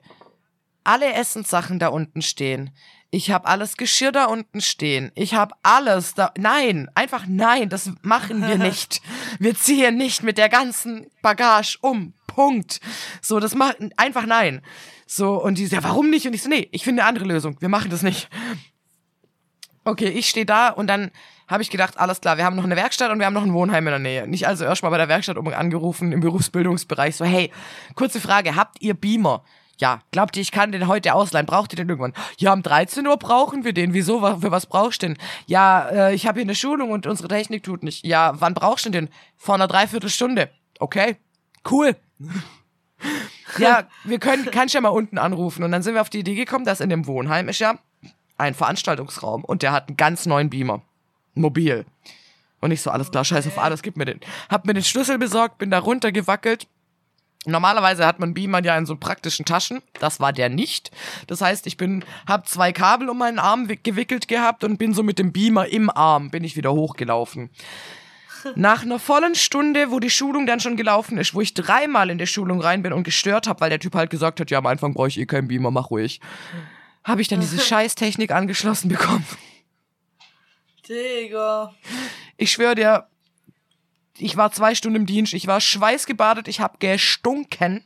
alle 0.85 1.13
Essenssachen 1.13 1.79
da 1.79 1.89
unten 1.89 2.21
stehen. 2.21 2.71
Ich 3.11 3.31
habe 3.31 3.47
alles 3.47 3.77
Geschirr 3.77 4.11
da 4.11 4.25
unten 4.25 4.61
stehen. 4.61 5.11
Ich 5.15 5.33
habe 5.35 5.55
alles 5.63 6.15
da. 6.15 6.33
Nein, 6.37 6.89
einfach 6.95 7.25
nein, 7.27 7.69
das 7.69 7.91
machen 8.01 8.45
wir 8.45 8.57
nicht. 8.69 9.01
Wir 9.39 9.55
ziehen 9.55 9.97
nicht 9.97 10.23
mit 10.23 10.37
der 10.37 10.49
ganzen 10.49 11.07
Bagage 11.21 11.77
um. 11.81 12.13
Punkt. 12.27 12.81
So, 13.21 13.39
das 13.39 13.55
macht 13.55 13.77
einfach 13.95 14.25
nein. 14.25 14.61
So, 15.07 15.41
und 15.41 15.57
die 15.57 15.65
ja, 15.67 15.83
warum 15.83 16.09
nicht? 16.09 16.27
Und 16.27 16.33
ich 16.33 16.43
so, 16.43 16.49
nee, 16.49 16.67
ich 16.71 16.83
finde 16.83 17.01
eine 17.01 17.09
andere 17.09 17.25
Lösung. 17.25 17.55
Wir 17.61 17.69
machen 17.69 17.89
das 17.89 18.01
nicht. 18.01 18.27
Okay, 19.85 20.09
ich 20.09 20.27
stehe 20.27 20.45
da 20.45 20.69
und 20.69 20.87
dann 20.87 21.11
habe 21.47 21.61
ich 21.61 21.69
gedacht, 21.69 21.99
alles 21.99 22.21
klar, 22.21 22.37
wir 22.37 22.43
haben 22.43 22.55
noch 22.55 22.63
eine 22.63 22.75
Werkstatt 22.75 23.11
und 23.11 23.19
wir 23.19 23.25
haben 23.27 23.33
noch 23.33 23.43
ein 23.43 23.53
Wohnheim 23.53 23.85
in 23.87 23.91
der 23.91 23.99
Nähe. 23.99 24.27
Nicht 24.27 24.47
also 24.47 24.65
erstmal 24.65 24.91
bei 24.91 24.97
der 24.97 25.07
Werkstatt 25.07 25.37
um 25.37 25.47
angerufen 25.47 26.11
im 26.11 26.21
Berufsbildungsbereich, 26.21 27.15
so, 27.15 27.23
hey, 27.23 27.51
kurze 27.93 28.19
Frage, 28.19 28.55
habt 28.55 28.81
ihr 28.81 28.95
Beamer? 28.95 29.43
Ja, 29.77 30.01
glaubt 30.11 30.37
ihr, 30.37 30.41
ich 30.41 30.51
kann 30.51 30.71
den 30.71 30.87
heute 30.87 31.13
ausleihen? 31.13 31.45
Braucht 31.45 31.73
ihr 31.73 31.77
den 31.77 31.89
irgendwann? 31.89 32.13
Ja, 32.37 32.53
um 32.53 32.63
13 32.63 33.05
Uhr 33.05 33.17
brauchen 33.17 33.63
wir 33.63 33.73
den. 33.73 33.93
Wieso? 33.93 34.19
Für 34.19 34.51
was 34.51 34.65
brauchst 34.65 35.03
du 35.03 35.07
den? 35.07 35.17
Ja, 35.47 35.87
äh, 35.89 36.15
ich 36.15 36.27
habe 36.27 36.39
hier 36.39 36.45
eine 36.45 36.55
Schulung 36.55 36.91
und 36.91 37.07
unsere 37.07 37.27
Technik 37.27 37.63
tut 37.63 37.83
nicht. 37.83 38.05
Ja, 38.05 38.33
wann 38.39 38.53
brauchst 38.53 38.85
du 38.85 38.89
den? 38.89 39.09
Vor 39.35 39.55
einer 39.55 39.67
Dreiviertelstunde. 39.67 40.49
Okay, 40.79 41.17
cool. 41.69 41.95
ja, 43.57 43.83
wir 44.05 44.19
können, 44.19 44.49
kannst 44.51 44.73
ja 44.73 44.81
mal 44.81 44.89
unten 44.89 45.17
anrufen. 45.17 45.63
Und 45.63 45.71
dann 45.71 45.83
sind 45.83 45.93
wir 45.93 46.01
auf 46.01 46.09
die 46.09 46.19
Idee 46.19 46.35
gekommen, 46.35 46.65
dass 46.65 46.79
in 46.79 46.89
dem 46.89 47.05
Wohnheim 47.07 47.49
ist 47.49 47.59
ja 47.59 47.77
ein 48.37 48.53
Veranstaltungsraum 48.53 49.43
und 49.43 49.61
der 49.61 49.71
hat 49.71 49.87
einen 49.87 49.97
ganz 49.97 50.25
neuen 50.25 50.49
Beamer. 50.49 50.81
Mobil. 51.33 51.85
Und 52.61 52.71
ich 52.71 52.81
so, 52.81 52.89
alles 52.89 53.11
klar, 53.11 53.25
scheiß 53.25 53.47
auf 53.47 53.59
alles, 53.59 53.81
gib 53.81 53.97
mir 53.97 54.05
den. 54.05 54.19
Hab 54.49 54.65
mir 54.65 54.73
den 54.73 54.83
Schlüssel 54.83 55.17
besorgt, 55.17 55.57
bin 55.57 55.69
da 55.69 55.79
runtergewackelt. 55.79 56.67
Normalerweise 57.45 58.05
hat 58.05 58.19
man 58.19 58.33
Beamer 58.33 58.63
ja 58.63 58.77
in 58.77 58.85
so 58.85 58.95
praktischen 58.95 59.45
Taschen. 59.45 59.81
Das 59.99 60.19
war 60.19 60.33
der 60.33 60.49
nicht. 60.49 60.91
Das 61.27 61.41
heißt, 61.41 61.67
ich 61.67 61.77
bin, 61.77 62.03
hab 62.27 62.47
zwei 62.47 62.71
Kabel 62.71 63.09
um 63.09 63.17
meinen 63.17 63.39
Arm 63.39 63.67
gewickelt 63.67 64.27
gehabt 64.27 64.63
und 64.63 64.77
bin 64.77 64.93
so 64.93 65.03
mit 65.03 65.19
dem 65.19 65.31
Beamer 65.31 65.67
im 65.67 65.89
Arm, 65.89 66.29
bin 66.31 66.43
ich 66.43 66.55
wieder 66.55 66.73
hochgelaufen. 66.73 67.49
Nach 68.55 68.83
einer 68.83 68.99
vollen 68.99 69.33
Stunde, 69.33 69.89
wo 69.89 69.99
die 69.99 70.11
Schulung 70.11 70.45
dann 70.45 70.59
schon 70.59 70.77
gelaufen 70.77 71.17
ist, 71.17 71.33
wo 71.33 71.41
ich 71.41 71.55
dreimal 71.55 72.11
in 72.11 72.19
der 72.19 72.27
Schulung 72.27 72.61
rein 72.61 72.83
bin 72.83 72.93
und 72.93 73.03
gestört 73.03 73.47
habe, 73.47 73.61
weil 73.61 73.69
der 73.69 73.79
Typ 73.79 73.95
halt 73.95 74.11
gesagt 74.11 74.39
hat, 74.39 74.51
ja, 74.51 74.59
am 74.59 74.67
Anfang 74.67 74.93
brauche 74.93 75.07
ich 75.07 75.19
eh 75.19 75.25
keinen 75.25 75.47
Beamer, 75.47 75.71
mach 75.71 75.89
ruhig, 75.89 76.19
habe 77.03 77.21
ich 77.21 77.27
dann 77.27 77.39
diese 77.39 77.59
Scheißtechnik 77.61 78.31
angeschlossen 78.31 78.89
bekommen. 78.89 79.25
Digga. 80.87 81.73
Ich 82.37 82.51
schwöre 82.51 82.75
dir, 82.75 83.07
ich 84.17 84.37
war 84.37 84.51
zwei 84.51 84.75
Stunden 84.75 85.01
im 85.01 85.05
Dienst, 85.05 85.33
ich 85.33 85.47
war 85.47 85.59
schweißgebadet, 85.59 86.47
ich 86.47 86.61
hab 86.61 86.79
gestunken, 86.79 87.83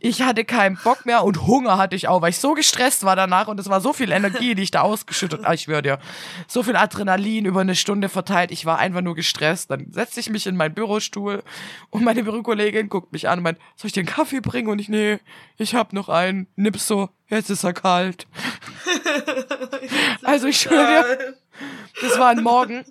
ich 0.00 0.22
hatte 0.22 0.44
keinen 0.44 0.78
Bock 0.82 1.04
mehr 1.04 1.24
und 1.24 1.46
Hunger 1.46 1.76
hatte 1.76 1.94
ich 1.94 2.08
auch, 2.08 2.22
weil 2.22 2.30
ich 2.30 2.38
so 2.38 2.54
gestresst 2.54 3.04
war 3.04 3.16
danach 3.16 3.48
und 3.48 3.60
es 3.60 3.68
war 3.68 3.80
so 3.80 3.92
viel 3.92 4.10
Energie, 4.10 4.54
die 4.54 4.62
ich 4.62 4.70
da 4.70 4.80
ausgeschüttet 4.80 5.44
habe. 5.44 5.54
Ich 5.54 5.62
schwöre 5.62 5.82
dir, 5.82 5.98
so 6.46 6.62
viel 6.62 6.76
Adrenalin 6.76 7.44
über 7.44 7.60
eine 7.60 7.74
Stunde 7.74 8.08
verteilt, 8.08 8.50
ich 8.50 8.64
war 8.64 8.78
einfach 8.78 9.02
nur 9.02 9.14
gestresst. 9.14 9.70
Dann 9.70 9.92
setzte 9.92 10.20
ich 10.20 10.30
mich 10.30 10.46
in 10.46 10.56
meinen 10.56 10.74
Bürostuhl 10.74 11.42
und 11.90 12.04
meine 12.04 12.24
Bürokollegin 12.24 12.88
guckt 12.88 13.12
mich 13.12 13.28
an 13.28 13.40
und 13.40 13.42
meint, 13.42 13.58
soll 13.76 13.88
ich 13.88 13.92
dir 13.92 14.00
einen 14.00 14.08
Kaffee 14.08 14.40
bringen? 14.40 14.68
Und 14.68 14.78
ich, 14.78 14.88
nee, 14.88 15.18
ich 15.58 15.74
hab 15.74 15.92
noch 15.92 16.08
einen. 16.08 16.46
Nips 16.56 16.86
so, 16.86 17.10
jetzt 17.28 17.50
ist 17.50 17.64
er 17.64 17.74
kalt. 17.74 18.26
also 20.22 20.46
ich 20.46 20.60
schwöre 20.60 20.86
dir, 20.86 21.34
das 22.00 22.18
war 22.18 22.28
ein 22.28 22.42
Morgen. 22.42 22.84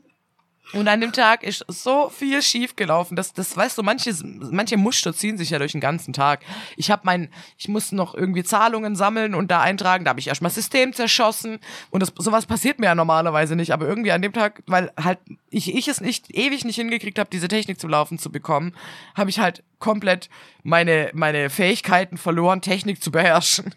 Und 0.73 0.88
an 0.88 0.99
dem 0.99 1.14
Tag 1.14 1.44
ist 1.44 1.64
so 1.68 2.10
viel 2.10 2.41
schief 2.41 2.76
gelaufen. 2.76 3.15
Das, 3.15 3.34
das 3.34 3.56
weißt 3.56 3.77
du, 3.77 3.84
manche, 3.84 4.14
manche 4.23 4.76
Muster 4.77 5.14
ziehen 5.14 5.38
sich 5.38 5.49
ja 5.49 5.60
durch 5.60 5.72
den 5.72 5.81
ganzen 5.81 6.11
Tag. 6.14 6.41
Ich 6.76 6.91
habe 6.91 7.03
mein, 7.06 7.30
ich 7.57 7.69
musste 7.69 7.95
noch 7.95 8.14
irgendwie 8.14 8.44
Zahlungen 8.44 8.95
sammeln 8.95 9.34
und 9.34 9.49
da 9.49 9.61
eintragen. 9.61 10.03
Da 10.03 10.10
habe 10.10 10.19
ich 10.19 10.27
erstmal 10.27 10.52
System 10.52 10.94
zerschossen. 10.94 11.60
Und 11.89 12.02
das, 12.02 12.11
sowas 12.18 12.45
passiert 12.45 12.80
mir 12.80 12.88
ja 12.88 12.95
normalerweise 12.95 13.56
nicht. 13.56 13.72
Aber 13.72 13.88
irgendwie 13.88 14.11
an 14.11 14.22
dem 14.22 14.34
Tag, 14.34 14.61
weil 14.68 14.91
halt 15.02 15.19
ich, 15.49 15.73
ich 15.73 15.88
es 15.88 16.02
nicht 16.02 16.35
ewig 16.35 16.65
nicht 16.65 16.76
hingekriegt 16.76 17.18
habe, 17.18 17.30
diese 17.31 17.48
Technik 17.48 17.80
zu 17.80 17.88
laufen 17.88 18.19
zu 18.19 18.30
bekommen, 18.30 18.76
habe 19.15 19.30
ich 19.30 19.39
halt 19.39 19.64
komplett 19.80 20.30
meine, 20.64 21.11
meine 21.14 21.49
Fähigkeiten 21.49 22.18
verloren, 22.18 22.61
Technik 22.61 23.02
zu 23.02 23.11
beherrschen. 23.11 23.73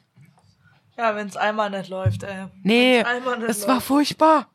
Ja, 0.98 1.14
wenn 1.14 1.28
es 1.28 1.36
einmal 1.36 1.70
nicht 1.70 1.88
läuft, 1.88 2.24
ey. 2.24 2.46
Nee, 2.62 3.04
es 3.48 3.66
war 3.66 3.76
läuft. 3.76 3.86
furchtbar. 3.86 4.48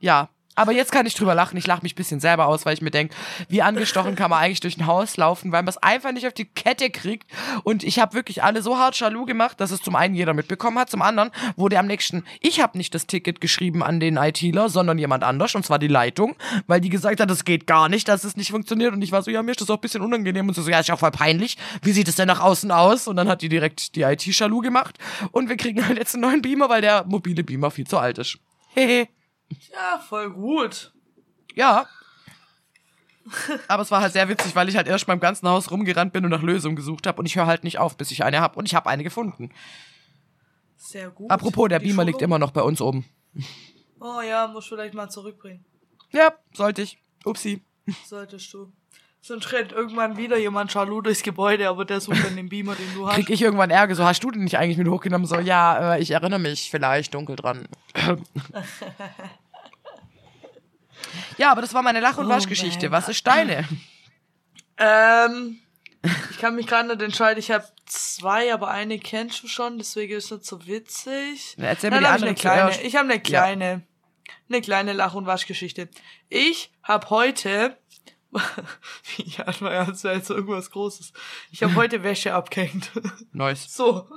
Ja, 0.00 0.28
aber 0.54 0.72
jetzt 0.72 0.92
kann 0.92 1.06
ich 1.06 1.14
drüber 1.14 1.34
lachen. 1.34 1.56
Ich 1.56 1.66
lache 1.66 1.82
mich 1.82 1.92
ein 1.92 1.96
bisschen 1.96 2.20
selber 2.20 2.46
aus, 2.46 2.64
weil 2.64 2.74
ich 2.74 2.82
mir 2.82 2.90
denke, 2.90 3.14
wie 3.48 3.62
angestochen 3.62 4.14
kann 4.14 4.30
man 4.30 4.40
eigentlich 4.40 4.60
durch 4.60 4.76
ein 4.76 4.86
Haus 4.86 5.16
laufen, 5.16 5.52
weil 5.52 5.62
man 5.62 5.68
es 5.68 5.78
einfach 5.78 6.12
nicht 6.12 6.26
auf 6.26 6.32
die 6.32 6.44
Kette 6.44 6.90
kriegt. 6.90 7.30
Und 7.64 7.82
ich 7.82 7.98
habe 7.98 8.14
wirklich 8.14 8.42
alle 8.42 8.62
so 8.62 8.78
hart 8.78 8.98
Jaloux 8.98 9.26
gemacht, 9.26 9.60
dass 9.60 9.70
es 9.70 9.80
zum 9.80 9.96
einen 9.96 10.14
jeder 10.14 10.34
mitbekommen 10.34 10.78
hat, 10.78 10.90
zum 10.90 11.02
anderen 11.02 11.30
wurde 11.56 11.78
am 11.78 11.86
nächsten, 11.86 12.24
ich 12.40 12.60
habe 12.60 12.78
nicht 12.78 12.94
das 12.94 13.06
Ticket 13.06 13.40
geschrieben 13.40 13.82
an 13.82 14.00
den 14.00 14.16
ITler, 14.16 14.68
sondern 14.68 14.98
jemand 14.98 15.24
anders, 15.24 15.54
und 15.54 15.64
zwar 15.64 15.78
die 15.78 15.88
Leitung, 15.88 16.36
weil 16.66 16.80
die 16.80 16.90
gesagt 16.90 17.20
hat, 17.20 17.30
das 17.30 17.44
geht 17.44 17.66
gar 17.66 17.88
nicht, 17.88 18.08
dass 18.08 18.24
es 18.24 18.36
nicht 18.36 18.50
funktioniert. 18.50 18.92
Und 18.92 19.02
ich 19.02 19.12
war 19.12 19.22
so, 19.22 19.30
ja, 19.30 19.42
mir 19.42 19.52
ist 19.52 19.60
das 19.60 19.70
auch 19.70 19.76
ein 19.76 19.80
bisschen 19.80 20.02
unangenehm. 20.02 20.48
Und 20.48 20.54
so, 20.54 20.68
ja, 20.68 20.80
ist 20.80 20.88
ja 20.88 20.94
auch 20.94 21.00
voll 21.00 21.10
peinlich. 21.10 21.56
Wie 21.82 21.92
sieht 21.92 22.08
es 22.08 22.16
denn 22.16 22.28
nach 22.28 22.40
außen 22.40 22.70
aus? 22.70 23.08
Und 23.08 23.16
dann 23.16 23.28
hat 23.28 23.42
die 23.42 23.48
direkt 23.48 23.96
die 23.96 24.02
IT 24.02 24.24
Jaloux 24.24 24.60
gemacht. 24.60 24.98
Und 25.32 25.48
wir 25.48 25.56
kriegen 25.56 25.86
halt 25.86 25.98
jetzt 25.98 26.14
einen 26.14 26.22
neuen 26.22 26.42
Beamer, 26.42 26.68
weil 26.68 26.80
der 26.80 27.04
mobile 27.04 27.42
Beamer 27.42 27.70
viel 27.70 27.86
zu 27.86 27.98
alt 27.98 28.18
ist. 28.18 28.38
Hehe. 28.74 29.08
Ja, 29.72 29.98
voll 29.98 30.30
gut. 30.30 30.92
Ja. 31.54 31.86
Aber 33.68 33.82
es 33.82 33.90
war 33.90 34.02
halt 34.02 34.12
sehr 34.12 34.28
witzig, 34.28 34.54
weil 34.54 34.68
ich 34.68 34.76
halt 34.76 34.86
erst 34.86 35.06
beim 35.06 35.20
ganzen 35.20 35.48
Haus 35.48 35.70
rumgerannt 35.70 36.12
bin 36.12 36.24
und 36.24 36.30
nach 36.30 36.42
Lösungen 36.42 36.76
gesucht 36.76 37.06
habe 37.06 37.18
und 37.18 37.26
ich 37.26 37.36
höre 37.36 37.46
halt 37.46 37.64
nicht 37.64 37.78
auf, 37.78 37.96
bis 37.96 38.10
ich 38.10 38.22
eine 38.22 38.40
habe 38.40 38.58
und 38.58 38.66
ich 38.66 38.74
habe 38.74 38.90
eine 38.90 39.02
gefunden. 39.02 39.50
Sehr 40.76 41.10
gut. 41.10 41.30
Apropos, 41.30 41.68
der 41.68 41.78
Die 41.78 41.86
Beamer 41.86 42.04
liegt 42.04 42.16
Schulung? 42.16 42.30
immer 42.30 42.38
noch 42.38 42.50
bei 42.50 42.60
uns 42.60 42.80
oben. 42.82 43.06
Oh 44.00 44.20
ja, 44.20 44.46
muss 44.48 44.66
vielleicht 44.66 44.92
mal 44.94 45.08
zurückbringen. 45.08 45.64
Ja, 46.10 46.34
sollte 46.52 46.82
ich. 46.82 46.98
Upsi. 47.24 47.64
Solltest 48.04 48.52
du. 48.52 48.70
Sonst 49.26 49.52
rennt 49.52 49.72
irgendwann 49.72 50.18
wieder 50.18 50.36
jemand 50.36 50.70
Charlot 50.70 51.06
durchs 51.06 51.22
Gebäude, 51.22 51.66
aber 51.70 51.86
der 51.86 51.98
sucht 51.98 52.22
dann 52.26 52.36
den 52.36 52.50
Beamer, 52.50 52.74
den 52.74 52.92
du 52.92 53.06
hast. 53.08 53.14
Krieg 53.14 53.30
ich 53.30 53.40
irgendwann 53.40 53.70
Ärger, 53.70 53.94
so 53.94 54.04
hast 54.04 54.22
du 54.22 54.30
den 54.30 54.44
nicht 54.44 54.58
eigentlich 54.58 54.76
mit 54.76 54.86
hochgenommen? 54.86 55.26
So, 55.26 55.38
ja, 55.38 55.94
äh, 55.94 56.02
ich 56.02 56.10
erinnere 56.10 56.40
mich 56.40 56.70
vielleicht 56.70 57.14
dunkel 57.14 57.34
dran. 57.34 57.66
ja, 61.38 61.50
aber 61.50 61.62
das 61.62 61.72
war 61.72 61.80
meine 61.80 62.00
Lach- 62.00 62.18
und 62.18 62.26
Oh 62.26 62.28
Waschgeschichte. 62.28 62.90
Was 62.90 63.08
ist 63.08 63.26
deine? 63.26 63.66
Ähm, 64.76 65.58
ich 66.02 66.38
kann 66.38 66.54
mich 66.54 66.66
gerade 66.66 66.90
nicht 66.90 67.00
entscheiden. 67.00 67.38
Ich 67.38 67.50
habe 67.50 67.64
zwei, 67.86 68.52
aber 68.52 68.68
eine 68.68 68.98
kennst 68.98 69.42
du 69.42 69.48
schon, 69.48 69.78
deswegen 69.78 70.18
ist 70.18 70.32
nicht 70.32 70.44
so 70.44 70.66
witzig. 70.66 71.54
Na, 71.56 71.68
erzähl 71.68 71.88
mir 71.88 72.02
Dann 72.02 72.04
die 72.04 72.08
hab 72.10 72.16
ich 72.18 72.22
andere 72.24 72.28
eine 72.28 72.68
kleine. 72.68 72.82
Ich 72.82 72.94
habe 72.94 73.08
eine 73.08 73.20
kleine, 73.20 73.82
eine 74.50 74.60
kleine 74.60 74.92
Lach- 74.92 75.14
und 75.14 75.24
Waschgeschichte. 75.24 75.88
Ich 76.28 76.72
habe 76.82 77.08
heute, 77.08 77.78
war 79.60 79.72
ja 79.72 79.84
das 79.84 80.04
wäre 80.04 80.16
jetzt 80.16 80.30
irgendwas 80.30 80.70
Großes. 80.70 81.12
Ich 81.52 81.62
habe 81.62 81.74
heute 81.76 82.02
Wäsche 82.02 82.34
abgehängt. 82.34 82.90
Nice. 83.32 83.74
So. 83.74 84.08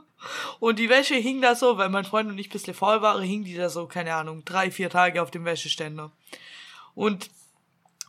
Und 0.59 0.79
die 0.79 0.89
Wäsche 0.89 1.15
hing 1.15 1.41
da 1.41 1.55
so, 1.55 1.77
weil 1.77 1.89
mein 1.89 2.05
Freund 2.05 2.29
und 2.29 2.37
ich 2.37 2.49
ein 2.49 2.51
bisschen 2.51 2.73
faul 2.73 3.01
waren, 3.01 3.21
hing 3.21 3.43
die 3.43 3.55
da 3.55 3.69
so, 3.69 3.85
keine 3.85 4.15
Ahnung, 4.15 4.43
drei, 4.45 4.71
vier 4.71 4.89
Tage 4.89 5.21
auf 5.21 5.31
dem 5.31 5.45
Wäscheständer. 5.45 6.11
Und 6.95 7.29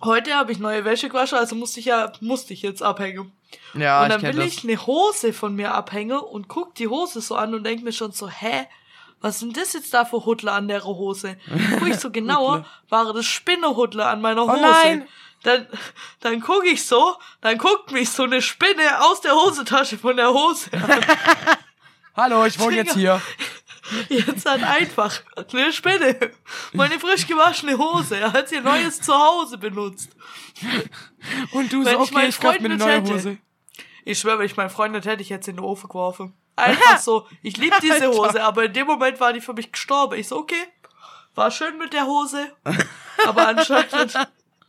heute 0.02 0.34
habe 0.34 0.52
ich 0.52 0.58
neue 0.58 0.84
Wäsche 0.84 1.08
gewaschen, 1.08 1.38
also 1.38 1.54
musste 1.54 1.80
ich 1.80 1.86
ja, 1.86 2.12
musste 2.20 2.54
ich 2.54 2.62
jetzt 2.62 2.82
abhängen. 2.82 3.32
Ja, 3.74 4.00
und 4.00 4.06
ich 4.06 4.12
dann 4.12 4.20
kenn 4.20 4.36
will 4.36 4.44
das. 4.44 4.54
ich 4.54 4.64
eine 4.64 4.86
Hose 4.86 5.32
von 5.32 5.54
mir 5.54 5.74
abhängen 5.74 6.18
und 6.18 6.48
guck 6.48 6.74
die 6.74 6.88
Hose 6.88 7.20
so 7.20 7.34
an 7.34 7.54
und 7.54 7.64
denk 7.64 7.82
mir 7.82 7.92
schon 7.92 8.12
so, 8.12 8.28
hä? 8.28 8.66
Was 9.20 9.40
sind 9.40 9.56
das 9.56 9.72
jetzt 9.72 9.92
da 9.92 10.04
für 10.04 10.24
Huddler 10.24 10.52
an 10.52 10.68
der 10.68 10.84
Hose? 10.84 11.36
Guck 11.78 11.88
ich 11.88 11.96
so 11.96 12.10
genauer, 12.12 12.64
war 12.88 13.12
das 13.12 13.26
Spinnehudler 13.26 14.08
an 14.08 14.20
meiner 14.20 14.42
Hose. 14.42 14.52
Oh 14.56 14.60
nein! 14.60 15.08
Dann, 15.42 15.66
dann 16.20 16.40
guck 16.40 16.64
ich 16.66 16.84
so, 16.84 17.16
dann 17.40 17.58
guckt 17.58 17.92
mich 17.92 18.10
so 18.10 18.24
eine 18.24 18.42
Spinne 18.42 19.00
aus 19.02 19.20
der 19.20 19.34
Hosentasche 19.34 19.98
von 19.98 20.16
der 20.16 20.32
Hose 20.32 20.70
an. 20.72 21.04
Hallo, 22.16 22.44
ich 22.44 22.58
wohne 22.58 22.76
jetzt 22.76 22.94
hier. 22.94 23.22
Jetzt 24.08 24.44
hat 24.44 24.62
einfach 24.62 25.22
eine 25.52 25.72
Spinne 25.72 26.32
meine 26.72 26.98
frisch 26.98 27.26
gewaschene 27.26 27.78
Hose. 27.78 28.16
Er 28.18 28.32
hat 28.32 28.52
ihr 28.52 28.60
neues 28.60 29.00
Zuhause 29.00 29.56
benutzt. 29.56 30.10
Und 31.52 31.72
du 31.72 31.84
Wenn 31.84 31.96
so, 31.96 32.02
ich 32.02 32.10
okay, 32.10 32.14
meinen 32.14 32.28
ich 32.28 32.40
kauf 32.40 32.60
mir 32.60 32.68
Freund 32.68 32.72
eine 32.72 32.76
neue 32.76 32.92
hätte. 32.96 33.14
Hose. 33.14 33.38
Ich 34.04 34.18
schwöre, 34.18 34.40
wenn 34.40 34.46
ich 34.46 34.56
meinen 34.56 34.70
Freund 34.70 34.92
nicht 34.94 35.06
hätte, 35.06 35.22
ich 35.22 35.30
hätte 35.30 35.44
sie 35.44 35.50
in 35.52 35.58
den 35.58 35.64
Ofen 35.64 35.88
geworfen. 35.88 36.34
Einfach 36.56 36.98
so. 36.98 37.28
Ich 37.42 37.56
liebe 37.56 37.76
diese. 37.82 38.08
Hose, 38.08 38.42
aber 38.42 38.64
in 38.64 38.72
dem 38.72 38.86
Moment 38.86 39.20
war 39.20 39.32
die 39.32 39.40
für 39.40 39.52
mich 39.54 39.70
gestorben. 39.70 40.18
Ich 40.18 40.28
so, 40.28 40.38
okay, 40.38 40.66
war 41.34 41.50
schön 41.50 41.78
mit 41.78 41.92
der 41.92 42.06
Hose, 42.06 42.52
aber 43.26 43.48
anscheinend, 43.48 44.18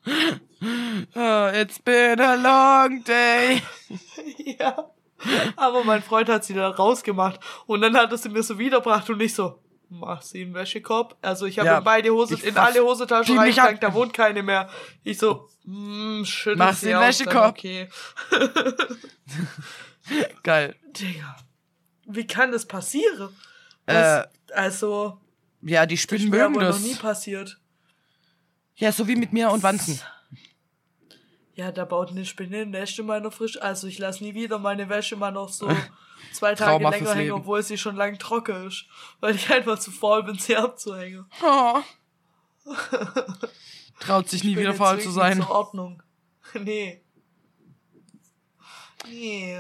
Oh, 0.62 1.50
it's 1.54 1.80
been 1.80 2.20
a 2.20 2.36
long 2.36 3.04
day. 3.04 3.62
ja. 4.60 4.90
Aber 5.56 5.84
mein 5.84 6.02
Freund 6.02 6.30
hat 6.30 6.44
sie 6.46 6.54
da 6.54 6.70
rausgemacht 6.70 7.40
und 7.66 7.82
dann 7.82 7.96
hat 7.98 8.12
er 8.12 8.18
sie 8.18 8.30
mir 8.30 8.44
so 8.44 8.58
wiedergebracht 8.60 9.10
und 9.10 9.20
ich 9.22 9.34
so, 9.34 9.62
mach 9.90 10.22
sie 10.22 10.42
in 10.44 10.54
Wäschekorb. 10.54 11.18
Also 11.22 11.46
ich 11.46 11.60
habe 11.60 11.68
Ja, 11.68 11.78
in 11.80 11.84
beide 11.84 12.10
Hose, 12.12 12.36
in 12.46 12.58
alle 12.58 12.82
Hosentaschen 12.84 13.38
reingepackt, 13.38 13.76
ab. 13.84 13.92
da 13.92 13.94
wohnt 13.94 14.14
keine 14.14 14.44
mehr. 14.44 14.70
Ich 15.04 15.18
so, 15.18 15.50
mm, 15.66 16.24
schüttel 16.24 16.58
Mach 16.58 16.74
sie 16.76 16.92
in 16.92 17.00
Wäschekorb. 17.00 17.50
Okay. 17.58 17.90
Geil. 20.44 20.76
Digga. 20.92 21.36
Wie 22.06 22.26
kann 22.26 22.52
das 22.52 22.66
passieren? 22.66 23.30
Äh, 23.86 23.94
Das, 23.94 24.28
also, 24.54 25.20
Ja, 25.62 25.86
die 25.86 25.98
Spinnen 25.98 26.30
mögen 26.30 26.56
das. 26.60 26.80
noch 26.80 26.86
nie 26.86 26.96
passiert. 26.96 27.60
Ja, 28.76 28.92
so 28.92 29.08
wie 29.08 29.16
mit 29.16 29.34
mir 29.34 29.52
und 29.52 29.62
Wanzen. 29.64 30.00
Ja, 31.60 31.74
da 31.74 31.84
baut 31.84 32.12
eine 32.12 32.24
Spinne 32.26 32.60
ein 32.62 32.70
Nest 32.70 32.98
in 33.00 33.06
meiner 33.06 33.32
Frisch. 33.32 33.62
Also 33.62 33.88
ich 33.88 34.00
lasse 34.00 34.24
nie 34.24 34.34
wieder 34.34 34.60
meine 34.60 34.88
Wäsche 34.88 35.18
mal 35.18 35.32
noch 35.32 35.50
so 35.50 35.68
zwei 36.32 36.56
Tage 36.56 36.72
Trauma 36.72 36.90
länger 36.90 37.10
hängen, 37.10 37.22
Leben. 37.26 37.36
obwohl 37.36 37.62
sie 37.64 37.78
schon 37.78 37.98
lang 37.98 38.18
trocken 38.18 38.66
ist. 38.68 38.86
Weil 39.20 39.36
ich 39.36 39.50
einfach 39.52 39.78
zu 39.78 39.92
faul 39.92 40.24
bin, 40.24 40.36
sie 40.38 40.56
abzuhängen. 40.56 41.26
Oh. 41.44 41.82
Traut 44.00 44.30
sich 44.30 44.44
nie 44.46 44.56
wieder 44.56 44.74
faul 44.74 45.00
zu 45.02 45.10
sein. 45.12 45.38
Zur 45.42 45.50
Ordnung. 45.50 46.02
Nee. 46.54 47.02
Nee. 49.06 49.60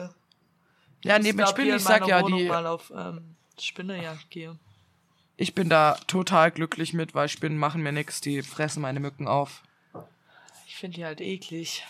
Ja, 1.04 1.18
Ich 1.18 1.24
mit 1.24 1.38
glaub, 1.38 1.50
Spinnen, 1.50 1.76
ich 1.76 1.84
sag 1.84 2.08
ja, 2.08 2.22
Wohnung 2.24 2.40
die, 2.40 2.48
mal 2.48 2.66
auf 2.66 2.92
ähm, 2.96 3.36
Spinnejagd 3.60 4.30
gehe. 4.30 4.58
ich 5.38 5.54
bin 5.54 5.70
da 5.70 5.98
total 6.08 6.52
glücklich 6.52 6.94
mit, 6.94 7.14
weil 7.14 7.30
Spinnen 7.30 7.58
machen 7.58 7.82
mir 7.84 7.92
nix, 7.92 8.22
die 8.22 8.42
fressen 8.42 8.82
meine 8.82 9.00
Mücken 9.00 9.28
auf. 9.28 9.62
Ich 10.80 10.82
finde 10.82 10.96
die 10.96 11.04
halt 11.04 11.20
eklig. 11.20 11.86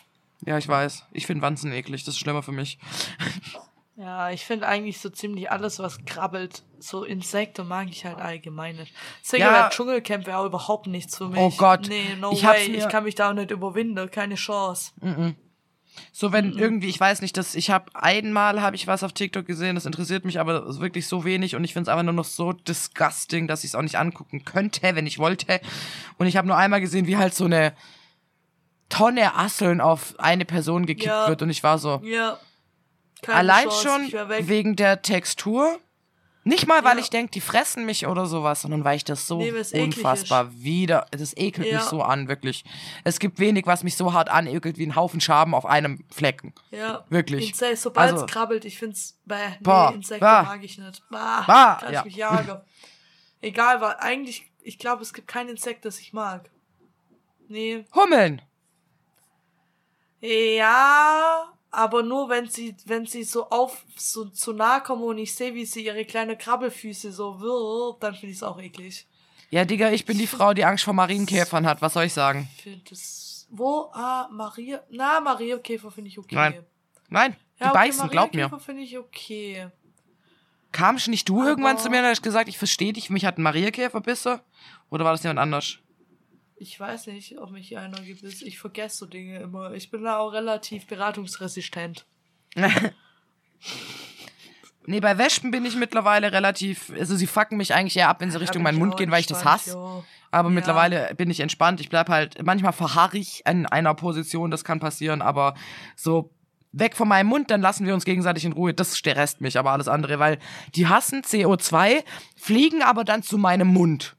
Ja, 0.47 0.57
ich 0.57 0.67
weiß. 0.67 1.05
Ich 1.11 1.27
finde 1.27 1.43
Wanzen 1.43 1.71
eklig, 1.71 2.05
das 2.05 2.15
ist 2.15 2.19
schlimmer 2.19 2.41
für 2.41 2.51
mich. 2.51 2.79
Ja, 3.95 4.31
ich 4.31 4.45
finde 4.45 4.65
eigentlich 4.65 4.99
so 5.01 5.09
ziemlich 5.09 5.51
alles, 5.51 5.77
was 5.79 6.05
krabbelt. 6.05 6.63
So 6.79 7.03
Insekten 7.03 7.67
mag 7.67 7.89
ich 7.89 8.05
halt 8.05 8.17
allgemein 8.17 8.77
nicht. 8.77 8.93
Deswegen 9.21 9.43
Ja. 9.43 9.51
wäre 9.53 9.69
Dschungelcamp 9.71 10.25
wäre 10.25 10.37
auch 10.37 10.45
überhaupt 10.45 10.87
nichts 10.87 11.17
für 11.17 11.27
mich. 11.27 11.37
Oh 11.37 11.51
Gott. 11.57 11.87
Nee, 11.89 12.15
no 12.17 12.31
Ich 12.31 12.43
way. 12.45 12.77
Ich 12.77 12.87
kann 12.87 13.03
mich 13.03 13.15
da 13.15 13.29
auch 13.29 13.33
nicht 13.33 13.51
überwinden. 13.51 14.09
Keine 14.09 14.35
Chance. 14.35 14.93
So, 16.13 16.29
Mhm. 16.29 16.33
wenn 16.33 16.57
irgendwie, 16.57 16.87
ich 16.87 16.97
weiß 16.99 17.21
nicht, 17.21 17.35
dass 17.35 17.55
ich 17.55 17.69
habe 17.71 17.93
einmal 17.93 18.61
habe 18.61 18.77
ich 18.77 18.87
was 18.87 19.03
auf 19.03 19.11
TikTok 19.11 19.45
gesehen, 19.45 19.75
das 19.75 19.85
interessiert 19.85 20.23
mich 20.23 20.39
aber 20.39 20.79
wirklich 20.79 21.05
so 21.05 21.25
wenig 21.25 21.57
und 21.57 21.63
ich 21.65 21.73
finde 21.73 21.89
es 21.91 21.93
einfach 21.93 22.05
nur 22.05 22.13
noch 22.13 22.23
so 22.25 22.53
disgusting, 22.53 23.47
dass 23.49 23.65
ich 23.65 23.71
es 23.71 23.75
auch 23.75 23.81
nicht 23.81 23.97
angucken 23.99 24.45
könnte, 24.45 24.95
wenn 24.95 25.05
ich 25.07 25.19
wollte. 25.19 25.59
Und 26.17 26.25
ich 26.27 26.37
habe 26.37 26.47
nur 26.47 26.55
einmal 26.55 26.79
gesehen, 26.79 27.05
wie 27.05 27.17
halt 27.17 27.35
so 27.35 27.43
eine 27.45 27.73
Tonne 28.89 29.35
Asseln 29.35 29.81
auf 29.81 30.15
eine 30.19 30.45
Person 30.45 30.85
gekippt 30.85 31.05
Ja. 31.07 31.27
wird 31.29 31.41
und 31.41 31.49
ich 31.49 31.63
war 31.63 31.77
so, 31.77 32.01
Ja. 32.03 32.39
Keine 33.21 33.37
allein 33.37 33.69
Chance. 33.69 34.09
schon 34.11 34.47
wegen 34.47 34.75
der 34.75 35.01
Textur. 35.01 35.77
Nicht 36.45 36.67
mal, 36.67 36.83
weil 36.85 36.95
Ja. 36.95 37.03
ich 37.03 37.09
denke, 37.09 37.31
die 37.31 37.41
fressen 37.41 37.85
mich 37.85 38.07
oder 38.07 38.25
sowas, 38.25 38.61
sondern 38.61 38.83
weil 38.85 38.95
ich 38.95 39.03
das 39.03 39.27
so 39.27 39.39
Nee, 39.39 39.51
unfassbar 39.83 40.51
wieder. 40.55 41.05
Das 41.11 41.35
ekelt 41.37 41.67
Ja. 41.67 41.75
mich 41.79 41.83
so 41.83 42.01
an, 42.01 42.27
wirklich. 42.29 42.63
Es 43.03 43.19
gibt 43.19 43.39
wenig, 43.39 43.67
was 43.67 43.83
mich 43.83 43.95
so 43.97 44.13
hart 44.13 44.29
anekelt 44.29 44.77
wie 44.77 44.85
ein 44.87 44.95
Haufen 44.95 45.19
Schaben 45.21 45.53
auf 45.53 45.65
einem 45.65 46.03
Flecken. 46.09 46.53
Ja. 46.71 47.05
Wirklich. 47.09 47.49
Inse 47.49 47.75
sobald 47.75 48.13
Also- 48.13 48.25
es 48.25 48.31
krabbelt, 48.31 48.63
ich 48.65 48.79
find's, 48.79 49.19
bäh, 49.25 49.35
nee, 49.49 49.57
Boah, 49.59 49.91
Insekten 49.93 50.21
bah. 50.21 50.43
mag 50.43 50.63
ich 50.63 50.77
nicht. 50.77 51.03
Bah, 51.11 51.43
Bah, 51.45 51.77
kann 51.81 51.93
ja. 51.93 51.99
ich 51.99 52.05
mich 52.05 52.15
jagen. 52.15 52.61
Egal, 53.41 53.81
weil 53.81 53.97
eigentlich, 53.99 54.49
ich 54.63 54.79
glaube, 54.79 55.03
es 55.03 55.13
gibt 55.13 55.27
kein 55.27 55.49
Insekt, 55.49 55.83
das 55.85 55.99
ich 55.99 56.13
mag. 56.13 56.49
Nee. 57.49 57.85
Hummeln. 57.93 58.41
Ja, 60.21 61.53
aber 61.71 62.03
nur 62.03 62.29
wenn 62.29 62.47
sie, 62.49 62.75
wenn 62.85 63.05
sie 63.05 63.23
so 63.23 63.49
auf, 63.49 63.85
so 63.95 64.25
zu 64.25 64.53
nah 64.53 64.79
kommen 64.79 65.03
und 65.03 65.17
ich 65.17 65.33
sehe, 65.33 65.53
wie 65.53 65.65
sie 65.65 65.85
ihre 65.85 66.05
kleine 66.05 66.37
Krabbelfüße 66.37 67.11
so 67.11 67.39
wirbt, 67.39 68.03
dann 68.03 68.13
finde 68.15 68.31
ich 68.31 68.37
es 68.37 68.43
auch 68.43 68.59
eklig. 68.59 69.07
Ja, 69.51 69.65
Digga, 69.65 69.91
ich 69.91 70.05
bin 70.05 70.17
die 70.17 70.27
Frau, 70.27 70.53
die 70.53 70.65
Angst 70.65 70.83
vor 70.83 70.93
Marienkäfern 70.93 71.65
hat. 71.65 71.81
Was 71.81 71.93
soll 71.93 72.03
ich 72.05 72.13
sagen? 72.13 72.47
Ich 72.57 72.63
finde 72.63 72.81
das, 72.89 73.47
wo, 73.49 73.89
ah, 73.93 74.27
Maria, 74.31 74.83
na, 74.91 75.19
Marienkäfer 75.19 75.89
finde 75.89 76.09
ich 76.09 76.19
okay. 76.19 76.35
Nein. 76.35 76.65
Nein, 77.09 77.35
die 77.57 77.63
Ja, 77.63 77.69
okay, 77.71 77.77
beißen, 77.79 78.09
glaub 78.09 78.33
mir. 78.33 78.41
Marienkäfer 78.43 78.59
finde 78.63 78.83
ich 78.83 78.97
okay. 78.97 79.69
Kamst 80.71 81.07
nicht 81.07 81.27
du 81.27 81.43
irgendwann 81.43 81.77
Aber- 81.77 81.81
zu 81.83 81.89
mir 81.89 81.99
und 81.99 82.05
hast 82.05 82.21
gesagt, 82.21 82.47
ich 82.47 82.59
verstehe 82.59 82.93
dich, 82.93 83.09
mich 83.09 83.25
hat 83.25 83.39
ein 83.39 83.41
Marienkäfer 83.43 84.01
bisse? 84.01 84.41
Oder 84.91 85.03
war 85.05 85.13
das 85.13 85.23
jemand 85.23 85.39
anders? 85.39 85.79
Ich 86.61 86.77
weiß 86.77 87.07
nicht, 87.07 87.37
ob 87.39 87.51
mich 87.51 87.69
hier 87.69 87.79
einer 87.79 88.01
gebissen. 88.01 88.45
Ich 88.45 88.59
vergesse 88.59 88.97
so 88.97 89.05
Dinge 89.05 89.39
immer. 89.39 89.71
Ich 89.73 89.89
bin 89.89 90.03
da 90.03 90.17
auch 90.17 90.33
relativ 90.33 90.87
beratungsresistent. 90.87 92.05
Nee, 94.85 95.01
bei 95.01 95.19
Wespen 95.19 95.51
bin 95.51 95.65
ich 95.65 95.75
mittlerweile 95.75 96.31
relativ, 96.31 96.91
also 96.97 97.15
sie 97.15 97.27
fucken 97.27 97.57
mich 97.57 97.75
eigentlich 97.75 97.95
eher 97.97 98.09
ab, 98.09 98.21
wenn 98.21 98.31
sie 98.31 98.39
Richtung 98.39 98.63
meinen 98.63 98.79
Mund 98.79 98.97
gehen, 98.97 99.11
weil 99.11 99.19
ich 99.19 99.27
das 99.27 99.45
hasse. 99.45 99.77
Aber 100.31 100.49
Ja. 100.49 100.55
mittlerweile 100.55 101.13
bin 101.15 101.29
ich 101.29 101.41
entspannt. 101.41 101.79
Ich 101.79 101.89
bleib 101.89 102.09
halt, 102.09 102.43
manchmal 102.43 102.73
verharre 102.73 103.17
ich 103.17 103.43
in 103.45 103.67
einer 103.67 103.93
Position, 103.93 104.49
das 104.49 104.63
kann 104.63 104.79
passieren, 104.79 105.21
aber 105.21 105.53
so 105.95 106.31
weg 106.71 106.95
von 106.95 107.07
meinem 107.07 107.27
Mund, 107.27 107.51
dann 107.51 107.61
lassen 107.61 107.85
wir 107.85 107.93
uns 107.93 108.03
gegenseitig 108.03 108.45
in 108.45 108.53
Ruhe. 108.53 108.73
Das 108.73 108.97
stresst 108.97 109.41
mich, 109.41 109.59
aber 109.59 109.71
alles 109.73 109.87
andere, 109.87 110.17
weil 110.17 110.39
die 110.73 110.87
hassen 110.87 111.21
CO2, 111.21 112.03
fliegen 112.35 112.81
aber 112.81 113.03
dann 113.03 113.21
zu 113.21 113.37
meinem 113.37 113.67
Mund. 113.67 114.15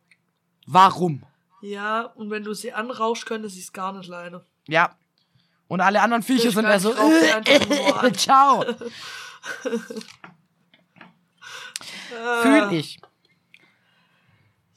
Warum? 0.67 1.25
Ja, 1.63 2.03
und 2.03 2.31
wenn 2.31 2.43
du 2.45 2.55
sie 2.55 2.73
anrauschst, 2.73 3.27
könnte 3.27 3.49
sie 3.49 3.61
es 3.61 3.73
gar 3.73 3.93
nicht 3.93 4.09
leiden. 4.09 4.41
Ja. 4.69 4.97
Und 5.69 5.81
alle 5.81 6.01
anderen 6.03 6.23
Viecher 6.23 6.49
Ich 6.49 6.55
sind 6.55 6.65
eher 6.65 6.81
so, 6.81 6.93
die 6.93 7.31
an. 7.93 8.15
ciao. 8.15 8.65
Fühl 12.43 12.73
ich. 12.73 13.01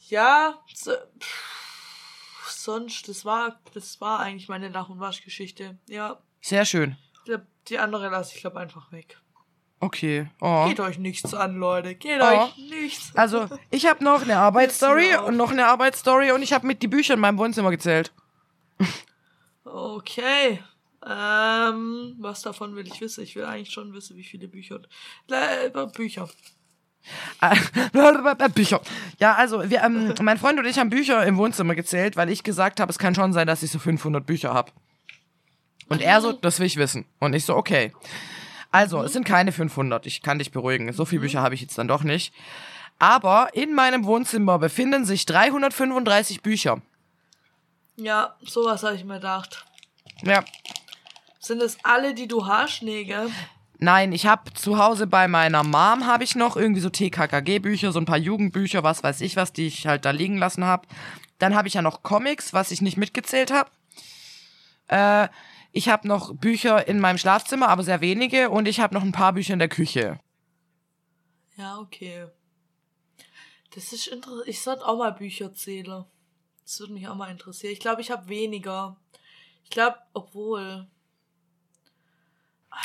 Ja, 0.09 0.59
so, 0.73 0.91
pff, 1.19 2.49
sonst, 2.51 3.07
das 3.07 3.25
war, 3.25 3.59
das 3.73 3.99
war 4.01 4.19
eigentlich 4.19 4.49
meine 4.49 4.69
Lach- 4.69 4.89
und 4.89 4.99
Waschgeschichte. 4.99 5.79
Ja, 5.87 6.21
Sehr 6.41 6.65
schön. 6.65 6.97
glaub, 7.25 7.41
die 7.67 7.79
andere 7.79 8.09
lasse 8.09 8.35
ich, 8.35 8.41
glaube 8.41 8.59
einfach 8.59 8.91
weg. 8.91 9.17
Okay. 9.83 10.27
Oh. 10.39 10.65
Geht 10.69 10.79
euch 10.79 10.97
nichts 10.97 11.33
an, 11.33 11.57
Leute. 11.57 11.95
Geht 11.95 12.21
Oh. 12.21 12.25
euch 12.45 12.57
nichts. 12.69 13.11
Also, 13.15 13.47
ich 13.69 13.85
habe 13.85 14.01
noch 14.01 14.21
eine 14.21 14.37
Arbeitsstory 14.37 15.17
und 15.17 15.35
noch 15.35 15.51
eine 15.51 15.65
Arbeitsstory 15.67 16.31
und 16.31 16.41
ich 16.41 16.53
habe 16.53 16.65
mit 16.65 16.81
die 16.81 16.87
Bücher 16.87 17.15
in 17.15 17.19
meinem 17.19 17.37
Wohnzimmer 17.37 17.69
gezählt. 17.69 18.13
Okay. 19.65 20.63
Ähm, 21.05 22.15
was 22.17 22.43
davon 22.43 22.77
will 22.77 22.87
ich 22.87 23.01
wissen? 23.01 23.25
Ich 23.25 23.35
will 23.35 23.43
eigentlich 23.43 23.71
schon 23.71 23.93
wissen, 23.93 24.15
wie 24.15 24.23
viele 24.23 24.47
Bücher. 24.47 24.79
Äh, 25.29 25.69
Bücher. 25.87 26.29
Äh, 27.41 28.49
Bücher. 28.55 28.79
Ja, 29.19 29.33
also, 29.35 29.69
wir, 29.69 29.83
ähm, 29.83 30.13
mein 30.21 30.37
Freund 30.37 30.59
und 30.59 30.65
ich 30.65 30.79
haben 30.79 30.89
Bücher 30.89 31.25
im 31.25 31.35
Wohnzimmer 31.35 31.75
gezählt, 31.75 32.15
weil 32.15 32.29
ich 32.29 32.43
gesagt 32.43 32.79
habe, 32.79 32.89
es 32.89 32.99
kann 32.99 33.15
schon 33.15 33.33
sein, 33.33 33.47
dass 33.47 33.63
ich 33.63 33.71
so 33.71 33.79
500 33.79 34.25
Bücher 34.25 34.53
habe. 34.53 34.71
Und 35.89 36.01
er 36.01 36.21
so, 36.21 36.31
das 36.31 36.59
will 36.59 36.67
ich 36.67 36.77
wissen. 36.77 37.05
Und 37.19 37.33
ich 37.33 37.43
so, 37.43 37.57
okay. 37.57 37.91
Also, 38.73 39.03
es 39.03 39.13
sind 39.13 39.23
keine 39.23 39.51
500, 39.51 40.07
ich 40.07 40.23
kann 40.23 40.39
dich 40.39 40.51
beruhigen. 40.51 40.91
So 40.93 41.05
viele 41.05 41.21
Bücher 41.21 41.43
habe 41.43 41.53
ich 41.53 41.61
jetzt 41.61 41.77
dann 41.77 41.87
doch 41.87 42.03
nicht. 42.03 42.33
Aber 42.97 43.49
in 43.53 43.75
meinem 43.75 44.03
Wohnzimmer 44.03 44.57
befinden 44.57 45.05
sich 45.05 45.27
335 45.27 46.41
Bücher. 46.41 46.81
Ja, 47.97 48.35
sowas 48.41 48.81
habe 48.81 48.95
ich 48.95 49.05
mir 49.05 49.15
gedacht. 49.15 49.63
Ja. 50.23 50.43
Sind 51.39 51.61
es 51.61 51.77
alle, 51.83 52.15
die 52.15 52.27
du 52.27 52.47
hast? 52.47 52.81
Nee, 52.81 53.03
gell? 53.03 53.29
Nein, 53.77 54.11
ich 54.11 54.25
habe 54.25 54.51
zu 54.55 54.79
Hause 54.79 55.05
bei 55.05 55.27
meiner 55.27 55.61
Mom 55.61 56.07
habe 56.07 56.23
ich 56.23 56.35
noch 56.35 56.57
irgendwie 56.57 56.81
so 56.81 56.89
TKKG-Bücher, 56.89 57.91
so 57.91 57.99
ein 57.99 58.05
paar 58.05 58.17
Jugendbücher, 58.17 58.81
was 58.81 59.03
weiß 59.03 59.21
ich 59.21 59.35
was, 59.35 59.53
die 59.53 59.67
ich 59.67 59.85
halt 59.85 60.03
da 60.03 60.09
liegen 60.09 60.37
lassen 60.37 60.65
habe. 60.65 60.87
Dann 61.37 61.53
habe 61.53 61.67
ich 61.67 61.75
ja 61.75 61.83
noch 61.83 62.01
Comics, 62.01 62.53
was 62.53 62.71
ich 62.71 62.81
nicht 62.81 62.97
mitgezählt 62.97 63.51
habe. 63.51 63.69
Äh, 64.87 65.27
ich 65.73 65.89
habe 65.89 66.07
noch 66.07 66.35
Bücher 66.35 66.87
in 66.87 66.99
meinem 66.99 67.17
Schlafzimmer, 67.17 67.67
aber 67.67 67.83
sehr 67.83 67.99
wenige. 67.99 68.51
Und 68.51 68.67
ich 68.67 68.79
habe 68.79 68.93
noch 68.93 69.01
ein 69.01 69.11
paar 69.11 69.33
Bücher 69.33 69.53
in 69.53 69.59
der 69.59 69.69
Küche. 69.69 70.19
Ja, 71.57 71.79
okay. 71.79 72.27
Das 73.73 73.91
ist 73.91 74.07
interessant. 74.07 74.47
Ich 74.47 74.61
sollte 74.61 74.85
auch 74.85 74.97
mal 74.97 75.11
Bücher 75.11 75.51
zählen. 75.53 76.05
Das 76.63 76.79
würde 76.79 76.93
mich 76.93 77.07
auch 77.07 77.15
mal 77.15 77.31
interessieren. 77.31 77.73
Ich 77.73 77.79
glaube, 77.79 78.01
ich 78.01 78.11
habe 78.11 78.29
weniger. 78.29 78.97
Ich 79.63 79.71
glaube, 79.71 79.97
obwohl. 80.13 80.87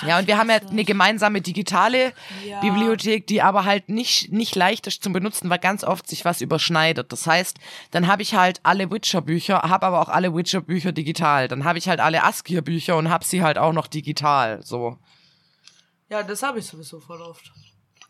Ja, 0.07 0.19
und 0.19 0.27
wir 0.29 0.39
haben 0.39 0.49
ja 0.51 0.57
eine 0.57 0.85
gemeinsame 0.85 1.41
digitale 1.41 2.13
Ja. 2.47 2.61
Bibliothek, 2.61 3.27
die 3.27 3.43
aber 3.43 3.65
halt 3.65 3.89
nicht, 3.89 4.33
nicht 4.33 4.55
leicht 4.55 4.87
ist 4.87 5.03
zum 5.03 5.13
Benutzen, 5.13 5.51
weil 5.51 5.59
ganz 5.59 5.83
oft 5.83 6.07
sich 6.07 6.25
was 6.25 6.41
überschneidet. 6.41 7.13
Das 7.13 7.27
heißt, 7.27 7.59
dann 7.91 8.07
habe 8.07 8.23
ich 8.23 8.35
halt 8.35 8.61
alle 8.63 8.91
Witcher-Bücher, 8.91 9.63
habe 9.63 9.87
aber 9.87 10.01
auch 10.01 10.09
alle 10.09 10.35
Witcher-Bücher 10.35 10.93
digital. 10.93 11.49
Dann 11.49 11.65
habe 11.65 11.79
ich 11.79 11.89
halt 11.89 11.99
alle 12.01 12.23
Askia-Bücher 12.23 12.97
und 12.97 13.11
habe 13.11 13.25
sie 13.25 13.43
halt 13.43 13.59
auch 13.59 13.73
noch 13.73 13.87
digital. 13.89 14.63
So, 14.63 14.99
Ja, 16.11 16.23
das 16.23 16.43
habe 16.43 16.61
ich 16.61 16.67
sowieso 16.67 17.01
voll 17.01 17.21
oft. 17.21 17.53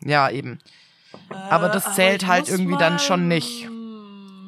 ja, 0.01 0.29
eben. 0.29 0.59
Aber 1.49 1.69
Äh, 1.69 1.73
das 1.73 1.95
zählt 1.95 2.21
ich 2.23 2.27
halt 2.29 2.49
irgendwie 2.49 2.77
dann 2.77 2.99
schon 2.99 3.27
nicht. 3.27 3.67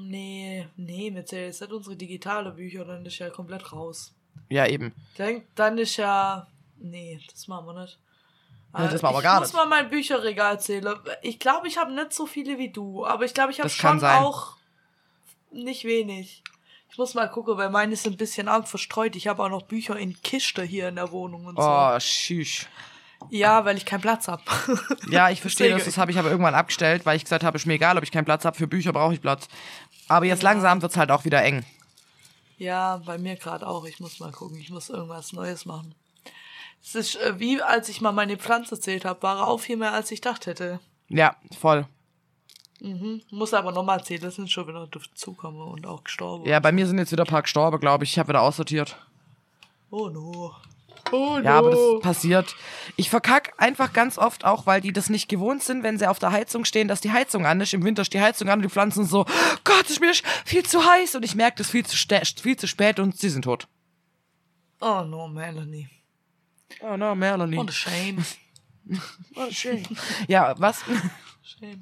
Nee, 0.04 0.68
nee, 0.78 1.12
wir 1.14 1.26
zählen 1.26 1.48
jetzt 1.48 1.62
nicht 1.62 1.72
unsere 1.74 1.96
digitale 1.96 2.52
Bücher, 2.52 2.86
dann 2.86 3.06
ist 3.06 3.18
ja 3.18 3.30
komplett 3.30 3.72
raus. 3.74 4.14
Ja, 4.50 4.68
eben. 4.68 4.94
Dann, 5.18 5.42
dann 5.56 5.78
ist 5.78 5.98
ja. 5.98 6.46
Nee, 6.82 7.20
das 7.32 7.48
machen 7.48 7.68
wir 7.68 7.82
nicht. 7.82 8.00
Nee, 8.78 8.88
das 8.90 9.02
machen 9.02 9.16
wir 9.16 9.20
ich 9.20 9.24
gar 9.24 9.40
muss 9.40 9.50
nicht. 9.50 9.56
mal 9.56 9.66
mein 9.66 9.90
Bücherregal 9.90 10.60
zählen. 10.60 10.96
Ich 11.22 11.40
glaube, 11.40 11.68
ich 11.68 11.78
habe 11.78 11.92
nicht 11.94 12.14
so 12.14 12.26
viele 12.26 12.58
wie 12.58 12.70
du, 12.72 13.06
aber 13.06 13.26
ich 13.26 13.34
glaube, 13.34 13.52
ich 13.52 13.60
habe 13.60 13.70
schon 13.70 14.04
auch 14.04 14.56
nicht 15.52 15.84
wenig. 15.84 16.44
Ich 16.90 16.98
muss 16.98 17.14
mal 17.14 17.30
gucken, 17.30 17.58
weil 17.58 17.70
meine 17.70 17.96
sind 17.96 18.16
ein 18.16 18.18
bisschen 18.18 18.48
arg 18.48 18.68
verstreut. 18.68 19.16
Ich 19.16 19.28
habe 19.28 19.44
auch 19.44 19.50
noch 19.50 19.64
Bücher 19.64 19.96
in 19.96 20.22
Kiste 20.24 20.64
hier 20.64 20.90
in 20.90 20.96
der 20.96 21.12
Wohnung 21.12 21.46
und 21.46 21.56
so. 21.56 21.64
Oh, 21.64 22.00
schüch. 22.00 22.68
Ja, 23.30 23.64
weil 23.66 23.78
ich 23.78 23.86
keinen 23.86 24.02
Platz 24.02 24.28
habe. 24.28 24.42
Ja, 25.10 25.30
ich 25.30 25.42
verstehe 25.42 25.70
das. 25.72 25.86
Das 25.86 25.98
habe 25.98 26.12
ich 26.12 26.18
aber 26.18 26.30
irgendwann 26.30 26.56
abgestellt, 26.56 27.06
weil 27.06 27.18
ich 27.18 27.24
gesagt 27.24 27.44
habe, 27.44 27.58
ist 27.58 27.66
mir 27.66 27.76
egal, 27.76 27.98
ob 27.98 28.04
ich 28.04 28.12
keinen 28.12 28.26
Platz 28.26 28.46
habe. 28.46 28.58
Für 28.58 28.68
Bücher 28.68 28.94
brauche 28.94 29.14
ich 29.14 29.22
Platz. 29.22 29.48
Aber 30.08 30.26
jetzt 30.26 30.44
langsam 30.44 30.82
wird's 30.82 30.98
halt 30.98 31.12
auch 31.12 31.24
wieder 31.24 31.44
eng. 31.44 31.66
Ja, 32.58 32.98
bei 33.06 33.18
mir 33.18 33.36
gerade 33.36 33.68
auch. 33.68 33.86
Ich 33.86 34.00
muss 34.00 34.20
mal 34.20 34.32
gucken. 34.32 34.60
Ich 34.60 34.70
muss 34.70 34.90
irgendwas 34.90 35.34
Neues 35.34 35.66
machen. 35.66 35.96
Es 36.84 36.96
ist 36.96 37.16
äh, 37.18 37.40
wie, 37.40 37.62
als 37.62 37.90
ich 37.90 38.02
mal 38.02 38.12
meine 38.12 38.38
Pflanze 38.38 38.80
zählt 38.80 39.06
habe. 39.06 39.22
War 39.24 39.48
auch 39.48 39.60
viel 39.60 39.78
mehr, 39.78 39.94
als 39.94 40.12
ich 40.12 40.22
gedacht 40.22 40.46
hätte. 40.48 40.80
Ja, 41.10 41.36
voll. 41.60 41.86
Muss 43.30 43.54
aber 43.54 43.72
nochmal 43.72 44.04
zählen. 44.04 44.22
Das 44.22 44.36
sind 44.36 44.50
schon 44.50 44.68
wieder 44.68 44.88
dazukommen 44.88 45.62
und 45.62 45.86
auch 45.86 46.04
gestorben. 46.04 46.46
Ja, 46.48 46.60
bei 46.60 46.72
mir 46.72 46.88
sind 46.88 46.98
jetzt 46.98 47.12
wieder 47.12 47.24
ein 47.24 47.30
paar 47.30 47.44
gestorben, 47.44 47.80
glaube 47.80 48.04
ich. 48.04 48.12
Ich 48.12 48.20
habe 48.20 48.30
wieder 48.30 48.42
aussortiert. 48.42 48.98
Oh 49.92 50.10
no. 50.10 50.56
Oh 51.12 51.38
no. 51.38 51.44
Ja, 51.44 51.60
aber 51.60 51.72
das 51.72 52.02
passiert. 52.02 52.56
Ich 52.96 53.12
verkack 53.12 53.54
einfach 53.58 53.94
ganz 53.94 54.18
oft 54.18 54.46
auch, 54.46 54.66
weil 54.66 54.82
die 54.82 54.94
das 54.94 55.10
nicht 55.10 55.30
gewohnt 55.30 55.62
sind, 55.62 55.84
wenn 55.84 56.00
sie 56.00 56.10
auf 56.10 56.18
der 56.18 56.32
Heizung 56.32 56.66
stehen, 56.66 56.88
dass 56.88 57.02
die 57.02 57.12
Heizung 57.12 57.46
an 57.46 57.62
ist. 57.62 57.74
Im 57.74 57.84
Winter 57.84 58.02
ist 58.02 58.14
die 58.14 58.22
Heizung 58.22 58.50
an 58.50 58.60
und 58.60 58.64
die 58.64 58.70
Pflanzen 58.70 59.06
so, 59.06 59.26
Gott, 59.64 59.88
ist 59.88 60.02
mir 60.02 60.14
viel 60.46 60.64
zu 60.64 60.84
heiß. 60.84 61.14
Und 61.14 61.24
ich 61.24 61.36
merke 61.36 61.58
das 61.58 61.70
viel 61.70 61.86
zu, 61.86 61.96
viel 62.42 62.58
zu 62.58 62.68
spät 62.68 63.00
und 63.00 63.16
sie 63.16 63.30
sind 63.30 63.44
tot. 63.44 63.68
oh 64.80 65.04
no, 65.06 65.28
Melanie. 65.28 65.88
Oh 66.82 66.98
no, 66.98 67.16
Melanie. 67.16 67.58
What 67.58 67.70
a 67.70 67.74
shame. 67.74 68.24
Oh, 69.36 69.50
schön. 69.52 69.86
ja, 70.28 70.56
was? 70.58 70.84
shame. 71.44 71.82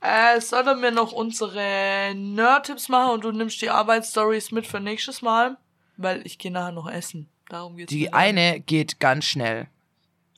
Äh, 0.00 0.40
sollen 0.40 0.82
wir 0.82 0.90
noch 0.90 1.12
unsere 1.12 2.12
Nerd-Tipps 2.14 2.88
machen 2.88 3.12
und 3.12 3.24
du 3.24 3.30
nimmst 3.30 3.62
die 3.62 3.70
Arbeitsstories 3.70 4.50
mit 4.50 4.66
für 4.66 4.80
nächstes 4.80 5.22
Mal? 5.22 5.56
Weil 5.96 6.26
ich 6.26 6.38
gehe 6.38 6.50
nachher 6.50 6.72
noch 6.72 6.90
essen. 6.90 7.28
Darum 7.48 7.76
geht's. 7.76 7.90
Die 7.90 8.12
eine 8.12 8.60
geht 8.60 8.98
ganz 8.98 9.24
schnell. 9.24 9.68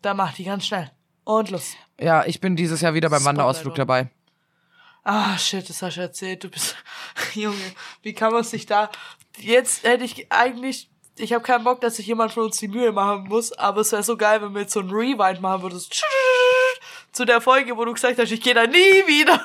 Da 0.03 0.13
mach 0.13 0.35
die 0.35 0.45
ganz 0.45 0.67
schnell. 0.67 0.91
Und 1.25 1.51
los. 1.51 1.75
Ja, 1.99 2.27
ich 2.27 2.41
bin 2.41 2.57
dieses 2.57 2.83
Jahr 2.83 2.93
wieder 2.93 3.09
beim 3.09 3.21
Spotlight 3.21 3.39
Wanderausflug 3.39 3.75
dabei. 3.75 4.11
Ah, 5.03 5.39
shit, 5.39 5.69
das 5.69 5.81
hast 5.81 5.97
du 5.97 6.03
erzählt. 6.03 6.45
Du 6.45 6.51
bist. 6.51 6.77
Junge, 7.35 7.57
wie 8.03 8.13
kann 8.13 8.33
man 8.33 8.45
sich 8.45 8.67
da. 8.67 8.91
Jetzt 9.39 9.85
hätte 9.85 10.05
ich 10.05 10.31
eigentlich. 10.31 10.91
Ich 11.17 11.33
habe 11.33 11.45
keinen 11.45 11.63
Bock, 11.63 11.81
dass 11.81 11.97
sich 11.97 12.07
jemand 12.07 12.33
von 12.33 12.45
uns 12.45 12.57
die 12.59 12.67
Mühe 12.67 12.91
machen 12.91 13.29
muss, 13.29 13.53
aber 13.53 13.83
es 13.83 13.93
wäre 13.93 14.03
so 14.03 14.17
geil, 14.17 14.43
wenn 14.43 14.53
wir 14.53 14.63
jetzt 14.63 14.73
so 14.73 14.81
ein 14.81 14.91
Rewind 14.91 15.41
machen 15.41 15.63
würdest. 15.63 16.03
Zu 17.13 17.25
der 17.25 17.41
Folge, 17.41 17.77
wo 17.77 17.85
du 17.85 17.93
gesagt 17.93 18.19
hast, 18.19 18.33
ich 18.33 18.41
gehe 18.41 18.55
da 18.55 18.67
nie 18.67 18.75
wieder. 18.75 19.41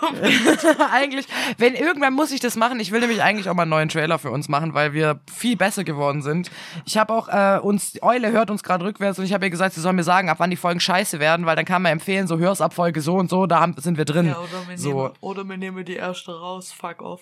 eigentlich, 0.92 1.28
wenn 1.60 1.76
irgendwann 1.76 2.14
muss 2.16 2.32
ich 2.32 2.40
das 2.40 2.56
machen. 2.56 2.80
Ich 2.80 2.92
will 2.92 3.02
nämlich 3.02 3.22
eigentlich 3.22 3.48
auch 3.48 3.54
mal 3.54 3.62
einen 3.62 3.70
neuen 3.70 3.90
Trailer 3.90 4.18
für 4.18 4.32
uns 4.32 4.50
machen, 4.50 4.74
weil 4.74 4.94
wir 4.94 5.20
viel 5.32 5.56
besser 5.56 5.84
geworden 5.84 6.24
sind. 6.24 6.50
Ich 6.86 6.98
habe 6.98 7.14
auch 7.14 7.28
äh, 7.28 7.60
uns, 7.60 8.02
Eule 8.02 8.32
hört 8.32 8.50
uns 8.50 8.64
gerade 8.64 8.86
rückwärts 8.86 9.20
und 9.20 9.26
ich 9.26 9.34
habe 9.34 9.46
ihr 9.46 9.52
gesagt, 9.52 9.76
sie 9.76 9.82
soll 9.82 9.94
mir 9.94 10.04
sagen, 10.04 10.30
ab 10.30 10.38
wann 10.40 10.50
die 10.50 10.56
Folgen 10.56 10.80
scheiße 10.80 11.20
werden, 11.20 11.46
weil 11.46 11.56
dann 11.56 11.66
kann 11.66 11.84
man 11.84 11.92
empfehlen, 11.92 12.26
so 12.26 12.40
hör's 12.40 12.62
ab 12.62 12.74
Folge 12.74 13.02
so 13.02 13.14
und 13.18 13.30
so, 13.30 13.46
da 13.46 13.60
haben, 13.60 13.76
sind 13.78 14.00
wir 14.00 14.06
drin. 14.06 14.26
Ja, 14.26 14.40
oder 14.40 14.68
wir, 14.68 14.78
so, 14.80 14.90
nehmen, 14.90 15.14
oder 15.22 15.44
wir 15.44 15.58
nehmen 15.58 15.86
die 15.86 15.98
erste 15.98 16.32
raus. 16.32 16.72
Fuck 16.72 17.04
off. 17.04 17.22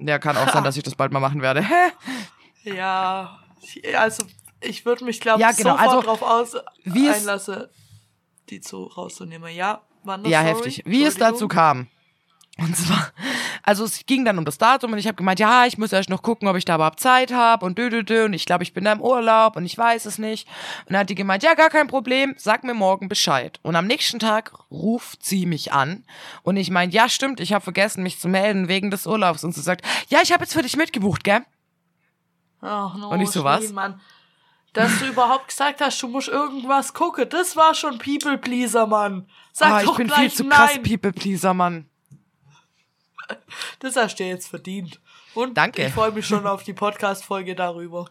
ja, 0.00 0.18
kann 0.18 0.36
auch 0.36 0.48
sein, 0.52 0.64
dass 0.64 0.76
ich 0.76 0.82
das 0.82 0.96
bald 0.96 1.12
mal 1.12 1.20
machen 1.20 1.40
werde. 1.40 1.62
Hä? 1.62 1.92
Ja, 2.64 3.40
also 3.96 4.24
ich 4.60 4.84
würde 4.84 5.04
mich, 5.04 5.20
glaube 5.20 5.40
ich, 5.40 5.46
Ja, 5.46 5.52
genau, 5.52 5.72
sofort 5.76 5.88
also, 5.88 6.00
drauf 6.02 6.22
aus 6.22 6.56
wie 6.84 7.08
es- 7.08 7.16
einlasse, 7.18 7.70
die 8.50 8.60
zu 8.60 8.84
rauszunehmen. 8.84 9.54
Ja, 9.54 9.82
wann 10.04 10.24
Ja, 10.24 10.40
heftig. 10.40 10.82
Wie 10.84 11.04
es 11.04 11.16
dazu 11.16 11.48
kam. 11.48 11.88
Und 12.58 12.76
zwar, 12.76 13.10
also 13.62 13.82
es 13.84 14.04
ging 14.04 14.26
dann 14.26 14.36
um 14.36 14.44
das 14.44 14.58
Datum 14.58 14.92
und 14.92 14.98
ich 14.98 15.06
habe 15.06 15.16
gemeint, 15.16 15.40
ja, 15.40 15.64
ich 15.64 15.78
muss 15.78 15.90
erst 15.90 16.10
noch 16.10 16.20
gucken, 16.22 16.46
ob 16.48 16.56
ich 16.56 16.66
da 16.66 16.74
überhaupt 16.74 17.00
Zeit 17.00 17.32
habe 17.32 17.64
und 17.64 17.78
dö, 17.78 17.88
dö, 17.88 18.02
dö. 18.04 18.26
Und 18.26 18.34
ich 18.34 18.44
glaube, 18.44 18.62
ich 18.62 18.74
bin 18.74 18.84
da 18.84 18.92
im 18.92 19.00
Urlaub 19.00 19.56
und 19.56 19.64
ich 19.64 19.76
weiß 19.76 20.04
es 20.04 20.18
nicht. 20.18 20.46
Und 20.86 20.92
dann 20.92 21.00
hat 21.00 21.10
die 21.10 21.14
gemeint, 21.14 21.42
ja, 21.42 21.54
gar 21.54 21.70
kein 21.70 21.86
Problem, 21.88 22.34
sag 22.36 22.62
mir 22.62 22.74
morgen 22.74 23.08
Bescheid. 23.08 23.58
Und 23.62 23.74
am 23.74 23.86
nächsten 23.86 24.18
Tag 24.18 24.52
ruft 24.70 25.24
sie 25.24 25.46
mich 25.46 25.72
an 25.72 26.04
und 26.42 26.58
ich 26.58 26.70
meine, 26.70 26.92
ja, 26.92 27.08
stimmt, 27.08 27.40
ich 27.40 27.54
habe 27.54 27.64
vergessen, 27.64 28.02
mich 28.02 28.20
zu 28.20 28.28
melden 28.28 28.68
wegen 28.68 28.90
des 28.90 29.06
Urlaubs. 29.06 29.44
Und 29.44 29.54
sie 29.54 29.62
sagt, 29.62 29.84
ja, 30.08 30.18
ich 30.22 30.30
habe 30.30 30.44
jetzt 30.44 30.52
für 30.52 30.62
dich 30.62 30.76
mitgebucht, 30.76 31.24
gell? 31.24 31.40
Ach, 32.62 32.94
no, 32.94 33.10
Und 33.10 33.20
ich 33.20 33.30
so, 33.30 33.44
was? 33.44 33.70
Mann. 33.72 34.00
Dass 34.72 34.98
du 35.00 35.06
überhaupt 35.06 35.48
gesagt 35.48 35.82
hast, 35.82 36.00
du 36.00 36.08
musst 36.08 36.28
irgendwas 36.28 36.94
gucken, 36.94 37.28
das 37.28 37.56
war 37.56 37.74
schon 37.74 37.98
People 37.98 38.38
Pleaser, 38.38 38.86
Mann. 38.86 39.28
Sag 39.52 39.70
Ah, 39.72 39.80
ich 39.80 39.86
doch 39.86 39.96
bin 39.98 40.06
gleich 40.06 40.20
viel 40.20 40.32
zu 40.32 40.48
krass 40.48 40.70
nein. 40.76 40.82
People-Pleaser, 40.82 41.52
Mann. 41.52 41.86
Das 43.80 43.96
hast 43.96 44.16
du 44.16 44.24
jetzt 44.24 44.48
verdient. 44.48 44.98
Und 45.34 45.56
Danke. 45.56 45.86
ich 45.86 45.92
freue 45.92 46.12
mich 46.12 46.26
schon 46.26 46.46
auf 46.46 46.62
die 46.62 46.72
Podcast-Folge 46.72 47.54
darüber. 47.54 48.08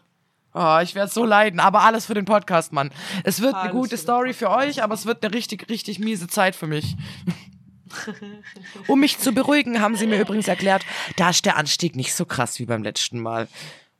Oh, 0.54 0.78
ich 0.82 0.94
werde 0.94 1.10
so 1.10 1.24
leiden, 1.24 1.60
aber 1.60 1.80
alles 1.82 2.06
für 2.06 2.14
den 2.14 2.26
Podcast, 2.26 2.72
Mann. 2.72 2.90
Es 3.24 3.40
wird 3.40 3.54
eine 3.54 3.62
Alles 3.62 3.72
gute 3.72 3.96
für 3.96 4.02
Story 4.02 4.34
für 4.34 4.50
euch, 4.50 4.82
aber 4.82 4.94
es 4.94 5.06
wird 5.06 5.24
eine 5.24 5.34
richtig, 5.34 5.68
richtig 5.68 5.98
miese 5.98 6.28
Zeit 6.28 6.54
für 6.54 6.66
mich. 6.66 6.94
um 8.86 9.00
mich 9.00 9.18
zu 9.18 9.32
beruhigen, 9.32 9.80
haben 9.80 9.96
sie 9.96 10.06
mir 10.06 10.20
übrigens 10.20 10.48
erklärt, 10.48 10.84
da 11.16 11.30
ist 11.30 11.44
der 11.44 11.56
Anstieg 11.56 11.96
nicht 11.96 12.14
so 12.14 12.24
krass 12.24 12.58
wie 12.58 12.66
beim 12.66 12.82
letzten 12.82 13.20
Mal. 13.20 13.48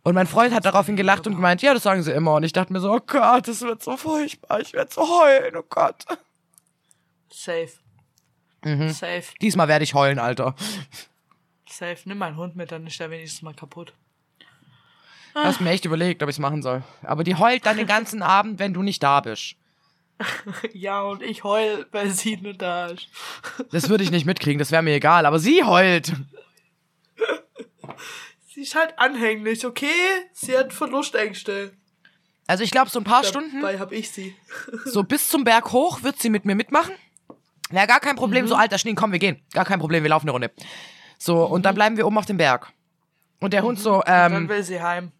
Und 0.05 0.15
mein 0.15 0.27
Freund 0.27 0.53
hat 0.53 0.65
daraufhin 0.65 0.97
gelacht 0.97 1.27
und 1.27 1.37
gemeint, 1.37 1.63
ja, 1.63 1.75
das 1.75 1.85
sagen 1.85 2.03
sie 2.03 2.13
immer. 2.13 2.35
Und 2.35 2.43
ich 2.43 2.53
dachte 2.53 2.73
mir 2.73 2.81
so, 2.81 2.93
oh 2.93 3.01
Gott, 3.07 3.47
das 3.47 3.61
wird 3.63 3.83
so 3.83 3.97
furchtbar, 3.97 4.61
ich 4.61 4.73
werde 4.73 4.93
so 4.93 5.03
heulen, 5.03 5.57
oh 5.57 5.65
Gott. 5.69 6.05
Safe. 7.31 7.71
Mhm. 8.65 8.91
Safe. 8.91 9.25
Diesmal 9.41 9.69
werde 9.69 9.85
ich 9.85 9.95
heulen, 9.95 10.19
Alter. 10.19 10.55
Safe. 11.69 11.99
Nimm 12.05 12.19
meinen 12.19 12.37
Hund 12.37 12.57
mit, 12.57 12.73
dann 12.73 12.87
ist 12.87 12.99
der 12.99 13.11
wenigstens 13.11 13.43
mal 13.43 13.55
kaputt. 13.55 13.93
Hast 15.35 15.61
mir 15.61 15.71
echt 15.71 15.85
überlegt, 15.85 16.23
ob 16.23 16.29
ich 16.29 16.35
es 16.37 16.41
machen 16.41 16.63
soll. 16.63 16.83
Aber 17.03 17.25
die 17.25 17.37
heult 17.37 17.65
dann 17.65 17.77
den 17.77 17.87
ganzen 17.87 18.23
Abend, 18.23 18.59
wenn 18.59 18.75
du 18.75 18.83
nicht 18.83 19.03
da 19.03 19.21
bist. 19.21 19.57
Ja, 20.73 21.03
und 21.03 21.23
ich 21.23 21.43
heul, 21.43 21.87
weil 21.91 22.11
sie 22.11 22.37
nicht 22.37 22.63
da 22.63 22.87
ist. 22.87 23.09
Das 23.73 23.89
würde 23.89 24.05
ich 24.05 24.13
nicht 24.13 24.25
mitkriegen, 24.27 24.59
das 24.59 24.71
wäre 24.71 24.83
mir 24.83 24.95
egal, 24.95 25.27
aber 25.27 25.41
sie 25.41 25.65
heult. 25.65 26.13
Sie 28.55 28.63
ist 28.63 28.75
halt 28.75 28.99
anhänglich, 28.99 29.65
okay? 29.65 29.87
Sie 30.33 30.57
hat 30.57 30.73
Verlustängste. 30.73 31.73
Also 32.47 32.65
ich 32.65 32.71
glaube, 32.71 32.91
so 32.91 32.99
ein 33.01 33.05
paar 33.05 33.25
Stunden, 33.25 33.63
Dabei 33.63 33.79
hab 33.79 33.93
ich 33.93 34.11
sie. 34.11 34.35
so 34.85 35.03
bis 35.05 35.29
zum 35.29 35.45
Berg 35.45 35.73
hoch, 35.73 36.03
wird 36.03 36.21
sie 36.21 36.29
mit 36.29 36.45
mir 36.45 36.55
mitmachen. 36.55 36.93
Ja, 37.71 37.87
gar 37.87 38.01
kein 38.01 38.17
Problem. 38.17 38.45
Mhm. 38.45 38.49
So, 38.49 38.55
alter 38.57 38.77
Schnee, 38.79 38.95
komm, 38.95 39.13
wir 39.13 39.19
gehen. 39.19 39.41
Gar 39.53 39.65
kein 39.65 39.79
Problem, 39.79 40.03
wir 40.03 40.11
laufen 40.11 40.27
eine 40.27 40.33
Runde. 40.33 40.51
So, 41.19 41.45
und 41.45 41.65
dann 41.65 41.75
bleiben 41.75 41.97
wir 41.97 42.07
oben 42.07 42.19
auf 42.19 42.27
dem 42.27 42.37
Berg. 42.37 42.71
Und 43.41 43.55
der 43.55 43.63
Hund 43.63 43.79
so, 43.79 43.99
Mhm. 43.99 44.03
Dann 44.07 44.35
ähm, 44.35 44.49
will 44.49 44.63
sie 44.63 44.81
heim. 44.83 45.13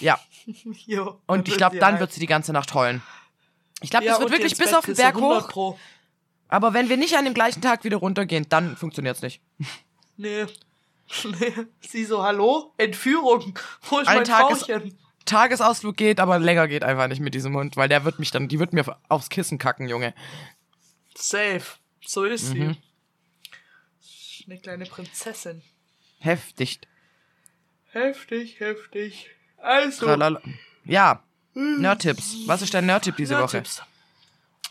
ja. 0.00 0.18
Jo, 0.86 1.20
Und 1.26 1.46
ich 1.48 1.58
glaube, 1.58 1.78
dann 1.78 1.94
heim. 1.94 2.00
wird 2.00 2.12
sie 2.12 2.20
die 2.20 2.26
ganze 2.26 2.52
Nacht 2.54 2.72
heulen. 2.72 3.02
Ich 3.82 3.90
glaube, 3.90 4.06
Ja, 4.06 4.12
das 4.12 4.20
wird 4.20 4.30
und 4.30 4.36
wirklich 4.38 4.56
bis 4.56 4.72
auf 4.72 4.86
den 4.86 4.94
Berg 4.96 5.16
100 5.16 5.42
hoch. 5.42 5.48
Pro. 5.50 5.78
Aber 6.48 6.72
wenn 6.72 6.88
wir 6.88 6.96
nicht 6.96 7.14
an 7.18 7.26
dem 7.26 7.34
gleichen 7.34 7.60
Tag 7.60 7.84
wieder 7.84 7.98
runtergehen, 7.98 8.46
dann 8.48 8.76
funktioniert's 8.78 9.20
nicht. 9.20 9.42
Nee. 10.16 10.46
Sie 11.80 12.04
so, 12.04 12.22
hallo? 12.22 12.72
Entführung. 12.76 13.58
Wo 13.88 13.98
ist 13.98 14.08
Ein 14.08 14.16
mein 14.18 14.24
Tag 14.24 14.50
ist- 14.50 14.66
Frauchen? 14.66 14.98
Tagesausflug 15.24 15.96
geht, 15.96 16.20
aber 16.20 16.38
länger 16.38 16.68
geht 16.68 16.82
einfach 16.84 17.06
nicht 17.06 17.20
mit 17.20 17.34
diesem 17.34 17.54
Hund, 17.54 17.76
weil 17.76 17.88
der 17.88 18.04
wird 18.04 18.18
mich 18.18 18.30
dann, 18.30 18.48
die 18.48 18.58
wird 18.58 18.72
mir 18.72 18.84
aufs 19.10 19.28
Kissen 19.28 19.58
kacken, 19.58 19.86
Junge. 19.88 20.14
Safe. 21.14 21.62
So 22.06 22.24
ist 22.24 22.54
Mhm. 22.54 22.76
sie. 24.40 24.44
Eine 24.50 24.58
kleine 24.60 24.86
Prinzessin. 24.86 25.60
Heftig. 26.20 26.80
Heftig, 27.90 28.60
heftig. 28.60 29.28
Also, 29.58 30.06
Tralala. 30.06 30.40
Ja. 30.84 31.22
Nerd-Tipps. 31.54 32.36
Was 32.46 32.62
ist 32.62 32.72
dein 32.72 32.86
Nerd-Tipp 32.86 33.16
diese 33.16 33.34
Woche? 33.34 33.56
Nerd-Tipps. 33.58 33.82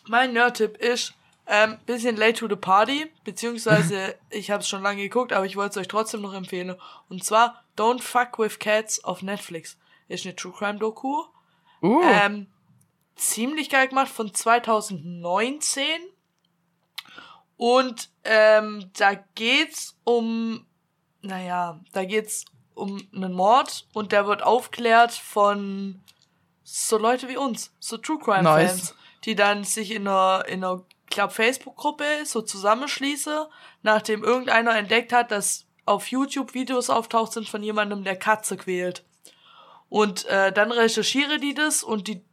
Mein 0.08 0.34
Nerd-Tipp 0.34 0.78
ist, 0.78 1.14
ähm, 1.48 1.78
bisschen 1.86 2.18
late 2.18 2.34
to 2.34 2.48
the 2.48 2.56
party, 2.56 3.12
beziehungsweise 3.24 4.16
ich 4.30 4.52
habe 4.52 4.62
es 4.62 4.68
schon 4.68 4.84
lange 4.84 5.02
geguckt, 5.02 5.34
aber 5.34 5.46
ich 5.46 5.56
wollte 5.56 5.72
es 5.72 5.78
euch 5.78 5.88
trotzdem 5.88 6.22
noch 6.22 6.34
empfehlen. 6.34 6.76
Und 7.10 7.24
zwar 7.24 7.64
Don't 7.78 8.02
Fuck 8.02 8.40
with 8.40 8.60
Cats 8.60 9.04
auf 9.04 9.22
Netflix. 9.22 9.78
Ist 10.08 10.26
eine 10.26 10.36
True 10.36 10.54
Crime 10.58 10.80
Doku. 10.80 11.24
Uh. 11.82 12.02
Ähm, 12.04 12.48
ziemlich 13.16 13.70
geil 13.70 13.88
gemacht 13.88 14.10
von 14.10 14.34
2019. 14.34 15.84
Und 17.58 18.10
ähm, 18.24 18.92
da 18.98 19.16
geht's 19.36 19.98
um, 20.04 20.66
naja, 21.22 21.80
da 21.92 22.06
geht's 22.06 22.46
um 22.76 23.08
einen 23.14 23.34
Mord 23.34 23.88
und 23.94 24.12
der 24.12 24.28
wird 24.28 24.44
aufklärt 24.44 25.12
von 25.12 26.00
so 26.64 26.98
Leute 26.98 27.28
wie 27.28 27.38
uns, 27.38 27.74
so 27.80 27.98
True 27.98 28.20
Crime 28.20 28.44
Nice. 28.44 28.70
Fans, 28.70 28.96
die 29.24 29.36
dann 29.36 29.64
sich 29.64 29.92
in 29.92 30.08
einer, 30.08 30.46
in 30.48 30.64
einer, 30.64 30.84
glaub 31.18 31.32
Facebook-Gruppe 31.32 32.06
so 32.26 32.44
zusammenschließen, 32.44 33.46
nachdem 33.82 34.24
irgendeiner 34.24 34.76
entdeckt 34.76 35.12
hat, 35.12 35.32
dass 35.32 35.66
auf 35.86 36.12
YouTube 36.12 36.54
Videos 36.54 36.92
auftaucht 36.92 37.34
sind 37.34 37.50
von 37.50 37.64
jemandem, 37.64 38.04
der 38.04 38.16
Katze 38.16 38.56
quält. 38.56 39.04
Und 39.90 40.26
äh, 40.26 40.52
dann 40.52 40.72
recherchiere 40.72 41.40
die 41.40 41.56
das 41.56 41.82
und 41.82 42.08
die 42.08 42.24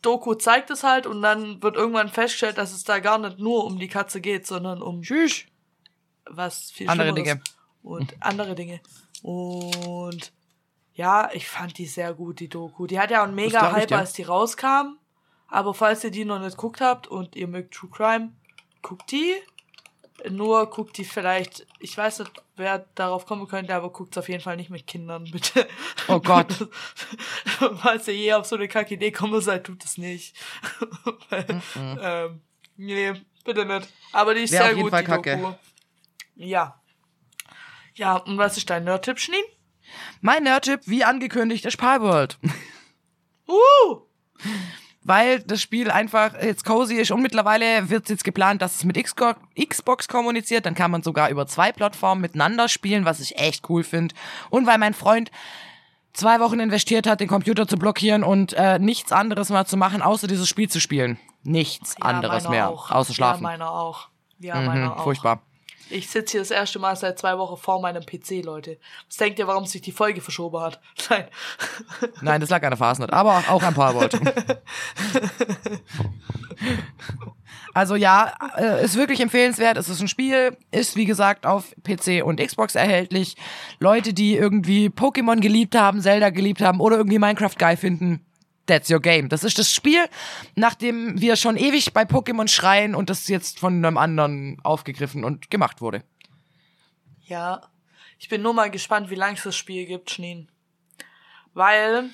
Doku 0.00 0.34
zeigt 0.34 0.70
es 0.70 0.82
halt 0.82 1.06
und 1.06 1.22
dann 1.22 1.62
wird 1.62 1.76
irgendwann 1.76 2.08
festgestellt, 2.08 2.58
dass 2.58 2.72
es 2.72 2.82
da 2.82 2.98
gar 2.98 3.18
nicht 3.18 3.38
nur 3.38 3.64
um 3.64 3.78
die 3.78 3.86
Katze 3.86 4.20
geht, 4.20 4.44
sondern 4.44 4.82
um 4.82 5.02
Tschüss. 5.02 5.44
was 6.24 6.72
viel 6.72 6.90
Andere 6.90 7.12
Schlimmeres. 7.12 7.34
Dinge. 7.34 7.44
Und 7.84 8.16
andere 8.18 8.54
Dinge. 8.56 8.80
Und 9.22 10.32
ja, 10.94 11.30
ich 11.32 11.48
fand 11.48 11.78
die 11.78 11.86
sehr 11.86 12.12
gut, 12.12 12.40
die 12.40 12.48
Doku. 12.48 12.88
Die 12.88 12.98
hat 12.98 13.12
ja 13.12 13.22
einen 13.22 13.36
mega 13.36 13.70
Hype, 13.70 13.88
dir. 13.88 13.98
als 13.98 14.14
die 14.14 14.24
rauskam. 14.24 14.98
Aber 15.52 15.74
falls 15.74 16.02
ihr 16.02 16.10
die 16.10 16.24
noch 16.24 16.38
nicht 16.38 16.56
geguckt 16.56 16.80
habt 16.80 17.06
und 17.08 17.36
ihr 17.36 17.46
mögt 17.46 17.74
True 17.74 17.90
Crime, 17.90 18.32
guckt 18.80 19.12
die. 19.12 19.34
Nur 20.30 20.70
guckt 20.70 20.96
die 20.96 21.04
vielleicht, 21.04 21.66
ich 21.78 21.94
weiß 21.94 22.20
nicht, 22.20 22.32
wer 22.56 22.86
darauf 22.94 23.26
kommen 23.26 23.46
könnte, 23.46 23.74
aber 23.74 23.90
guckt 23.90 24.16
auf 24.16 24.30
jeden 24.30 24.42
Fall 24.42 24.56
nicht 24.56 24.70
mit 24.70 24.86
Kindern, 24.86 25.24
bitte. 25.30 25.68
Oh 26.08 26.20
Gott. 26.20 26.68
falls 27.82 28.08
ihr 28.08 28.14
je 28.14 28.32
auf 28.32 28.46
so 28.46 28.56
eine 28.56 28.66
kacke 28.66 28.94
Idee 28.94 29.12
kommen 29.12 29.42
seid, 29.42 29.64
tut 29.64 29.84
es 29.84 29.98
nicht. 29.98 30.34
ähm, 32.00 32.40
nee, 32.78 33.12
bitte 33.44 33.66
nicht. 33.66 33.92
Aber 34.12 34.32
die 34.32 34.44
ist 34.44 34.52
Wär 34.52 34.62
sehr 34.62 34.70
auf 34.70 34.76
jeden 34.76 34.82
gut, 34.84 34.90
Fall 34.90 35.02
die 35.02 35.06
kacke. 35.06 35.36
Doku. 35.36 35.54
Ja. 36.36 36.80
Ja, 37.94 38.16
und 38.16 38.38
was 38.38 38.56
ist 38.56 38.70
dein 38.70 38.84
Nerd-Tipp, 38.84 39.18
Schneen? 39.18 39.44
Mein 40.22 40.44
Nerd-Tipp, 40.44 40.80
wie 40.86 41.04
angekündigt, 41.04 41.66
ist 41.66 41.76
Palworld. 41.76 42.38
Uh! 43.46 44.06
Weil 45.04 45.40
das 45.40 45.60
Spiel 45.60 45.90
einfach 45.90 46.40
jetzt 46.40 46.64
cozy 46.64 46.94
ist 46.94 47.10
und 47.10 47.22
mittlerweile 47.22 47.90
wird 47.90 48.08
jetzt 48.08 48.22
geplant, 48.22 48.62
dass 48.62 48.76
es 48.76 48.84
mit 48.84 48.96
Xbox 48.96 50.08
kommuniziert. 50.08 50.64
Dann 50.64 50.74
kann 50.74 50.90
man 50.90 51.02
sogar 51.02 51.28
über 51.28 51.46
zwei 51.46 51.72
Plattformen 51.72 52.20
miteinander 52.20 52.68
spielen, 52.68 53.04
was 53.04 53.18
ich 53.20 53.36
echt 53.36 53.68
cool 53.68 53.82
finde. 53.82 54.14
Und 54.50 54.66
weil 54.66 54.78
mein 54.78 54.94
Freund 54.94 55.30
zwei 56.12 56.40
Wochen 56.40 56.60
investiert 56.60 57.06
hat, 57.06 57.20
den 57.20 57.28
Computer 57.28 57.66
zu 57.66 57.76
blockieren 57.76 58.22
und 58.22 58.52
äh, 58.52 58.78
nichts 58.78 59.12
anderes 59.12 59.50
mehr 59.50 59.64
zu 59.64 59.76
machen, 59.76 60.02
außer 60.02 60.26
dieses 60.26 60.48
Spiel 60.48 60.68
zu 60.68 60.80
spielen. 60.80 61.18
Nichts 61.42 62.00
anderes 62.00 62.44
meiner 62.44 62.50
mehr, 62.50 62.68
auch. 62.70 62.90
außer 62.90 63.14
schlafen. 63.14 63.42
Ja, 63.42 63.48
meiner 63.48 63.70
auch. 63.70 64.08
Ja, 64.38 64.56
mhm, 64.56 64.66
meiner 64.66 64.96
auch. 64.96 65.02
furchtbar. 65.02 65.42
Ich 65.92 66.08
sitze 66.08 66.32
hier 66.32 66.40
das 66.40 66.50
erste 66.50 66.78
Mal 66.78 66.96
seit 66.96 67.18
zwei 67.18 67.36
Wochen 67.38 67.56
vor 67.56 67.80
meinem 67.80 68.04
PC, 68.04 68.42
Leute. 68.44 68.78
Was 69.08 69.16
denkt 69.18 69.38
ihr, 69.38 69.46
warum 69.46 69.66
sich 69.66 69.82
die 69.82 69.92
Folge 69.92 70.20
verschoben 70.20 70.60
hat? 70.60 70.80
Nein. 71.10 71.24
Nein, 72.22 72.40
das 72.40 72.50
lag 72.50 72.62
an 72.62 72.70
der 72.70 72.78
Phase 72.78 73.12
aber 73.12 73.44
auch 73.48 73.62
ein 73.62 73.74
paar 73.74 73.94
Worte. 73.94 74.18
Also 77.74 77.96
ja, 77.96 78.34
äh, 78.58 78.84
ist 78.84 78.96
wirklich 78.96 79.20
empfehlenswert. 79.20 79.76
Es 79.76 79.88
ist 79.88 80.00
ein 80.00 80.08
Spiel, 80.08 80.56
ist 80.70 80.96
wie 80.96 81.06
gesagt 81.06 81.46
auf 81.46 81.74
PC 81.82 82.22
und 82.24 82.40
Xbox 82.40 82.74
erhältlich. 82.74 83.36
Leute, 83.78 84.12
die 84.12 84.36
irgendwie 84.36 84.88
Pokémon 84.88 85.40
geliebt 85.40 85.74
haben, 85.74 86.00
Zelda 86.00 86.30
geliebt 86.30 86.60
haben 86.60 86.80
oder 86.80 86.96
irgendwie 86.96 87.18
Minecraft 87.18 87.56
geil 87.58 87.76
finden, 87.76 88.24
that's 88.72 88.90
your 88.90 89.00
game. 89.00 89.28
Das 89.28 89.44
ist 89.44 89.58
das 89.58 89.72
Spiel, 89.72 90.04
nachdem 90.54 91.20
wir 91.20 91.36
schon 91.36 91.56
ewig 91.56 91.92
bei 91.92 92.02
Pokémon 92.02 92.48
schreien 92.48 92.94
und 92.94 93.10
das 93.10 93.28
jetzt 93.28 93.58
von 93.58 93.74
einem 93.84 93.96
anderen 93.98 94.58
aufgegriffen 94.64 95.24
und 95.24 95.50
gemacht 95.50 95.80
wurde. 95.80 96.02
Ja. 97.24 97.62
Ich 98.18 98.28
bin 98.28 98.40
nur 98.42 98.54
mal 98.54 98.70
gespannt, 98.70 99.10
wie 99.10 99.16
lange 99.16 99.36
es 99.36 99.42
das 99.42 99.56
Spiel 99.56 99.84
gibt, 99.84 100.10
Schneen. 100.10 100.48
Weil 101.54 102.10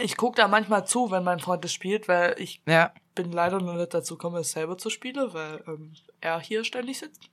ich 0.00 0.16
gucke 0.16 0.36
da 0.36 0.46
manchmal 0.46 0.86
zu, 0.86 1.10
wenn 1.10 1.24
mein 1.24 1.40
Freund 1.40 1.64
es 1.64 1.72
spielt, 1.72 2.06
weil 2.06 2.34
ich 2.38 2.60
Ja. 2.66 2.92
bin 3.14 3.32
leider 3.32 3.58
noch 3.60 3.74
nicht 3.74 3.92
dazu 3.94 4.16
gekommen, 4.16 4.36
es 4.36 4.52
selber 4.52 4.78
zu 4.78 4.90
spielen, 4.90 5.32
weil 5.32 5.62
ähm, 5.66 5.94
er 6.20 6.40
hier 6.40 6.64
ständig 6.64 6.98
sitzt. 6.98 7.28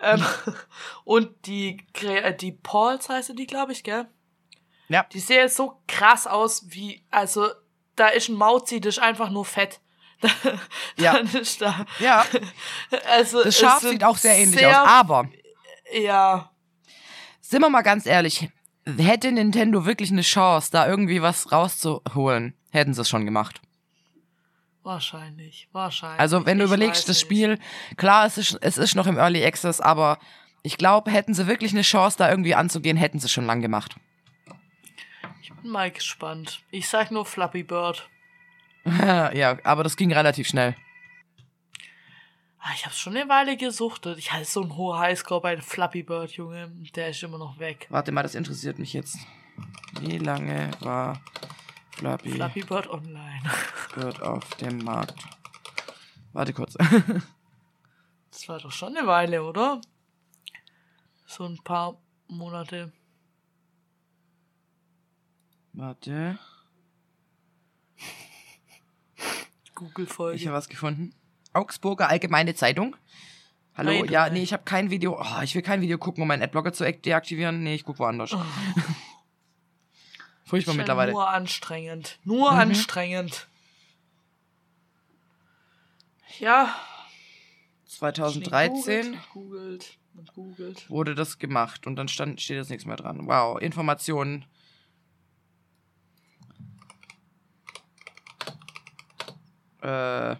Ähm, 0.00 0.24
und 1.04 1.46
die, 1.46 1.78
äh, 2.02 2.34
die 2.34 2.52
Pauls 2.52 3.08
heißt 3.08 3.36
die, 3.38 3.46
glaube 3.46 3.72
ich, 3.72 3.82
gell? 3.82 4.06
Ja. 4.88 5.04
Die 5.12 5.20
sehen 5.20 5.48
so 5.48 5.80
krass 5.88 6.26
aus, 6.28 6.66
wie, 6.68 7.04
also, 7.10 7.48
da 7.96 8.08
ist 8.08 8.28
ein 8.28 8.36
Mauzi, 8.36 8.80
das 8.80 8.96
ist 8.98 9.02
einfach 9.02 9.30
nur 9.30 9.44
fett. 9.44 9.80
Ja. 10.96 11.20
Da, 11.58 11.84
Ja. 11.98 12.24
also, 13.10 13.38
Das 13.38 13.48
es 13.54 13.58
Schaf 13.60 13.80
sieht 13.80 14.02
auch 14.04 14.16
sehr 14.16 14.36
ähnlich 14.38 14.58
sehr- 14.60 14.82
aus. 14.82 14.88
Aber 14.88 15.28
Ja, 15.92 16.50
sind 17.40 17.60
wir 17.60 17.68
mal 17.70 17.82
ganz 17.82 18.06
ehrlich, 18.06 18.48
hätte 18.98 19.30
Nintendo 19.32 19.84
wirklich 19.84 20.10
eine 20.10 20.22
Chance, 20.22 20.70
da 20.72 20.86
irgendwie 20.88 21.20
was 21.22 21.52
rauszuholen, 21.52 22.54
hätten 22.70 22.94
sie 22.94 23.02
es 23.02 23.08
schon 23.08 23.24
gemacht. 23.24 23.60
wahrscheinlich, 24.82 25.68
wahrscheinlich. 25.72 26.20
Also 26.20 26.46
wenn 26.46 26.58
du 26.58 26.64
Ich 26.64 26.70
überlegst, 26.70 27.02
das 27.08 27.16
nicht. 27.16 27.20
Spiel, 27.20 27.58
klar, 27.96 28.26
es 28.26 28.38
ist, 28.38 28.56
es 28.60 28.78
ist 28.78 28.94
noch 28.94 29.06
im 29.06 29.18
Early 29.18 29.44
Access, 29.44 29.80
aber 29.80 30.18
ich 30.62 30.78
glaube, 30.78 31.10
hätten 31.10 31.34
sie 31.34 31.46
wirklich 31.46 31.72
eine 31.72 31.82
Chance, 31.82 32.16
da 32.18 32.30
irgendwie 32.30 32.54
anzugehen, 32.54 32.96
hätten 32.96 33.18
sie 33.18 33.28
schon 33.28 33.46
lang 33.46 33.60
gemacht. 33.62 33.96
Mal 35.68 35.90
gespannt. 35.90 36.62
Ich 36.70 36.88
sag 36.88 37.10
nur 37.10 37.26
Flappy 37.26 37.62
Bird. 37.62 38.08
ja, 38.84 39.58
aber 39.64 39.84
das 39.84 39.96
ging 39.96 40.12
relativ 40.12 40.48
schnell. 40.48 40.76
Ah, 42.58 42.70
ich 42.74 42.84
hab's 42.84 42.98
schon 42.98 43.16
eine 43.16 43.28
Weile 43.28 43.56
gesuchtet. 43.56 44.18
Ich 44.18 44.32
hatte 44.32 44.44
so 44.44 44.62
einen 44.62 44.76
hohen 44.76 44.98
Highscore 44.98 45.40
bei 45.40 45.56
Flappy 45.56 46.02
Bird, 46.02 46.32
Junge. 46.32 46.72
Der 46.94 47.10
ist 47.10 47.22
immer 47.22 47.38
noch 47.38 47.58
weg. 47.58 47.86
Warte 47.90 48.10
mal, 48.12 48.22
das 48.22 48.34
interessiert 48.34 48.78
mich 48.78 48.92
jetzt. 48.92 49.18
Wie 50.00 50.18
lange 50.18 50.70
war 50.80 51.20
Flappy, 51.92 52.32
Flappy 52.32 52.62
Bird 52.62 52.88
Online. 52.88 53.42
Bird 53.94 54.20
auf 54.20 54.48
dem 54.56 54.78
Markt? 54.78 55.14
Warte 56.32 56.52
kurz. 56.52 56.76
Das 58.30 58.48
war 58.48 58.58
doch 58.58 58.72
schon 58.72 58.96
eine 58.96 59.06
Weile, 59.06 59.42
oder? 59.44 59.80
So 61.24 61.44
ein 61.44 61.56
paar 61.64 61.96
Monate. 62.28 62.92
Warte. 65.76 66.38
Google-Folge. 69.74 70.36
Ich 70.36 70.46
habe 70.46 70.56
was 70.56 70.68
gefunden. 70.68 71.14
Augsburger 71.52 72.08
Allgemeine 72.08 72.54
Zeitung. 72.54 72.96
Hallo, 73.74 73.90
Nein, 73.90 74.06
ja, 74.10 74.22
nein. 74.24 74.34
nee, 74.34 74.42
ich 74.42 74.52
habe 74.54 74.62
kein 74.64 74.90
Video. 74.90 75.20
Oh, 75.20 75.42
ich 75.42 75.54
will 75.54 75.60
kein 75.62 75.82
Video 75.82 75.98
gucken, 75.98 76.22
um 76.22 76.28
meinen 76.28 76.42
Adblocker 76.42 76.72
zu 76.72 76.84
ak- 76.86 77.02
deaktivieren. 77.02 77.62
Nee, 77.62 77.74
ich 77.74 77.84
guck 77.84 77.98
woanders. 77.98 78.30
Furchtbar 80.44 80.58
Ist 80.58 80.66
ja 80.66 80.74
mittlerweile. 80.82 81.12
Nur 81.12 81.28
anstrengend. 81.28 82.18
Nur 82.24 82.52
Mhm. 82.52 82.58
anstrengend. 82.58 83.48
Ja. 86.38 86.74
2013 87.86 89.18
Googelt, 89.32 89.98
googelt 90.14 90.34
googelt. 90.34 90.90
wurde 90.90 91.14
das 91.14 91.38
gemacht 91.38 91.86
und 91.86 91.96
dann 91.96 92.08
stand, 92.08 92.40
steht 92.40 92.56
jetzt 92.56 92.70
nichts 92.70 92.84
mehr 92.86 92.96
dran. 92.96 93.26
Wow, 93.26 93.60
Informationen. 93.60 94.44
Äh. 99.86 100.36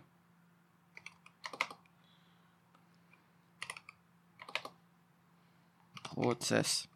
Prozess. 6.03 6.89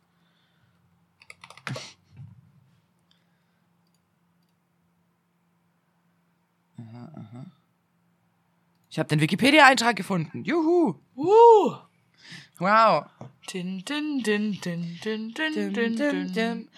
Aha, 6.76 7.12
aha. 7.14 7.46
Ich 8.90 8.98
habe 8.98 9.08
den 9.08 9.20
Wikipedia-Eintrag 9.20 9.94
gefunden. 9.94 10.44
Juhu! 10.44 10.96
Uh. 11.14 11.76
Wow. 12.58 13.06
Din, 13.52 13.84
din, 13.84 14.22
din, 14.24 14.58
din, 14.60 14.98
din, 15.00 15.32
din, 15.32 15.72
din, 15.72 15.94
dim, 15.94 16.32
din. 16.32 16.68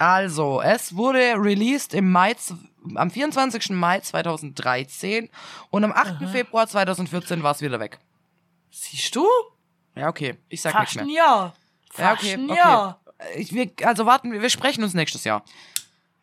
Also, 0.00 0.62
es 0.62 0.96
wurde 0.96 1.34
released 1.36 1.92
im 1.92 2.10
Mai, 2.10 2.34
am 2.94 3.10
24. 3.10 3.68
Mai 3.70 4.00
2013 4.00 5.28
und 5.68 5.84
am 5.84 5.92
8. 5.92 6.26
Februar 6.32 6.66
2014 6.66 7.42
war 7.42 7.52
es 7.52 7.60
wieder 7.60 7.78
weg. 7.80 7.98
Siehst 8.70 9.14
du? 9.14 9.28
Ja, 9.94 10.08
okay. 10.08 10.38
Ich 10.48 10.62
sag 10.62 10.72
nichts 10.80 10.94
Fast 10.94 10.96
mehr. 10.96 11.04
ein 11.04 11.10
Jahr. 11.10 11.54
Ja, 11.98 12.04
Fast 12.14 12.22
okay, 12.22 12.32
ein 12.32 12.50
okay. 12.50 12.58
Jahr. 12.58 13.00
Ich, 13.36 13.52
wir, 13.52 13.70
also 13.84 14.06
warten, 14.06 14.32
wir 14.32 14.40
wir 14.40 14.48
sprechen 14.48 14.82
uns 14.82 14.94
nächstes 14.94 15.24
Jahr. 15.24 15.44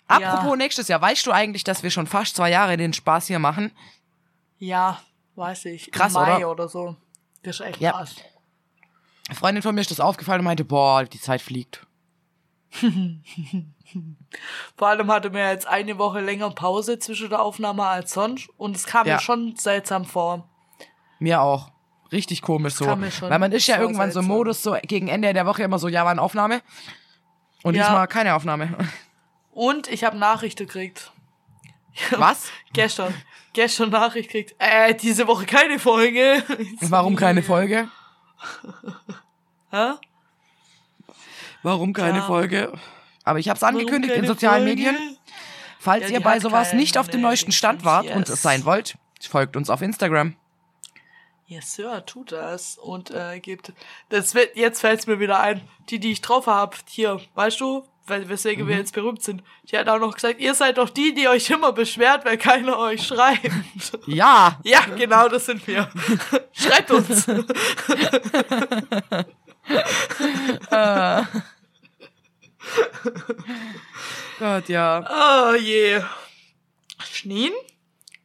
Apropos 0.07 0.57
nächstes 0.57 0.87
Jahr, 0.87 0.99
weißt 0.99 1.27
du 1.27 1.31
eigentlich, 1.31 1.63
dass 1.63 1.83
wir 1.83 1.91
schon 1.91 2.07
fast 2.07 2.35
zwei 2.35 2.49
Jahre 2.49 2.77
den 2.77 2.93
Spaß 2.93 3.27
hier 3.27 3.37
machen? 3.39 3.71
Ja, 4.57 4.99
weiß 5.35 5.65
ich. 5.65 5.91
Krass, 5.91 6.15
Im 6.15 6.21
Mai 6.21 6.37
oder? 6.37 6.49
oder 6.51 6.67
so. 6.67 6.95
Das 7.43 7.59
ist 7.59 7.65
echt 7.65 7.79
Ja. 7.79 7.91
krass. 7.91 8.15
Eine 9.27 9.35
Freundin 9.37 9.61
von 9.61 9.75
mir 9.75 9.81
ist 9.81 9.91
das 9.91 9.99
aufgefallen 9.99 10.39
und 10.39 10.45
meinte, 10.45 10.65
boah, 10.65 11.03
die 11.03 11.19
Zeit 11.21 11.43
fliegt. 11.43 11.85
Vor 14.77 14.87
allem 14.87 15.11
hatte 15.11 15.29
mir 15.29 15.49
jetzt 15.51 15.67
eine 15.67 15.97
Woche 15.97 16.19
länger 16.21 16.49
Pause 16.51 16.99
zwischen 16.99 17.29
der 17.29 17.41
Aufnahme 17.41 17.85
als 17.85 18.11
sonst 18.13 18.49
und 18.57 18.75
es 18.75 18.85
kam 18.85 19.07
Ja. 19.07 19.15
mir 19.15 19.19
schon 19.21 19.55
seltsam 19.55 20.05
vor. 20.05 20.47
Mir 21.19 21.41
auch. 21.41 21.71
Richtig 22.11 22.41
komisch 22.41 22.75
so. 22.75 22.85
Weil 22.85 23.39
man 23.39 23.51
ist 23.51 23.67
ja 23.67 23.79
irgendwann 23.79 24.11
so 24.11 24.19
im 24.19 24.25
seltsam. 24.25 24.37
Modus, 24.37 24.63
so 24.63 24.77
gegen 24.83 25.07
Ende 25.09 25.33
der 25.33 25.45
Woche 25.45 25.63
immer 25.63 25.77
so, 25.79 25.87
ja, 25.87 26.03
war 26.05 26.11
eine 26.11 26.21
Aufnahme. 26.21 26.61
Und 27.63 27.75
Ja. 27.75 27.83
diesmal 27.83 28.07
keine 28.07 28.35
Aufnahme. 28.35 28.77
Und 29.51 29.87
ich 29.89 30.03
habe 30.03 30.17
Nachrichten 30.17 30.67
gekriegt. 30.67 31.11
Was? 32.11 32.49
Gestern. 32.73 33.13
Gestern 33.53 33.89
Nachricht 33.89 34.29
gekriegt. 34.31 34.55
Äh, 34.59 34.93
diese 34.93 35.27
Woche 35.27 35.45
keine 35.45 35.79
Folge. 35.79 36.43
Warum 36.81 37.15
keine 37.15 37.41
Folge? 37.41 37.89
Hä? 39.71 39.93
Warum 41.67 41.91
keine 41.91 42.19
Ja. 42.19 42.23
Folge? 42.23 42.71
Aber 43.25 43.39
ich 43.39 43.49
habe 43.49 43.57
es 43.57 43.63
angekündigt 43.63 44.13
in 44.13 44.25
sozialen 44.25 44.65
Folge? 44.65 44.83
Medien. 44.83 45.17
Falls 45.81 46.09
Ja, 46.09 46.11
ihr 46.15 46.21
bei 46.21 46.39
sowas 46.39 46.71
nicht 46.71 46.97
auf 46.97 47.09
dem 47.09 47.19
neuesten 47.19 47.51
Stand 47.51 47.83
wart 47.83 48.05
und 48.05 48.19
yes. 48.21 48.29
es 48.29 48.41
sein 48.41 48.63
wollt, 48.63 48.97
folgt 49.19 49.57
uns 49.57 49.69
auf 49.69 49.81
Instagram. 49.81 50.37
Yes, 51.45 51.75
Sir, 51.75 52.05
tut 52.05 52.31
das 52.31 52.77
und 52.77 53.11
äh, 53.11 53.41
gibt. 53.41 53.73
Das 54.07 54.33
wird, 54.33 54.55
jetzt 54.55 54.79
fällt's 54.79 55.07
mir 55.07 55.19
wieder 55.19 55.41
ein. 55.41 55.59
Die, 55.89 55.99
die 55.99 56.13
ich 56.13 56.21
drauf 56.21 56.47
hab, 56.47 56.77
hier, 56.87 57.19
weißt 57.35 57.59
du, 57.59 57.83
weil 58.05 58.29
weswegen 58.29 58.65
wir 58.65 58.77
jetzt 58.77 58.93
berühmt 58.93 59.21
sind. 59.21 59.43
Die 59.69 59.77
hat 59.77 59.89
auch 59.89 59.99
noch 59.99 60.13
gesagt, 60.13 60.39
ihr 60.39 60.53
seid 60.53 60.77
doch 60.77 60.89
die, 60.89 61.13
die 61.13 61.27
euch 61.27 61.49
immer 61.49 61.73
beschwert, 61.73 62.23
weil 62.23 62.37
keiner 62.37 62.79
euch 62.79 63.05
schreibt. 63.05 63.51
Ja, 64.07 64.57
Ja, 64.63 64.85
genau, 64.95 65.27
das 65.27 65.47
sind 65.47 65.67
wir. 65.67 65.89
Schreibt 66.53 66.91
uns. 66.91 67.27
Gott, 74.39 74.69
ja. 74.69 75.51
Oh 75.51 75.55
je. 75.55 76.01
Schneen? 77.11 77.51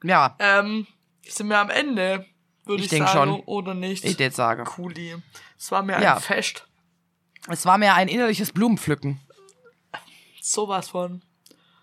Ja, 0.04 0.36
Ähm, 0.38 0.86
sind 1.26 1.48
wir 1.48 1.58
am 1.58 1.70
Ende, 1.70 2.26
würde 2.64 2.82
Ich 2.84 2.92
ich, 2.92 2.98
sagen, 2.98 3.12
schon. 3.12 3.40
oder 3.40 3.74
nicht? 3.74 4.04
ich 4.04 4.18
jetzt 4.18 4.36
sage. 4.36 4.64
Cooli. 4.64 5.16
Es 5.58 5.70
war 5.70 5.82
mir 5.82 6.00
Ja. 6.00 6.16
ein 6.16 6.20
Fest. 6.22 6.66
Es 7.48 7.64
war 7.66 7.78
mir 7.78 7.94
ein 7.94 8.08
innerliches 8.08 8.52
Blumenpflücken. 8.52 9.20
Sowas 10.40 10.88
von. 10.88 11.22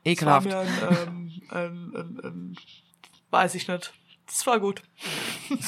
Es 0.03 0.25
war 0.25 0.43
Ekelhaft. 0.43 0.47
mir 0.47 0.57
ein, 0.59 0.67
ähm, 0.81 1.41
ein, 1.49 1.93
ein, 1.95 2.19
ein, 2.23 2.57
weiß 3.31 3.55
ich 3.55 3.67
nicht. 3.67 3.93
Das 4.27 4.45
war 4.45 4.59
gut. 4.59 4.83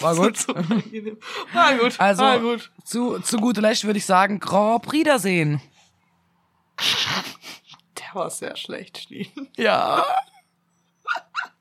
War 0.00 0.14
gut. 0.14 0.46
War 1.54 1.74
gut. 1.78 1.98
Also, 1.98 2.22
war 2.22 2.38
gut. 2.38 2.70
zu, 2.84 3.18
zu 3.20 3.38
guter 3.38 3.62
Letzt 3.62 3.84
würde 3.84 3.98
ich 3.98 4.04
sagen, 4.04 4.38
Grand 4.38 4.82
Prix 4.82 5.00
Wiedersehen. 5.00 5.62
Der 7.98 8.14
war 8.14 8.30
sehr 8.30 8.56
schlecht, 8.56 8.98
Schnee. 8.98 9.30
Ja. 9.56 10.04